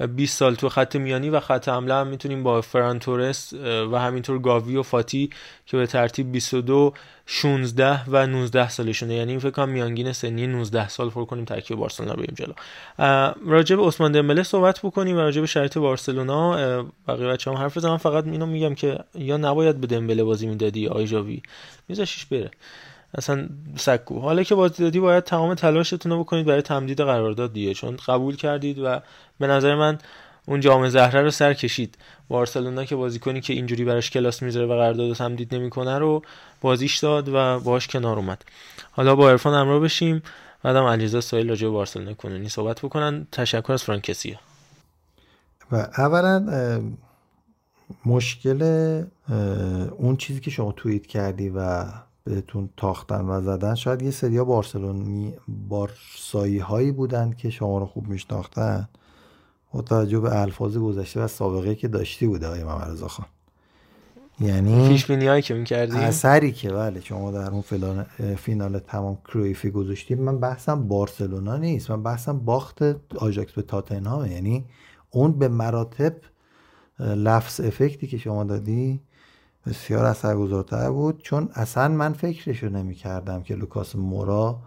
20 0.06 0.38
سال 0.38 0.54
تو 0.54 0.68
خط 0.68 0.96
میانی 0.96 1.30
و 1.30 1.40
خط 1.40 1.68
حمله 1.68 1.94
هم 1.94 2.06
می‌تونیم 2.06 2.42
با 2.42 2.60
فرانتورس 2.60 3.52
و 3.92 3.98
همینطور 3.98 4.38
گاوی 4.38 4.76
و 4.76 4.82
فاتی 4.82 5.30
که 5.66 5.76
به 5.76 5.86
ترتیب 5.86 6.32
22 6.32 6.94
16 7.26 8.00
و 8.08 8.26
19 8.26 8.68
سالشونه. 8.68 9.14
یعنی 9.14 9.30
این 9.30 9.40
فکر 9.40 9.50
کنم 9.50 9.68
میانگین 9.68 10.12
سنی 10.12 10.46
19 10.46 10.88
سال 10.88 11.10
پر 11.10 11.24
کنیم 11.24 11.44
ترکیب 11.44 11.76
بارسلونا 11.76 12.14
بریم 12.14 12.34
جلو. 12.34 12.52
راجع 13.46 13.76
به 13.76 13.82
عثمان 13.82 14.12
دمبله 14.12 14.42
صحبت 14.42 14.80
بکنیم 14.82 15.16
و 15.16 15.20
راجع 15.20 15.40
به 15.40 15.46
شرایط 15.46 15.78
بارسلونا. 15.78 16.56
بقیه 17.08 17.26
بچه‌ها 17.26 17.56
حرف 17.56 17.76
بزنم 17.76 17.96
فقط 17.96 18.26
اینو 18.26 18.46
میگم 18.46 18.74
که 18.74 18.98
یا 19.14 19.36
نباید 19.36 19.80
به 19.80 19.86
دمبله 19.86 20.24
بازی 20.24 20.46
می‌دادی 20.46 20.88
آی 20.88 21.06
جاوی 21.06 21.42
میذاشیش 21.88 22.26
بره. 22.26 22.50
اصلا 23.14 23.48
سکو. 23.76 24.20
حالا 24.20 24.42
که 24.42 24.54
بازی 24.54 24.82
دادی 24.82 25.00
باید 25.00 25.24
تمام 25.24 25.54
تلاشتون 25.54 26.12
رو 26.12 26.18
بکنید 26.18 26.46
برای 26.46 26.62
تمدید 26.62 27.00
قرارداد 27.00 27.52
دیگه 27.52 27.74
چون 27.74 27.96
قبول 28.06 28.36
کردید 28.36 28.78
و 28.78 29.00
به 29.38 29.46
نظر 29.46 29.74
من 29.74 29.98
اون 30.46 30.60
جام 30.60 30.88
زهره 30.88 31.22
رو 31.22 31.30
سر 31.30 31.54
کشید. 31.54 31.98
بارسلونا 32.28 32.84
که 32.84 32.96
بازیکنی 32.96 33.40
که 33.40 33.52
اینجوری 33.52 33.84
براش 33.84 34.10
کلاس 34.10 34.42
می‌ذاره 34.42 34.66
و 34.66 34.68
قرارداد 34.68 35.12
تمدید 35.12 35.54
نمی‌کنه 35.54 35.98
رو 35.98 36.22
بازیش 36.60 36.98
داد 36.98 37.28
و 37.28 37.32
باهاش 37.60 37.86
کنار 37.88 38.16
اومد. 38.16 38.44
حالا 38.90 39.14
با 39.14 39.30
عرفان 39.30 39.54
همراه 39.54 39.80
بشیم. 39.80 40.22
بعدم 40.62 40.84
علیرضا 40.84 41.20
سایل 41.20 41.48
راجع 41.48 41.66
به 41.66 41.72
بارسلونا 41.72 42.14
کنونی 42.14 42.48
صحبت 42.48 42.80
بکنن. 42.80 43.26
تشکر 43.32 43.72
از 43.72 43.82
فرانکسیا 43.82 44.36
و 45.72 45.76
اولا 45.76 46.80
مشکل 48.06 48.62
اون 49.98 50.16
چیزی 50.16 50.40
که 50.40 50.50
شما 50.50 50.72
توییت 50.72 51.06
کردی 51.06 51.48
و 51.48 51.84
بهتون 52.28 52.70
تاختن 52.76 53.24
و 53.24 53.42
زدن. 53.42 53.74
شاید 53.74 54.02
یه 54.02 54.10
سریا 54.10 54.44
بارسلونی 54.44 55.34
بارسایی 55.68 56.58
هایی 56.58 56.92
بودند 56.92 57.36
که 57.36 57.50
شما 57.50 57.78
رو 57.78 57.86
خوب 57.86 58.08
میشناختن. 58.08 58.88
با 59.72 59.82
توجه 59.82 60.20
به 60.20 60.40
الفاظ 60.40 60.76
گذشته 60.76 61.20
و 61.20 61.26
سابقه 61.28 61.74
که 61.74 61.88
داشتی 61.88 62.26
بوده 62.26 62.46
آقای 62.46 62.64
محمد 62.64 63.06
خان. 63.06 63.26
یعنی 64.40 64.88
پیش 64.88 65.10
هایی 65.10 65.42
که 65.42 65.54
می‌کردی؟ 65.54 65.96
اثری 65.96 66.52
که 66.52 66.70
بله 66.70 67.00
شما 67.00 67.30
در 67.30 67.50
اون 67.50 67.60
فلان 67.60 68.06
فینال 68.36 68.78
تمام 68.78 69.18
کرویفی 69.24 69.70
گذاشتیم. 69.70 70.22
من 70.22 70.38
بحثم 70.38 70.88
بارسلونا 70.88 71.56
نیست. 71.56 71.90
من 71.90 72.02
بحثم 72.02 72.38
باخت 72.38 72.82
آژاکس 73.16 73.52
به 73.52 73.62
تاتنهام 73.62 74.26
یعنی 74.26 74.64
اون 75.10 75.32
به 75.32 75.48
مراتب 75.48 76.16
لحاظ 77.00 77.60
effect 77.60 78.00
ی 78.00 78.06
که 78.06 78.18
شما 78.18 78.44
دادی 78.44 79.00
بسیار 79.68 80.04
اثرگذارتر 80.04 80.90
بود. 80.90 81.22
چون 81.22 81.48
اصلا 81.54 81.88
من 81.88 82.12
فکرشو 82.12 82.68
نمی 82.68 82.94
کردم 82.94 83.42
که 83.42 83.54
لوکاس 83.54 83.96
مورا 83.96 84.58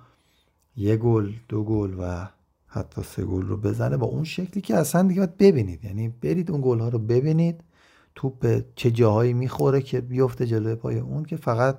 یه 0.75 0.97
گل 0.97 1.31
دو 1.49 1.63
گل 1.63 1.93
و 1.99 2.27
حتی 2.67 3.01
سه 3.03 3.25
گل 3.25 3.41
رو 3.41 3.57
بزنه 3.57 3.97
با 3.97 4.07
اون 4.07 4.23
شکلی 4.23 4.61
که 4.61 4.75
اصلا 4.75 5.07
دیگه 5.07 5.19
باید 5.19 5.37
ببینید. 5.37 5.85
یعنی 5.85 6.09
برید 6.09 6.51
اون 6.51 6.61
گل 6.63 6.79
ها 6.79 6.89
رو 6.89 6.99
ببینید. 6.99 7.63
توپ 8.15 8.39
به 8.39 8.65
چه 8.75 8.91
جاهایی 8.91 9.33
می‌خوره 9.33 9.81
که 9.81 10.01
بیفته 10.01 10.45
جلوی 10.45 10.75
پای 10.75 10.99
اون 10.99 11.25
که 11.25 11.37
فقط 11.37 11.77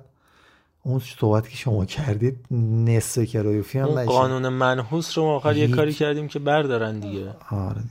اون 0.83 0.99
صحبت 0.99 1.49
که 1.49 1.57
شما 1.57 1.85
کردید 1.85 2.45
نصف 2.85 3.23
کرویفی 3.23 3.79
هم 3.79 3.87
اون 3.87 4.05
قانون 4.05 4.49
منحوس 4.49 5.17
رو 5.17 5.23
آخر 5.23 5.57
یه 5.57 5.67
کاری 5.67 5.93
کردیم 5.93 6.27
که 6.27 6.39
بردارن 6.39 6.99
دیگه. 6.99 7.35
آره. 7.49 7.81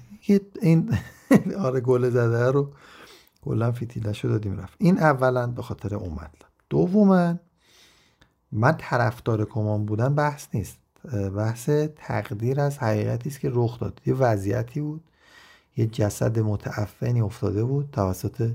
این 0.62 0.98
آره 1.66 1.80
گل 1.80 2.10
زده 2.10 2.50
رو 2.50 2.68
کلا 3.44 3.73
فیتیلش 3.73 4.24
رو 4.24 4.31
دادیم 4.31 4.60
رفت. 4.60 4.74
این 4.78 4.98
اولا 4.98 5.47
به 5.47 5.62
خاطر 5.62 5.94
اون 5.94 6.12
مطلب 6.12 6.48
دوما 6.70 7.35
من 8.52 8.77
طرفدار 8.78 9.44
کمان 9.44 9.86
بودن 9.86 10.14
بحث 10.14 10.47
نیست. 10.55 10.78
بحث 11.36 11.70
تقدیر 11.97 12.60
از 12.60 12.78
حقیقتی 12.78 13.28
است 13.28 13.40
که 13.40 13.51
رخ 13.52 13.81
داد. 13.81 14.01
یه 14.06 14.14
وضعیتی 14.14 14.81
بود. 14.81 15.05
یه 15.77 15.86
جسد 15.86 16.39
متعفنی 16.39 17.20
افتاده 17.20 17.64
بود 17.64 17.89
توسط 17.93 18.51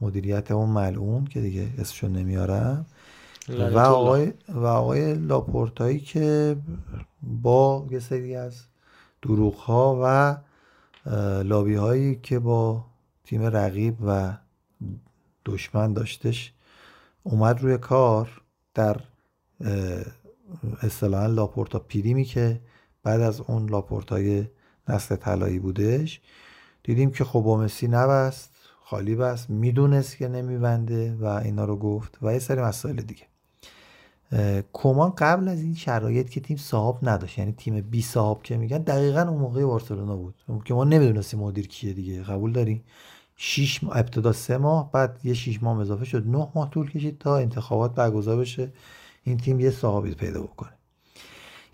مدیریت 0.00 0.50
اون 0.50 0.68
ملعون 0.68 1.24
که 1.24 1.40
دیگه 1.40 1.68
اسمشو 1.78 2.08
نمیارم. 2.08 2.86
و 3.48 3.78
آقای, 3.78 4.32
و 4.48 4.64
آقای 4.64 5.14
لاپورتایی 5.14 6.00
که 6.00 6.56
با 7.22 7.86
یه 7.90 7.98
سری 7.98 8.36
از 8.36 8.62
دروغ 9.22 9.54
ها 9.54 10.00
و 10.02 10.36
لابی 11.42 11.74
هایی 11.74 12.16
که 12.22 12.38
با 12.38 12.84
تیم 13.24 13.42
رقیب 13.42 13.96
و 14.06 14.36
دشمن 15.46 15.92
داشتش 15.92 16.52
اومد 17.22 17.60
روی 17.60 17.78
کار 17.78 18.42
در 18.74 18.96
اصطلاحا 20.82 21.26
لاپورتا 21.26 21.78
prime 21.78 22.16
ی 22.16 22.24
که 22.24 22.60
بعد 23.02 23.20
از 23.20 23.40
اون 23.40 23.70
لاپورتای 23.70 24.46
نسل 24.88 25.16
طلایی 25.16 25.58
بودش. 25.58 26.20
دیدیم 26.82 27.10
که 27.10 27.24
خب 27.24 27.56
مسی 27.58 27.88
نبست 27.88 28.50
خالی 28.84 29.14
بست 29.14 29.50
می‌دونست 29.50 30.16
که 30.16 30.28
نمیبنده 30.28 31.14
و 31.14 31.24
اینا 31.24 31.64
رو 31.64 31.76
گفت 31.76 32.18
و 32.22 32.32
یه 32.32 32.38
سری 32.38 32.60
مسائل 32.60 32.96
دیگه. 32.96 33.24
کمان 34.72 35.10
قبل 35.10 35.48
از 35.48 35.60
این 35.60 35.74
شرایط 35.74 36.28
که 36.28 36.40
تیم 36.40 36.56
صاحب 36.56 37.08
نداشت 37.08 37.38
یعنی 37.38 37.52
تیم 37.52 37.80
بی 37.80 38.02
صاحب 38.02 38.42
که 38.42 38.56
میگن 38.56 38.78
دقیقا 38.78 39.20
اون 39.22 39.38
موقع 39.38 39.64
بارسلونا 39.64 40.16
بود. 40.16 40.34
که 40.64 40.74
ما 40.74 40.84
نمی‌دونستیم 40.84 41.40
مدیر 41.40 41.68
کیه 41.68 41.92
دیگه 41.92 42.22
قبول 42.22 42.52
داری 42.52 42.82
6 43.36 43.84
ماه 43.84 43.98
ابتدا 43.98 44.32
سه 44.32 44.58
ماه 44.58 44.92
بعد 44.92 45.20
یه 45.24 45.34
6 45.34 45.62
ماه 45.62 45.80
اضافه 45.80 46.04
شد. 46.04 46.26
9 46.26 46.48
ماه 46.54 46.70
طول 46.70 46.90
کشید 46.90 47.18
تا 47.18 47.36
انتخابات 47.36 47.94
برگزار 47.94 48.36
بشه 48.36 48.72
این 49.24 49.36
تیم 49.36 49.60
یه 49.60 49.70
صاحبی 49.70 50.14
پیدا 50.14 50.42
بکنه. 50.42 50.70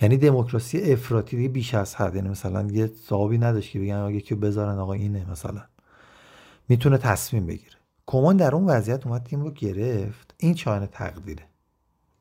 یعنی 0.03 0.17
دموکراسی 0.17 0.93
افراطی 0.93 1.49
بیش 1.49 1.75
از 1.75 1.95
حد 1.95 2.15
یعنی 2.15 2.29
مثلا 2.29 2.69
یه 2.73 2.91
صاحبی 3.07 3.39
نداشت 3.39 3.71
که 3.71 3.81
بگن 3.81 3.95
آقا 3.97 4.19
که 4.19 4.35
بذارن 4.35 4.79
آقا 4.79 4.93
اینه 4.93 5.31
مثلا. 5.31 5.63
می‌تونه 6.69 6.99
تصمیم 6.99 7.47
بگیره. 7.47 7.77
کمان 8.07 8.37
در 8.37 8.55
اون 8.55 8.65
وضعیت 8.65 9.07
اومد 9.07 9.23
تیم 9.23 9.41
رو 9.41 9.51
گرفت. 9.51 10.35
این 10.39 10.55
چانه 10.55 10.87
تقدیره. 10.87 11.43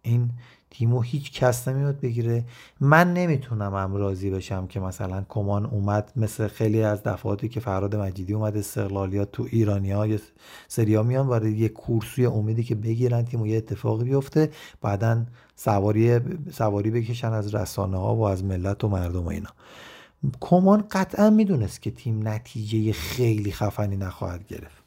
این 0.02 0.30
تیمو 0.71 1.01
هیچ 1.01 1.31
کس 1.31 1.67
نمیاد 1.67 1.99
بگیره. 1.99 2.45
من 2.79 3.13
نمی‌تونم 3.13 3.75
هم 3.75 3.95
راضی 3.95 4.29
بشم 4.29 4.67
که 4.67 4.79
مثلا 4.79 5.25
کمان 5.29 5.65
اومد 5.65 6.11
مثل 6.15 6.47
خیلی 6.47 6.83
از 6.83 7.03
دفعاتی 7.03 7.49
که 7.49 7.59
فراد 7.59 7.95
مجیدی 7.95 8.33
اومد 8.33 8.57
استقلالیات 8.57 9.31
تو 9.31 9.47
ایرانی 9.51 9.91
ها 9.91 10.07
سریا 10.67 11.03
میان 11.03 11.27
برای 11.27 11.51
یه 11.51 11.69
کورسوی 11.69 12.25
امیدی 12.25 12.63
که 12.63 12.75
بگیرن 12.75 13.25
تیمو 13.25 13.47
یه 13.47 13.57
اتفاقی 13.57 14.03
بیفته. 14.03 14.51
بعدا 14.81 15.25
سواری 15.55 16.19
سواری 16.51 16.91
بکشن 16.91 17.33
از 17.33 17.55
رسانه 17.55 17.97
ها 17.97 18.15
و 18.15 18.23
از 18.23 18.43
ملت 18.43 18.83
و 18.83 18.87
مردم 18.87 19.23
و 19.25 19.27
اینا. 19.27 19.49
کمان 20.39 20.83
قطعا 20.91 21.29
می‌دونست 21.29 21.81
که 21.81 21.91
تیم 21.91 22.27
نتیجه 22.27 22.93
خیلی 22.93 23.51
خفنی 23.51 23.97
نخواهد 23.97 24.47
گرفت. 24.47 24.78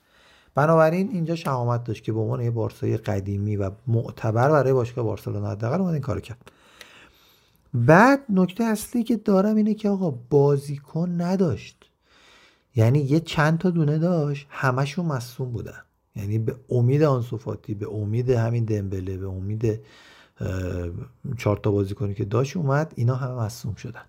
بنابراین 0.54 1.10
اینجا 1.10 1.36
شهامت 1.36 1.84
داشت 1.84 2.04
که 2.04 2.12
به 2.12 2.20
عنوان 2.20 2.40
یه 2.40 2.50
بارسای 2.50 2.96
قدیمی 2.96 3.56
و 3.56 3.70
معتبر 3.86 4.50
برای 4.50 4.72
باشگاه 4.72 5.04
بارسلونا 5.04 5.50
حداقل 5.50 5.80
اومد 5.80 5.92
این 5.92 6.02
کارو 6.02 6.20
کرد. 6.20 6.52
بعد 7.74 8.20
نکته 8.28 8.64
اصلی 8.64 9.02
که 9.02 9.16
دارم 9.16 9.56
اینه 9.56 9.74
که 9.74 9.88
آقا 9.88 10.10
بازیکن 10.30 11.20
نداشت. 11.20 11.90
یعنی 12.76 12.98
یه 12.98 13.20
چند 13.20 13.58
تا 13.58 13.70
دونه 13.70 13.98
داشت 13.98 14.46
همشون 14.50 15.06
مصوم 15.06 15.52
بودن. 15.52 15.82
یعنی 16.16 16.38
به 16.38 16.56
امید 16.70 17.02
آنسوفاتی 17.02 17.74
به 17.74 17.90
امید 17.90 18.30
همین 18.30 18.64
دمبله 18.64 19.16
به 19.16 19.26
امید 19.26 19.80
چهار 21.38 21.56
تا 21.56 21.70
بازیکنی 21.70 22.14
که 22.14 22.24
داشت 22.24 22.56
اومد 22.56 22.92
اینا 22.96 23.14
همه 23.14 23.34
مصوم 23.34 23.74
شدن. 23.74 24.04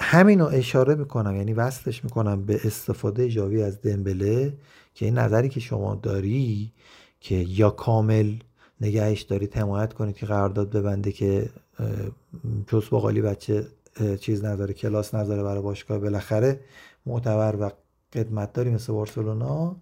همین 0.00 0.40
رو 0.40 0.46
اشاره 0.46 0.94
می‌کنم 0.94 1.36
یعنی 1.36 1.52
وصلش 1.52 2.04
می‌کنم 2.04 2.44
به 2.44 2.60
استفاده 2.64 3.28
جاوی 3.28 3.62
از 3.62 3.80
دمبله 3.80 4.52
که 4.94 5.04
این 5.04 5.18
نظری 5.18 5.48
که 5.48 5.60
شما 5.60 5.94
داری 5.94 6.72
که 7.20 7.34
یا 7.34 7.70
کامل 7.70 8.34
نگهش 8.80 9.22
دارید 9.22 9.56
حمایت 9.56 9.92
کنید 9.92 10.16
که 10.16 10.26
قرارداد 10.26 10.70
ببنده 10.70 11.12
که 11.12 11.50
چوس 12.66 12.88
باقالی 12.88 13.20
بچه 13.20 13.66
چیز 14.20 14.44
نداره 14.44 14.74
کلاس 14.74 15.14
نداره 15.14 15.42
برای 15.42 15.62
باشگاه 15.62 15.98
بالاخره 15.98 16.60
معتبر 17.06 17.56
و 17.60 17.70
قدمت 18.12 18.52
داری 18.52 18.70
مثل 18.70 18.92
بارسلونا 18.92 19.76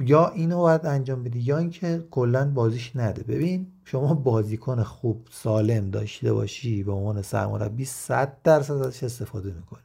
یا 0.00 0.28
اینو 0.28 0.58
باید 0.58 0.86
انجام 0.86 1.22
بدی 1.24 1.38
یا 1.38 1.58
اینکه 1.58 2.04
کلا 2.10 2.50
بازیش 2.50 2.96
نده. 2.96 3.22
ببین 3.22 3.66
شما 3.84 4.14
بازیکن 4.14 4.82
خوب 4.82 5.26
سالم 5.30 5.90
داشته 5.90 6.32
باشی 6.32 6.82
به 6.82 6.92
عنوان 6.92 7.22
سرمربی 7.22 7.84
100 7.84 8.42
درصد 8.44 8.74
ازش 8.74 9.02
استفاده 9.04 9.52
می‌کنی. 9.52 9.82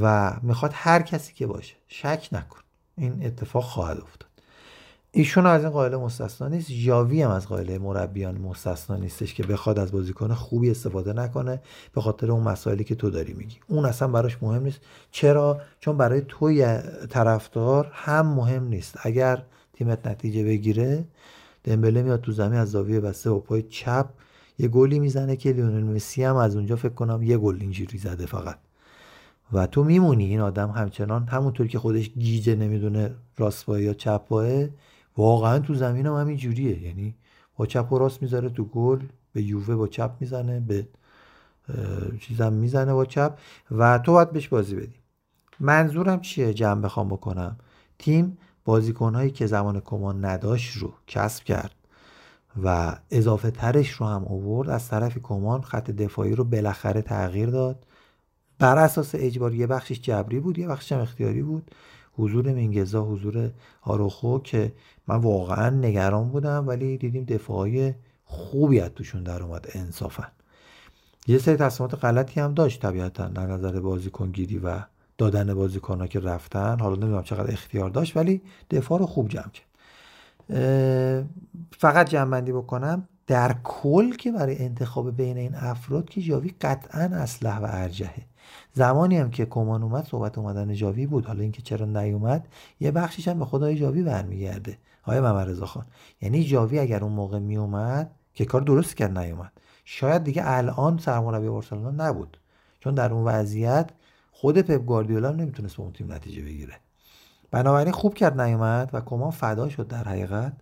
و 0.00 0.36
می‌خواد 0.42 0.70
هر 0.74 1.02
کسی 1.02 1.32
که 1.32 1.46
باشه 1.46 1.74
شک 1.88 2.28
نکن. 2.32 2.60
این 2.96 3.26
اتفاق 3.26 3.64
خواهد 3.64 4.00
افتاد. 4.00 4.31
ایشون 5.14 5.46
از 5.46 5.62
این 5.62 5.70
قائله 5.70 5.96
مستثنا 5.96 6.48
نیست. 6.48 6.70
ژاوی 6.70 7.22
هم 7.22 7.30
از 7.30 7.48
قائله 7.48 7.78
مربیان 7.78 8.38
مستثنا 8.38 8.96
نیستش 8.96 9.34
که 9.34 9.42
بخواد 9.42 9.78
از 9.78 9.92
بازیکن 9.92 10.34
خوبی 10.34 10.70
استفاده 10.70 11.12
نکنه 11.12 11.60
به 11.94 12.00
خاطر 12.00 12.30
اون 12.30 12.42
مسائلی 12.42 12.84
که 12.84 12.94
تو 12.94 13.10
داری 13.10 13.32
میگی. 13.32 13.56
اون 13.68 13.84
اصلا 13.84 14.08
براش 14.08 14.42
مهم 14.42 14.62
نیست. 14.62 14.80
چرا؟ 15.10 15.60
چون 15.80 15.96
برای 15.96 16.22
توی 16.28 16.78
طرفدار 17.08 17.90
هم 17.92 18.26
مهم 18.26 18.64
نیست. 18.64 18.98
اگر 19.02 19.42
تیمت 19.72 20.06
نتیجه 20.06 20.44
بگیره 20.44 21.04
دمبله 21.64 22.02
میاد 22.02 22.20
تو 22.20 22.32
زمین 22.32 22.58
از 22.58 22.70
زاویه 22.70 23.00
بسته 23.00 23.30
و 23.30 23.38
پای 23.38 23.62
چپ 23.62 24.06
یه 24.58 24.68
گلی 24.68 24.98
می‌زنه 24.98 25.36
که 25.36 25.52
لیونل 25.52 25.84
مسی 25.84 26.24
هم 26.24 26.36
از 26.36 26.56
اونجا 26.56 26.76
فکر 26.76 26.94
کنم 26.94 27.22
یه 27.22 27.38
گل 27.38 27.56
اینجوری 27.60 27.98
زده 27.98 28.26
فقط. 28.26 28.58
و 29.52 29.66
تو 29.66 29.84
میمونی. 29.84 30.24
این 30.24 30.40
آدم 30.40 30.70
همچنان 30.70 31.26
همونطور 31.26 31.66
که 31.66 31.78
خودش 31.78 32.10
گیجه 32.10 32.54
نمی‌دونه 32.54 33.14
راست 33.38 33.68
یا 33.68 33.94
چپ 33.94 34.22
واقعا 35.16 35.58
تو 35.58 35.74
زمین 35.74 36.06
هم 36.06 36.14
همین 36.14 36.36
جوریه. 36.36 36.82
یعنی 36.82 37.14
با 37.56 37.66
چپ 37.66 37.92
و 37.92 37.98
راست 37.98 38.22
می‌ذاره 38.22 38.48
تو 38.48 38.64
گل 38.64 39.00
به 39.32 39.42
یووه 39.42 39.76
با 39.76 39.88
چپ 39.88 40.10
می‌زنه 40.20 40.60
به 40.60 40.88
چیزم 42.20 42.52
می‌زنه 42.52 42.94
با 42.94 43.04
چپ. 43.04 43.38
و 43.70 43.98
تو 43.98 44.12
باید 44.12 44.30
بهش 44.30 44.48
بازی 44.48 44.76
بدی. 44.76 44.94
منظورم 45.60 46.20
چیه 46.20 46.54
جمع 46.54 46.82
بخوام 46.82 47.08
بکنم؟ 47.08 47.56
تیم 47.98 48.38
بازیکنهایی 48.64 49.30
که 49.30 49.46
زمان 49.46 49.80
کمان 49.80 50.24
نداشت 50.24 50.76
رو 50.76 50.92
کسب 51.06 51.44
کرد 51.44 51.74
و 52.64 52.96
اضافه 53.10 53.50
ترش 53.50 53.90
رو 53.90 54.06
هم 54.06 54.24
اوورد 54.24 54.70
از 54.70 54.88
طرف 54.88 55.18
کمان 55.22 55.62
خط 55.62 55.90
دفاعی 55.90 56.34
رو 56.34 56.44
بالاخره 56.44 57.02
تغییر 57.02 57.50
داد. 57.50 57.86
بر 58.58 58.78
اساس 58.78 59.10
اجباری 59.14 59.56
یه 59.56 59.66
بخشش 59.66 60.00
جبری 60.00 60.40
بود 60.40 60.58
یه 60.58 60.68
بخشش 60.68 60.92
هم 60.92 61.00
اختیاری 61.00 61.42
بود. 61.42 61.70
حضور 62.16 62.52
منگزا 62.52 63.04
حضور 63.04 63.50
آروخو 63.82 64.38
که 64.38 64.72
من 65.08 65.16
واقعا 65.16 65.70
نگران 65.70 66.28
بودم 66.28 66.68
ولی 66.68 66.98
دیدیم 66.98 67.24
دفاعی 67.24 67.94
خوبی 68.24 68.80
از 68.80 68.90
توشون 68.90 69.22
در 69.22 69.42
اومد 69.42 69.66
انصافا. 69.74 70.24
یه 71.26 71.38
سری 71.38 71.56
تصمیمات 71.56 72.04
غلطی 72.04 72.40
هم 72.40 72.54
داشت 72.54 72.82
طبیعتا 72.82 73.28
در 73.28 73.46
نظر 73.46 73.80
بازیکنگیری 73.80 74.58
و 74.58 74.80
دادن 75.18 75.54
بازیکن 75.54 76.00
ها 76.00 76.06
که 76.06 76.20
رفتن. 76.20 76.78
حالا 76.78 76.94
نمی‌دونم 76.94 77.22
چقدر 77.22 77.52
اختیار 77.52 77.90
داشت 77.90 78.16
ولی 78.16 78.42
دفاع 78.70 78.98
رو 78.98 79.06
خوب 79.06 79.28
جمع 79.28 79.50
کرد. 79.52 79.66
فقط 81.78 82.08
جمع 82.08 82.40
بکنم. 82.40 83.08
در 83.26 83.56
کل 83.64 84.12
که 84.12 84.32
برای 84.32 84.58
انتخاب 84.58 85.16
بین 85.16 85.36
این 85.36 85.54
افراد 85.54 86.08
که 86.08 86.20
جاوی 86.20 86.54
قطعا 86.60 87.02
اسلح 87.02 87.58
و 87.58 87.66
ارجهه 87.70 88.22
زمانی 88.72 89.16
هم 89.16 89.30
که 89.30 89.46
کمان 89.46 89.82
اومد 89.82 90.06
صحبت 90.06 90.38
اومدن 90.38 90.74
جاوی 90.74 91.06
بود. 91.06 91.26
حالا 91.26 91.42
اینکه 91.42 91.62
چرا 91.62 91.86
نیومد 91.86 92.48
یه 92.80 92.90
بخشیش 92.90 93.28
هم 93.28 93.38
به 93.38 93.44
خدای 93.44 93.76
جاوی 93.78 94.02
برمیگرده. 94.02 94.78
آیا 95.02 95.22
محمد 95.22 95.48
رضا 95.48 95.66
خان 95.66 95.86
یعنی 96.20 96.44
جاوی 96.44 96.78
اگر 96.78 97.04
اون 97.04 97.12
موقع 97.12 97.38
میومد 97.38 98.10
که 98.34 98.44
کار 98.44 98.60
درست 98.60 98.96
کرد 98.96 99.18
نیومد. 99.18 99.52
شاید 99.84 100.24
دیگه 100.24 100.42
الان 100.44 100.98
سرمربی 100.98 101.48
بارسلونا 101.48 101.90
نبود. 101.90 102.36
چون 102.80 102.94
در 102.94 103.12
اون 103.12 103.24
وضعیت 103.24 103.90
خود 104.32 104.58
پپ 104.58 104.84
گواردیولا 104.84 105.32
نمی‌تونست 105.32 105.76
به 105.76 105.82
اون 105.82 105.92
تیم 105.92 106.12
نتیجه 106.12 106.42
بگیره. 106.42 106.74
بنابراین 107.50 107.92
خوب 107.92 108.14
کرد 108.14 108.40
نیومد 108.40 108.90
و 108.92 109.00
کمان 109.00 109.30
فدا 109.30 109.68
شد 109.68 109.88
در 109.88 110.04
حقیقت. 110.04 110.52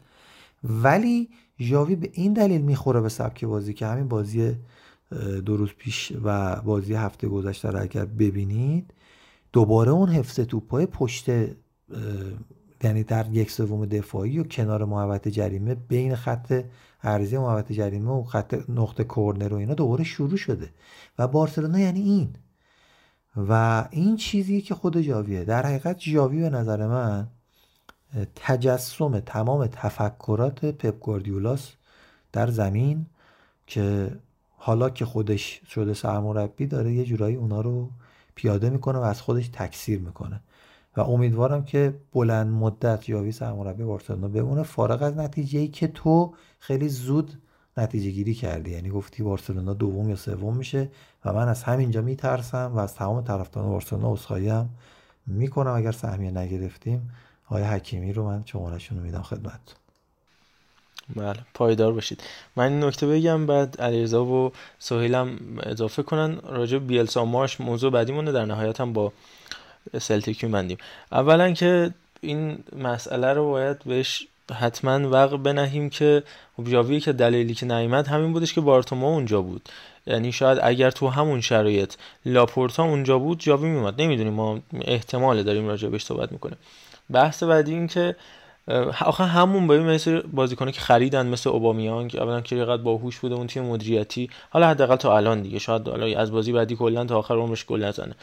ولی 0.65 1.29
ژاوی 1.61 1.97
به 1.97 2.11
این 2.13 2.33
دلیل 2.33 2.61
می‌خوره 2.61 3.01
به 3.01 3.09
سبک 3.09 3.45
بازی 3.45 3.75
که 3.75 3.87
همین 3.87 4.09
بازی 4.09 4.57
دو 5.47 5.57
روز 5.57 5.71
پیش 5.79 6.13
و 6.25 6.57
بازی 6.61 6.95
هفته 6.95 7.29
گذشته 7.29 7.71
را 7.71 7.81
اگر 7.81 8.05
ببینید 8.05 8.95
دوباره 9.53 9.91
اون 9.91 10.09
حفظ 10.09 10.41
توپای 10.41 10.87
پشت 10.87 11.31
یعنی 12.83 13.03
در 13.03 13.27
یک 13.33 13.51
سوم 13.51 13.87
دفاعی 13.87 14.39
و 14.39 14.45
کنار 14.45 14.85
محوطه 14.85 15.31
جریمه 15.31 15.75
بین 15.75 16.15
خط 16.15 16.65
عرضی 17.03 17.39
محوطه 17.39 17.75
جریمه 17.75 18.11
و 18.11 18.25
خط 18.25 18.55
نقطه 18.69 19.05
کورنر 19.05 19.55
و 19.55 19.57
اینا 19.57 19.75
دوباره 19.75 20.05
شروع 20.05 20.37
شده. 20.37 20.71
و 21.19 21.29
بارسلونا 21.29 21.79
یعنی 21.79 22.01
این. 22.01 22.37
و 23.37 23.85
این 23.91 24.17
چیزی 24.17 24.61
که 24.61 24.75
خود 24.75 25.01
جاویه 25.01 25.45
در 25.45 25.67
حقیقت 25.67 25.99
جاوی 25.99 26.41
به 26.41 26.51
نظر 26.51 26.87
من 26.87 27.29
تجسم 28.35 29.21
تمام 29.21 29.67
تفکرات 29.67 30.65
پپ 30.65 31.01
گواردیولاس 31.01 31.73
در 32.33 32.51
زمین 32.51 33.07
که 33.67 34.17
حالا 34.57 34.91
که 34.91 35.05
خودش 35.05 35.61
شده 35.69 35.95
سرمربی 35.95 36.67
داره 36.67 36.93
یه 36.93 37.05
جورایی 37.05 37.37
اونا 37.37 37.61
رو 37.61 37.91
پیاده 38.35 38.71
می‌کنه 38.71 38.99
و 38.99 39.03
از 39.03 39.21
خودش 39.21 39.49
تکثیر 39.49 40.01
می‌کنه. 40.01 40.41
و 40.97 41.01
امیدوارم 41.01 41.65
که 41.65 41.95
بلند 42.13 42.47
مدت 42.47 43.09
یاوی 43.09 43.33
سرمربی 43.33 43.85
بارسلونا 43.85 44.29
بمونه. 44.29 44.63
فارغ 44.63 45.03
از 45.03 45.17
نتیجه 45.17 45.59
ای 45.59 45.69
که 45.69 45.89
تو 45.89 46.35
خیلی 46.59 46.89
زود 46.89 47.33
نتیجه 47.77 48.11
گیری 48.11 48.35
کردی. 48.35 48.71
یعنی 48.71 48.91
گفتی 48.91 49.23
بارسلونا 49.23 49.75
دوم 49.75 50.09
یا 50.09 50.17
سوم 50.17 50.57
میشه 50.57 50.89
و 51.25 51.33
من 51.33 51.49
از 51.49 51.63
همینجا 51.63 52.03
میترسم 52.03 52.73
و 52.75 52.79
از 52.79 52.95
تمام 52.95 53.25
طرفداران 53.25 53.71
بارسلونا 53.71 54.13
عذرخواهی 54.13 54.53
می‌کنم 55.27 55.73
اگر 55.73 55.93
سهمیه 55.93 56.31
نگرفتیم. 56.31 57.11
آقای 57.47 57.63
حکیمی 57.63 58.13
رو 58.13 58.25
من 58.25 58.43
شمارهشون 58.45 58.99
رو 58.99 59.05
میدم 59.05 59.23
خدمت 59.23 59.61
بله 61.17 61.39
پایدار 61.55 61.93
باشید. 61.93 62.23
من 62.57 62.73
این 62.73 62.85
نکته 62.85 63.07
بگم 63.07 63.47
بعد 63.47 63.81
علیرضا 63.81 64.25
و 64.25 64.53
سهیلم 64.79 65.39
اضافه 65.63 66.03
کنن. 66.03 66.41
راجع 66.41 66.79
بیلسا 66.79 67.25
مارش 67.25 67.61
موضوع 67.61 67.93
بعدی 67.93 68.13
مونده. 68.13 68.33
در 68.33 68.45
نهایت 68.45 68.81
هم 68.81 68.93
با 68.93 69.13
سلتیک 70.01 70.45
میبندیم. 70.45 70.79
اولا 71.13 71.53
که 71.53 71.91
این 72.21 72.59
مسئله 72.79 73.33
رو 73.33 73.51
باید 73.51 73.79
بهش 73.87 74.27
حتما 74.55 75.11
وقت 75.11 75.31
بنهیم 75.31 75.91
که 75.91 76.23
جاوی 76.65 77.01
که 77.01 77.13
دلیلی 77.13 77.55
که 77.55 77.67
نیامد 77.67 78.09
همین 78.09 78.33
بودش 78.33 78.55
که 78.55 78.61
بارتوما 78.61 79.09
اونجا 79.09 79.43
بود. 79.43 79.69
یعنی 80.07 80.33
شاید 80.33 80.59
اگر 80.63 80.91
تو 80.91 81.09
همون 81.09 81.41
شرایط 81.41 81.95
لاپورتا 82.27 82.83
اونجا 82.83 83.19
بود 83.19 83.39
جاوی 83.39 83.69
میومد 83.69 84.03
نمی‌دونیم 84.03 84.33
ما 84.33 84.61
احتمال 84.81 85.43
داریم 85.43 85.69
راجع 85.69 85.89
بهش 85.89 86.05
صحبت 86.05 86.33
می‌کنه 86.33 86.57
بحث 87.11 87.43
بعدی 87.43 87.73
این 87.73 87.87
که 87.87 88.17
آخه 89.01 89.25
همون 89.25 89.67
با 89.67 89.75
مثل 89.75 90.21
بازیکنه 90.21 90.73
که 90.73 90.81
خریدن 90.81 91.27
مثل 91.27 91.51
اوبامیانگ 91.51 92.17
اولا 92.17 92.41
که 92.41 92.57
رقت 92.57 92.81
باهوش 92.81 93.19
بوده 93.19 93.35
اون 93.35 93.47
تیم 93.47 93.63
مدیریتی. 93.63 94.31
حالا 94.51 94.69
حداقل 94.69 94.97
تا 94.97 95.17
الان 95.17 95.43
دیگه 95.43 95.59
شاید 95.59 95.89
حالا 95.89 96.21
از 96.21 96.33
بازی 96.33 96.53
بعدی 96.53 96.77
کلا 96.77 97.05
تا 97.05 97.19
آخر 97.19 97.35
عمرش 97.35 97.67
گل 97.67 97.85
نزنه. 97.85 98.15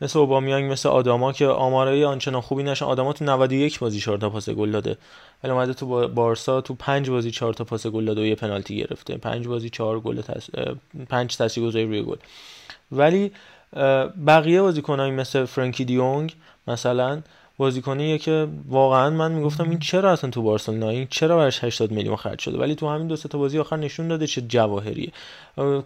مثل 0.00 0.18
اوبامیانگ 0.18 0.72
مثل 0.72 0.88
آداما 0.88 1.32
که 1.32 1.46
آمارای 1.46 2.04
آنچنان 2.04 2.40
خوبی 2.40 2.62
نشن. 2.62 2.84
آداما 2.84 3.12
تو 3.12 3.24
91 3.24 3.78
بازی 3.78 4.00
4 4.00 4.18
تا 4.18 4.30
پاس 4.30 4.48
گل 4.50 4.70
داده. 4.70 4.98
ولی 5.44 5.52
اومده 5.52 5.74
تو 5.74 6.08
بارسا 6.08 6.60
تو 6.60 6.74
5 6.74 7.10
بازی 7.10 7.30
4 7.30 7.54
تا 7.54 7.64
پاس 7.64 7.86
گل 7.86 8.04
داده 8.04 8.20
و 8.20 8.24
یه 8.24 8.34
پنالتی 8.34 8.76
گرفته. 8.76 9.16
5 9.16 9.46
بازی 9.48 9.70
4 9.70 10.00
گل 10.00 10.20
تس... 10.20 10.50
5 11.08 11.36
تاثیرگذاری 11.36 11.86
روی 11.86 12.02
گل. 12.02 12.16
ولی 12.92 13.32
بقیه 14.26 14.62
بازیکنایی 14.62 15.12
مثل 15.12 15.44
فرانکی 15.44 15.84
دیونگ 15.84 16.34
مثلا 16.68 17.22
بازیکنیه 17.58 18.18
که 18.18 18.48
واقعا 18.68 19.10
من 19.10 19.32
می‌گفتم 19.32 19.70
این 19.70 19.78
چرا 19.78 20.12
اصلا 20.12 20.30
تو 20.30 20.42
بارسلونا؟ 20.42 20.88
این 20.88 21.06
چرا 21.10 21.36
برش 21.36 21.64
80 21.64 21.90
میلیون 21.90 22.16
خرج 22.16 22.38
شده؟ 22.38 22.58
ولی 22.58 22.74
تو 22.74 22.88
همین 22.88 23.06
دو 23.06 23.16
تا 23.16 23.38
بازی 23.38 23.58
آخر 23.58 23.76
نشون 23.76 24.08
داده 24.08 24.26
چه 24.26 24.40
جواهریه. 24.40 25.12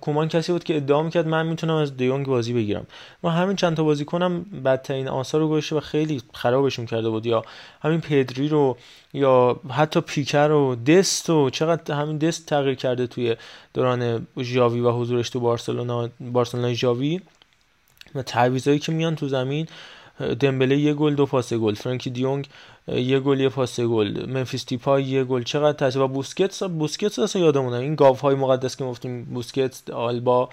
کومان 0.00 0.28
کسی 0.28 0.52
بود 0.52 0.64
که 0.64 0.76
ادعا 0.76 1.02
می‌کرد 1.02 1.28
من 1.28 1.46
می‌تونم 1.46 1.74
از 1.74 1.96
دیونگ 1.96 2.26
بازی 2.26 2.52
بگیرم. 2.52 2.86
ما 3.22 3.30
همین 3.30 3.56
چند 3.56 3.76
تا 3.76 3.84
بازیکنم 3.84 4.42
بدترین 4.64 5.08
آثار 5.08 5.40
رو 5.40 5.48
گذاشته 5.48 5.76
و 5.76 5.80
خیلی 5.80 6.22
خرابشون 6.34 6.86
کرده 6.86 7.08
بود. 7.10 7.26
یا 7.26 7.44
همین 7.82 8.00
پدری 8.00 8.48
رو 8.48 8.76
یا 9.14 9.60
حتی 9.70 10.00
پیکر 10.00 10.50
و 10.50 10.74
دست 10.74 11.30
و 11.30 11.50
چقدر 11.50 11.94
همین 11.94 12.18
دست 12.18 12.46
تغییر 12.46 12.74
کرده 12.74 13.06
توی 13.06 13.36
دوران 13.74 14.26
ژاوی 14.38 14.80
و 14.80 14.90
حضورش 14.90 15.30
تو 15.30 15.40
بارسلونا 15.40 16.08
بارسلونا 16.20 16.74
ژاوی. 16.74 17.20
و 18.14 18.22
تعویضایی 18.22 18.78
که 18.78 18.92
میان 18.92 19.16
تو 19.16 19.28
زمین. 19.28 19.68
دمبله 20.40 20.76
یه 20.76 20.94
گل 20.94 21.14
دو 21.14 21.26
پاس 21.26 21.52
گل. 21.52 21.74
فرانکی 21.74 22.10
دیونگ 22.10 22.48
یه 22.88 23.20
گل 23.20 23.40
یه 23.40 23.48
پاس 23.48 23.80
گل. 23.80 24.26
منفیس 24.26 24.66
دیپا 24.66 25.00
یه 25.00 25.24
گل. 25.24 25.42
چقدر 25.42 25.72
تاثیر 25.72 26.02
و 26.02 26.08
بوسکتس 26.08 26.62
بوسکتس 26.62 27.18
اصلا 27.18 27.42
یادمونه. 27.42 27.76
این 27.76 27.96
های 28.22 28.34
مقدس 28.34 28.76
که 28.76 28.84
گفتیم 28.84 29.24
بوسکتس 29.24 29.90
آلبا 29.90 30.48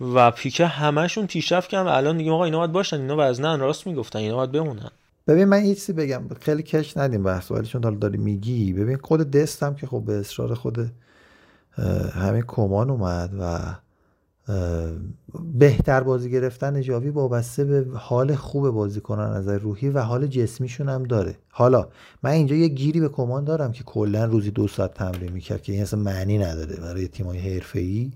و 0.00 0.30
پیکه 0.30 0.66
همشون 0.66 1.26
پیشرفت 1.26 1.70
کردن 1.70 1.90
الان 1.90 2.18
دیگه 2.18 2.30
آقا 2.30 2.44
اینا 2.44 2.58
باید 2.58 2.72
باشن. 2.72 3.00
اینا 3.00 3.16
وزنن 3.18 3.60
راست 3.60 3.86
می‌گفتن. 3.86 4.18
اینا 4.18 4.36
باید 4.36 4.52
بمونن. 4.52 4.90
ببین 5.28 5.44
من 5.44 5.64
یه 5.64 5.74
چیزی 5.74 5.92
بگم. 5.92 6.22
خیلی 6.40 6.62
کش 6.62 6.96
ندیم 6.96 7.22
بحث 7.22 7.50
ولی 7.50 7.66
چون 7.66 7.84
حالا 7.84 7.96
داری 7.96 8.18
میگی. 8.18 8.72
ببین 8.72 8.98
خود 9.02 9.30
دستم 9.30 9.74
که 9.74 9.86
خب 9.86 10.02
به 10.06 10.12
اصرار 10.12 10.54
خود 10.54 10.90
همین 12.14 12.44
کمان 12.46 12.90
اومد 12.90 13.30
و 13.40 13.58
بهتر 15.54 16.02
بازی 16.02 16.30
گرفتن 16.30 16.80
جاوی 16.80 17.08
وابسته 17.08 17.64
به 17.64 17.86
حال 17.98 18.34
خوب 18.34 18.70
بازی 18.70 19.00
کنن 19.00 19.36
نظر 19.36 19.58
روحی 19.58 19.88
و 19.88 20.00
حال 20.00 20.26
جسمیشون 20.26 20.88
هم 20.88 21.02
داره. 21.02 21.34
حالا 21.48 21.88
من 22.22 22.30
اینجا 22.30 22.56
یه 22.56 22.68
گیری 22.68 23.00
به 23.00 23.08
کمان 23.08 23.44
دارم 23.44 23.72
که 23.72 23.84
کلا 23.84 24.24
روزی 24.24 24.50
دو 24.50 24.68
ساعت 24.68 24.94
تمرین 24.94 25.32
می‌کرد 25.32 25.62
که 25.62 25.72
این 25.72 25.82
اصلا 25.82 26.00
معنی 26.00 26.38
نداره 26.38 26.76
برای 26.76 27.08
تیمای 27.08 27.38
حرفه‌ای. 27.38 28.10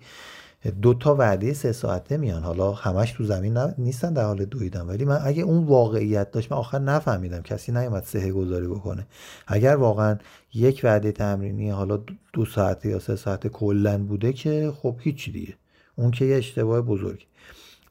دو 0.83 0.95
تا 0.95 1.15
وعده 1.15 1.53
سه 1.53 1.73
ساعته 1.73 2.17
میان. 2.17 2.43
حالا 2.43 2.73
همش 2.73 3.13
تو 3.13 3.25
زمین 3.25 3.59
نیستن 3.79 4.13
در 4.13 4.25
حال 4.25 4.45
دویدن. 4.45 4.87
ولی 4.87 5.05
من 5.05 5.21
اگه 5.25 5.43
اون 5.43 5.65
واقعیت 5.65 6.31
داشت 6.31 6.53
من 6.53 6.59
آخر 6.59 6.79
نفهمیدم 6.79 7.43
کسی 7.43 7.73
نیومد 7.73 8.03
سه 8.03 8.33
گذاری 8.33 8.67
بکنه. 8.67 9.07
اگر 9.47 9.77
واقعا 9.77 10.17
یک 10.55 10.81
وعده 10.85 11.13
تمرینی 11.13 11.71
حالا 11.71 11.99
دو 12.33 12.45
ساعته 12.45 12.89
یا 12.89 12.99
سه 12.99 13.17
ساعته 13.17 13.49
کلا 13.49 13.99
بوده 13.99 14.33
که 14.33 14.73
خب 14.83 14.97
هیچی 15.01 15.33
دیگه. 15.33 15.55
اون 15.97 16.11
که 16.11 16.25
یه 16.25 16.37
اشتباه 16.37 16.81
بزرگ. 16.81 17.27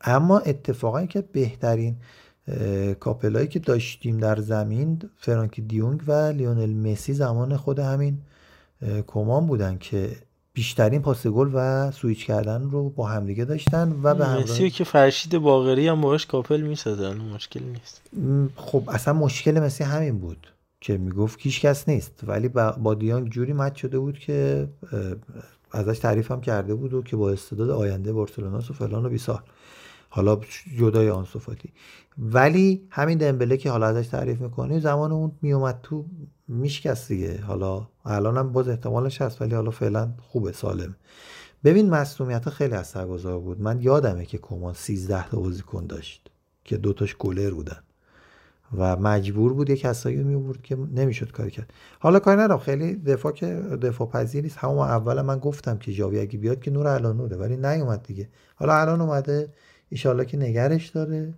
اما 0.01 0.39
اتفاقا 0.39 1.05
که 1.05 1.21
بهترین 1.21 1.95
couple 2.99 3.35
ایی 3.35 3.47
که 3.47 3.59
داشتیم 3.59 4.17
در 4.17 4.39
زمین 4.39 5.01
فرانکی 5.17 5.61
دیونگ 5.61 6.01
و 6.07 6.11
لیونل 6.11 6.73
مسی 6.73 7.13
زمان 7.13 7.57
خود 7.57 7.79
همین 7.79 8.17
کومان 9.07 9.47
بودن 9.47 9.77
که 9.77 10.09
بیشترین 10.53 11.01
پاس 11.01 11.27
گل 11.27 11.49
و 11.53 11.91
سویچ 11.91 12.25
کردن 12.25 12.69
رو 12.69 12.89
با 12.89 13.07
همدیگه 13.07 13.45
داشتن 13.45 13.99
و 14.03 14.15
به 14.15 14.25
همراه 14.25 14.69
که 14.69 14.83
فرشید 14.83 15.37
باغری 15.37 15.87
هم 15.87 16.01
باش 16.01 16.25
couple 16.25 16.61
می‌سازن 16.61 17.17
مشکل 17.17 17.63
نیست. 17.63 18.01
خب 18.55 18.83
اصلا 18.87 19.13
مشکل 19.13 19.59
مسی 19.59 19.83
همین 19.83 20.19
بود. 20.19 20.47
که 20.81 20.97
می‌گفت 20.97 21.39
کیش 21.39 21.59
کس 21.59 21.89
نیست. 21.89 22.21
ولی 22.27 22.47
با 22.47 22.93
دیانگ 22.93 23.29
جوری 23.29 23.53
مد 23.53 23.75
شده 23.75 23.99
بود 23.99 24.19
که 24.19 24.67
ازش 25.71 25.99
تعریف 25.99 26.31
هم 26.31 26.41
کرده 26.41 26.75
بود 26.75 26.93
و 26.93 27.01
که 27.01 27.15
با 27.15 27.31
استعداد 27.31 27.69
آینده 27.69 28.13
بارسلوناس 28.13 28.71
و 28.71 28.73
فلان 28.73 29.05
و 29.05 29.09
بیسار. 29.09 29.43
حالا 30.09 30.39
جدای 30.77 31.09
آن 31.09 31.25
صفاتی 31.25 31.69
ولی 32.17 32.87
همین 32.89 33.17
دمبله 33.17 33.57
که 33.57 33.71
حالا 33.71 33.87
ازش 33.87 34.07
تعریف 34.07 34.41
می‌کنی 34.41 34.79
زمان 34.79 35.11
اون 35.11 35.31
میومد 35.41 35.79
تو 35.83 36.05
میشکست 36.47 37.07
دیگه. 37.07 37.41
حالا 37.41 37.87
الان 38.05 38.37
هم 38.37 38.51
باز 38.51 38.67
احتمالش 38.69 39.21
هست 39.21 39.41
ولی 39.41 39.55
حالا 39.55 39.71
فعلا 39.71 40.13
خوبه 40.21 40.51
سالم. 40.51 40.95
ببین 41.63 41.89
مصومیت 41.89 42.49
خیلی 42.49 42.73
اثرگذار 42.73 43.39
بود. 43.39 43.61
من 43.61 43.81
یادمه 43.81 44.25
که 44.25 44.37
کمان 44.37 44.73
13 44.73 45.29
تا 45.29 45.39
بازیکن 45.39 45.87
داشت 45.87 46.31
که 46.63 46.77
دوتاش 46.77 47.15
گلر 47.15 47.51
بودن. 47.51 47.77
و 48.77 48.95
مجبور 48.95 49.53
بود 49.53 49.69
یه 49.69 49.77
کسایی 49.77 50.23
می 50.23 50.53
که 50.63 50.75
نمی‌شد 50.75 51.31
کاری 51.31 51.51
کرد. 51.51 51.73
حالا 51.99 52.19
کاری 52.19 52.41
ندارم. 52.41 52.59
خیلی 52.59 52.95
دفاع 52.95 53.31
که 53.31 53.45
دفاع 53.81 54.07
پذیر 54.07 54.43
نیست. 54.43 54.57
همون 54.57 54.77
اول 54.77 55.21
من 55.21 55.39
گفتم 55.39 55.77
که 55.77 55.93
جاوی 55.93 56.19
اگه 56.19 56.37
بیاد 56.37 56.59
که 56.59 56.71
نور 56.71 56.87
الان 56.87 57.17
نوره 57.17 57.37
ولی 57.37 57.57
نیومد 57.57 58.03
دیگه. 58.03 58.29
حالا 58.55 58.75
الان 58.81 59.01
اومده. 59.01 59.49
ایشالله 59.89 60.25
که 60.25 60.37
نگرش 60.37 60.89
داره 60.89 61.33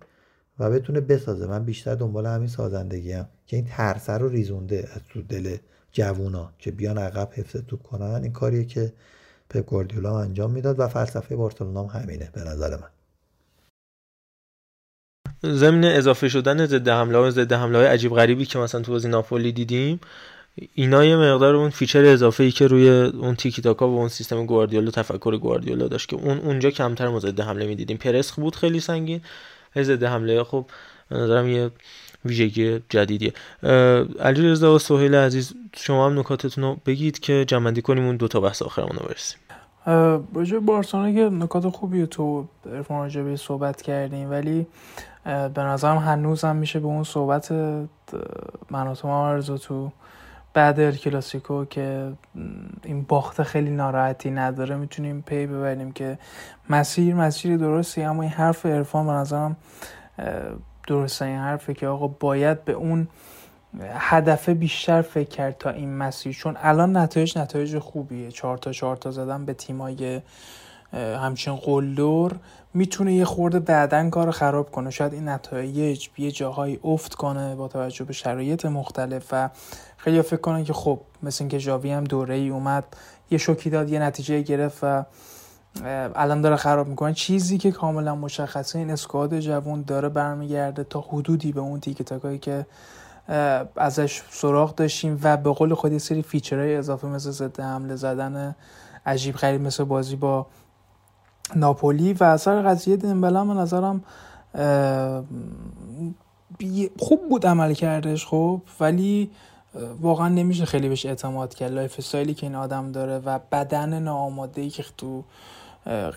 و 0.58 0.70
بتونه 0.70 1.00
بسازه. 1.00 1.46
من 1.46 1.64
بیشتر 1.64 1.94
دنبال 1.94 2.26
همین 2.26 2.48
سازندگی 2.48 3.12
هم 3.12 3.28
که 3.46 3.56
این 3.56 3.66
ترسه 3.68 4.12
رو 4.12 4.28
ریزونده 4.28 4.88
از 4.94 5.00
تو 5.08 5.22
دل 5.22 5.56
جوونا 5.92 6.52
که 6.58 6.70
بیان 6.70 6.98
عقب 6.98 7.28
حفظ 7.32 7.56
توپ 7.56 7.82
کنن. 7.82 8.20
این 8.22 8.32
کاریه 8.32 8.64
که 8.64 8.92
پپ 9.50 9.66
گواردیولا 9.66 10.20
انجام 10.20 10.50
می‌داد 10.50 10.80
و 10.80 10.88
فلسفه 10.88 11.36
بارسلونا 11.36 11.86
هم 11.86 12.00
همینه 12.00 12.30
به 12.32 12.40
نظر 12.40 12.76
من. 12.76 12.88
ضمن 15.46 15.84
اضافه 15.84 16.28
شدن 16.28 16.66
ضد 16.66 16.88
حمله 16.88 17.18
و 17.18 17.30
ضد 17.30 17.52
حمله 17.52 17.78
های 17.78 17.86
عجیب 17.86 18.14
غریبی 18.14 18.46
که 18.46 18.58
مثلا 18.58 18.80
تو 18.80 18.92
بازی 18.92 19.08
ناپولی 19.08 19.52
دیدیم 19.52 20.00
اینا 20.74 21.04
یه 21.04 21.16
مقدار 21.16 21.54
اون 21.54 21.70
feature 21.70 22.04
اضافه 22.04 22.44
ای 22.44 22.50
که 22.50 22.66
روی 22.66 22.88
اون 22.90 23.34
تیکی 23.34 23.62
تاکا 23.62 23.88
و 23.88 23.98
اون 23.98 24.08
سیستم 24.08 24.46
گواردیولا 24.46 24.90
تفکر 24.90 25.36
گواردیولا 25.36 25.88
داشت 25.88 26.08
که 26.08 26.16
اون 26.16 26.38
اونجا 26.38 26.70
کمتر 26.70 27.08
ما 27.08 27.20
ضد 27.20 27.40
حمله 27.40 27.66
می‌دیدیم. 27.66 27.96
پرس 27.96 28.32
بود 28.32 28.56
خیلی 28.56 28.80
سنگین. 28.80 29.20
ضد 29.76 30.04
حمله 30.04 30.44
خب 30.44 30.66
نظرم 31.10 31.48
یه 31.48 31.70
ویژگی 32.24 32.80
جدیدیه. 32.88 33.32
علی 34.20 34.48
رضا 34.50 34.74
و 34.74 34.78
سهیل 34.78 35.14
عزیز 35.14 35.54
شما 35.76 36.06
هم 36.06 36.18
نکاتتون 36.18 36.64
رو 36.64 36.76
بگید 36.86 37.18
که 37.18 37.44
جمع‌بندی 37.44 37.82
کنیم 37.82 38.06
اون 38.06 38.16
دو 38.16 38.28
تا 38.28 38.40
بحث 38.40 38.62
آخرمون 38.62 38.96
رو 38.96 39.06
برسیم. 39.08 39.38
راجع 40.34 40.58
بارسلونا 40.58 41.12
که 41.12 41.36
نکات 41.36 41.68
خوبی 41.68 42.06
تو 42.06 42.46
ارفان 42.66 42.98
راجع 42.98 43.36
صحبت 43.36 43.82
کردیم 43.82 44.30
ولی 44.30 44.66
به 45.24 45.62
نظرم 45.62 45.96
هنوز 45.96 46.44
هم 46.44 46.56
میشه 46.56 46.80
به 46.80 46.86
اون 46.86 47.04
صحبت 47.04 47.52
مناطم 48.70 49.08
آرزو 49.08 49.58
تو 49.58 49.90
بعد 50.54 50.80
ال 50.80 50.92
کلاسیکو 50.92 51.64
که 51.64 52.12
این 52.84 53.02
باخته 53.02 53.44
خیلی 53.44 53.70
ناراحتی 53.70 54.30
نداره. 54.30 54.76
می‌تونیم 54.76 55.22
پی 55.26 55.46
ببریم 55.46 55.92
که 55.92 56.18
مسیر 56.70 57.14
مسیر 57.14 57.56
درستی 57.56 58.02
اما 58.02 58.22
این 58.22 58.32
حرف 58.32 58.66
عرفان 58.66 59.06
به 59.06 59.12
نظرم 59.12 59.56
درسته. 60.88 61.24
این 61.24 61.38
حرفه 61.38 61.74
که 61.74 61.86
آقا 61.86 62.06
باید 62.06 62.64
به 62.64 62.72
اون 62.72 63.08
هدف 63.80 64.48
بیشتر 64.48 65.02
فکر 65.02 65.28
کرد 65.28 65.58
تا 65.58 65.70
این 65.70 65.96
مسیر. 65.96 66.32
چون 66.32 66.56
الان 66.60 66.96
نتایج 66.96 67.38
نتایج 67.38 67.78
خوبیه. 67.78 68.30
چهار 68.30 68.58
تا 68.58 68.72
چهار 68.72 68.96
تا 68.96 69.10
زدن 69.10 69.44
به 69.44 69.54
تیمای 69.54 70.20
همچین 70.92 71.56
قلدر. 71.56 72.36
می‌تونه 72.74 73.14
یه 73.14 73.24
خورده 73.24 73.58
بعدا 73.58 74.10
کار 74.10 74.30
خراب 74.30 74.70
کنه. 74.70 74.90
شاید 74.90 75.14
این 75.14 75.28
نتایج 75.28 76.08
یه 76.18 76.30
جاهایی 76.30 76.80
افت 76.84 77.14
کنه 77.14 77.54
با 77.54 77.68
توجه 77.68 78.04
به 78.04 78.12
شرایط 78.12 78.66
مختلف 78.66 79.26
و 79.32 79.50
خیلی 79.96 80.22
فکر 80.22 80.40
کنن 80.40 80.64
که 80.64 80.72
خب 80.72 81.00
مثل 81.22 81.44
اینکه 81.44 81.58
جاوی 81.58 81.90
هم 81.92 82.04
دوره 82.04 82.34
ای 82.34 82.48
اومد 82.48 82.84
یه 83.30 83.38
شوکی 83.38 83.70
داد 83.70 83.88
یه 83.88 83.98
نتیجه 83.98 84.42
گرفت 84.42 84.78
و 84.82 85.04
الان 86.14 86.40
داره 86.40 86.56
خراب 86.56 86.88
می‌کنه. 86.88 87.14
چیزی 87.14 87.58
که 87.58 87.70
کاملا 87.70 88.14
مشخصه 88.14 88.78
این 88.78 88.90
اسکواد 88.90 89.40
جوون 89.40 89.82
داره 89.82 90.08
برمیگرده 90.08 90.84
تا 90.84 91.00
حدودی 91.00 91.52
به 91.52 91.60
اون 91.60 91.80
تیک 91.80 92.02
تاکایی 92.02 92.38
که 92.38 92.66
ازش 93.76 94.22
سراغ 94.30 94.74
داشتیم 94.74 95.20
و 95.22 95.36
به 95.36 95.52
قول 95.52 95.74
خود 95.74 95.92
یه 95.92 95.98
سری 95.98 96.22
فیچرهای 96.22 96.76
اضافه 96.76 97.06
مثل 97.06 97.30
ضد 97.30 97.60
حمله 97.60 97.96
زدن 97.96 98.56
عجیب 99.06 99.34
غریب 99.34 99.60
مثل 99.60 99.84
بازی 99.84 100.16
با 100.16 100.46
ناپولی 101.56 102.12
و 102.12 102.24
اثر 102.24 102.62
قضیه 102.62 102.96
دمبله 102.96 103.42
من 103.42 103.56
نظرم 103.56 104.04
خوب 106.98 107.28
بود 107.28 107.46
عمل 107.46 107.74
کردش 107.74 108.26
خب 108.26 108.60
ولی 108.80 109.30
واقعا 110.00 110.28
نمیشه 110.28 110.64
خیلی 110.64 110.88
بهش 110.88 111.06
اعتماد 111.06 111.54
کرد. 111.54 111.72
lifestyle 111.72 111.94
ی 111.98 112.34
که 112.34 112.46
این 112.46 112.54
آدم 112.54 112.92
داره 112.92 113.18
و 113.18 113.38
بدن 113.52 114.02
ناآماده 114.02 114.62
ای 114.62 114.70
که 114.70 114.84
تو 114.96 115.24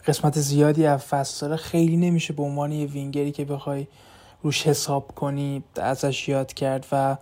قسمت 0.08 0.40
زیادی 0.40 0.86
از 0.86 1.04
فصل 1.04 1.56
خیلی 1.56 1.98
نمیشه 1.98 2.34
به 2.34 2.44
عنوان 2.44 2.72
یه 2.72 2.86
وینگری 2.86 3.32
که 3.32 3.46
بخوای 3.46 3.88
روش 4.44 4.68
حساب 4.68 5.12
کنی 5.16 5.64
ازش 5.76 6.30
یاد 6.30 6.54
کرد 6.54 6.86
و 6.92 7.18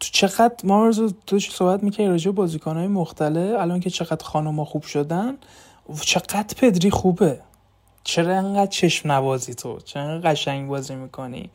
تو 0.00 0.08
چقدر 0.12 0.54
ما 0.64 0.86
رو 0.86 1.12
توش 1.26 1.50
صحبت 1.50 1.82
می‌کنی 1.82 2.08
راجع 2.08 2.30
بازیکن 2.30 2.76
های 2.76 2.86
مختلف؟ 2.86 3.60
الان 3.60 3.80
که 3.80 3.90
چقدر 3.90 4.24
خانوما 4.24 4.64
خوب 4.64 4.82
شدن 4.82 5.36
چقدر 6.00 6.54
پدری 6.56 6.90
خوبه. 6.90 7.40
چرا 8.04 8.38
انقدر 8.38 8.70
چشم 8.70 9.12
نوازی 9.12 9.54
تو؟ 9.54 9.78
چرا 9.80 10.02
انقدر 10.02 10.30
قشنگ 10.30 10.68
بازی 10.68 10.94
می‌کنی؟ 10.94 11.50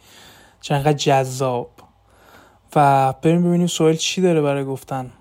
چرا 0.62 0.78
انقدر 0.78 0.94
جذاب؟ 0.94 1.72
و 2.76 3.14
بریم 3.22 3.44
ببینیم 3.48 3.68
سوال 3.68 3.96
چی 3.96 4.22
داره 4.22 4.42
برای 4.42 4.66
گفتن. 4.66 5.12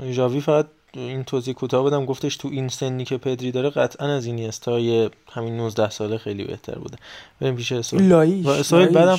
ژاوی 0.00 0.40
فقط 0.40 0.66
این 0.98 1.24
توضیح 1.24 1.54
کوتاه 1.54 1.84
بدم 1.84 2.04
گفتش 2.04 2.36
تو 2.36 2.48
این 2.48 2.68
سنی 2.68 3.04
که 3.04 3.16
پدری 3.16 3.52
داره 3.52 3.70
قطعا 3.70 4.08
از 4.08 4.26
این 4.26 4.50
های 4.66 5.10
همین 5.32 5.56
19 5.56 5.90
ساله 5.90 6.18
خیلی 6.18 6.44
بهتر 6.44 6.78
بوده. 6.78 6.96
بریم 7.40 7.56
پیش 7.56 7.80
سوال 7.80 8.02
لایش 8.02 8.62
سوال 8.62 8.86
بعدم 8.86 9.18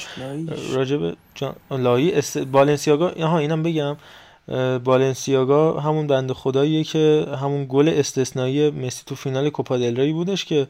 راجب 0.73 1.17
جان... 1.35 1.55
لایی 1.71 2.13
است... 2.13 2.37
بالنسیاگا 2.37 3.09
ها 3.09 3.37
اینم 3.37 3.63
بگم. 3.63 3.97
بالنسیاگا 4.83 5.79
همون 5.79 6.07
بند 6.07 6.31
خداییه 6.31 6.83
که 6.83 7.27
همون 7.41 7.65
گل 7.69 7.89
استثنایی 7.89 8.69
مسی 8.69 9.03
تو 9.05 9.15
فینال 9.15 9.49
کوپا 9.49 9.77
دل 9.77 10.11
بودش 10.11 10.45
که 10.45 10.67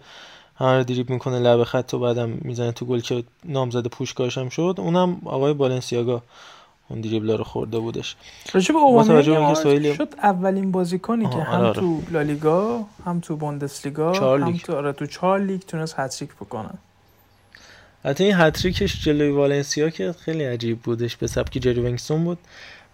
همه 0.55 0.83
دریب 0.83 1.09
می‌کنه 1.09 1.39
لب 1.39 1.63
خط 1.63 1.93
و 1.93 1.99
بعدم 1.99 2.29
می‌زنه 2.29 2.71
تو 2.71 2.85
گل 2.85 2.99
که 2.99 3.23
نامزد 3.45 3.87
پوشکاش 3.87 4.37
هم 4.37 4.49
شد. 4.49 4.75
اونم 4.77 5.21
آقای 5.25 5.53
بالنسیاگا. 5.53 6.23
اون 6.89 7.01
دریبلا 7.01 7.35
رو 7.35 7.43
خورده 7.43 7.79
بودش. 7.79 8.15
راجب 8.53 8.77
اوبامیانگ 8.77 9.55
سویل... 9.55 9.95
شد 9.95 10.13
اولین 10.23 10.71
بازیکنی 10.71 11.29
که 11.29 11.35
هم 11.35 11.61
آره. 11.61 11.73
تو 11.73 12.01
لالیگا 12.11 12.85
هم 13.05 13.19
تو 13.19 13.35
بوندسلیگا 13.35 14.37
هم 14.37 14.57
تو 14.57 14.75
آره 14.75 14.93
تو 14.93 15.05
چهار 15.05 15.39
لیگ 15.39 15.61
تونست 15.61 15.95
هتریک 15.97 16.29
بکنه. 16.35 16.69
حتی 18.05 18.23
این 18.23 18.33
هتریکش 18.35 19.03
جلوی 19.03 19.29
والنسیا 19.29 19.89
که 19.89 20.15
خیلی 20.19 20.43
عجیب 20.43 20.81
بودش 20.81 21.15
به 21.15 21.27
سبکی 21.27 21.59
جری 21.59 21.81
ونگسون 21.81 22.23
بود. 22.23 22.37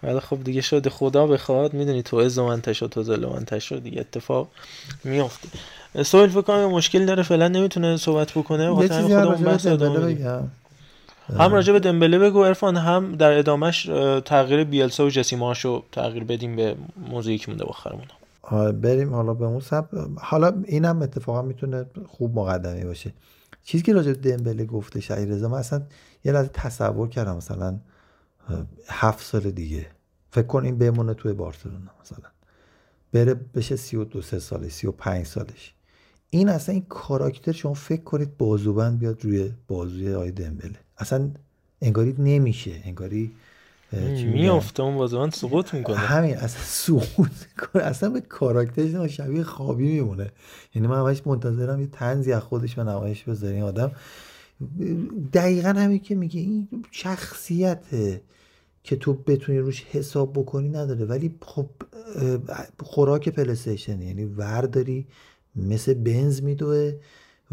ولی 0.02 0.20
خب 0.20 0.44
دیگه 0.44 0.60
شده 0.60 0.90
خدا 0.90 1.26
بخواد. 1.26 1.74
می‌دونی 1.74 2.02
تو 2.02 2.16
از 2.16 2.38
منتشر 2.38 2.86
تو 2.86 3.02
زل 3.02 3.26
منتشر 3.26 3.76
دیگه 3.76 4.00
اتفاق 4.00 4.48
میافته. 5.04 5.48
سوال 6.02 6.28
فکر 6.28 6.40
کنم 6.40 6.66
مشکل 6.66 7.06
داره 7.06 7.22
فعلا 7.22 7.48
نمی‌تونه 7.48 7.96
صحبت 7.96 8.30
بکنه. 8.32 8.82
یه 8.82 8.88
چیزی 8.88 9.14
بحث 9.44 9.66
بگم. 9.66 10.42
هم 11.28 11.52
راجع 11.52 11.72
به 11.72 11.80
دمبله 11.80 12.18
بگو 12.18 12.38
ارفان 12.38 12.76
هم 12.76 13.12
در 13.12 13.38
ادامش 13.38 13.82
تغییر 14.24 14.64
بیلسا 14.64 15.06
و 15.06 15.10
جسیماشو 15.10 15.84
تغییر 15.92 16.24
بدیم 16.24 16.56
به 16.56 16.76
موضوعی 17.10 17.38
که 17.38 17.50
مونده 17.50 17.64
باخرمون 17.64 18.04
بریم 18.72 19.14
حالا 19.14 19.34
به 19.34 19.44
اون 19.44 19.60
سب 19.60 19.84
حالا 20.16 20.62
اینم 20.64 21.02
اتفاقا 21.02 21.42
می‌تونه 21.42 21.86
خوب 22.08 22.38
مقدمی 22.38 22.84
باشه. 22.84 23.12
چیزی 23.64 23.84
که 23.84 23.92
راجع 23.92 24.12
به 24.12 24.36
دمبله 24.36 24.64
گفته 24.64 25.00
شهیرزا 25.00 25.48
من 25.48 25.58
اصلا 25.58 25.82
یه 26.24 26.32
لحظه 26.32 26.50
تصور 26.52 27.08
کردم 27.08 27.36
مثلا 27.36 27.78
هفت 28.88 29.24
سال 29.24 29.50
دیگه. 29.50 29.86
فکر 30.30 30.46
کن 30.46 30.64
این 30.64 30.78
بمونه 30.78 31.14
توی 31.14 31.32
بارسلونا 31.32 31.90
مثلا. 32.02 32.18
بره 33.12 33.34
بشه 33.34 33.76
32 33.76 34.22
سه 34.22 34.38
سالش 34.38 34.72
35 34.72 35.26
سالش. 35.26 35.74
این 36.30 36.48
اصلا 36.48 36.72
این 36.72 36.86
کاراکتر 36.88 37.52
شما 37.52 37.74
فکر 37.74 38.02
کنید 38.02 38.36
بازوبند 38.38 38.98
بیاد 38.98 39.24
روی 39.24 39.50
بازوی 39.68 40.14
آی 40.14 40.30
دمبله. 40.30 40.78
اصلا 40.98 41.30
انگاری 41.82 42.14
نمیشه 42.18 42.70
انگاری 42.84 43.32
میافته 44.32 44.82
اون 44.82 44.96
بازوبند 44.96 45.32
سقوط 45.32 45.74
می‌کنه. 45.74 45.96
همین 45.96 46.36
اصلا 46.36 46.62
سقوط 46.62 47.30
کنه 47.58 47.82
اصلا 47.82 48.10
به 48.10 48.20
کاراکترش 48.20 49.16
شبیه 49.16 49.42
خوابی 49.42 49.84
میمونه. 49.84 50.30
یعنی 50.74 50.88
من 50.88 50.98
همش 50.98 51.26
منتظرم 51.26 51.80
یه 51.80 51.86
تنزی 51.86 52.32
از 52.32 52.42
خودش 52.42 52.74
به 52.74 52.84
نمایش 52.84 53.24
بذاره. 53.24 53.54
این 53.54 53.62
آدم 53.62 53.92
دقیقا 55.32 55.68
همین 55.68 55.98
که 55.98 56.14
میگه 56.14 56.40
این 56.40 56.68
شخصیت 56.90 57.82
که 58.84 58.96
تو 58.96 59.12
بتونی 59.12 59.58
روش 59.58 59.84
حساب 59.84 60.32
بکنی 60.32 60.68
نداره. 60.68 61.04
ولی 61.04 61.34
خب 61.42 61.66
خوراک 62.80 63.28
پلیستیشن 63.28 64.02
یعنی 64.02 64.24
ورداری 64.24 65.06
مثل 65.56 65.94
بنز 65.94 66.42
میدوه 66.42 66.92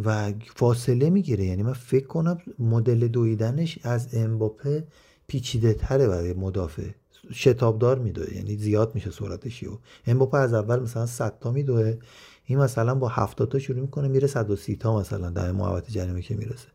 و 0.06 0.34
فاصله 0.56 1.10
می‌گیره. 1.10 1.46
یعنی 1.46 1.64
من 1.64 1.74
فکر 1.74 2.08
کنم 2.08 2.38
مدل 2.60 3.08
دویدنش 3.08 3.80
از 3.84 4.08
امباپه 4.14 4.84
پیچیده 5.28 5.74
تره 5.74 6.08
برای 6.08 6.34
مدافع. 6.34 6.90
شتابدار 7.34 8.00
میدوه. 8.00 8.36
یعنی 8.36 8.58
زیاد 8.58 8.96
میشه 8.96 9.12
سرعتش. 9.12 9.64
و 9.64 9.80
امباپه 10.08 10.38
از 10.38 10.54
اول 10.54 10.80
مثلا 10.80 11.06
100 11.06 11.40
تا 11.40 11.52
میدوه. 11.52 11.98
این 12.46 12.60
مثلا 12.60 12.96
با 12.96 13.08
70 13.08 13.50
تا 13.50 13.60
شروع 13.60 13.80
می‌کنه 13.80 14.08
میره 14.08 14.28
130 14.28 14.76
تا 14.76 15.00
مثلا 15.00 15.30
در 15.30 15.52
محوطه 15.52 15.92
جریمه 15.92 16.22
که 16.22 16.36
می‌رسه. 16.36 16.68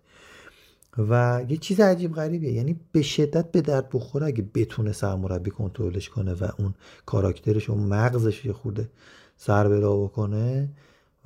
و 0.99 1.45
یه 1.49 1.57
چیز 1.57 1.81
عجیب 1.81 2.15
غریبیه. 2.15 2.53
یعنی 2.53 2.81
به 2.93 3.03
شدت 3.03 3.53
به 3.53 3.61
درد 3.61 3.89
بخوره 3.93 4.27
اگه 4.27 4.45
بتونه 4.55 4.93
سرمربی 4.93 5.51
کنترلش 5.51 6.09
کنه 6.09 6.33
و 6.35 6.49
اون 6.59 6.75
کاراکترش 7.07 7.71
اون 7.71 7.81
مغزش 7.81 8.45
یه 8.45 8.53
خورده 8.53 8.89
سر 9.37 9.69
بلا 9.69 9.97
بکنه. 9.97 10.69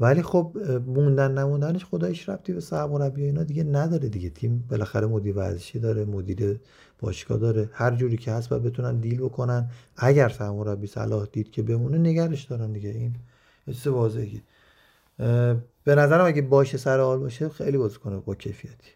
ولی 0.02 0.22
خب 0.22 0.56
موندن 0.86 1.38
نموندنش 1.38 1.84
خدایش 1.84 2.28
ربطی 2.28 2.52
به 2.52 2.60
سرمربی 2.60 3.24
اینا 3.24 3.42
دیگه 3.42 3.64
نداره 3.64 4.08
دیگه. 4.08 4.30
تیم 4.30 4.64
بالاخره 4.70 5.06
مدیر 5.06 5.36
ورزشی 5.36 5.78
داره 5.78 6.04
مدیر 6.04 6.60
باشگاه 6.98 7.38
داره. 7.38 7.70
هر 7.72 7.94
جوری 7.94 8.16
که 8.16 8.32
هست 8.32 8.48
باید 8.48 8.62
بتونن 8.62 9.00
دیل 9.00 9.20
بکنن. 9.20 9.70
اگر 9.96 10.28
سرمربی 10.28 10.86
صلاح 10.86 11.26
دید 11.32 11.50
که 11.50 11.62
بمونه 11.62 11.98
نگرش 11.98 12.44
دارن 12.44 12.72
دیگه. 12.72 12.90
این 12.90 13.16
چیز 13.66 13.86
واضحه. 13.86 14.42
به 15.84 15.94
نظرم 15.94 16.26
اگه 16.26 16.42
باشه 16.42 16.78
سر 16.78 17.00
حال 17.00 17.18
باشه 17.18 17.48
خیلی 17.48 17.78
بازیکن 17.78 18.20
با 18.20 18.34
کیفیتی. 18.34 18.90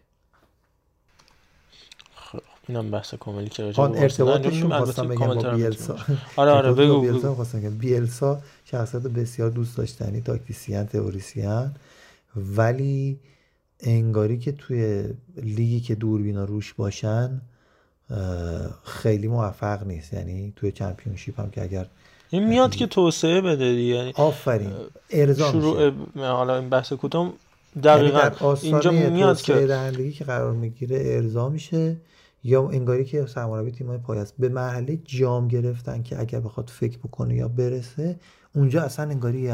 اینم 2.67 2.91
بحث 2.91 3.13
کاملی 3.13 3.49
که 3.49 3.63
راجع 3.63 3.87
به 3.87 4.01
ارتباطشون 4.01 4.77
خواستم 4.77 5.07
بگم 5.07 5.27
با 5.27 5.49
بیلسا؟ 5.49 5.95
آره 6.35 6.51
آره 6.51 6.71
بگو 6.71 7.01
بیلسا 7.01 7.35
خواستم 7.35 7.59
بگم 7.59 7.77
بیلسا 7.77 8.41
شخصیت 8.65 9.01
بسیار 9.01 9.49
دوست 9.49 9.77
داشتنی 9.77 10.21
تاکتیسیان 10.21 10.85
تئوریسین. 10.85 11.71
ولی 12.35 13.19
انگاری 13.79 14.39
که 14.39 14.51
توی 14.51 15.03
لیگی 15.37 15.79
که 15.79 15.95
دوربینا 15.95 16.45
روش 16.45 16.73
باشن 16.73 17.41
خیلی 18.83 19.27
موفق 19.27 19.87
نیست. 19.87 20.13
یعنی 20.13 20.53
توی 20.55 20.71
چمپیونشیپ 20.71 21.39
هم 21.39 21.49
که 21.49 21.61
اگر 21.61 21.85
این 22.29 22.47
میاد 22.47 22.75
که 22.75 22.87
توسعه 22.87 23.41
بده 23.41 23.65
یعنی 23.65 24.13
آفرین. 24.15 24.71
ارضا 25.09 25.51
شروع 25.51 25.91
حالا 26.15 26.57
این 26.57 26.69
بحث 26.69 26.93
کوتاه. 26.93 27.33
دقیقاً 27.83 28.19
یعنی 28.19 28.59
اینجا 28.61 28.91
میاد 28.91 29.41
که 29.41 29.67
که 30.17 30.23
قرار 30.23 30.51
می‌گیره 30.51 31.01
ارضا 31.05 31.49
میشه. 31.49 31.95
یا 32.47 32.69
انگاری 32.69 33.05
که 33.05 33.25
سرمربی 33.25 33.71
تیمای 33.71 33.97
پای 33.97 34.19
است. 34.19 34.33
به 34.39 34.49
مرحله 34.49 34.97
جام 34.97 35.47
گرفتن 35.47 36.03
که 36.03 36.19
اگر 36.19 36.39
بخواد 36.39 36.69
فکر 36.69 36.97
بکنه 36.97 37.35
یا 37.35 37.47
برسه 37.47 38.19
اونجا 38.55 38.81
اصلا 38.81 39.09
انگاری 39.09 39.39
یه 39.39 39.53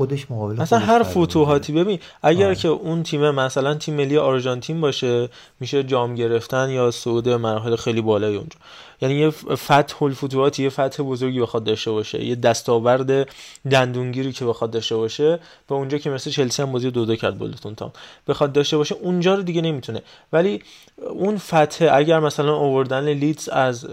خودش 0.00 0.30
مقابل 0.30 0.60
اصلا 0.60 0.78
هر 0.78 1.02
فتوحاتی 1.02 1.72
ببین 1.72 1.98
اگر 2.22 2.48
آه. 2.48 2.54
که 2.54 2.68
اون 2.68 3.02
تیم 3.02 3.30
مثلا 3.30 3.74
تیم 3.74 3.94
ملی 3.94 4.18
آرژانتین 4.18 4.80
باشه 4.80 5.28
میشه 5.60 5.82
جام 5.82 6.14
گرفتن 6.14 6.70
یا 6.70 6.90
صعود 6.90 7.28
مراحل 7.28 7.76
خیلی 7.76 8.00
بالای 8.00 8.36
اونجا. 8.36 8.56
یعنی 9.02 9.14
یه 9.14 9.30
فتح 9.54 10.02
الفتوحات 10.02 10.58
یه 10.58 10.68
فتح 10.68 11.02
بزرگی 11.02 11.40
بخواد 11.40 11.64
داشته 11.64 11.90
باشه 11.90 12.24
یه 12.24 12.34
دستاورد 12.34 13.28
دندونگیری 13.70 14.32
که 14.32 14.44
بخواد 14.44 14.70
داشته 14.70 14.96
باشه 14.96 15.38
به 15.68 15.74
اونجا 15.74 15.98
که 15.98 16.10
مثل 16.10 16.30
چلسی 16.30 16.62
هم 16.62 16.72
بازی 16.72 16.90
دو 16.90 17.04
دو 17.04 17.16
کرد 17.16 17.38
بولتون 17.38 17.74
تام. 17.74 17.92
بخواد 18.28 18.52
داشته 18.52 18.76
باشه 18.76 18.94
اونجا 18.94 19.34
رو 19.34 19.42
دیگه 19.42 19.60
نمی‌تونه. 19.60 20.02
ولی 20.32 20.62
اون 21.10 21.38
فتح 21.38 21.88
اگر 21.92 22.20
مثلا 22.20 22.56
اووردن 22.56 23.08
لیدز 23.08 23.48
از 23.48 23.86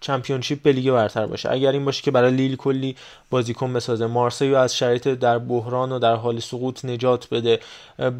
چمپیونشیپ 0.00 0.62
به 0.62 0.72
لیگ 0.72 0.90
برتر 0.90 1.26
باشه. 1.26 1.52
اگر 1.52 1.72
این 1.72 1.84
باشه 1.84 2.02
که 2.02 2.10
برای 2.10 2.30
لیل 2.30 2.56
کلی 2.56 2.96
بازیکن 3.30 3.72
بسازه 3.72 4.06
مارسی 4.06 4.54
از 4.54 4.76
شرایط 4.76 5.08
در 5.08 5.38
بحران 5.38 5.92
و 5.92 5.98
در 5.98 6.14
حال 6.14 6.38
سقوط 6.40 6.84
نجات 6.84 7.28
بده 7.30 7.60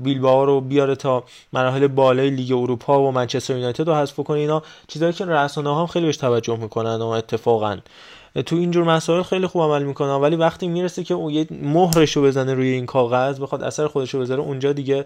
بیلبائو 0.02 0.44
رو 0.44 0.61
بیاره 0.61 0.94
تا 0.94 1.24
مراحل 1.52 1.86
بالای 1.86 2.31
لیگ 2.31 2.52
اروپا 2.52 3.02
و 3.02 3.12
منچستر 3.12 3.57
یونایتد 3.57 3.89
رو 3.89 3.94
حذف 3.94 4.20
کنه 4.20 4.39
اینا 4.39 4.62
چیزایی 4.89 5.12
که 5.12 5.24
رسانه 5.24 5.70
ها 5.70 5.81
هم 5.81 5.86
خیلی 5.86 6.07
بهش 6.07 6.16
توجه 6.16 6.57
می‌کنن 6.57 6.97
و 6.97 7.07
اتفاقا. 7.07 7.78
تو 8.47 8.57
اینجور 8.57 8.85
مسائل 8.85 9.23
خیلی 9.23 9.47
خوب 9.47 9.62
عمل 9.62 9.82
می‌کنه 9.82 10.12
ولی 10.12 10.36
وقتی 10.36 10.69
می‌رسه 10.69 11.05
که 11.05 11.15
اون 11.15 11.31
یه 11.31 11.47
مهرش 11.51 12.16
رو 12.16 12.23
بزنه 12.23 12.55
روی 12.55 12.69
این 12.69 12.86
کاغذ 12.86 13.40
بخواد 13.40 13.62
اثر 13.62 13.86
خودش 13.86 14.15
رو 14.15 14.20
بذاره 14.20 14.40
اونجا 14.40 14.73
دیگه 14.73 15.05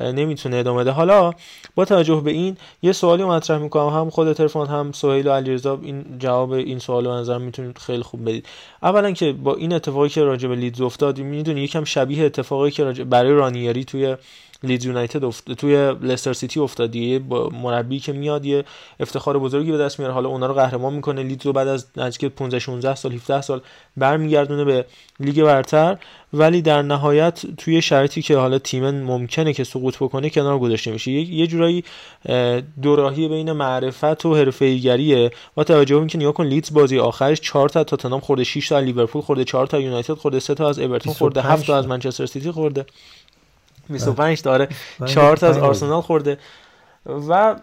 نمی‌تونه 0.00 0.56
ادامه 0.56 0.84
ده 0.84 0.90
حالا 0.90 1.32
با 1.74 1.84
توجه 1.84 2.20
به 2.20 2.30
این 2.30 2.56
یه 2.82 2.92
سوالی 2.92 3.24
مطرح 3.24 3.58
می‌کنم. 3.58 3.88
هم 3.88 4.10
خود 4.10 4.32
تلفن 4.32 4.66
هم 4.66 4.92
سهیل 4.92 5.28
و 5.28 5.30
علیرضا 5.30 5.78
این 5.82 6.04
جواب 6.18 6.52
این 6.52 6.78
سوال 6.78 7.06
رو 7.06 7.14
نظر 7.14 7.38
می‌تونید 7.38 7.78
خیلی 7.78 8.02
خوب 8.02 8.22
بدید. 8.22 8.46
اولا 8.82 9.10
که 9.10 9.32
با 9.32 9.54
این 9.54 9.72
اتفاقی 9.72 10.08
که 10.08 10.22
راجع 10.22 10.48
به 10.48 10.54
لیدز 10.56 10.80
افتاد 10.80 11.18
می‌دونی 11.18 11.60
یکم 11.60 11.84
شبیه 11.84 12.24
اتفاقی 12.24 12.70
که 12.70 12.84
برای 12.84 13.32
رانیری 13.32 13.84
توی 13.84 14.16
لیدز 14.62 14.84
یونایتد 14.84 15.24
افت... 15.24 15.52
توی 15.52 15.92
لستر 16.02 16.32
سیتی 16.32 16.60
افتاد 16.60 16.96
یه 16.96 17.18
با 17.18 17.48
مربی 17.48 18.00
که 18.00 18.12
میاد 18.12 18.44
یه 18.44 18.64
افتخار 19.00 19.38
بزرگی 19.38 19.72
به 19.72 19.78
دست 19.78 19.98
میاره. 19.98 20.14
حالا 20.14 20.28
اونا 20.28 20.46
رو 20.46 20.54
قهرمان 20.54 20.94
می‌کنه. 20.94 21.22
لیدز 21.22 21.46
رو 21.46 21.52
بعد 21.52 21.68
از 21.68 21.86
نزدیک 21.96 22.30
15 22.32 22.58
16 22.58 22.94
سال 22.94 23.12
17 23.12 23.42
سال 23.42 23.60
برمیگردونه 23.96 24.64
به 24.64 24.84
لیگ 25.20 25.42
برتر. 25.42 25.98
ولی 26.32 26.62
در 26.62 26.82
نهایت 26.82 27.42
توی 27.56 27.82
شرطی 27.82 28.22
که 28.22 28.36
حالا 28.36 28.58
تیم 28.58 28.90
ممکنه 28.90 29.52
که 29.52 29.64
سقوط 29.64 29.96
بکنه 29.96 30.30
کنار 30.30 30.58
گذاشته 30.58 30.90
میشه. 30.90 31.10
یه 31.10 31.46
جورایی 31.46 31.84
دوراهی 32.82 33.28
بین 33.28 33.52
معرفت 33.52 34.26
و 34.26 34.36
حرفه‌ایگریه. 34.36 35.30
با 35.54 35.64
توجه 35.64 35.94
به 35.94 35.98
اینکه 35.98 36.18
نگاه 36.18 36.32
کن 36.32 36.46
لیدز 36.46 36.72
بازی 36.72 36.98
آخرش 36.98 37.40
4 37.40 37.68
تا 37.68 37.84
تاتنهام 37.84 38.20
خورده 38.20 38.44
6 38.44 38.68
تا 38.68 38.80
لیورپول 38.80 39.22
خورده 39.22 39.44
4 39.44 39.66
تا 39.66 39.80
یونایتد 39.80 40.14
خورده 40.14 40.40
3 40.40 40.54
تا 40.54 40.68
از 40.68 40.78
اورتون 40.78 41.12
خورده 41.12 41.42
7 41.42 41.66
تا 41.66 41.76
از 41.76 41.86
منچستر 41.86 42.26
سیتی 42.26 42.50
خورده. 42.50 42.86
25 43.88 44.42
داره 44.42 44.68
4 45.06 45.36
تا 45.36 45.46
از 45.46 45.58
آرسنال 45.58 46.00
خورده. 46.00 46.38
و 47.28 47.56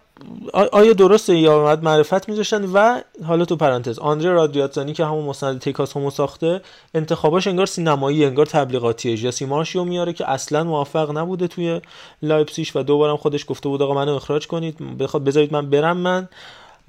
آیا 0.71 0.93
درسته 0.93 1.37
یا 1.37 1.61
اومد 1.61 1.83
معرفت 1.83 2.29
میذاشتن؟ 2.29 2.65
و 2.73 3.01
حالا 3.25 3.45
تو 3.45 3.55
پرانتز 3.55 3.99
آندره 3.99 4.31
رادریتزانی 4.31 4.93
که 4.93 5.05
همون 5.05 5.25
مستند 5.25 5.59
Take 5.59 5.84
Us 5.84 5.97
Home 5.97 6.07
و 6.07 6.09
ساخته 6.09 6.61
انتخاباش 6.93 7.47
انگار 7.47 7.65
سینمایی 7.65 8.25
انگار 8.25 8.45
تبلیغاتیه. 8.45 9.17
جسی 9.17 9.45
مارشو 9.45 9.83
میاره 9.83 10.13
که 10.13 10.29
اصلا 10.29 10.63
موفق 10.63 11.17
نبوده 11.17 11.47
توی 11.47 11.81
لایپزیش 12.21 12.75
و 12.75 12.83
دوبارم 12.83 13.17
خودش 13.17 13.45
گفته 13.47 13.69
بود 13.69 13.81
آقا 13.81 13.93
منو 13.93 14.15
اخراج 14.15 14.47
کنید 14.47 14.97
بخواد 14.97 15.23
بذارید 15.23 15.53
من 15.53 15.69
برم 15.69 15.97
من. 15.97 16.27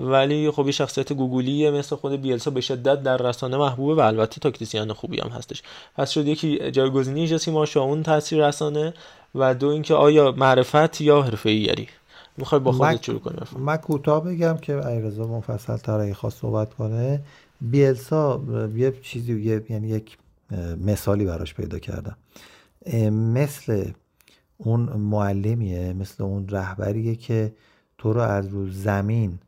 ولی 0.00 0.50
خب 0.50 0.66
یه 0.66 0.72
شخصیت 0.72 1.12
گوگولیه 1.12 1.70
مثل 1.70 1.96
خود 1.96 2.12
بیلسا 2.22 2.50
به 2.50 2.60
شدت 2.60 3.02
در 3.02 3.16
رسانه 3.16 3.56
محبوبه 3.56 3.94
و 3.94 4.00
البته 4.00 4.40
تاکتیسین 4.40 4.92
خوبی 4.92 5.20
هم 5.20 5.28
هستش. 5.28 5.62
پس 5.96 6.10
شد 6.10 6.26
یکی 6.26 6.70
جایگزینی 6.70 7.28
جسی 7.28 7.50
مارشو 7.50 7.80
اون 7.80 8.02
تاثیر 8.02 8.48
رسانه. 8.48 8.94
و 9.34 9.54
دو 9.54 9.68
اینکه 9.68 9.94
آیا 9.94 10.32
معرفت 10.32 11.00
یا 11.00 11.22
حرفه 11.22 11.50
ایگری 11.50 11.88
می‌خوای 12.36 12.60
با 12.60 12.72
خودت 12.72 13.02
شروع 13.02 13.20
کنی 13.20 13.36
من 13.58 13.76
کوتاه 13.76 14.24
بگم 14.24 14.56
که 14.56 14.86
ایرزا 14.86 15.26
مفصل 15.26 15.76
تر 15.76 16.00
اگه 16.00 16.14
خواست 16.14 16.40
صحبت 16.40 16.74
کنه 16.74 17.22
بیلسا 17.60 18.42
یه 18.76 18.94
چیزی 19.02 19.62
یعنی 19.68 19.88
یک 19.88 20.18
مثالی 20.84 21.24
براش 21.24 21.54
پیدا 21.54 21.78
کردم. 21.78 22.16
مثل 23.10 23.90
اون 24.58 24.80
معلمیه 24.80 25.92
مثل 25.92 26.24
اون 26.24 26.48
رهبریه 26.48 27.16
که 27.16 27.52
تو 27.98 28.12
رو 28.12 28.20
از 28.20 28.48
رو 28.48 28.70
زمین 28.70 29.38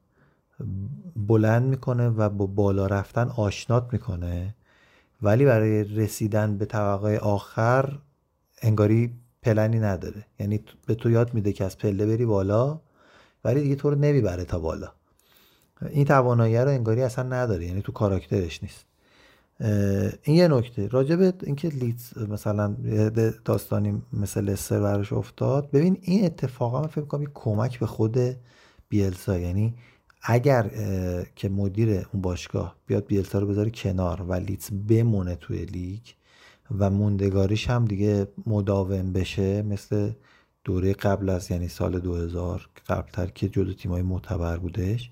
بلند 1.16 1.62
می‌کنه 1.62 2.08
و 2.08 2.28
با 2.28 2.46
بالا 2.46 2.86
رفتن 2.86 3.28
آشنات 3.36 3.88
می‌کنه 3.92 4.54
ولی 5.22 5.44
برای 5.44 5.84
رسیدن 5.84 6.58
به 6.58 6.64
طبقه 6.64 7.16
آخر 7.16 7.98
انگاری 8.62 9.12
پلنی 9.46 9.78
نداره. 9.78 10.24
یعنی 10.40 10.60
به 10.86 10.94
تو 10.94 11.10
یاد 11.10 11.34
میده 11.34 11.52
که 11.52 11.64
از 11.64 11.78
پله 11.78 12.06
بری 12.06 12.26
بالا 12.26 12.80
ولی 13.44 13.60
دیگه 13.62 13.74
تو 13.74 13.90
رو 13.90 13.96
نمی‌بره 13.96 14.44
تا 14.44 14.58
بالا. 14.58 14.92
این 15.90 16.04
توانایی 16.04 16.56
رو 16.56 16.68
انگاری 16.68 17.02
اصلا 17.02 17.24
نداره. 17.24 17.66
یعنی 17.66 17.82
تو 17.82 17.92
کاراکترش 17.92 18.62
نیست. 18.62 18.86
این 20.22 20.36
یه 20.36 20.48
نکته. 20.48 20.86
راجب 20.86 21.34
اینکه 21.42 21.68
لیدز 21.68 22.18
مثلا 22.18 22.76
داستانی 23.44 24.02
مثل 24.12 24.44
لستر 24.44 24.80
براش 24.80 25.12
افتاد. 25.12 25.70
ببین 25.70 25.98
این 26.02 26.24
اتفاقا 26.24 26.80
من 26.80 26.86
فکر 26.86 27.04
کنم 27.04 27.26
کمک 27.34 27.78
به 27.78 27.86
خود 27.86 28.18
بیلسا. 28.88 29.38
یعنی 29.38 29.74
اگر 30.22 30.70
که 31.36 31.48
مدیر 31.48 32.06
اون 32.12 32.22
باشگاه 32.22 32.76
بیاد 32.86 33.06
بیلسا 33.06 33.38
رو 33.38 33.46
بذاره 33.46 33.70
کنار 33.70 34.22
و 34.22 34.34
لیتس 34.34 34.70
بمونه 34.88 35.36
توی 35.36 35.64
لیگ 35.64 36.02
و 36.78 36.90
موندگاریش 36.90 37.70
هم 37.70 37.84
دیگه 37.84 38.28
مداوم 38.46 39.12
بشه 39.12 39.62
مثل 39.62 40.12
دوره 40.64 40.92
قبل 40.92 41.28
از 41.28 41.50
یعنی 41.50 41.68
سال 41.68 42.00
2000 42.00 42.68
قبلتر 42.86 43.26
که 43.26 43.48
جدو 43.48 43.74
تیمای 43.74 44.02
معتبر 44.02 44.56
بودش 44.56 45.10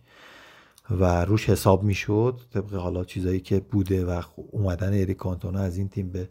و 0.90 1.24
روش 1.24 1.50
حساب 1.50 1.82
می‌شد. 1.82 2.40
طبق 2.54 2.74
حالا 2.74 3.04
چیزایی 3.04 3.40
که 3.40 3.60
بوده 3.60 4.04
و 4.04 4.22
اومدن 4.50 4.88
اریک 4.88 5.16
کانتونا 5.16 5.60
از 5.60 5.76
این 5.76 5.88
تیم 5.88 6.10
به 6.10 6.28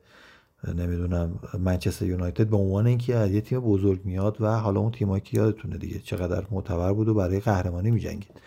نمی‌دونم 0.68 1.40
منچستر 1.60 2.06
یونایتد 2.06 2.48
به 2.48 2.58
عنوان 2.58 2.88
اینکه 2.88 3.28
یه 3.28 3.42
تیم 3.42 3.60
بزرگ 3.60 4.06
میاد 4.06 4.38
و 4.42 4.60
حالا 4.60 4.80
اون 4.80 4.92
تیمایی 4.92 5.22
که 5.22 5.38
یادتونه 5.38 5.78
دیگه 5.78 6.00
چقدر 6.00 6.46
معتبر 6.52 6.94
بود 6.94 7.08
و 7.08 7.14
برای 7.14 7.40
قهرمانی 7.40 7.92
میجنگید. 7.92 8.42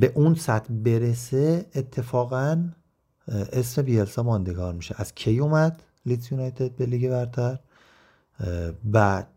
به 0.00 0.12
اون 0.14 0.34
سطح 0.34 0.74
برسه 0.74 1.66
اتفاقا 1.74 2.68
اسم 3.28 3.82
بیلسا 3.82 4.22
ماندگار 4.22 4.72
میشه. 4.72 4.94
از 4.98 5.14
کی 5.14 5.38
اومد 5.38 5.82
لیدز 6.06 6.32
یونایتد 6.32 6.70
به 6.70 6.86
لیگ 6.86 7.10
برتر؟ 7.10 7.58
بعد 8.84 9.28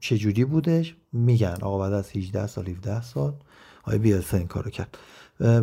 چجوری 0.00 0.44
بودش؟ 0.44 0.96
میگن 1.12 1.56
آقا 1.62 1.78
بعد 1.78 1.92
از 1.92 2.10
18 2.10 2.46
سال 2.46 2.68
17 2.68 3.02
سال 3.02 3.34
آقای 3.82 3.98
بیلسا 3.98 4.36
این 4.36 4.46
کارو 4.46 4.70
کرد. 4.70 4.98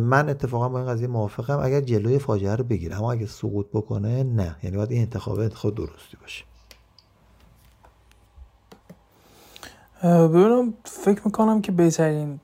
من 0.00 0.28
اتفاقا 0.28 0.68
با 0.68 0.78
این 0.78 0.88
قضیه 0.88 1.06
موافقم. 1.06 1.60
اگر 1.62 1.80
جلوی 1.80 2.18
فاجعه 2.18 2.56
رو 2.56 2.64
بگیره 2.64 2.96
اما 2.96 3.12
اگه 3.12 3.26
سقوط 3.26 3.66
بکنه 3.72 4.22
نه. 4.22 4.56
یعنی 4.62 4.76
باید 4.76 4.90
این 4.90 5.00
انتخاب 5.00 5.38
انتخاب 5.38 5.74
درستی 5.74 6.16
باشه. 6.20 6.44
ببینم 10.02 10.74
فکر 10.84 11.22
می‌کنم 11.24 11.60
که 11.60 11.72
بهترین 11.72 12.40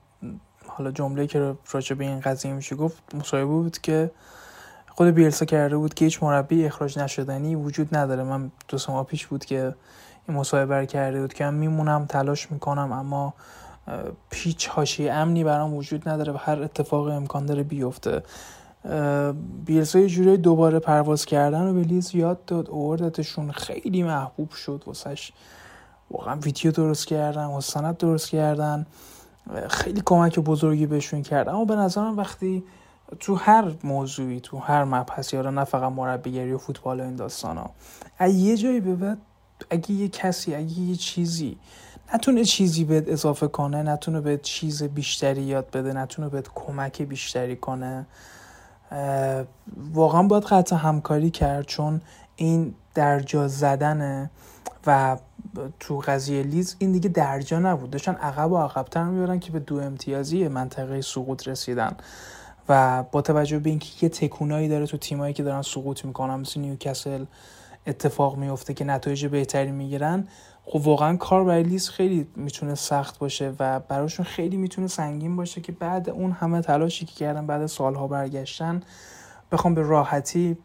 حالا 0.65 0.91
جمله 0.91 1.27
که 1.27 1.55
راجع 1.71 1.95
به 1.95 2.03
این 2.05 2.19
قضیه 2.19 2.53
میشه 2.53 2.75
گفت 2.75 3.15
مصاحبه 3.15 3.45
بود 3.45 3.77
که 3.77 4.11
خود 5.01 5.09
بیلسا 5.09 5.45
کرده 5.45 5.77
بود 5.77 5.93
که 5.93 6.05
هیچ 6.05 6.23
مربی 6.23 6.65
اخراج 6.65 6.99
نشدنی 6.99 7.55
وجود 7.55 7.95
نداره. 7.95 8.23
من 8.23 8.51
دو 8.67 8.77
سه 8.77 9.03
پیش 9.03 9.27
بود 9.27 9.45
که 9.45 9.75
این 10.27 10.37
مصاحبه 10.37 10.85
کرده 10.85 11.21
بود 11.21 11.33
که 11.33 11.43
من 11.43 11.53
میمونم 11.53 12.05
تلاش 12.05 12.51
می‌کنم 12.51 12.91
اما 12.91 13.33
پیچ 14.29 14.67
هاشی 14.67 15.09
امنی 15.09 15.43
برام 15.43 15.73
وجود 15.73 16.09
نداره 16.09 16.33
و 16.33 16.37
هر 16.39 16.61
اتفاق 16.63 17.07
امکان 17.07 17.45
داره 17.45 17.63
بیفته. 17.63 18.23
بیلسا 19.65 19.99
یه 19.99 20.07
جوری 20.07 20.37
دوباره 20.37 20.79
پرواز 20.79 21.25
کردن 21.25 21.67
و 21.67 21.73
به 21.73 21.81
لیز 21.81 22.15
یاد 22.15 22.45
داد. 22.45 22.69
اووردتشون 22.69 23.51
خیلی 23.51 24.03
محبوب 24.03 24.51
شد. 24.51 24.83
واسش 24.85 25.31
واقعا 26.11 26.35
ویدیو 26.35 26.71
درست 26.71 27.07
کردن 27.07 27.45
و 27.45 27.61
سند 27.61 27.97
درست 27.97 28.29
کردن. 28.29 28.85
خیلی 29.69 30.01
کمک 30.05 30.39
بزرگی 30.39 30.85
بهشون 30.85 31.21
کرد. 31.21 31.49
اما 31.49 31.65
به 31.65 31.75
نظرم 31.75 32.17
وقتی 32.17 32.63
تو 33.19 33.35
هر 33.35 33.71
موضوعی 33.83 34.39
تو 34.39 34.57
هر 34.57 34.83
مبحثی 34.83 35.37
حالا 35.37 35.49
نه 35.49 35.63
فقط 35.63 35.91
مربیگری 35.91 36.51
و 36.51 36.57
فوتبال 36.57 36.99
و 36.99 37.03
این 37.03 37.15
داستان 37.15 37.57
ها. 37.57 37.71
یه 38.27 38.57
جایی 38.57 38.79
به 38.79 38.95
بعد 38.95 39.17
اگه 39.69 39.91
یه 39.91 40.07
کسی 40.07 40.55
اگه 40.55 40.79
یه 40.79 40.95
چیزی 40.95 41.57
نتونه 42.13 42.45
چیزی 42.45 42.83
بهت 42.83 43.07
اضافه 43.07 43.47
کنه 43.47 43.83
نتونه 43.83 44.21
بهت 44.21 44.41
چیز 44.41 44.83
بیشتری 44.83 45.41
یاد 45.41 45.71
بده 45.71 45.93
نتونه 45.93 46.29
بهت 46.29 46.47
کمک 46.55 47.01
بیشتری 47.01 47.55
کنه 47.55 48.05
واقعا 49.93 50.23
باید 50.23 50.43
قطع 50.43 50.75
همکاری 50.75 51.29
کرد 51.29 51.65
چون 51.65 52.01
این 52.35 52.75
درجا 52.93 53.47
زدنه 53.47 54.31
و 54.87 55.17
تو 55.79 55.97
قضیه 55.99 56.43
لیز 56.43 56.75
این 56.79 56.91
دیگه 56.91 57.09
درجا 57.09 57.59
نبود. 57.59 57.89
داشتن 57.89 58.15
عقب 58.15 58.51
و 58.51 58.57
عقبتر 58.57 59.03
می‌برن 59.03 59.39
که 59.39 59.51
به 59.51 59.59
دو 59.59 59.79
امتیازی 59.79 60.47
منطقه 60.47 61.01
سقوط 61.01 61.47
رسیدن. 61.47 61.95
و 62.69 63.03
با 63.11 63.21
توجه 63.21 63.59
به 63.59 63.69
اینکه 63.69 63.87
یه 64.01 64.09
تکونایی 64.09 64.67
داره 64.67 64.85
تو 64.85 64.97
تیمایی 64.97 65.33
که 65.33 65.43
دارن 65.43 65.61
سقوط 65.61 66.05
می‌کنن 66.05 66.35
مثل 66.35 66.59
نیوکاسل 66.59 67.25
اتفاق 67.87 68.37
میفته 68.37 68.73
که 68.73 68.85
نتایج 68.85 69.25
بهتری 69.25 69.71
می‌گیرن 69.71 70.27
خب 70.65 70.87
واقعا 70.87 71.17
کار 71.17 71.43
برای 71.43 71.63
لیز 71.63 71.89
خیلی 71.89 72.27
می‌تونه 72.35 72.75
سخت 72.75 73.19
باشه 73.19 73.53
و 73.59 73.79
براشون 73.79 74.25
خیلی 74.25 74.57
می‌تونه 74.57 74.87
سنگین 74.87 75.35
باشه 75.35 75.61
که 75.61 75.71
بعد 75.71 76.09
اون 76.09 76.31
همه 76.31 76.61
تلاشی 76.61 77.05
که 77.05 77.13
کردن 77.13 77.47
بعد 77.47 77.65
سالها 77.65 78.07
برگشتن 78.07 78.81
بخوام 79.51 79.75
به 79.75 79.81
راحتی 79.81 80.57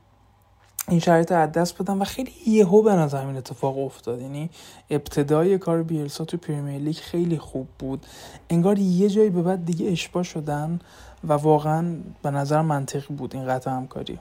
این 0.88 1.00
شرایط 1.00 1.32
از 1.32 1.52
دست 1.52 1.82
بدن 1.82 1.98
و 1.98 2.04
خیلی 2.04 2.32
یهو 2.46 2.82
به 2.82 2.92
نظر 2.92 3.26
این 3.26 3.36
اتفاق 3.36 3.78
افتاد. 3.78 4.20
یعنی 4.20 4.50
ابتدای 4.90 5.58
کار 5.58 5.82
بیلسا 5.82 6.24
تو 6.24 6.36
پریمیر 6.36 6.80
لیگ 6.80 6.96
خیلی 6.96 7.38
خوب 7.38 7.68
بود. 7.78 8.06
انگار 8.50 8.78
یه 8.78 9.08
جایی 9.08 9.30
به 9.30 9.42
بعد 9.42 9.64
دیگه 9.64 9.90
اشباه 9.90 10.22
شدن. 10.22 10.78
و 11.26 11.32
واقعا 11.32 11.96
به 12.22 12.30
نظر 12.30 12.62
منطقی 12.62 13.14
بود 13.14 13.36
این 13.36 13.46
قطع 13.46 13.70
همکاری. 13.70 14.18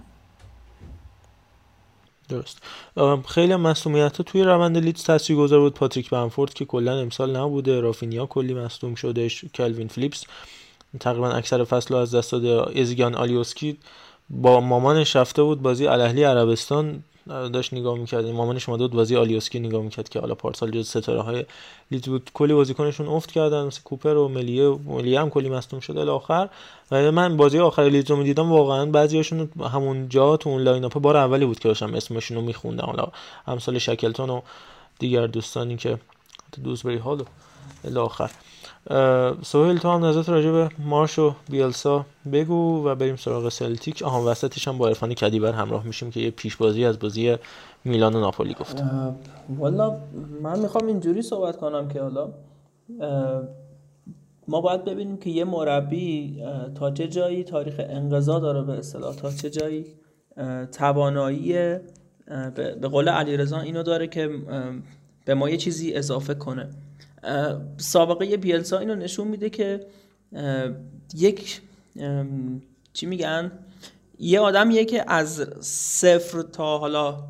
درست. 2.30 2.62
خیلی 3.28 3.56
مسئولیت 3.56 4.22
توی 4.22 4.44
روند 4.44 4.78
لیدز 4.78 5.32
گذار 5.32 5.60
بود. 5.60 5.74
پاتریک 5.74 6.10
بنفورد 6.10 6.54
که 6.54 6.66
کلا 6.66 7.00
امسال 7.00 7.38
نبوده. 7.38 7.80
رافینیا 7.80 8.26
کلی 8.26 8.54
مصدوم 8.54 8.96
شدش 8.96 9.46
کلوین 9.46 9.88
فلیپس 9.88 10.24
تقریبا 11.00 11.30
اکثر 11.30 11.64
فصل 11.64 11.96
از 11.96 12.16
دست 12.16 12.32
داده. 12.32 12.82
ازجیان 12.82 13.16
آلیوسکی 13.16 13.78
با 14.30 14.60
مامانش 14.60 15.16
رفته 15.16 15.44
بود 15.44 15.62
بازی 15.62 15.88
الاهلی 15.88 16.24
عربستان 16.24 17.04
داشت 17.28 17.74
نگاه 17.74 17.98
می‌کرد. 17.98 18.26
مامانش 18.26 18.70
اومده 18.70 18.84
بود 18.84 18.92
بازی 18.92 19.16
آلیوسکی 19.16 19.60
نگاه 19.60 19.82
می‌کرد 19.82 20.10
که 20.10 20.20
حالا 20.20 20.36
پارسال 20.36 20.72
جز 20.72 20.88
ستاره 20.88 21.22
های 21.22 21.46
لیدز 21.92 22.10
بود. 22.10 22.32
کلی 22.34 22.54
بازیکنشون 22.54 23.08
افت 23.08 23.32
کردن 23.32 23.66
مثل 23.66 23.82
کوپر 23.84 24.16
و 24.16 24.28
ملیه 24.28 24.78
ملیه 24.86 25.20
هم 25.22 25.30
کلی 25.30 25.50
مصدوم 25.50 25.80
شده 25.80 26.00
الاخر 26.00 26.50
و 26.92 27.12
من 27.12 27.38
بازی 27.38 27.60
آخر 27.60 27.84
لیدز 27.84 28.10
رو 28.10 28.18
می‌دیدم 28.18 28.52
واقعا 28.52 28.86
بعضیاشون 28.86 29.50
همون 29.74 30.10
جا 30.10 30.38
تو 30.38 30.50
اون 30.50 30.62
lineup 30.62 31.00
بار 31.00 31.18
اولی 31.18 31.46
بود 31.46 31.60
که 31.60 31.68
داشتم 31.68 31.94
اسمشون 31.94 32.38
رو 32.38 32.44
میخوندم. 32.44 32.86
حالا 32.86 33.08
امثال 33.48 33.78
شکلتون 33.78 34.30
و 34.30 34.42
دیگر 35.00 35.28
دوستانی 35.28 35.78
که 35.78 35.98
دوزبری 36.64 36.98
هال 36.98 37.24
الاخر 37.84 38.32
سوهل 39.42 39.78
تو 39.78 39.90
هم 39.90 40.06
نظرت 40.06 40.30
راجع 40.30 40.52
به 40.52 40.70
مارش 40.80 41.20
و 41.20 41.34
بیلسا 41.50 42.06
بگو 42.32 42.88
و 42.88 42.96
بریم 42.96 43.16
سراغ 43.16 43.50
سلتیک. 43.50 44.04
آها 44.04 44.32
وسطش 44.32 44.68
هم 44.68 44.78
با 44.78 44.88
عرفان 44.88 45.14
کدیبر 45.14 45.52
همراه 45.52 45.86
میشیم 45.86 46.12
که 46.12 46.20
یه 46.20 46.32
پیش 46.32 46.56
بازی 46.56 46.86
از 46.86 47.00
بازی 47.00 47.38
میلان 47.86 48.16
و 48.16 48.20
ناپولی 48.20 48.54
گفت. 48.54 48.84
والا 49.58 49.98
من 50.42 50.60
می‌خوام 50.60 50.88
اینجوری 50.88 51.22
صحبت 51.22 51.58
کنم 51.58 51.88
که 51.88 52.02
حالا 52.02 52.30
ما 54.48 54.62
باید 54.62 54.86
ببینیم 54.86 55.18
که 55.18 55.30
یه 55.30 55.46
مربی 55.46 56.42
تا 56.76 56.92
چه 56.92 57.08
جایی 57.08 57.44
تاریخ 57.44 57.76
انقضا 57.80 58.40
داره 58.40 58.62
به 58.62 58.74
اصطلاح 58.74 59.16
تا 59.16 59.32
چه 59.32 59.50
جایی 59.50 59.86
توانایی 60.72 61.54
به 62.56 62.88
قول 62.92 63.10
علیرضا 63.10 63.60
اینو 63.60 63.84
داره 63.84 64.08
که 64.08 64.30
به 65.26 65.34
ما 65.34 65.50
یه 65.50 65.58
چیزی 65.58 65.94
اضافه 65.94 66.34
کنه. 66.34 66.70
سابقه 67.78 68.38
بیلسا 68.38 68.80
اینو 68.80 68.96
نشون 68.96 69.28
میده 69.28 69.50
که 69.50 69.86
یک 71.16 71.62
چی 72.94 73.06
میگن؟ 73.06 73.52
یه 74.20 74.40
آدمیه 74.40 74.86
که 74.86 75.06
از 75.08 75.48
صفر 75.60 76.42
تا 76.42 76.78
حالا 76.78 77.24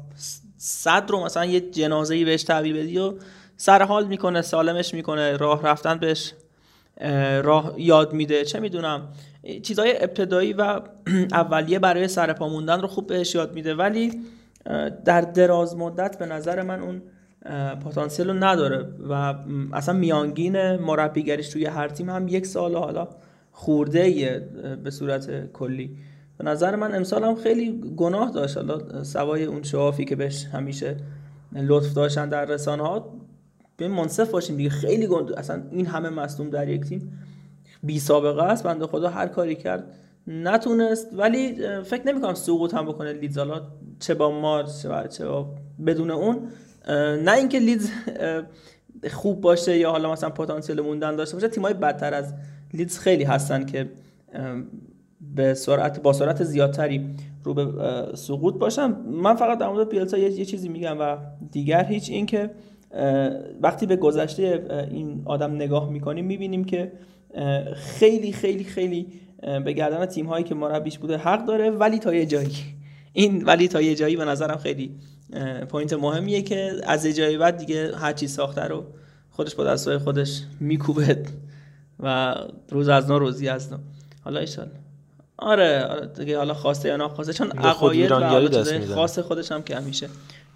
صد 0.57 1.09
رو 1.09 1.25
مثلا 1.25 1.45
یه 1.45 1.59
جنازه‌ای 1.59 2.25
بهش 2.25 2.43
تحویل 2.43 2.77
بدی 2.77 2.97
و 2.97 3.13
سر 3.57 3.83
حال 3.83 4.07
می‌کنه 4.07 4.41
سالمش 4.41 4.93
می‌کنه 4.93 5.37
راه 5.37 5.63
رفتن 5.63 5.97
بهش 5.97 6.33
راه 7.43 7.73
یاد 7.77 8.13
میده 8.13 8.45
چه 8.45 8.59
می‌دونم. 8.59 9.07
چیزهای 9.63 10.03
ابتدایی 10.03 10.53
و 10.53 10.81
اولیه 11.31 11.79
برای 11.79 12.07
سرپا 12.07 12.49
موندن 12.49 12.81
رو 12.81 12.87
خوب 12.87 13.07
بهش 13.07 13.35
یاد 13.35 13.53
میده. 13.53 13.75
ولی 13.75 14.21
در 15.05 15.21
دراز 15.21 15.75
مدت 15.75 16.19
به 16.19 16.25
نظر 16.25 16.61
من 16.61 16.81
اون 16.81 17.01
پتانسیل 17.85 18.27
رو 18.27 18.33
نداره 18.33 18.89
و 19.09 19.35
اصلا 19.73 19.95
میانگین 19.95 20.75
مربیگریش 20.75 21.49
توی 21.49 21.65
هر 21.65 21.87
تیم 21.87 22.09
هم 22.09 22.27
یک 22.27 22.45
سال 22.45 22.75
حالا 22.75 23.07
خورده 23.51 24.39
به 24.83 24.91
صورت 24.91 25.51
کلی. 25.51 25.97
به 26.37 26.43
نظر 26.43 26.75
من 26.75 26.95
امسال 26.95 27.23
هم 27.23 27.35
خیلی 27.35 27.81
گناه 27.97 28.31
داشت. 28.31 28.57
حالا 28.57 29.03
سوای 29.03 29.43
اون 29.43 29.63
شوافی 29.63 30.05
که 30.05 30.15
بهش 30.15 30.45
همیشه 30.45 30.97
لطف 31.53 31.93
داشتن 31.93 32.29
در 32.29 32.45
رسانه 32.45 32.83
ها 32.83 33.13
به 33.77 33.87
منصف 33.87 34.31
باشیم 34.31 34.57
دیگه. 34.57 34.69
خیلی 34.69 35.07
گند 35.07 35.33
اصلا 35.33 35.63
این 35.71 35.85
همه 35.85 36.09
مصدوم 36.09 36.49
در 36.49 36.69
یک 36.69 36.81
تیم 36.81 37.19
بی 37.83 37.99
سابقه 37.99 38.43
است. 38.43 38.63
بنده 38.63 38.87
خدا 38.87 39.09
هر 39.09 39.27
کاری 39.27 39.55
کرد 39.55 39.83
نتونست. 40.27 41.07
ولی 41.13 41.55
فکر 41.83 42.07
نمی‌کنم 42.07 42.33
سقوط 42.33 42.73
هم 42.73 42.85
بکنه 42.85 43.13
لیدزالا 43.13 43.61
چه 43.99 44.13
با 44.13 44.41
ما 44.41 44.63
چه 45.09 45.25
با 45.25 45.55
بدون 45.85 46.11
اون 46.11 46.47
نه 46.87 47.31
اینکه 47.31 47.59
لیدز 47.59 47.89
خوب 49.11 49.41
باشه 49.41 49.77
یا 49.77 49.91
حالا 49.91 50.11
مثلا 50.11 50.29
پتانسیل 50.29 50.81
موندن 50.81 51.15
داشته 51.15 51.35
باشه 51.35 51.47
تیمای 51.47 51.73
بدتر 51.73 52.13
از 52.13 52.33
لیدز 52.73 52.99
خیلی 52.99 53.23
هستن 53.23 53.65
که 53.65 53.89
به 55.35 55.53
سرعت 55.53 56.01
با 56.01 56.13
سرعت 56.13 56.43
زیادتری 56.43 57.15
رو 57.43 57.53
به 57.53 57.67
سقوط 58.15 58.57
باشن. 58.57 58.95
من 59.05 59.35
فقط 59.35 59.57
در 59.57 59.67
مورد 59.67 59.89
پیلسا 59.89 60.17
یه،, 60.17 60.45
چیزی 60.45 60.69
میگم 60.69 60.97
و 60.99 61.17
دیگر 61.51 61.85
هیچ 61.85 62.09
این 62.09 62.25
که 62.25 62.51
وقتی 63.61 63.85
به 63.85 63.95
گذشته 63.95 64.65
این 64.91 65.21
آدم 65.25 65.55
نگاه 65.55 65.89
می‌کنیم 65.89 66.25
می‌بینیم 66.25 66.63
که 66.63 66.91
خیلی 67.75 68.31
خیلی 68.31 68.63
خیلی 68.63 69.07
به 69.65 69.73
گردن 69.73 70.05
تیم 70.05 70.25
هایی 70.25 70.43
که 70.43 70.55
مربیش 70.55 70.97
بوده 70.97 71.17
حق 71.17 71.45
داره 71.45 71.69
ولی 71.69 71.99
تا 71.99 72.13
یه 72.13 72.25
جایی. 72.25 72.55
این 73.13 73.43
ولی 73.43 73.67
تا 73.67 73.81
یه 73.81 73.95
جایی 73.95 74.15
به 74.15 74.25
نظرم 74.25 74.57
خیلی 74.57 74.91
پوینت 75.69 75.93
مهمیه 75.93 76.41
که 76.41 76.73
از 76.83 77.05
جایی 77.05 77.37
بعد 77.37 77.57
دیگه 77.57 77.95
هر 77.97 78.13
چی 78.13 78.27
ساخته 78.27 78.61
رو 78.61 78.85
خودش 79.31 79.55
با 79.55 79.63
دستای 79.63 79.97
خودش 79.97 80.41
میکوبه 80.59 81.23
و 81.99 82.35
روز 82.69 82.89
از 82.89 83.09
نو 83.09 83.19
روزی 83.19 83.49
از 83.49 83.71
نو. 83.71 83.77
حالا 84.23 84.39
ایشان. 84.39 84.67
آره 85.37 85.83
آره 85.83 86.07
دیگه 86.07 86.37
حالا 86.37 86.53
خواسته 86.53 86.89
یا 86.89 86.97
ناخواسته 86.97 87.33
چون 87.33 87.51
عقاید 87.51 88.11
و 88.11 88.95
خاص 88.95 89.19
خودش 89.19 89.51
هم 89.51 89.63
که 89.63 89.75
همیشه 89.75 90.09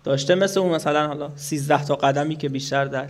داشته 0.04 0.36
مثل 0.36 0.60
اون 0.60 0.76
مثلا 0.76 1.08
حالا 1.08 1.32
13 1.36 1.86
تا 1.86 1.96
قدمی 1.96 2.36
که 2.36 2.50
بیشتر 2.50 2.86
در 2.86 3.10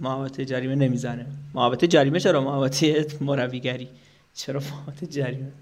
محوطه 0.00 0.44
جریمه 0.44 0.74
نمی‌زنه. 0.74 1.26
محوطه 1.54 1.86
جریمه 1.86 2.20
چرا؟ 2.20 2.40
محوطه 2.40 3.06
مربیگری 3.20 3.88
چرا 4.34 4.60
محوطه 4.60 5.06
جریمه؟ 5.06 5.52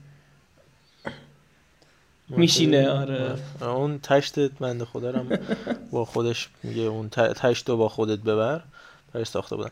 میشینه 2.30 2.90
آره. 2.90 3.34
اون 3.60 3.98
تشت 3.98 4.38
بنده 4.38 4.84
خدا 4.84 5.10
رو 5.10 5.20
با 5.92 6.05
خودش 6.05 6.48
میگه 6.62 6.82
اون 6.82 7.09
تشت 7.09 7.68
رو 7.68 7.76
با 7.76 7.88
خودت 7.88 8.18
ببر 8.18 8.60
برای 9.12 9.24
ساخته 9.24 9.56
بودن. 9.56 9.70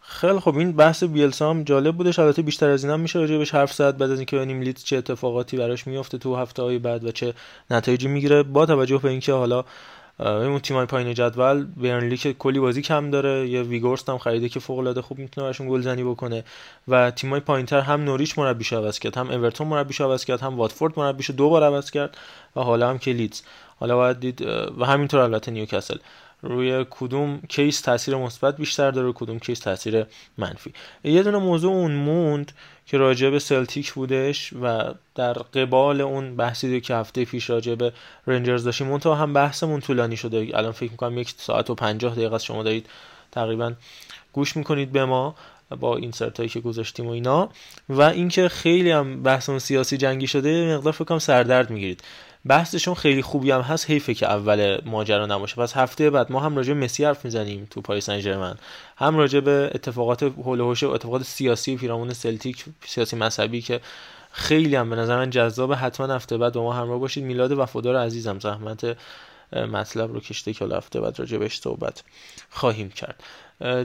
خیلی 0.00 0.40
خب 0.40 0.56
این 0.56 0.72
بحث 0.72 1.04
بیلسا 1.04 1.50
هم 1.50 1.62
جالب 1.62 1.96
بودش. 1.96 2.18
البته 2.18 2.42
بیشتر 2.42 2.70
از 2.70 2.84
اینم 2.84 3.00
میشه 3.00 3.18
راجع 3.18 3.38
بهش 3.38 3.54
حرف 3.54 3.72
زد. 3.72 3.96
بعد 3.96 4.10
از 4.10 4.18
اینکه 4.18 4.36
ببینیم 4.36 4.60
لیدز 4.60 4.84
چه 4.84 4.96
اتفاقاتی 4.96 5.56
براش 5.56 5.86
میفته 5.86 6.18
تو 6.18 6.36
هفته 6.36 6.62
های 6.62 6.78
بعد 6.78 7.04
و 7.04 7.12
چه 7.12 7.34
نتایجی 7.70 8.08
می‌گیره. 8.08 8.42
با 8.42 8.66
توجه 8.66 8.98
به 8.98 9.08
اینکه 9.08 9.32
حالا 9.32 9.64
اون 10.18 10.58
تیمای 10.58 10.86
پایین 10.86 11.14
جدول 11.14 11.64
برنلی 11.64 12.16
که 12.16 12.32
کلی 12.32 12.60
بازی 12.60 12.82
کم 12.82 13.10
داره 13.10 13.48
یه 13.48 13.62
وگهورست 13.62 14.08
هم 14.08 14.18
خریده 14.18 14.48
که 14.48 14.60
فوق 14.60 14.78
العاده 14.78 15.02
خوب 15.02 15.18
می‌تونه 15.18 15.44
براشون 15.44 15.68
گلزنی 15.68 16.04
بکنه 16.04 16.44
و 16.88 17.10
تیمای 17.10 17.40
پایینتر 17.40 17.80
هم 17.80 18.04
نوریچ 18.04 18.38
مربیش 18.38 18.72
عوض 18.72 18.98
کرد 18.98 19.16
هم 19.16 19.30
اورتون 19.30 19.66
مربیش 19.66 20.00
عوض 20.00 20.24
کرد 20.24 20.40
هم 20.40 20.56
واتفورد 20.56 20.98
مربیش 20.98 21.30
دو 21.30 21.48
بار 21.50 21.62
عوض 21.62 21.90
کرد 21.90 22.18
و 22.56 22.60
حالا 22.60 22.90
هم 22.90 22.98
که 22.98 23.12
لیدز. 23.12 23.42
حالا 23.80 23.96
باید 23.96 24.20
دید 24.20 24.42
و 24.78 24.84
همینطور 24.84 25.20
البته 25.20 25.50
نیوکاسل. 25.50 25.96
روی 26.42 26.86
کدوم 26.90 27.40
case 27.48 27.80
تاثیر 27.80 28.16
مثبت 28.16 28.56
بیشتر 28.56 28.90
داره 28.90 29.12
کدوم 29.12 29.38
case 29.38 29.58
تاثیر 29.58 30.06
منفی. 30.38 30.72
یه 31.04 31.22
دونه 31.22 31.38
موضوع 31.38 31.72
اون 31.72 31.92
موند 31.92 32.52
که 32.86 32.98
راجع 32.98 33.30
به 33.30 33.38
سلتیک 33.38 33.92
بودش 33.92 34.52
و 34.62 34.94
در 35.14 35.32
قبال 35.32 36.00
اون 36.00 36.36
بحثی 36.36 36.80
که 36.80 36.94
هفته 36.94 37.24
پیش 37.24 37.50
راجع 37.50 37.74
به 37.74 37.92
رنجرز 38.26 38.64
داشتیم 38.64 38.90
اون 38.90 39.00
هم 39.00 39.32
بحثمون 39.32 39.80
طولانی 39.80 40.16
شده. 40.16 40.50
الان 40.54 40.72
فکر 40.72 40.90
می‌کنم 40.90 41.18
یک 41.18 41.34
ساعت 41.36 41.70
و 41.70 41.74
پنجاه 41.74 42.14
دقیقه 42.14 42.38
شما 42.38 42.62
دارید 42.62 42.86
تقریبا 43.32 43.72
گوش 44.32 44.56
می‌کنید 44.56 44.92
به 44.92 45.04
ما 45.04 45.34
با 45.80 45.96
این 45.96 46.12
هایی 46.38 46.48
که 46.48 46.60
گذاشتیم 46.60 47.06
و 47.06 47.10
اینا. 47.10 47.48
و 47.88 48.02
اینکه 48.02 48.48
خیلی 48.48 48.90
هم 48.90 49.22
بحثمون 49.22 49.58
سیاسی 49.58 49.96
جنگی 49.96 50.26
شده 50.26 50.76
مقدار 50.76 50.92
فکر 50.92 51.04
کنم 51.04 51.18
سردرد 51.18 51.70
می‌گیرید. 51.70 52.02
بحثشون 52.46 52.94
خیلی 52.94 53.22
خوبی 53.22 53.50
هم 53.50 53.60
هست 53.60 53.90
حیفه 53.90 54.14
که 54.14 54.26
اول 54.26 54.80
ماجرا 54.84 55.26
نباشه. 55.26 55.56
پس 55.56 55.76
هفته 55.76 56.10
بعد 56.10 56.32
ما 56.32 56.40
هم 56.40 56.56
راجع 56.56 56.74
به 56.74 56.80
مسی 56.80 57.04
حرف 57.04 57.24
می‌زنیم 57.24 57.66
تو 57.70 57.80
پاریس 57.80 58.06
سن 58.06 58.56
هم 58.96 59.16
راجع 59.16 59.40
به 59.40 59.70
اتفاقات 59.74 60.22
هول 60.22 60.60
و 60.60 60.66
اتفاقات 60.66 61.22
سیاسی 61.22 61.76
پیرامون 61.76 62.12
سلتیک 62.12 62.64
سیاسی 62.86 63.16
مذهبی 63.16 63.60
که 63.60 63.80
خیلی 64.32 64.76
هم 64.76 64.90
به 64.90 64.96
نظر 64.96 65.16
من 65.16 65.30
جذاب. 65.30 65.72
حتما 65.72 66.14
هفته 66.14 66.38
بعد 66.38 66.52
با 66.52 66.62
ما 66.62 66.72
همراه 66.72 66.98
باشید. 66.98 67.24
میلاد 67.24 67.52
وفادار 67.52 67.96
عزیزم 67.96 68.38
زحمت 68.38 68.96
مطلب 69.52 70.12
رو 70.12 70.20
کشیده 70.20 70.52
که 70.52 70.64
هفته 70.64 71.00
بعد 71.00 71.18
راجع 71.18 71.38
بهش 71.38 71.58
صحبت 71.58 72.02
خواهیم 72.50 72.90
کرد. 72.90 73.22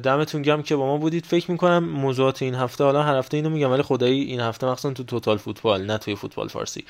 دمتون 0.03 0.41
گرم 0.41 0.63
که 0.63 0.75
با 0.75 0.85
ما 0.85 0.97
بودید. 0.97 1.25
فکر 1.25 1.51
می‌کنم 1.51 1.83
موضوعات 1.83 2.41
این 2.41 2.55
هفته 2.55 2.83
حالا 2.83 3.03
هر 3.03 3.15
هفته 3.15 3.37
اینو 3.37 3.49
میگم 3.49 3.71
ولی 3.71 3.81
خدایی 3.81 4.21
این 4.21 4.39
هفته 4.39 4.67
مخصوصا 4.67 4.93
تو 4.93 5.03
توتال 5.03 5.37
فوتبال 5.37 5.85
نه 5.85 5.97
توی 5.97 6.15
فوتبال 6.15 6.47
فارسی. 6.47 6.85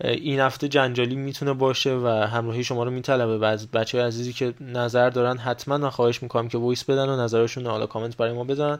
این 0.00 0.40
هفته 0.40 0.68
جنجالی 0.68 1.16
می‌تونه 1.16 1.52
باشه 1.52 1.94
و 1.94 2.06
همراهی 2.06 2.64
شما 2.64 2.84
رو 2.84 2.90
میطلبه. 2.90 3.38
و 3.38 3.44
از 3.44 3.70
بچه 3.70 3.98
های 3.98 4.06
عزیزی 4.06 4.32
که 4.32 4.54
نظر 4.60 5.10
دارن 5.10 5.38
حتما 5.38 5.78
من 5.78 5.90
خواهش 5.90 6.22
می‌کنم 6.22 6.48
که 6.48 6.58
voice 6.58 6.84
بدن 6.84 7.08
و 7.08 7.16
نظرشون 7.16 7.66
حالا 7.66 7.86
کامنت 7.86 8.16
برای 8.16 8.32
ما 8.32 8.44
بذارن 8.44 8.78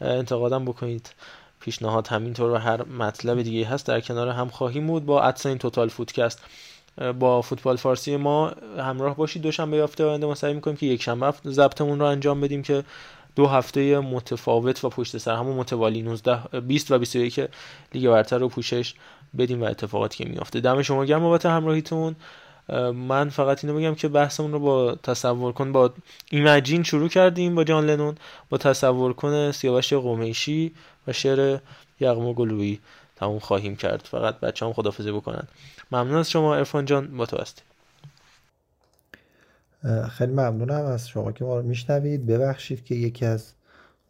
انتقادم 0.00 0.64
بکنید. 0.64 1.14
پیشنهاد 1.60 2.06
همینطور 2.06 2.50
و 2.50 2.56
هر 2.56 2.84
مطلب 2.84 3.42
دیگه 3.42 3.66
هست 3.66 3.86
در 3.86 4.00
کنار 4.00 4.28
هم 4.28 4.48
خواهیم 4.48 4.86
بود 4.86 5.06
با 5.06 5.22
ادس 5.22 5.46
این 5.46 5.58
توتال 5.58 5.88
فودکست. 5.88 6.44
با 7.18 7.42
فوتبال 7.42 7.76
فارسی 7.76 8.16
ما 8.16 8.52
همراه 8.78 9.16
باشید. 9.16 9.42
دوشنبه 9.42 9.76
هفته 9.76 10.04
آینده 10.04 10.26
ما 10.26 10.34
سعی 10.34 10.54
می‌کنیم 10.54 10.76
که 10.76 10.86
یک 10.86 11.02
شنبه 11.02 11.32
ضبطمون 11.46 11.98
رو 11.98 12.06
انجام 12.06 12.40
بدیم 12.40 12.62
که 12.62 12.84
دو 13.36 13.46
هفته 13.46 13.98
متفاوت 13.98 14.84
و 14.84 14.88
پشت 14.88 15.18
سر 15.18 15.34
همون 15.34 15.56
متوالی 15.56 16.02
19 16.02 16.60
20 16.60 16.90
و 16.90 16.98
21 16.98 17.40
لیگ 17.94 18.10
برتر 18.10 18.38
رو 18.38 18.48
پوشش 18.48 18.94
بدیم 19.38 19.62
و 19.62 19.64
اتفاقاتی 19.64 20.24
که 20.24 20.30
میافته. 20.30 20.60
دم 20.60 20.82
شما 20.82 21.04
گرم 21.04 21.20
بابت 21.20 21.46
همراهیتون. 21.46 22.16
من 22.94 23.28
فقط 23.28 23.64
اینو 23.64 23.78
بگم 23.78 23.94
که 23.94 24.08
بحثمون 24.08 24.52
رو 24.52 24.58
با 24.60 24.94
تصور 24.94 25.52
کن 25.52 25.72
با 25.72 25.92
ایمجین 26.30 26.82
شروع 26.82 27.08
کردیم 27.08 27.54
با 27.54 27.64
جان 27.64 27.86
لنون. 27.86 28.14
با 28.48 28.58
تصور 28.58 29.12
کن 29.12 29.52
سیاوش 29.52 29.92
قمیشی 29.92 30.74
و 31.06 31.12
شعر 31.12 31.58
یغما 32.00 32.32
گلویی 32.32 32.80
تموم 33.16 33.38
خواهیم 33.38 33.76
کرد. 33.76 34.00
فقط 34.10 34.40
بچه 34.40 34.66
هم 34.66 34.72
خدافزی 34.72 35.12
بکنن. 35.12 35.48
ممنون 35.92 36.16
از 36.16 36.30
شما 36.30 36.54
ارفان 36.54 36.84
جان. 36.84 37.16
با 37.16 37.26
تو 37.26 37.36
هستیم. 37.36 37.64
خیلی 40.08 40.32
ممنونم 40.32 40.84
از 40.84 41.08
شما 41.08 41.32
که 41.32 41.44
ما 41.44 41.56
رو 41.56 41.62
میشنوید. 41.62 42.26
ببخشید 42.26 42.84
که 42.84 42.94
یکی 42.94 43.26
از 43.26 43.52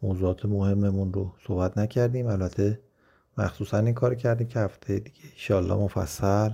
موضوعات 0.01 0.45
مهممون 0.45 1.13
رو 1.13 1.31
صحبت 1.47 1.77
نکردیم. 1.77 2.27
البته 2.27 2.79
مخصوصا 3.37 3.77
این 3.77 3.93
کار 3.93 4.15
کردیم 4.15 4.47
که 4.47 4.59
هفته 4.59 4.99
دیگه 4.99 5.19
ایشالله 5.33 5.73
مفصل 5.73 6.49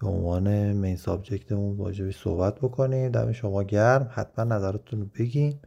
به 0.00 0.08
عنوان 0.08 0.72
مین 0.72 0.96
سابجکتمون 0.96 1.76
واجبی 1.76 2.12
صحبت 2.12 2.54
بکنیم 2.54 3.08
دم 3.08 3.32
شما 3.32 3.62
گرم. 3.62 4.10
حتما 4.14 4.44
نظرتون 4.44 5.00
رو 5.00 5.06
بگین. 5.18 5.58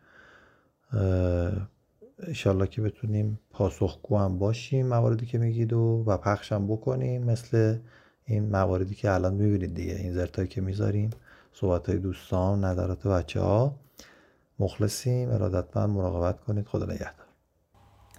ایشالله 2.28 2.68
که 2.68 2.82
بتونیم 2.82 3.40
پاسخگو 3.50 4.18
هم 4.18 4.40
باشیم 4.40 4.88
مواردی 4.88 5.26
که 5.26 5.38
میگید 5.38 5.74
و 5.74 6.04
و 6.08 6.18
پخشم 6.18 6.68
بکنیم. 6.68 7.24
مثل 7.24 7.78
این 8.26 8.50
مواردی 8.50 8.96
که 8.96 9.12
الان 9.12 9.34
می‌بینید 9.34 9.74
دیگه. 9.74 9.96
این 9.96 10.14
زرتایی 10.14 10.48
که 10.48 10.62
می‌ذاریم. 10.62 11.10
صحبت 11.54 11.90
های 11.90 11.98
دوستان 11.98 12.66
نظرات 12.66 13.08
بچه 13.08 13.40
ها 13.42 13.76
مخلصیم. 14.60 15.32
ارادتمند 15.32 15.90
مراقبت 15.90 16.40
کنید. 16.40 16.68
خدا 16.68 16.86
نگهدار. 16.86 17.25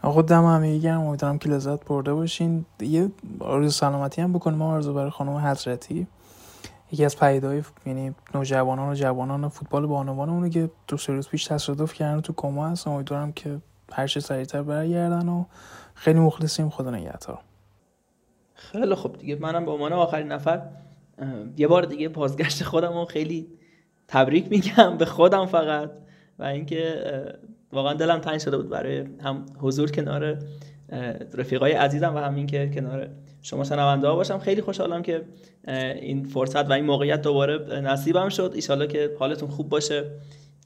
آقا 0.07 0.23
دم 0.23 0.45
همه 0.45 0.79
گرم 0.79 1.01
امیدوارم 1.01 1.39
که 1.39 1.49
لذت 1.49 1.85
برده 1.85 2.15
باشین. 2.15 2.67
یه 2.81 3.11
آرزو 3.41 3.71
سلامتی 3.71 4.23
هم 4.23 4.33
بکنیم 4.33 4.63
آرزو 4.63 4.95
برای 4.95 5.11
خانم 5.11 5.37
حضرتی. 5.37 6.07
یکی 6.93 7.05
از 7.05 7.19
پیدای 7.19 7.63
یعنی 7.87 8.15
نوجوانان 8.35 8.89
و 8.89 8.95
جوانان 8.95 9.49
فوتبال 9.49 9.87
بانوان 9.87 10.31
اونو 10.31 10.49
که 10.49 10.71
دو 10.89 10.97
سه 10.97 11.21
پیش 11.21 11.45
تصادف 11.45 11.93
کردن 11.93 12.21
تو 12.21 12.33
کما 12.33 12.69
هست. 12.69 12.89
امیدوارم 12.89 13.33
که 13.33 13.61
هر 13.93 14.07
چه 14.07 14.21
سریعتر 14.21 14.63
برگردن 14.63 15.29
و 15.29 15.45
خیلی 15.95 16.19
مخلصیم. 16.19 16.71
خدا 16.71 16.91
نگهدار. 16.91 17.39
خیلی 18.55 18.95
خوب 18.95 19.19
دیگه. 19.19 19.37
منم 19.37 19.65
به 19.65 19.71
عنوان 19.71 19.93
آخرین 19.93 20.33
نفر 20.33 20.63
یه 21.57 21.69
بار 21.69 21.83
دیگه 21.83 22.09
بازگشت 22.09 22.65
خودم 22.65 23.05
خیلی 23.05 23.47
تبریک 24.09 24.51
میگم 24.51 24.97
به 24.99 25.05
خودم 25.05 25.47
فقط. 25.47 25.91
و 26.39 26.45
اینکه 26.45 27.03
واقعا 27.77 27.95
دلم 27.95 28.19
تنگ 28.19 28.39
شده 28.39 28.57
بود 28.57 28.69
برای 28.69 29.05
هم 29.21 29.47
حضور 29.59 29.91
کنار 29.91 30.39
رفیقای 31.35 31.73
عزیزم 31.73 32.15
و 32.15 32.19
همین 32.19 32.47
که 32.47 32.71
کنار 32.75 33.09
شما 33.43 33.65
شنونده 33.65 34.09
ها 34.09 34.15
باشم. 34.15 34.39
خیلی 34.39 34.63
خوشحالم 34.63 35.03
که 35.03 35.23
این 36.01 36.25
فرصت 36.25 36.71
و 36.71 36.73
این 36.73 36.85
موقعیت 36.85 37.23
دوباره 37.23 37.81
نصیبم 37.81 38.29
شد. 38.29 38.53
ایشالله 38.55 38.87
که 38.87 39.17
حالتون 39.19 39.49
خوب 39.49 39.69
باشه. 39.69 40.05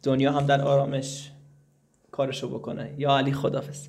دنیا 0.02 0.32
هم 0.32 0.46
در 0.46 0.62
آرامش 0.62 1.30
کارشو 2.10 2.48
بکنه. 2.48 2.94
یا 2.98 3.16
علی 3.16 3.32
خدافظ 3.32 3.88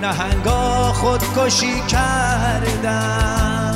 نهنگا 0.00 0.92
خودکشی 0.92 1.80
کردن 1.80 3.70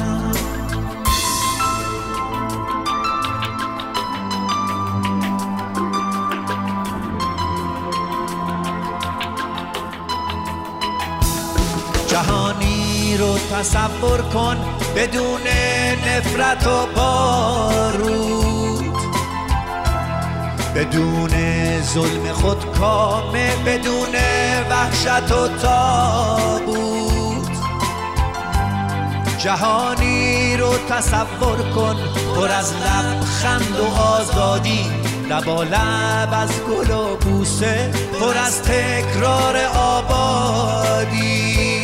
جهانی 12.09 13.17
رو 13.17 13.39
تصور 13.39 14.23
کن 14.23 14.57
بدون 14.97 15.41
نفرت 16.07 16.67
و 16.67 16.87
بارود. 16.97 18.55
بدون 20.75 21.31
ظلم 21.83 22.33
خود 22.33 22.65
کامه 22.79 23.57
بدون 23.67 24.34
وحشت 24.71 25.33
و 25.33 25.49
تابود 25.49 27.49
جهانی 29.39 30.57
رو 30.57 30.79
تصور 30.89 31.71
کن 31.75 31.97
پر 32.37 32.49
از 32.49 32.73
لبخند 32.73 33.81
و 33.81 34.01
آزادی. 34.01 34.87
لبا 35.31 35.63
لب 35.63 36.29
از 36.33 36.51
گل 36.63 36.91
و 36.91 37.17
بوسه 37.17 37.93
پر 38.21 38.39
از 38.39 38.63
تکرار 38.63 39.57
آبادی. 39.75 41.84